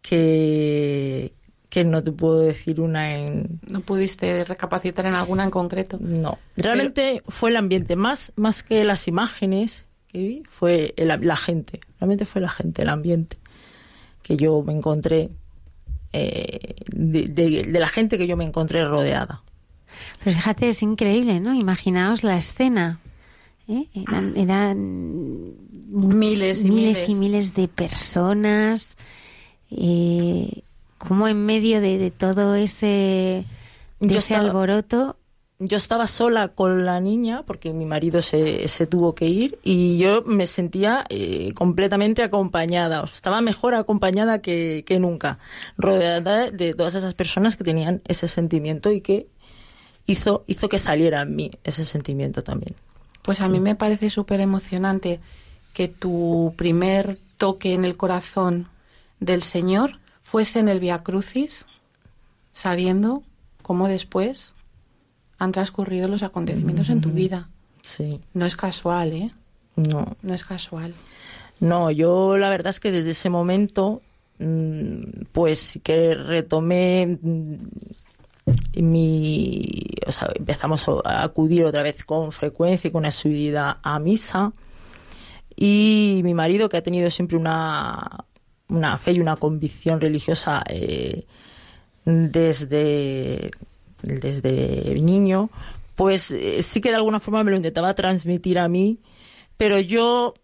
que, 0.00 1.32
que 1.68 1.84
no 1.84 2.02
te 2.02 2.12
puedo 2.12 2.40
decir 2.40 2.80
una 2.80 3.16
en... 3.16 3.60
¿No 3.66 3.80
pudiste 3.80 4.44
recapacitar 4.44 5.06
en 5.06 5.14
alguna 5.14 5.44
en 5.44 5.50
concreto? 5.50 5.98
No, 6.00 6.38
realmente 6.56 7.22
fue 7.28 7.50
el 7.50 7.56
ambiente, 7.56 7.96
más, 7.96 8.32
más 8.36 8.62
que 8.62 8.84
las 8.84 9.08
imágenes 9.08 9.84
que 10.08 10.18
vi, 10.18 10.42
fue 10.50 10.94
el- 10.96 11.08
la 11.22 11.36
gente, 11.36 11.80
realmente 11.98 12.24
fue 12.24 12.40
la 12.40 12.50
gente, 12.50 12.82
el 12.82 12.88
ambiente 12.88 13.38
que 14.22 14.36
yo 14.36 14.62
me 14.62 14.72
encontré, 14.72 15.30
eh, 16.12 16.74
de- 16.94 17.24
de- 17.28 17.62
de 17.64 17.80
la 17.80 17.88
gente 17.88 18.18
que 18.18 18.26
yo 18.26 18.36
me 18.36 18.44
encontré 18.44 18.84
rodeada. 18.84 19.42
Pero 20.22 20.36
fíjate, 20.36 20.68
es 20.68 20.82
increíble, 20.82 21.40
¿no? 21.40 21.54
Imaginaos 21.54 22.22
la 22.24 22.36
escena. 22.36 23.00
¿Eh? 23.72 23.88
Eran, 23.94 24.36
eran 24.36 24.76
much- 25.90 26.14
Miles 26.14 26.64
y 26.64 26.70
miles 26.70 27.08
y 27.08 27.14
miles. 27.14 27.20
miles 27.20 27.54
de 27.54 27.68
personas. 27.68 28.96
Eh, 29.70 30.62
como 30.98 31.26
en 31.28 31.44
medio 31.44 31.80
de, 31.80 31.98
de 31.98 32.10
todo 32.10 32.54
ese, 32.54 32.86
de 32.86 33.44
Yo 34.00 34.18
ese 34.18 34.34
estaba- 34.34 34.44
alboroto, 34.48 35.16
yo 35.58 35.76
estaba 35.76 36.06
sola 36.08 36.48
con 36.48 36.84
la 36.84 37.00
niña 37.00 37.44
porque 37.46 37.72
mi 37.72 37.86
marido 37.86 38.20
se, 38.20 38.66
se 38.68 38.86
tuvo 38.86 39.14
que 39.14 39.26
ir 39.26 39.58
y 39.62 39.96
yo 39.98 40.22
me 40.24 40.46
sentía 40.46 41.04
eh, 41.08 41.52
completamente 41.54 42.22
acompañada, 42.22 43.02
o 43.02 43.06
sea, 43.06 43.14
estaba 43.16 43.40
mejor 43.40 43.74
acompañada 43.74 44.40
que, 44.42 44.82
que 44.86 44.98
nunca, 44.98 45.38
rodeada 45.78 46.50
de 46.50 46.74
todas 46.74 46.94
esas 46.96 47.14
personas 47.14 47.56
que 47.56 47.64
tenían 47.64 48.00
ese 48.06 48.26
sentimiento 48.28 48.90
y 48.90 49.00
que 49.00 49.28
hizo, 50.06 50.42
hizo 50.48 50.68
que 50.68 50.78
saliera 50.78 51.22
en 51.22 51.34
mí 51.36 51.50
ese 51.64 51.84
sentimiento 51.84 52.42
también. 52.42 52.74
Pues 53.22 53.40
a 53.40 53.48
mí 53.48 53.60
me 53.60 53.74
parece 53.76 54.10
súper 54.10 54.40
emocionante 54.40 55.20
que 55.74 55.88
tu 55.88 56.54
primer 56.56 57.18
toque 57.36 57.72
en 57.72 57.84
el 57.84 57.96
corazón 57.96 58.68
del 59.20 59.42
Señor 59.42 59.98
fuese 60.22 60.58
en 60.58 60.68
el 60.68 60.80
Via 60.80 60.98
Crucis, 60.98 61.66
sabiendo 62.52 63.22
cómo 63.62 63.88
después 63.88 64.54
han 65.38 65.52
transcurrido 65.52 66.08
los 66.08 66.22
acontecimientos 66.22 66.88
en 66.88 67.00
tu 67.00 67.10
vida. 67.10 67.48
Sí, 67.82 68.20
No 68.32 68.46
es 68.46 68.54
casual, 68.56 69.12
¿eh? 69.12 69.30
no. 69.76 70.16
No 70.22 70.34
es 70.34 70.44
casual. 70.44 70.94
No, 71.58 71.90
yo 71.90 72.36
la 72.38 72.48
verdad 72.48 72.70
es 72.70 72.80
que 72.80 72.90
desde 72.90 73.10
ese 73.10 73.30
momento, 73.30 74.02
mm, 74.38 75.26
pues 75.32 75.60
sí 75.60 75.80
que 75.80 76.14
retomé 76.14 77.18
mm, 77.20 77.54
mi, 78.74 79.88
empezamos 80.34 80.86
a 81.04 81.22
acudir 81.22 81.64
otra 81.64 81.82
vez 81.82 82.04
con 82.04 82.32
frecuencia 82.32 82.88
y 82.88 82.90
con 82.90 83.04
asiduidad 83.04 83.78
a 83.82 83.98
misa. 83.98 84.52
Y 85.54 86.22
mi 86.24 86.34
marido, 86.34 86.68
que 86.68 86.78
ha 86.78 86.82
tenido 86.82 87.10
siempre 87.10 87.36
una, 87.36 88.24
una 88.68 88.98
fe 88.98 89.12
y 89.12 89.20
una 89.20 89.36
convicción 89.36 90.00
religiosa 90.00 90.64
eh, 90.68 91.26
desde, 92.04 93.50
desde 94.02 95.00
niño, 95.00 95.50
pues 95.94 96.30
eh, 96.30 96.62
sí 96.62 96.80
que 96.80 96.88
de 96.88 96.96
alguna 96.96 97.20
forma 97.20 97.44
me 97.44 97.50
lo 97.50 97.56
intentaba 97.56 97.94
transmitir 97.94 98.58
a 98.58 98.68
mí, 98.68 98.98
pero 99.56 99.78
yo 99.78 100.34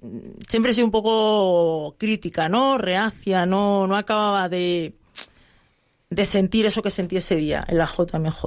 mm, 0.00 0.40
siempre 0.48 0.72
he 0.72 0.74
sido 0.74 0.86
un 0.86 0.92
poco 0.92 1.94
crítica, 1.98 2.48
¿no? 2.48 2.78
Reacia, 2.78 3.46
no, 3.46 3.86
no 3.86 3.96
acababa 3.96 4.48
de, 4.48 4.97
de 6.10 6.24
sentir 6.24 6.66
eso 6.66 6.82
que 6.82 6.90
sentí 6.90 7.16
ese 7.16 7.36
día 7.36 7.64
en 7.68 7.78
la 7.78 7.86
JMJ. 7.86 8.44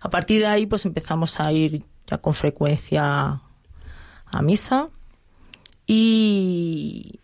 A 0.00 0.10
partir 0.10 0.40
de 0.40 0.46
ahí, 0.46 0.66
pues 0.66 0.84
empezamos 0.84 1.40
a 1.40 1.52
ir 1.52 1.84
ya 2.06 2.18
con 2.18 2.34
frecuencia 2.34 3.40
a 4.26 4.42
misa 4.42 4.88
y 5.86 7.20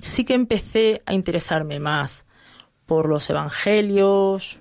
sí 0.00 0.24
que 0.24 0.34
empecé 0.34 1.02
a 1.06 1.14
interesarme 1.14 1.80
más 1.80 2.24
por 2.86 3.08
los 3.08 3.28
evangelios, 3.30 4.60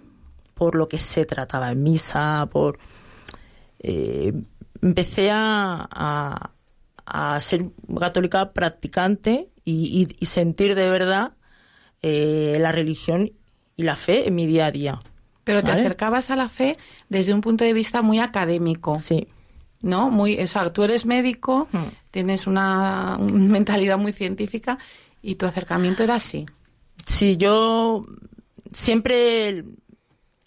por 0.56 0.76
lo 0.76 0.88
que 0.88 0.98
se 1.00 1.26
trataba 1.26 1.72
en 1.72 1.84
misa, 1.84 2.48
por 2.52 2.80
eh, 3.80 4.34
empecé 4.82 5.30
a, 5.32 5.88
a- 5.92 7.40
ser 7.40 7.70
católica 8.00 8.52
practicante 8.52 9.50
y 9.64 10.08
sentir 10.26 10.74
de 10.76 10.90
verdad 10.90 11.34
eh, 12.02 12.58
la 12.60 12.72
religión 12.72 13.32
y 13.78 13.84
la 13.84 13.96
fe 13.96 14.28
en 14.28 14.36
mi 14.36 14.46
día 14.46 14.68
a 14.68 14.72
día. 14.72 15.02
Pero 15.44 15.62
te 15.62 15.70
¿Vale? 15.70 15.82
acercabas 15.82 16.32
a 16.32 16.36
la 16.36 16.50
fe 16.50 16.78
desde 17.10 17.34
un 17.34 17.42
punto 17.42 17.64
de 17.64 17.74
vista 17.74 18.02
muy 18.02 18.20
académico, 18.20 19.00
Sí, 19.00 19.28
¿no? 19.82 20.10
Muy, 20.10 20.40
o 20.40 20.48
sea, 20.48 20.74
tú 20.74 20.84
eres 20.84 21.06
médico, 21.06 21.68
Hmm. 21.72 21.90
tienes 22.12 22.48
una, 22.48 23.14
una 23.20 23.32
mentalidad 23.60 23.98
muy 23.98 24.14
científica 24.14 24.80
y 25.22 25.36
tu 25.36 25.46
acercamiento 25.46 26.04
era 26.04 26.16
así. 26.16 26.46
Sí, 27.06 27.38
yo 27.38 28.06
siempre 28.72 29.64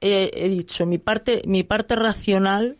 he, 0.00 0.48
dicho, 0.48 0.86
mi 0.86 0.98
parte, 0.98 1.42
mi 1.46 1.62
parte 1.62 1.94
racional 1.96 2.76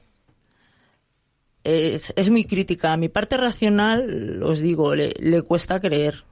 es, 1.65 2.13
es, 2.17 2.31
muy 2.31 2.45
crítica. 2.45 2.97
Mi 2.97 3.09
parte 3.09 3.37
racional, 3.37 4.43
os 4.43 4.61
digo, 4.61 4.95
le, 4.95 5.15
le, 5.19 5.43
cuesta 5.43 5.81
creer. 5.81 6.25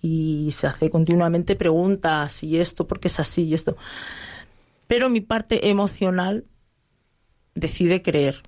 Y 0.00 0.50
se 0.52 0.66
hace 0.66 0.90
continuamente 0.90 1.56
preguntas, 1.56 2.42
y 2.44 2.58
esto, 2.58 2.86
porque 2.86 3.08
es 3.08 3.18
así, 3.18 3.44
y 3.44 3.54
esto. 3.54 3.76
Pero 4.86 5.08
mi 5.08 5.20
parte 5.20 5.70
emocional 5.70 6.44
decide 7.54 8.02
creer. 8.02 8.42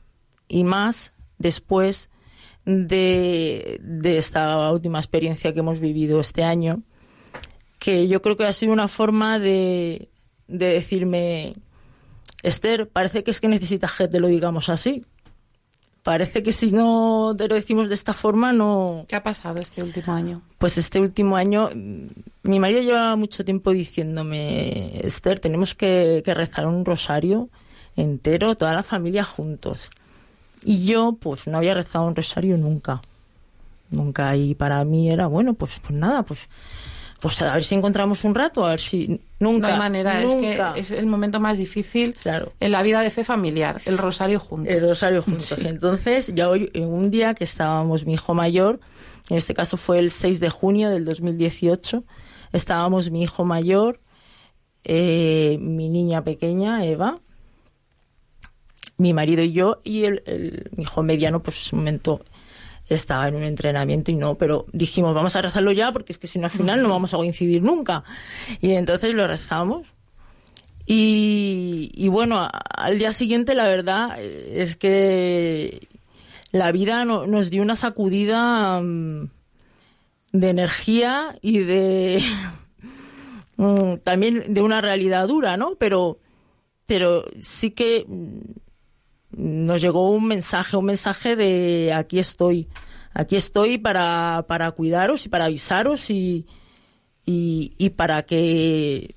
Y 0.48 0.64
más 0.64 1.12
después 1.38 2.10
de, 2.64 3.80
de 3.82 4.16
esta 4.16 4.70
última 4.70 4.98
experiencia 4.98 5.52
que 5.52 5.60
hemos 5.60 5.80
vivido 5.80 6.20
este 6.20 6.44
año, 6.44 6.82
que 7.78 8.08
yo 8.08 8.22
creo 8.22 8.36
que 8.36 8.44
ha 8.44 8.52
sido 8.52 8.72
una 8.72 8.88
forma 8.88 9.38
de, 9.38 10.10
de 10.46 10.66
decirme, 10.66 11.54
Esther, 12.42 12.88
parece 12.88 13.24
que 13.24 13.30
es 13.30 13.40
que 13.40 13.48
necesitas 13.48 13.92
que 13.92 14.20
lo 14.20 14.28
digamos 14.28 14.68
así. 14.68 15.04
Parece 16.02 16.42
que 16.42 16.52
si 16.52 16.72
no 16.72 17.34
te 17.36 17.46
lo 17.46 17.54
decimos 17.54 17.88
de 17.88 17.94
esta 17.94 18.14
forma, 18.14 18.52
no. 18.52 19.04
¿Qué 19.06 19.16
ha 19.16 19.22
pasado 19.22 19.58
este 19.58 19.82
último 19.82 20.14
año? 20.14 20.40
Pues 20.58 20.78
este 20.78 20.98
último 20.98 21.36
año, 21.36 21.68
mi 22.42 22.58
marido 22.58 22.80
lleva 22.80 23.16
mucho 23.16 23.44
tiempo 23.44 23.70
diciéndome, 23.70 25.06
Esther, 25.06 25.40
tenemos 25.40 25.74
que, 25.74 26.22
que 26.24 26.32
rezar 26.32 26.66
un 26.66 26.84
rosario 26.84 27.50
entero, 27.96 28.54
toda 28.54 28.72
la 28.72 28.82
familia 28.82 29.24
juntos. 29.24 29.90
Y 30.64 30.86
yo, 30.86 31.16
pues 31.20 31.46
no 31.46 31.58
había 31.58 31.74
rezado 31.74 32.06
un 32.06 32.16
rosario 32.16 32.56
nunca. 32.56 33.02
Nunca. 33.90 34.34
Y 34.36 34.54
para 34.54 34.82
mí 34.84 35.10
era, 35.10 35.26
bueno, 35.26 35.54
pues, 35.54 35.80
pues 35.80 35.92
nada, 35.92 36.22
pues 36.22 36.48
pues 37.20 37.42
a 37.42 37.54
ver 37.54 37.64
si 37.64 37.74
encontramos 37.74 38.24
un 38.24 38.34
rato, 38.34 38.66
a 38.66 38.70
ver 38.70 38.80
si 38.80 39.20
nunca. 39.38 39.68
No 39.68 39.74
hay 39.74 39.78
manera, 39.78 40.22
es 40.22 40.34
que 40.34 40.58
es 40.76 40.90
el 40.90 41.06
momento 41.06 41.38
más 41.38 41.58
difícil 41.58 42.16
en 42.60 42.72
la 42.72 42.82
vida 42.82 43.02
de 43.02 43.10
fe 43.10 43.24
familiar, 43.24 43.76
el 43.86 43.98
rosario 43.98 44.40
juntos. 44.40 44.72
El 44.72 44.88
rosario 44.88 45.22
juntos. 45.22 45.54
Entonces, 45.64 46.32
ya 46.34 46.48
hoy, 46.48 46.70
en 46.72 46.88
un 46.88 47.10
día 47.10 47.34
que 47.34 47.44
estábamos 47.44 48.06
mi 48.06 48.14
hijo 48.14 48.34
mayor, 48.34 48.80
en 49.28 49.36
este 49.36 49.54
caso 49.54 49.76
fue 49.76 49.98
el 49.98 50.10
6 50.10 50.40
de 50.40 50.50
junio 50.50 50.90
del 50.90 51.04
2018, 51.04 52.04
estábamos 52.52 53.10
mi 53.10 53.22
hijo 53.22 53.44
mayor, 53.44 54.00
eh, 54.84 55.58
mi 55.60 55.88
niña 55.88 56.24
pequeña, 56.24 56.84
Eva, 56.86 57.20
mi 58.96 59.12
marido 59.12 59.42
y 59.42 59.52
yo, 59.52 59.80
y 59.84 60.04
el, 60.04 60.70
mi 60.76 60.84
hijo 60.84 61.02
mediano, 61.02 61.42
pues 61.42 61.56
en 61.56 61.62
ese 61.62 61.76
momento 61.76 62.20
estaba 62.94 63.28
en 63.28 63.36
un 63.36 63.44
entrenamiento 63.44 64.10
y 64.10 64.16
no, 64.16 64.36
pero 64.36 64.66
dijimos, 64.72 65.14
vamos 65.14 65.36
a 65.36 65.42
rezarlo 65.42 65.72
ya 65.72 65.92
porque 65.92 66.12
es 66.12 66.18
que 66.18 66.26
si 66.26 66.38
no 66.38 66.46
al 66.46 66.50
final 66.50 66.82
no 66.82 66.88
vamos 66.88 67.14
a 67.14 67.16
coincidir 67.16 67.62
nunca. 67.62 68.04
Y 68.60 68.72
entonces 68.72 69.14
lo 69.14 69.26
rezamos. 69.26 69.86
Y, 70.92 72.08
bueno, 72.08 72.48
al 72.50 72.98
día 72.98 73.12
siguiente 73.12 73.54
la 73.54 73.68
verdad 73.68 74.20
es 74.20 74.74
que 74.74 75.86
la 76.50 76.72
vida 76.72 77.04
nos 77.04 77.48
dio 77.48 77.62
una 77.62 77.76
sacudida 77.76 78.80
mm, 78.80 79.30
de 80.32 80.48
energía 80.48 81.38
y 81.40 81.60
de 81.60 82.20
mm, 83.56 83.98
también 84.02 84.52
de 84.52 84.62
una 84.62 84.80
realidad 84.80 85.28
dura, 85.28 85.56
¿no? 85.56 85.76
Pero, 85.78 86.18
pero 86.86 87.24
sí 87.40 87.70
que 87.70 88.04
nos 89.36 89.80
llegó 89.80 90.10
un 90.10 90.26
mensaje, 90.26 90.76
un 90.76 90.86
mensaje 90.86 91.36
de 91.36 91.92
aquí 91.92 92.18
estoy, 92.18 92.68
aquí 93.12 93.36
estoy 93.36 93.78
para, 93.78 94.44
para 94.48 94.70
cuidaros 94.72 95.26
y 95.26 95.28
para 95.28 95.44
avisaros 95.46 96.10
y, 96.10 96.46
y, 97.24 97.90
para 97.90 98.24
que 98.24 99.14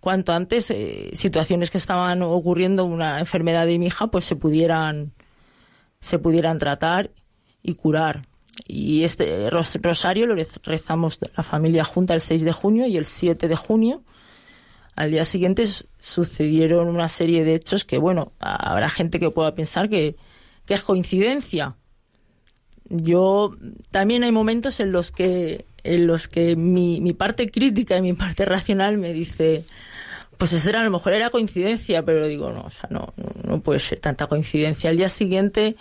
cuanto 0.00 0.32
antes 0.32 0.70
eh, 0.70 1.10
situaciones 1.14 1.70
que 1.70 1.78
estaban 1.78 2.22
ocurriendo, 2.22 2.84
una 2.84 3.18
enfermedad 3.18 3.66
de 3.66 3.78
mi 3.78 3.86
hija, 3.86 4.08
pues 4.08 4.24
se 4.24 4.36
pudieran, 4.36 5.12
se 6.00 6.18
pudieran 6.18 6.58
tratar 6.58 7.10
y 7.62 7.74
curar. 7.74 8.26
Y 8.66 9.04
este 9.04 9.50
rosario 9.50 10.26
lo 10.26 10.34
rezamos 10.62 11.18
la 11.36 11.42
familia 11.42 11.84
junta 11.84 12.14
el 12.14 12.20
6 12.20 12.42
de 12.44 12.52
junio 12.52 12.86
y 12.86 12.96
el 12.96 13.04
7 13.04 13.48
de 13.48 13.56
junio 13.56 14.02
al 14.96 15.10
día 15.10 15.26
siguiente 15.26 15.64
sucedieron 15.98 16.88
una 16.88 17.08
serie 17.08 17.44
de 17.44 17.54
hechos 17.54 17.84
que, 17.84 17.98
bueno, 17.98 18.32
habrá 18.40 18.88
gente 18.88 19.20
que 19.20 19.30
pueda 19.30 19.54
pensar 19.54 19.88
que, 19.88 20.16
es 20.68 20.82
coincidencia. 20.82 21.76
Yo 22.88 23.54
también 23.92 24.24
hay 24.24 24.32
momentos 24.32 24.80
en 24.80 24.90
los 24.90 25.12
que 25.12 25.64
en 25.84 26.08
los 26.08 26.26
que 26.26 26.56
mi, 26.56 27.12
parte 27.12 27.48
crítica 27.48 27.96
y 27.96 28.02
mi 28.02 28.14
parte 28.14 28.44
racional 28.44 28.98
me 28.98 29.12
dice 29.12 29.64
pues 30.38 30.52
eso 30.52 30.68
era, 30.68 30.80
a 30.80 30.84
lo 30.84 30.90
mejor 30.90 31.14
era 31.14 31.30
coincidencia, 31.30 32.02
pero 32.02 32.26
digo, 32.26 32.50
no, 32.50 32.62
o 32.62 32.70
sea, 32.70 32.88
no, 32.90 33.14
no 33.44 33.60
puede 33.60 33.78
ser 33.80 34.00
tanta 34.00 34.26
coincidencia. 34.26 34.90
Al 34.90 34.96
día 34.96 35.08
siguiente 35.08 35.76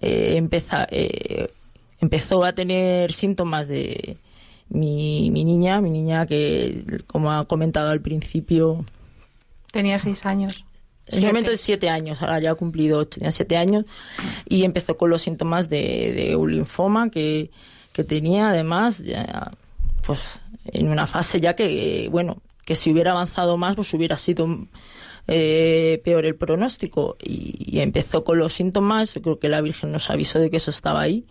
eh, 0.00 0.40
eh, 0.90 1.48
empezó 2.00 2.44
a 2.44 2.52
tener 2.52 3.12
síntomas 3.12 3.66
de, 3.66 4.18
mi, 4.70 5.30
mi 5.30 5.44
niña, 5.44 5.80
mi 5.80 5.90
niña 5.90 6.26
que, 6.26 7.02
como 7.06 7.32
ha 7.32 7.44
comentado 7.46 7.90
al 7.90 8.00
principio... 8.00 8.84
Tenía 9.72 9.98
seis 9.98 10.24
años. 10.26 10.64
En 11.06 11.18
ese 11.18 11.26
momento 11.26 11.50
de 11.50 11.56
siete 11.56 11.88
años, 11.88 12.20
ahora 12.20 12.38
ya 12.38 12.50
ha 12.50 12.54
cumplido 12.54 12.98
ocho, 12.98 13.18
tenía 13.18 13.32
siete 13.32 13.56
años, 13.56 13.86
y 14.46 14.64
empezó 14.64 14.98
con 14.98 15.08
los 15.08 15.22
síntomas 15.22 15.70
de, 15.70 16.12
de 16.12 16.36
un 16.36 16.52
linfoma 16.52 17.10
que, 17.10 17.50
que 17.92 18.04
tenía, 18.04 18.50
además, 18.50 19.02
ya, 19.02 19.50
pues 20.06 20.40
en 20.66 20.88
una 20.88 21.06
fase 21.06 21.40
ya 21.40 21.54
que, 21.54 22.08
bueno, 22.10 22.42
que 22.64 22.74
si 22.74 22.92
hubiera 22.92 23.12
avanzado 23.12 23.56
más, 23.56 23.74
pues 23.74 23.92
hubiera 23.94 24.18
sido 24.18 24.46
eh, 25.26 26.00
peor 26.04 26.26
el 26.26 26.34
pronóstico. 26.34 27.16
Y, 27.22 27.76
y, 27.76 27.80
empezó 27.80 28.24
con 28.24 28.38
los 28.38 28.52
síntomas, 28.52 29.14
creo 29.22 29.38
que 29.38 29.48
la 29.48 29.62
Virgen 29.62 29.92
nos 29.92 30.10
avisó 30.10 30.38
de 30.38 30.50
que 30.50 30.58
eso 30.58 30.70
estaba 30.70 31.00
ahí, 31.00 31.24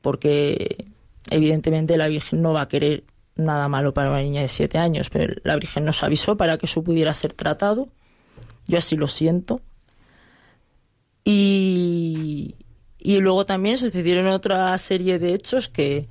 porque 0.00 0.84
Evidentemente 1.30 1.96
la 1.96 2.08
Virgen 2.08 2.42
no 2.42 2.52
va 2.52 2.62
a 2.62 2.68
querer 2.68 3.04
nada 3.36 3.68
malo 3.68 3.94
para 3.94 4.10
una 4.10 4.20
niña 4.20 4.42
de 4.42 4.48
siete 4.48 4.78
años, 4.78 5.10
pero 5.10 5.34
la 5.42 5.56
Virgen 5.56 5.84
nos 5.84 6.02
avisó 6.02 6.36
para 6.36 6.58
que 6.58 6.66
eso 6.66 6.82
pudiera 6.82 7.12
ser 7.14 7.32
tratado. 7.32 7.88
Yo 8.66 8.78
así 8.78 8.96
lo 8.96 9.08
siento. 9.08 9.60
Y, 11.24 12.54
y 12.98 13.20
luego 13.20 13.44
también 13.44 13.78
sucedieron 13.78 14.26
otra 14.28 14.76
serie 14.78 15.18
de 15.18 15.34
hechos 15.34 15.68
que, 15.68 16.08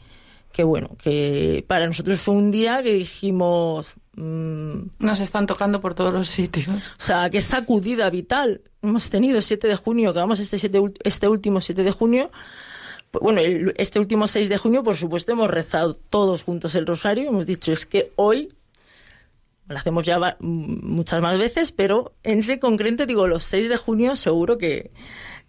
que 0.51 0.63
bueno, 0.63 0.95
que 1.01 1.63
para 1.67 1.87
nosotros 1.87 2.19
fue 2.19 2.35
un 2.35 2.51
día 2.51 2.81
que 2.83 2.93
dijimos... 2.93 3.93
Mm, 4.15 4.89
Nos 4.99 5.19
están 5.19 5.47
tocando 5.47 5.81
por 5.81 5.95
todos 5.95 6.13
los 6.13 6.27
sitios. 6.27 6.67
O 6.67 7.01
sea, 7.01 7.29
qué 7.29 7.41
sacudida 7.41 8.09
vital 8.09 8.61
hemos 8.83 9.09
tenido 9.09 9.41
7 9.41 9.67
de 9.67 9.75
junio, 9.75 10.13
que 10.13 10.19
vamos 10.19 10.39
este, 10.39 10.57
este 11.03 11.27
último 11.27 11.61
7 11.61 11.83
de 11.83 11.91
junio, 11.91 12.31
bueno, 13.21 13.41
este 13.77 13.99
último 13.99 14.27
6 14.27 14.49
de 14.49 14.57
junio, 14.57 14.83
por 14.83 14.95
supuesto, 14.95 15.31
hemos 15.31 15.49
rezado 15.49 15.93
todos 15.93 16.43
juntos 16.43 16.75
el 16.75 16.87
rosario. 16.87 17.29
Hemos 17.29 17.45
dicho, 17.45 17.71
es 17.71 17.85
que 17.85 18.11
hoy 18.15 18.49
lo 19.67 19.77
hacemos 19.77 20.05
ya 20.05 20.37
muchas 20.39 21.21
más 21.21 21.37
veces, 21.37 21.71
pero 21.71 22.13
en 22.23 22.39
ese 22.39 22.59
concreto, 22.59 23.05
digo, 23.05 23.27
los 23.27 23.43
6 23.43 23.69
de 23.69 23.77
junio 23.77 24.15
seguro 24.15 24.57
que, 24.57 24.91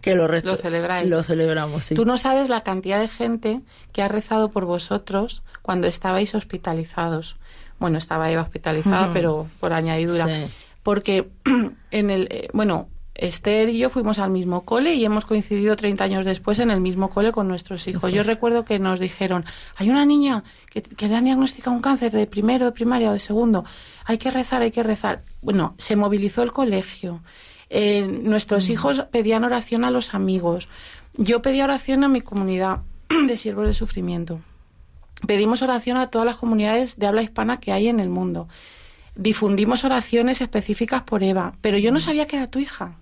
que 0.00 0.14
lo, 0.14 0.28
lo 0.28 0.56
celebráis. 0.56 1.08
Lo 1.08 1.22
celebramos, 1.22 1.86
sí. 1.86 1.94
Tú 1.94 2.04
no 2.04 2.18
sabes 2.18 2.48
la 2.48 2.62
cantidad 2.62 3.00
de 3.00 3.08
gente 3.08 3.62
que 3.92 4.02
ha 4.02 4.08
rezado 4.08 4.50
por 4.50 4.66
vosotros 4.66 5.42
cuando 5.62 5.86
estabais 5.86 6.34
hospitalizados. 6.34 7.36
Bueno, 7.78 7.98
estaba 7.98 8.30
Eva 8.30 8.42
hospitalizada, 8.42 9.12
pero 9.12 9.46
por 9.60 9.72
añadidura. 9.72 10.48
Porque 10.82 11.30
en 11.90 12.10
el, 12.10 12.28
eh, 12.30 12.48
bueno, 12.52 12.88
Esther 13.14 13.68
y 13.68 13.78
yo 13.78 13.90
fuimos 13.90 14.18
al 14.18 14.30
mismo 14.30 14.62
cole 14.64 14.94
y 14.94 15.04
hemos 15.04 15.24
coincidido 15.24 15.76
30 15.76 16.02
años 16.02 16.24
después 16.24 16.58
en 16.58 16.70
el 16.70 16.80
mismo 16.80 17.10
cole 17.10 17.30
con 17.30 17.46
nuestros 17.46 17.86
hijos. 17.86 18.12
Yo 18.12 18.24
recuerdo 18.24 18.64
que 18.64 18.80
nos 18.80 18.98
dijeron, 18.98 19.44
hay 19.76 19.88
una 19.88 20.04
niña 20.04 20.42
que, 20.70 20.82
le 21.06 21.14
han 21.14 21.24
diagnosticado 21.24 21.76
un 21.76 21.82
cáncer 21.82 22.10
de 22.10 22.26
primero, 22.26 22.64
de 22.64 22.72
primaria 22.72 23.10
o 23.10 23.12
de 23.12 23.20
segundo, 23.20 23.64
hay 24.04 24.18
que 24.18 24.30
rezar, 24.30 24.62
hay 24.62 24.72
que 24.72 24.82
rezar. 24.82 25.22
Bueno, 25.42 25.74
se 25.78 25.94
movilizó 25.94 26.42
el 26.42 26.50
colegio. 26.50 27.22
Eh, 27.70 28.06
nuestros 28.22 28.68
mm. 28.68 28.72
hijos 28.72 29.06
pedían 29.12 29.44
oración 29.44 29.84
a 29.84 29.90
los 29.90 30.12
amigos. 30.14 30.68
Yo 31.14 31.40
pedía 31.40 31.64
oración 31.64 32.02
a 32.02 32.08
mi 32.08 32.20
comunidad 32.20 32.80
de 33.26 33.36
siervos 33.36 33.68
de 33.68 33.74
sufrimiento. 33.74 34.40
Pedimos 35.24 35.62
oración 35.62 35.98
a 35.98 36.08
todas 36.10 36.26
las 36.26 36.36
comunidades 36.36 36.98
de 36.98 37.06
habla 37.06 37.22
hispana 37.22 37.60
que 37.60 37.70
hay 37.70 37.86
en 37.86 38.00
el 38.00 38.08
mundo. 38.08 38.48
Difundimos 39.14 39.84
oraciones 39.84 40.40
específicas 40.40 41.02
por 41.02 41.22
Eva, 41.22 41.54
pero 41.60 41.78
yo 41.78 41.92
no 41.92 41.98
mm. 41.98 42.02
sabía 42.02 42.26
que 42.26 42.38
era 42.38 42.50
tu 42.50 42.58
hija. 42.58 42.96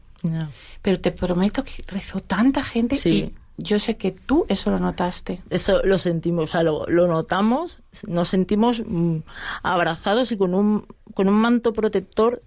Pero 0.83 1.01
te 1.01 1.11
prometo 1.11 1.65
que 1.65 1.83
rezó 1.87 2.21
tanta 2.21 2.63
gente 2.63 2.97
y 3.09 3.35
yo 3.57 3.79
sé 3.79 3.97
que 3.97 4.13
tú 4.13 4.47
eso 4.49 4.71
lo 4.71 4.79
notaste. 4.79 5.43
Eso 5.51 5.83
lo 5.85 5.99
sentimos, 5.99 6.45
o 6.45 6.47
sea, 6.47 6.63
lo, 6.63 6.87
notamos, 6.87 7.79
nos 8.07 8.29
sentimos 8.29 8.83
mm, 8.85 9.19
abrazados 9.63 10.33
y 10.33 10.37
con 10.37 10.55
un, 10.55 10.87
con 11.15 11.29
un 11.29 11.35
manto 11.35 11.73
protector 11.73 12.43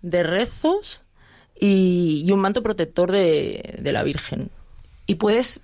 de 0.00 0.22
rezos 0.22 1.02
y, 1.60 2.30
un 2.32 2.40
manto 2.40 2.62
protector 2.62 3.10
de, 3.10 3.78
de, 3.82 3.92
la 3.92 4.04
Virgen. 4.04 4.50
Y 5.06 5.16
puedes, 5.16 5.60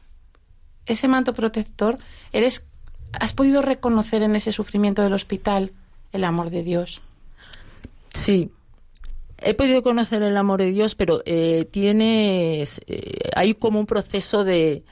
ese 0.87 1.09
manto 1.09 1.35
protector, 1.35 1.99
eres, 2.33 2.67
has 3.13 3.33
podido 3.33 3.63
reconocer 3.63 4.23
en 4.23 4.35
ese 4.35 4.53
sufrimiento 4.53 5.03
del 5.03 5.13
hospital 5.13 5.73
el 6.13 6.25
amor 6.25 6.51
de 6.51 6.63
Dios. 6.63 7.01
Sí, 8.13 8.51
he 9.45 9.55
podido 9.55 9.83
conocer 9.83 10.23
el 10.23 10.37
amor 10.37 10.61
de 10.61 10.71
Dios, 10.71 10.95
pero 10.95 11.23
eh, 11.27 11.67
tienes, 11.71 12.81
eh, 12.87 13.31
hay 13.35 13.55
como 13.55 13.79
un 13.79 13.87
proceso 13.87 14.45
de, 14.45 14.85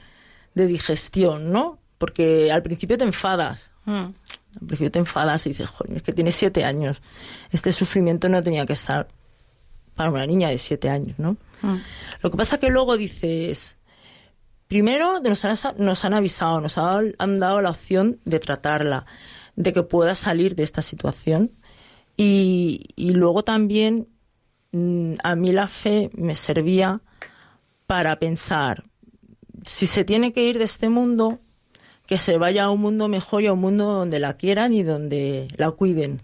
de, 0.53 0.67
digestión, 0.67 1.51
¿no? 1.51 1.79
Porque 1.97 2.51
al 2.51 2.63
principio 2.63 2.97
te 2.97 3.03
enfadas. 3.03 3.67
Mm. 3.85 3.91
Al 4.61 4.67
principio 4.67 4.91
te 4.91 4.99
enfadas 4.99 5.45
y 5.45 5.49
dices, 5.49 5.67
joder, 5.67 5.97
es 5.97 6.03
que 6.03 6.13
tienes 6.13 6.35
siete 6.35 6.63
años. 6.63 7.01
Este 7.51 7.71
sufrimiento 7.71 8.29
no 8.29 8.41
tenía 8.41 8.65
que 8.65 8.73
estar 8.73 9.07
para 9.95 10.11
una 10.11 10.25
niña 10.25 10.49
de 10.49 10.57
siete 10.57 10.89
años, 10.89 11.17
¿no? 11.17 11.37
Mm. 11.61 11.77
Lo 12.21 12.31
que 12.31 12.37
pasa 12.37 12.59
que 12.59 12.69
luego 12.69 12.97
dices, 12.97 13.77
primero 14.67 15.19
nos 15.19 15.45
han, 15.45 15.57
nos 15.77 16.05
han 16.05 16.13
avisado, 16.13 16.61
nos 16.61 16.77
han 16.77 17.39
dado 17.39 17.61
la 17.61 17.71
opción 17.71 18.19
de 18.25 18.39
tratarla, 18.39 19.05
de 19.55 19.73
que 19.73 19.83
pueda 19.83 20.15
salir 20.15 20.55
de 20.55 20.63
esta 20.63 20.81
situación. 20.81 21.51
Y, 22.15 22.89
y 22.95 23.13
luego 23.13 23.43
también 23.43 24.07
a 24.73 25.35
mí 25.35 25.51
la 25.51 25.67
fe 25.67 26.09
me 26.13 26.35
servía 26.35 27.01
para 27.85 28.17
pensar, 28.17 28.83
si 29.63 29.85
se 29.85 30.03
tiene 30.03 30.33
que 30.33 30.43
ir 30.43 30.57
de 30.57 30.65
este 30.65 30.89
mundo, 30.89 31.39
que 32.07 32.17
se 32.17 32.37
vaya 32.37 32.65
a 32.65 32.69
un 32.69 32.81
mundo 32.81 33.07
mejor 33.07 33.43
y 33.43 33.47
a 33.47 33.53
un 33.53 33.59
mundo 33.59 33.85
donde 33.85 34.19
la 34.19 34.35
quieran 34.35 34.73
y 34.73 34.83
donde 34.83 35.47
la 35.57 35.71
cuiden. 35.71 36.21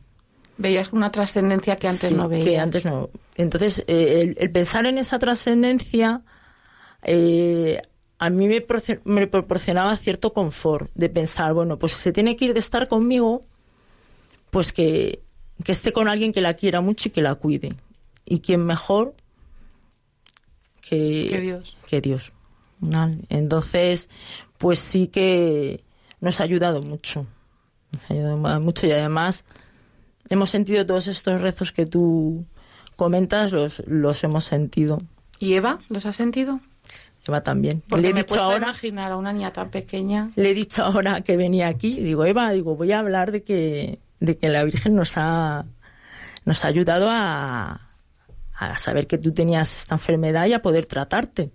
Veías 0.57 0.91
una 0.91 1.11
trascendencia 1.11 1.77
que 1.77 1.87
antes 1.87 2.11
no 2.11 2.27
veías. 2.27 2.45
Que 2.45 2.59
antes 2.59 2.85
no. 2.85 3.09
Entonces, 3.35 3.83
eh, 3.87 4.35
el, 4.37 4.51
pensar 4.51 4.85
en 4.87 4.97
esa 4.97 5.19
trascendencia 5.19 6.21
eh, 7.03 7.81
a 8.17 8.29
mí 8.29 8.47
me, 8.49 8.65
me, 9.05 9.27
proporcionaba 9.27 9.95
cierto 9.95 10.33
confort 10.33 10.91
de 10.95 11.07
pensar, 11.07 11.53
bueno, 11.53 11.79
pues 11.79 11.93
si 11.93 12.01
se 12.01 12.11
tiene 12.11 12.35
que 12.35 12.45
ir 12.45 12.53
de 12.53 12.59
estar 12.59 12.89
conmigo, 12.89 13.45
pues 14.49 14.73
que, 14.73 15.21
que 15.63 15.71
esté 15.71 15.93
con 15.93 16.09
alguien 16.09 16.33
que 16.33 16.41
la 16.41 16.55
quiera 16.55 16.81
mucho 16.81 17.07
y 17.07 17.11
que 17.11 17.21
la 17.21 17.35
cuide. 17.35 17.75
¿Y 18.29 18.41
quién 18.41 18.63
mejor 18.63 19.15
que, 20.87 21.39
Dios? 21.41 21.75
Que 21.87 21.99
Dios. 21.99 22.31
Entonces, 23.29 24.07
pues 24.59 24.79
sí 24.79 25.07
que 25.07 25.83
nos 26.21 26.39
ha 26.39 26.43
ayudado 26.43 26.83
mucho. 26.83 27.25
Nos 27.91 28.09
ha 28.09 28.13
ayudado 28.13 28.61
mucho 28.61 28.85
y 28.85 28.91
además 28.91 29.43
hemos 30.29 30.51
sentido 30.51 30.85
todos 30.85 31.07
estos 31.07 31.41
rezos 31.41 31.71
que 31.71 31.87
tú 31.87 32.45
comentas, 32.95 33.51
los, 33.51 33.83
los 33.87 34.23
hemos 34.23 34.45
sentido. 34.45 35.01
¿Y 35.39 35.53
Eva 35.53 35.79
los 35.89 36.05
ha 36.05 36.13
sentido? 36.13 36.59
Eva 37.27 37.41
también. 37.41 37.81
Porque 37.89 38.03
le 38.03 38.09
he 38.09 38.13
me 38.13 38.21
dicho 38.21 38.39
ahora, 38.39 38.57
imaginar 38.67 39.11
a 39.11 39.17
una 39.17 39.33
niña 39.33 39.51
tan 39.51 39.71
pequeña. 39.71 40.29
Le 40.35 40.51
he 40.51 40.53
dicho 40.53 40.83
ahora 40.83 41.21
que 41.21 41.35
venía 41.35 41.67
aquí, 41.67 41.99
digo, 42.03 42.25
Eva, 42.25 42.51
digo, 42.51 42.75
voy 42.75 42.91
a 42.91 42.99
hablar 42.99 43.31
de 43.31 43.41
que, 43.41 43.99
de 44.19 44.37
que 44.37 44.49
la 44.49 44.63
Virgen 44.63 44.95
nos 44.95 45.17
ha, 45.17 45.65
nos 46.45 46.63
ha 46.63 46.67
ayudado 46.67 47.07
a, 47.09 47.88
a 48.59 48.77
saber 48.77 49.07
que 49.07 49.17
tú 49.17 49.33
tenías 49.33 49.75
esta 49.75 49.95
enfermedad 49.95 50.45
y 50.47 50.53
a 50.53 50.61
poder 50.61 50.85
tratarte. 50.85 51.51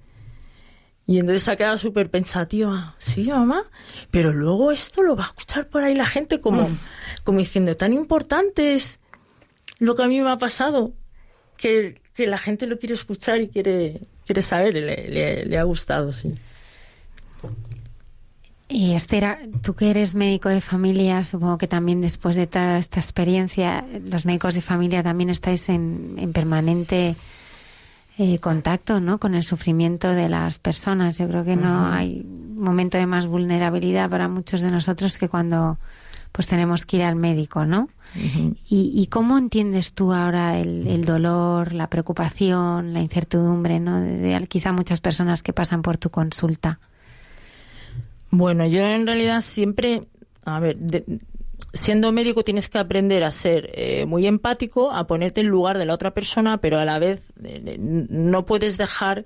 Y 1.07 1.19
entonces 1.19 1.43
se 1.43 1.51
ha 1.51 1.57
quedado 1.57 1.77
súper 1.77 2.11
pensativa. 2.11 2.95
Sí, 2.99 3.29
mamá, 3.29 3.71
pero 4.11 4.33
luego 4.33 4.73
esto 4.73 5.03
lo 5.03 5.15
va 5.15 5.25
a 5.25 5.27
escuchar 5.27 5.69
por 5.69 5.85
ahí 5.85 5.95
la 5.95 6.07
gente 6.07 6.41
como, 6.41 6.69
mm. 6.69 6.79
como 7.25 7.39
diciendo, 7.41 7.77
tan 7.77 7.93
importante 7.93 8.75
es 8.75 9.01
lo 9.79 9.95
que 9.95 10.03
a 10.03 10.09
mí 10.09 10.19
me 10.21 10.31
ha 10.31 10.39
pasado, 10.39 10.95
que, 11.59 12.01
que 12.15 12.27
la 12.27 12.39
gente 12.39 12.67
lo 12.67 12.79
quiere 12.79 12.95
escuchar 12.95 13.41
y 13.43 13.49
quiere, 13.49 14.01
quiere 14.25 14.41
saber, 14.41 14.75
le, 14.75 15.45
le 15.45 15.59
ha 15.59 15.63
gustado, 15.65 16.13
sí. 16.15 16.35
Y 18.75 18.95
Esther, 18.95 19.51
tú 19.63 19.75
que 19.75 19.89
eres 19.89 20.17
médico 20.17 20.49
de 20.49 20.61
familia, 20.61 21.23
supongo 21.23 21.59
que 21.59 21.69
también 21.69 22.01
después 22.01 22.35
de 22.35 22.49
toda 22.49 22.77
esta 22.77 22.99
experiencia, 22.99 23.85
los 24.03 24.27
médicos 24.27 24.57
de 24.57 24.63
familia 24.63 25.01
también 25.01 25.31
estáis 25.31 25.69
en, 25.69 26.33
permanente 26.35 27.15
eh, 28.19 28.39
contacto 28.41 28.99
¿no? 28.99 29.19
con 29.19 29.37
el 29.37 29.45
sufrimiento 29.45 30.09
de 30.09 30.29
las 30.29 30.59
personas. 30.59 31.19
Yo 31.19 31.29
creo 31.29 31.45
que 31.45 31.55
no 31.55 31.87
hay 31.87 32.25
momento 32.25 32.99
de 32.99 33.07
más 33.07 33.29
vulnerabilidad 33.29 34.11
para 34.11 34.27
muchos 34.27 34.63
de 34.63 34.73
nosotros 34.73 35.19
que 35.19 35.29
cuando 35.29 35.79
pues 36.33 36.49
tenemos 36.49 36.85
que 36.85 36.97
ir 36.97 37.05
al 37.05 37.15
médico, 37.15 37.65
¿no? 37.67 37.89
¿Y, 38.69 39.07
cómo 39.09 39.39
entiendes 39.39 39.95
tú 39.95 40.13
ahora 40.13 40.59
el, 40.59 41.05
dolor, 41.05 41.75
la 41.75 41.89
preocupación, 41.89 42.93
la 42.93 43.03
incertidumbre, 43.03 43.79
¿no? 43.79 44.01
de 44.01 44.45
quizá 44.49 44.73
muchas 44.73 45.01
personas 45.01 45.45
que 45.45 45.53
pasan 45.53 45.83
por 45.83 45.97
tu 45.97 46.11
consulta? 46.11 46.81
Bueno, 48.37 48.67
yo 48.67 48.81
en 48.81 49.07
realidad 49.07 49.43
siempre, 49.43 50.09
a 50.45 50.59
ver, 50.59 50.77
siendo 51.73 52.11
médico 52.11 52.43
tienes 52.43 52.69
que 52.69 52.79
aprender 52.79 53.23
a 53.23 53.31
ser 53.31 53.71
eh, 53.75 54.07
muy 54.07 54.27
empático, 54.27 54.91
a 54.91 55.07
ponerte 55.07 55.41
en 55.41 55.47
lugar 55.47 55.79
de 55.79 55.85
la 55.85 55.95
otra 55.95 56.15
persona, 56.15 56.59
pero 56.59 56.81
a 56.81 56.85
la 56.85 56.99
vez 56.99 57.33
eh, 57.45 57.77
no 57.79 58.45
puedes 58.45 58.77
dejar 58.77 59.25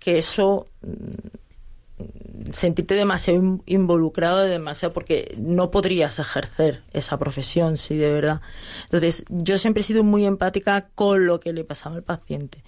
que 0.00 0.18
eso 0.18 0.66
mm, 0.82 2.50
sentirte 2.50 2.96
demasiado 2.96 3.60
involucrado 3.64 4.38
demasiado 4.38 4.92
porque 4.92 5.36
no 5.38 5.70
podrías 5.70 6.18
ejercer 6.18 6.82
esa 6.92 7.20
profesión 7.20 7.76
sí 7.76 7.96
de 7.96 8.12
verdad. 8.12 8.40
Entonces 8.86 9.24
yo 9.28 9.56
siempre 9.56 9.82
he 9.82 9.84
sido 9.84 10.02
muy 10.02 10.26
empática 10.26 10.88
con 10.96 11.26
lo 11.26 11.38
que 11.38 11.52
le 11.52 11.62
pasaba 11.62 11.94
al 11.94 12.02
paciente 12.02 12.64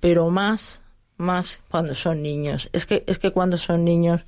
pero 0.00 0.30
más 0.30 0.80
más 1.16 1.62
cuando 1.70 1.94
son 1.94 2.22
niños. 2.22 2.70
Es 2.72 2.86
que 2.86 3.04
es 3.06 3.20
que 3.20 3.30
cuando 3.30 3.56
son 3.56 3.84
niños 3.84 4.24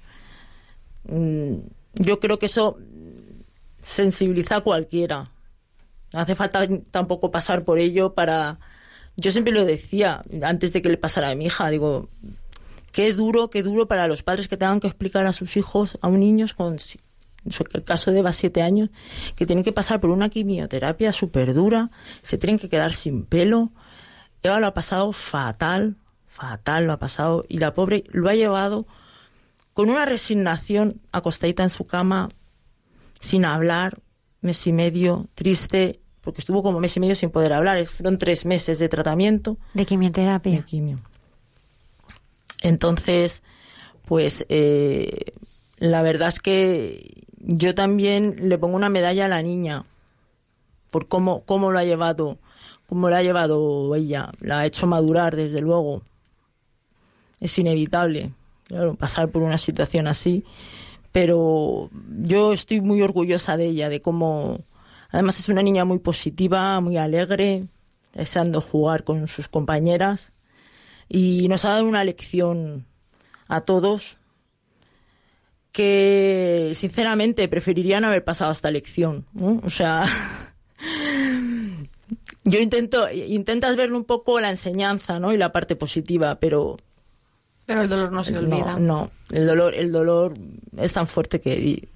yo 1.07 2.21
creo 2.21 2.39
que 2.39 2.47
eso 2.47 2.79
sensibiliza 3.83 4.57
a 4.57 4.61
cualquiera. 4.63 5.31
No 6.13 6.21
hace 6.21 6.35
falta 6.35 6.67
tampoco 6.91 7.31
pasar 7.31 7.65
por 7.65 7.79
ello 7.79 8.15
para... 8.15 8.59
Yo 9.17 9.31
siempre 9.31 9.53
lo 9.53 9.65
decía 9.65 10.25
antes 10.43 10.73
de 10.73 10.83
que 10.83 10.89
le 10.89 10.97
pasara 10.97 11.31
a 11.31 11.35
mi 11.35 11.47
hija, 11.47 11.71
digo, 11.71 12.09
qué 12.93 13.13
duro, 13.13 13.49
qué 13.51 13.63
duro 13.63 13.87
para 13.87 14.09
los 14.09 14.23
padres 14.23 14.49
que 14.49 14.57
tengan 14.57 14.81
que 14.81 14.89
explicar 14.89 15.27
a 15.27 15.33
sus 15.33 15.57
hijos, 15.57 15.99
a 16.01 16.09
un 16.09 16.21
niño 16.21 16.47
con 16.57 16.77
el 17.75 17.85
caso 17.85 18.11
de 18.11 18.21
Eva, 18.21 18.33
siete 18.33 18.63
años, 18.63 18.91
que 19.37 19.47
tienen 19.47 19.65
que 19.65 19.73
pasar 19.73 20.01
por 20.01 20.11
una 20.11 20.31
quimioterapia 20.31 21.13
súper 21.13 21.55
dura, 21.55 21.91
se 22.23 22.39
tienen 22.39 22.59
que 22.59 22.69
quedar 22.69 22.95
sin 22.95 23.25
pelo. 23.25 23.71
Eva 24.43 24.61
lo 24.61 24.67
ha 24.67 24.75
pasado 24.75 25.13
fatal, 25.13 25.97
fatal 26.27 26.87
lo 26.87 26.93
ha 26.93 26.99
pasado, 26.99 27.45
y 27.49 27.59
la 27.59 27.75
pobre 27.75 28.05
lo 28.09 28.29
ha 28.29 28.35
llevado 28.35 28.87
con 29.75 29.91
una 29.91 30.05
resignación 30.05 31.01
acostadita 31.11 31.65
en 31.65 31.71
su 31.71 31.85
cama, 31.85 32.31
sin 33.21 33.45
hablar, 33.45 34.01
mes 34.41 34.67
y 34.69 34.73
medio, 34.73 35.27
triste, 35.35 36.01
porque 36.21 36.41
estuvo 36.41 36.63
como 36.63 36.81
mes 36.81 36.97
y 36.97 37.01
medio 37.01 37.17
sin 37.17 37.31
poder 37.31 37.53
hablar. 37.53 37.85
Fueron 37.87 38.19
tres 38.19 38.47
meses 38.47 38.79
de 38.79 38.89
tratamiento. 38.89 39.59
De 39.75 39.85
quimioterapia. 39.85 40.53
De 40.53 40.65
quimio. 40.65 41.01
Entonces, 42.63 43.43
pues 44.07 44.47
eh, 44.49 45.33
la 45.79 46.03
verdad 46.03 46.29
es 46.29 46.39
que 46.39 47.25
yo 47.39 47.75
también 47.75 48.49
le 48.49 48.57
pongo 48.57 48.77
una 48.77 48.89
medalla 48.89 49.27
a 49.27 49.29
la 49.29 49.43
niña 49.43 49.85
por 50.91 51.09
cómo, 51.09 51.43
cómo 51.45 51.73
lo 51.73 51.79
ha 51.81 51.85
llevado, 51.85 52.39
cómo 52.87 53.11
lo 53.11 53.17
ha 53.17 53.23
llevado 53.23 53.95
ella. 53.97 54.31
La 54.41 54.61
ha 54.61 54.67
hecho 54.67 54.87
madurar, 54.87 55.35
desde 55.35 55.61
luego. 55.61 56.03
Es 57.41 57.59
inevitable 57.59 58.33
claro, 58.65 58.95
pasar 58.95 59.31
por 59.31 59.43
una 59.43 59.59
situación 59.59 60.07
así. 60.07 60.45
Pero 61.13 61.91
yo 62.23 62.53
estoy 62.53 62.81
muy 62.81 63.01
orgullosa 63.01 63.57
de 63.57 63.67
ella, 63.67 63.89
de 63.89 64.01
cómo. 64.01 64.61
Además, 65.11 65.39
es 65.39 65.49
una 65.49 65.63
niña 65.63 65.85
muy 65.85 66.01
positiva, 66.01 66.81
muy 66.81 66.97
alegre, 66.97 67.67
deseando 68.15 68.61
jugar 68.61 69.05
con 69.05 69.29
sus 69.29 69.49
compañeras. 69.49 70.33
Y 71.09 71.47
nos 71.49 71.65
ha 71.65 71.71
dado 71.71 71.85
una 71.85 72.03
lección 72.03 72.87
a 73.47 73.61
todos 73.61 74.17
que, 75.71 76.73
sinceramente, 76.75 77.47
preferirían 77.49 78.05
haber 78.05 78.25
pasado 78.25 78.53
esta 78.53 78.71
lección. 78.71 79.27
O 79.63 79.71
sea. 79.71 80.05
yo 82.45 82.61
intento, 82.61 83.11
intentas 83.11 83.77
ver 83.77 83.93
un 83.93 84.05
poco 84.05 84.41
la 84.41 84.51
enseñanza, 84.51 85.19
¿no? 85.19 85.33
Y 85.33 85.37
la 85.37 85.53
parte 85.53 85.77
positiva, 85.77 86.41
pero 86.41 86.77
pero 87.67 87.83
el 87.83 87.89
dolor 87.89 88.13
no 88.13 88.25
se 88.25 88.37
olvida. 88.37 88.79
No, 88.79 89.11
el 89.31 89.47
dolor, 89.47 89.75
el 89.75 89.93
dolor 89.93 90.35
es 90.77 90.93
tan 90.93 91.07
fuerte 91.07 91.41
que 91.41 91.89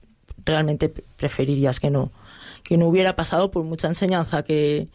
realmente 0.44 0.88
preferirías 0.88 1.78
que 1.78 1.90
no, 1.90 2.10
que 2.62 2.76
no 2.76 2.86
hubiera 2.86 3.16
pasado 3.16 3.50
por 3.50 3.64
mucha 3.64 3.88
enseñanza 3.88 4.42
que, 4.42 4.88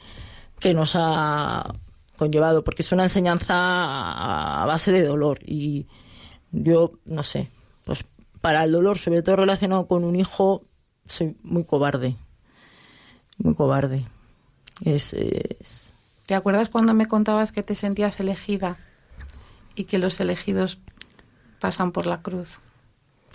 que 0.60 0.74
nos 0.74 0.94
ha 0.95 1.76
conllevado, 2.18 2.64
porque 2.64 2.82
es 2.82 2.91
una 2.91 3.04
enseñanza 3.04 3.54
a 3.54 4.66
base 4.66 4.91
de 4.91 5.04
dolor 5.04 5.40
y 5.45 5.88
yo 6.52 6.94
no 7.06 7.24
sé, 7.24 7.50
pues 7.86 8.06
para 8.41 8.64
el 8.64 8.72
dolor, 8.72 8.98
sobre 8.98 9.22
todo 9.22 9.38
relacionado 9.38 9.88
con 9.88 10.04
un 10.04 10.16
hijo, 10.16 10.64
soy 11.08 11.36
muy 11.44 11.66
cobarde, 11.66 12.16
muy 13.38 13.56
cobarde. 13.56 14.08
es... 14.82 15.91
¿Te 16.26 16.36
acuerdas 16.36 16.70
cuando 16.70 16.94
me 16.94 17.08
contabas 17.08 17.52
que 17.52 17.64
te 17.64 17.76
sentías 17.76 18.20
elegida? 18.20 18.78
Y 19.76 19.86
que 19.86 19.98
los 19.98 20.20
elegidos 20.20 20.80
pasan 21.60 21.91
por 21.91 22.06
la 22.06 22.22
cruz. 22.22 22.60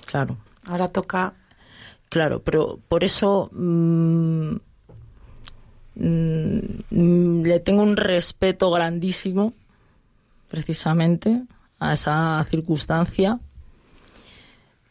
Claro. 0.06 0.36
Ahora 0.66 0.88
toca. 0.88 1.34
Claro, 2.08 2.42
pero 2.42 2.78
por 2.88 3.04
eso 3.04 3.50
mm, 3.52 4.56
mm, 5.96 7.42
le 7.42 7.60
tengo 7.60 7.82
un 7.82 7.96
respeto 7.96 8.70
grandísimo, 8.70 9.52
precisamente, 10.48 11.42
a 11.78 11.94
esa 11.94 12.44
circunstancia, 12.50 13.38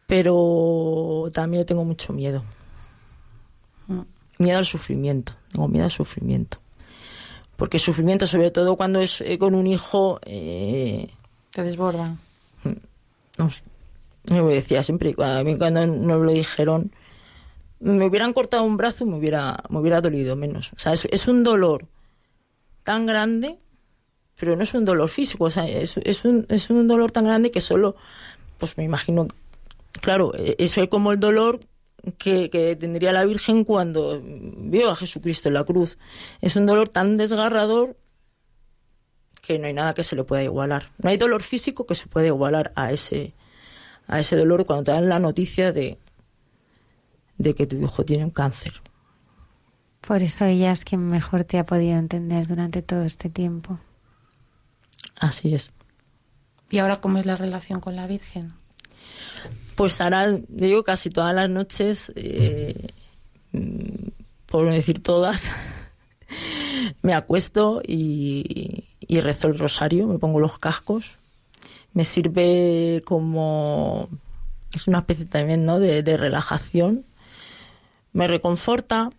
pero 0.05 1.29
también 1.33 1.65
tengo 1.65 1.83
mucho 1.83 2.13
miedo. 2.13 2.43
Miedo 4.39 4.59
al 4.59 4.65
sufrimiento, 4.65 5.33
tengo 5.51 5.67
miedo 5.67 5.85
al 5.85 5.91
sufrimiento. 5.91 6.59
Porque 7.55 7.77
el 7.77 7.81
sufrimiento, 7.81 8.27
sobre 8.27 8.51
todo 8.51 8.75
cuando 8.75 9.01
es 9.01 9.21
eh, 9.21 9.37
con 9.39 9.55
un 9.55 9.65
hijo... 9.65 10.19
Eh, 10.23 11.09
Te 11.57 11.63
desbordan. 11.63 12.19
No, 13.39 13.49
yo 14.25 14.47
decía 14.47 14.83
siempre, 14.83 15.15
a 15.17 15.43
mí 15.43 15.57
cuando 15.57 15.87
nos 15.87 16.21
lo 16.21 16.31
dijeron, 16.31 16.91
me 17.79 18.05
hubieran 18.05 18.31
cortado 18.33 18.63
un 18.63 18.77
brazo 18.77 19.07
me 19.07 19.17
hubiera, 19.17 19.63
me 19.69 19.79
hubiera 19.79 19.99
dolido 19.99 20.35
menos. 20.35 20.71
O 20.73 20.79
sea, 20.79 20.93
es, 20.93 21.07
es 21.11 21.27
un 21.27 21.43
dolor 21.43 21.87
tan 22.83 23.07
grande, 23.07 23.57
pero 24.39 24.55
no 24.55 24.61
es 24.61 24.75
un 24.75 24.85
dolor 24.85 25.09
físico, 25.09 25.45
o 25.45 25.49
sea, 25.49 25.67
es, 25.67 25.97
es, 25.97 26.25
un, 26.25 26.45
es 26.47 26.69
un 26.69 26.87
dolor 26.87 27.11
tan 27.11 27.23
grande 27.23 27.49
que 27.49 27.59
solo, 27.59 27.95
pues 28.59 28.77
me 28.77 28.83
imagino, 28.83 29.27
claro, 29.99 30.33
eso 30.35 30.83
es 30.83 30.89
como 30.89 31.11
el 31.11 31.19
dolor 31.19 31.59
que, 32.19 32.51
que, 32.51 32.75
tendría 32.75 33.11
la 33.11 33.25
Virgen 33.25 33.63
cuando 33.63 34.21
vio 34.23 34.91
a 34.91 34.95
Jesucristo 34.95 35.49
en 35.49 35.55
la 35.55 35.63
cruz. 35.63 35.97
Es 36.39 36.55
un 36.55 36.67
dolor 36.67 36.87
tan 36.87 37.17
desgarrador 37.17 37.97
que 39.47 39.57
no 39.57 39.67
hay 39.67 39.73
nada 39.73 39.93
que 39.93 40.03
se 40.03 40.15
le 40.15 40.25
pueda 40.25 40.43
igualar. 40.43 40.91
No 40.97 41.09
hay 41.09 41.17
dolor 41.17 41.41
físico 41.41 41.85
que 41.85 41.95
se 41.95 42.07
pueda 42.07 42.27
igualar 42.27 42.73
a 42.75 42.91
ese, 42.91 43.33
a 44.05 44.19
ese 44.19 44.35
dolor 44.35 44.65
cuando 44.65 44.83
te 44.83 44.91
dan 44.91 45.07
la 45.07 45.19
noticia 45.19 45.71
de, 45.71 45.97
de 47.37 47.55
que 47.55 47.65
tu 47.65 47.77
hijo 47.77 48.03
tiene 48.03 48.25
un 48.25 48.31
cáncer. 48.31 48.73
Por 50.01 50.21
eso 50.21 50.43
ella 50.45 50.71
es 50.71 50.83
quien 50.83 51.07
mejor 51.07 51.45
te 51.45 51.59
ha 51.59 51.65
podido 51.65 51.97
entender 51.97 52.45
durante 52.45 52.81
todo 52.81 53.03
este 53.03 53.29
tiempo. 53.29 53.79
Así 55.15 55.53
es. 55.53 55.71
¿Y 56.69 56.79
ahora 56.79 56.97
cómo 56.97 57.17
es 57.17 57.25
la 57.25 57.37
relación 57.37 57.79
con 57.79 57.95
la 57.95 58.05
Virgen? 58.05 58.53
Pues 59.75 60.01
ahora, 60.01 60.27
digo, 60.49 60.83
casi 60.83 61.09
todas 61.09 61.33
las 61.33 61.49
noches, 61.49 62.11
eh, 62.15 62.87
por 64.47 64.65
no 64.65 64.71
decir 64.71 65.01
todas, 65.01 65.51
me 67.01 67.13
acuesto 67.13 67.81
y, 67.85 68.85
y 68.99 69.19
rezo 69.19 69.47
el 69.47 69.57
rosario, 69.57 70.07
me 70.07 70.19
pongo 70.19 70.39
los 70.39 70.59
cascos. 70.59 71.11
Me 71.93 72.05
sirve 72.05 73.01
como... 73.05 74.09
Es 74.73 74.87
una 74.87 74.99
especie 74.99 75.25
también, 75.25 75.65
¿no?, 75.65 75.79
de, 75.79 76.03
de 76.03 76.17
relajación. 76.17 77.05
Me 78.13 78.27
reconforta 78.27 79.11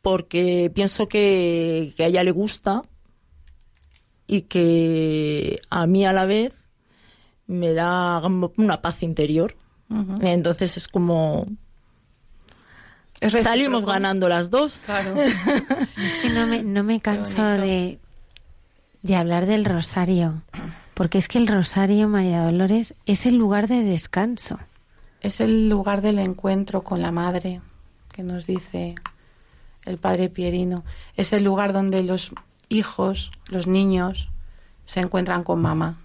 porque 0.00 0.70
pienso 0.74 1.08
que, 1.08 1.94
que 1.96 2.04
a 2.04 2.06
ella 2.08 2.24
le 2.24 2.32
gusta 2.32 2.82
y 4.26 4.42
que 4.42 5.60
a 5.70 5.86
mí 5.86 6.04
a 6.04 6.12
la 6.12 6.24
vez 6.24 6.54
me 7.46 7.72
da 7.72 8.20
una 8.56 8.80
paz 8.82 9.02
interior. 9.02 9.54
Uh 9.88 9.94
-huh. 9.94 10.28
Entonces 10.28 10.76
es 10.76 10.88
como 10.88 11.46
salimos 13.30 13.84
ganando 13.84 14.28
las 14.28 14.50
dos. 14.50 14.80
Claro. 14.84 15.14
es 16.02 16.16
que 16.16 16.30
no 16.30 16.46
me, 16.46 16.62
no 16.62 16.82
me 16.82 17.00
canso 17.00 17.42
de, 17.42 17.98
de 19.02 19.16
hablar 19.16 19.46
del 19.46 19.64
rosario, 19.64 20.42
porque 20.94 21.18
es 21.18 21.28
que 21.28 21.38
el 21.38 21.46
rosario, 21.46 22.08
María 22.08 22.44
Dolores, 22.44 22.94
es 23.06 23.26
el 23.26 23.36
lugar 23.36 23.68
de 23.68 23.82
descanso. 23.82 24.58
Es 25.20 25.40
el 25.40 25.68
lugar 25.68 26.02
del 26.02 26.18
encuentro 26.18 26.82
con 26.82 27.00
la 27.00 27.12
madre, 27.12 27.60
que 28.12 28.22
nos 28.22 28.46
dice 28.46 28.96
el 29.84 29.98
padre 29.98 30.28
Pierino. 30.28 30.84
Es 31.16 31.32
el 31.32 31.44
lugar 31.44 31.72
donde 31.72 32.02
los 32.02 32.32
hijos, 32.68 33.30
los 33.46 33.66
niños, 33.66 34.28
se 34.84 35.00
encuentran 35.00 35.44
con 35.44 35.60
mamá. 35.60 35.98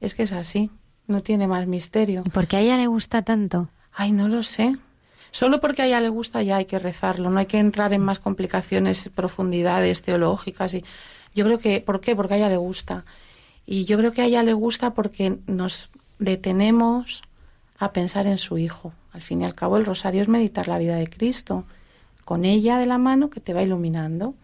Es 0.00 0.14
que 0.14 0.24
es 0.24 0.32
así, 0.32 0.70
no 1.06 1.22
tiene 1.22 1.46
más 1.46 1.66
misterio. 1.66 2.22
¿Y 2.24 2.30
por 2.30 2.46
qué 2.46 2.56
a 2.56 2.60
ella 2.60 2.76
le 2.76 2.86
gusta 2.86 3.22
tanto? 3.22 3.68
Ay, 3.92 4.12
no 4.12 4.28
lo 4.28 4.42
sé. 4.42 4.76
Solo 5.32 5.60
porque 5.60 5.80
a 5.80 5.86
ella 5.86 6.00
le 6.00 6.10
gusta 6.10 6.42
ya 6.42 6.56
hay 6.56 6.66
que 6.66 6.78
rezarlo, 6.78 7.30
no 7.30 7.38
hay 7.38 7.46
que 7.46 7.58
entrar 7.58 7.94
en 7.94 8.02
más 8.02 8.18
complicaciones, 8.18 9.10
profundidades 9.14 10.02
teológicas. 10.02 10.74
Y 10.74 10.84
yo 11.34 11.46
creo 11.46 11.58
que, 11.58 11.80
¿por 11.80 12.00
qué? 12.00 12.14
Porque 12.14 12.34
a 12.34 12.36
ella 12.36 12.50
le 12.50 12.58
gusta. 12.58 13.04
Y 13.64 13.86
yo 13.86 13.96
creo 13.96 14.12
que 14.12 14.20
a 14.20 14.26
ella 14.26 14.42
le 14.42 14.52
gusta 14.52 14.92
porque 14.92 15.38
nos 15.46 15.88
detenemos 16.18 17.22
a 17.78 17.92
pensar 17.92 18.26
en 18.26 18.36
su 18.36 18.58
hijo. 18.58 18.92
Al 19.12 19.22
fin 19.22 19.40
y 19.40 19.44
al 19.46 19.54
cabo, 19.54 19.78
el 19.78 19.86
rosario 19.86 20.20
es 20.20 20.28
meditar 20.28 20.68
la 20.68 20.78
vida 20.78 20.96
de 20.96 21.08
Cristo, 21.08 21.64
con 22.26 22.44
ella 22.44 22.76
de 22.76 22.86
la 22.86 22.98
mano 22.98 23.30
que 23.30 23.40
te 23.40 23.54
va 23.54 23.62
iluminando. 23.62 24.34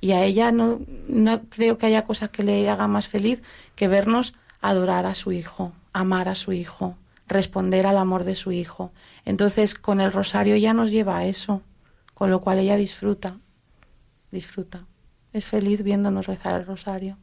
Y 0.00 0.10
a 0.10 0.24
ella 0.24 0.50
no, 0.50 0.80
no 1.06 1.42
creo 1.42 1.78
que 1.78 1.86
haya 1.86 2.02
cosa 2.02 2.28
que 2.28 2.42
le 2.42 2.68
haga 2.68 2.88
más 2.88 3.06
feliz 3.06 3.40
que 3.76 3.86
vernos 3.86 4.34
adorar 4.60 5.06
a 5.06 5.14
su 5.14 5.30
hijo, 5.30 5.72
amar 5.92 6.28
a 6.28 6.34
su 6.34 6.52
hijo, 6.52 6.96
responder 7.26 7.86
al 7.86 7.98
amor 7.98 8.24
de 8.24 8.36
su 8.36 8.52
hijo. 8.52 8.92
Entonces, 9.24 9.74
con 9.74 10.00
el 10.00 10.12
rosario 10.12 10.56
ya 10.56 10.74
nos 10.74 10.90
lleva 10.90 11.18
a 11.18 11.26
eso, 11.26 11.62
con 12.14 12.30
lo 12.30 12.40
cual 12.40 12.58
ella 12.58 12.76
disfruta, 12.76 13.38
disfruta. 14.30 14.86
Es 15.32 15.44
feliz 15.46 15.82
viéndonos 15.82 16.26
rezar 16.26 16.60
el 16.60 16.66
rosario. 16.66 17.16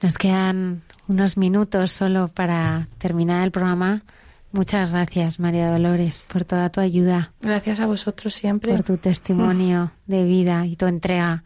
Nos 0.00 0.18
quedan 0.18 0.82
unos 1.06 1.36
minutos 1.36 1.92
solo 1.92 2.28
para 2.28 2.88
terminar 2.98 3.44
el 3.44 3.52
programa. 3.52 4.02
Muchas 4.50 4.90
gracias, 4.90 5.38
María 5.38 5.70
Dolores, 5.70 6.24
por 6.30 6.44
toda 6.44 6.70
tu 6.70 6.80
ayuda. 6.80 7.32
Gracias 7.40 7.80
a 7.80 7.86
vosotros 7.86 8.34
siempre. 8.34 8.72
Por 8.72 8.82
tu 8.82 8.96
testimonio 8.96 9.92
de 10.06 10.24
vida 10.24 10.66
y 10.66 10.76
tu 10.76 10.86
entrega. 10.86 11.44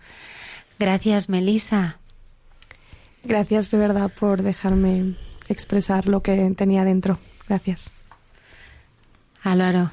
Gracias, 0.79 1.29
Melisa. 1.29 1.99
Gracias 3.25 3.71
de 3.71 3.79
verdad 3.79 4.11
por 4.19 4.43
dejarme 4.43 5.17
expresar 5.49 6.07
lo 6.09 6.23
que 6.23 6.53
tenía 6.57 6.85
dentro. 6.85 7.19
Gracias. 7.49 7.91
Álvaro. 9.43 9.91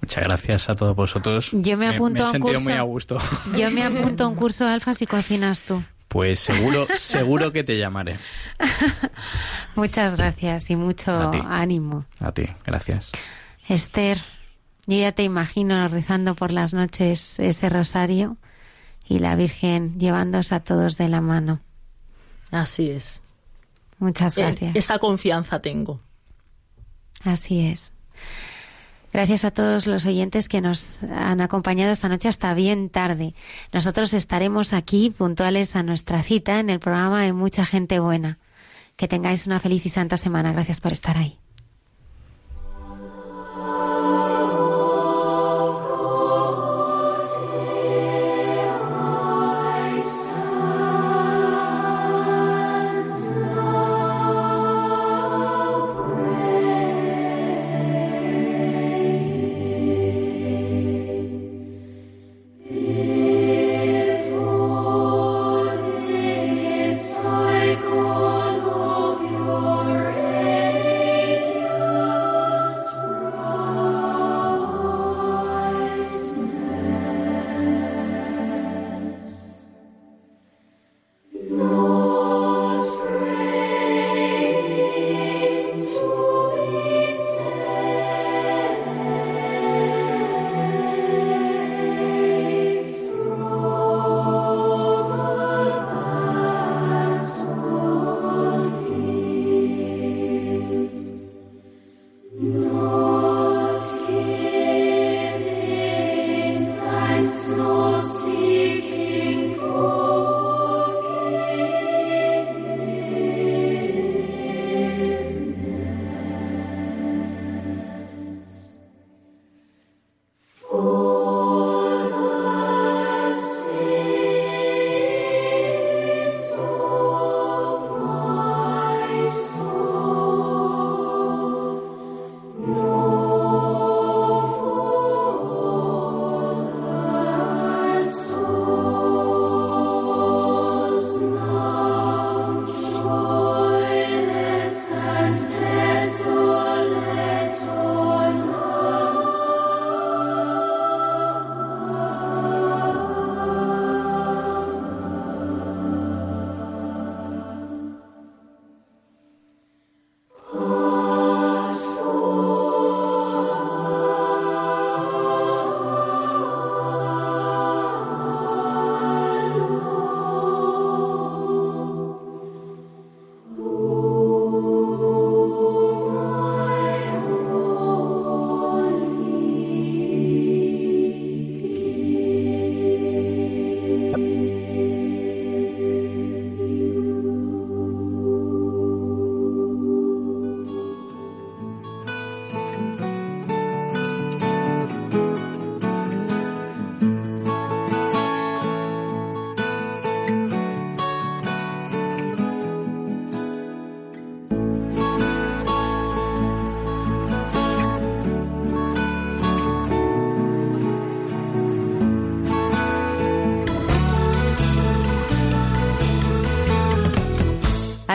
Muchas 0.00 0.24
gracias 0.24 0.68
a 0.68 0.74
todos 0.74 0.94
vosotros. 0.94 1.50
Yo 1.52 1.76
me 1.76 1.88
apunto 1.88 2.24
me, 2.32 2.38
me 2.38 2.38
a 2.38 2.38
un 2.38 2.40
curso. 2.40 2.64
muy 2.64 2.72
a 2.74 2.82
gusto. 2.82 3.18
Yo 3.56 3.70
me 3.70 3.84
apunto 3.84 4.24
a 4.24 4.28
un 4.28 4.34
curso 4.36 4.66
alfa 4.66 4.94
si 4.94 5.06
cocinas 5.06 5.62
tú. 5.62 5.82
Pues 6.08 6.38
seguro, 6.40 6.86
seguro 6.94 7.52
que 7.52 7.64
te 7.64 7.76
llamaré. 7.78 8.16
Muchas 9.74 10.16
gracias 10.16 10.70
y 10.70 10.76
mucho 10.76 11.10
A 11.10 11.30
ti. 11.30 11.38
ánimo. 11.44 12.04
A 12.20 12.32
ti, 12.32 12.48
gracias. 12.64 13.10
Esther, 13.68 14.18
yo 14.86 14.96
ya 14.98 15.12
te 15.12 15.24
imagino 15.24 15.86
rezando 15.88 16.36
por 16.36 16.52
las 16.52 16.72
noches 16.72 17.40
ese 17.40 17.68
rosario 17.68 18.36
y 19.08 19.18
la 19.18 19.34
Virgen 19.34 19.98
llevándose 19.98 20.54
a 20.54 20.60
todos 20.60 20.96
de 20.96 21.08
la 21.08 21.20
mano. 21.20 21.60
Así 22.52 22.90
es. 22.90 23.20
Muchas 23.98 24.36
Eh, 24.36 24.42
gracias. 24.42 24.76
Esa 24.76 24.98
confianza 24.98 25.60
tengo. 25.60 26.00
Así 27.24 27.66
es. 27.66 27.92
Gracias 29.12 29.44
a 29.44 29.50
todos 29.50 29.86
los 29.86 30.04
oyentes 30.04 30.48
que 30.48 30.60
nos 30.60 31.02
han 31.04 31.40
acompañado 31.40 31.92
esta 31.92 32.08
noche 32.08 32.28
hasta 32.28 32.52
bien 32.52 32.90
tarde. 32.90 33.34
Nosotros 33.72 34.12
estaremos 34.12 34.72
aquí 34.74 35.10
puntuales 35.10 35.74
a 35.74 35.82
nuestra 35.82 36.22
cita 36.22 36.60
en 36.60 36.68
el 36.68 36.80
programa 36.80 37.22
de 37.22 37.32
Mucha 37.32 37.64
Gente 37.64 37.98
Buena. 37.98 38.38
Que 38.96 39.08
tengáis 39.08 39.46
una 39.46 39.60
feliz 39.60 39.86
y 39.86 39.88
santa 39.88 40.16
semana. 40.16 40.52
Gracias 40.52 40.80
por 40.80 40.92
estar 40.92 41.16
ahí. 41.16 41.38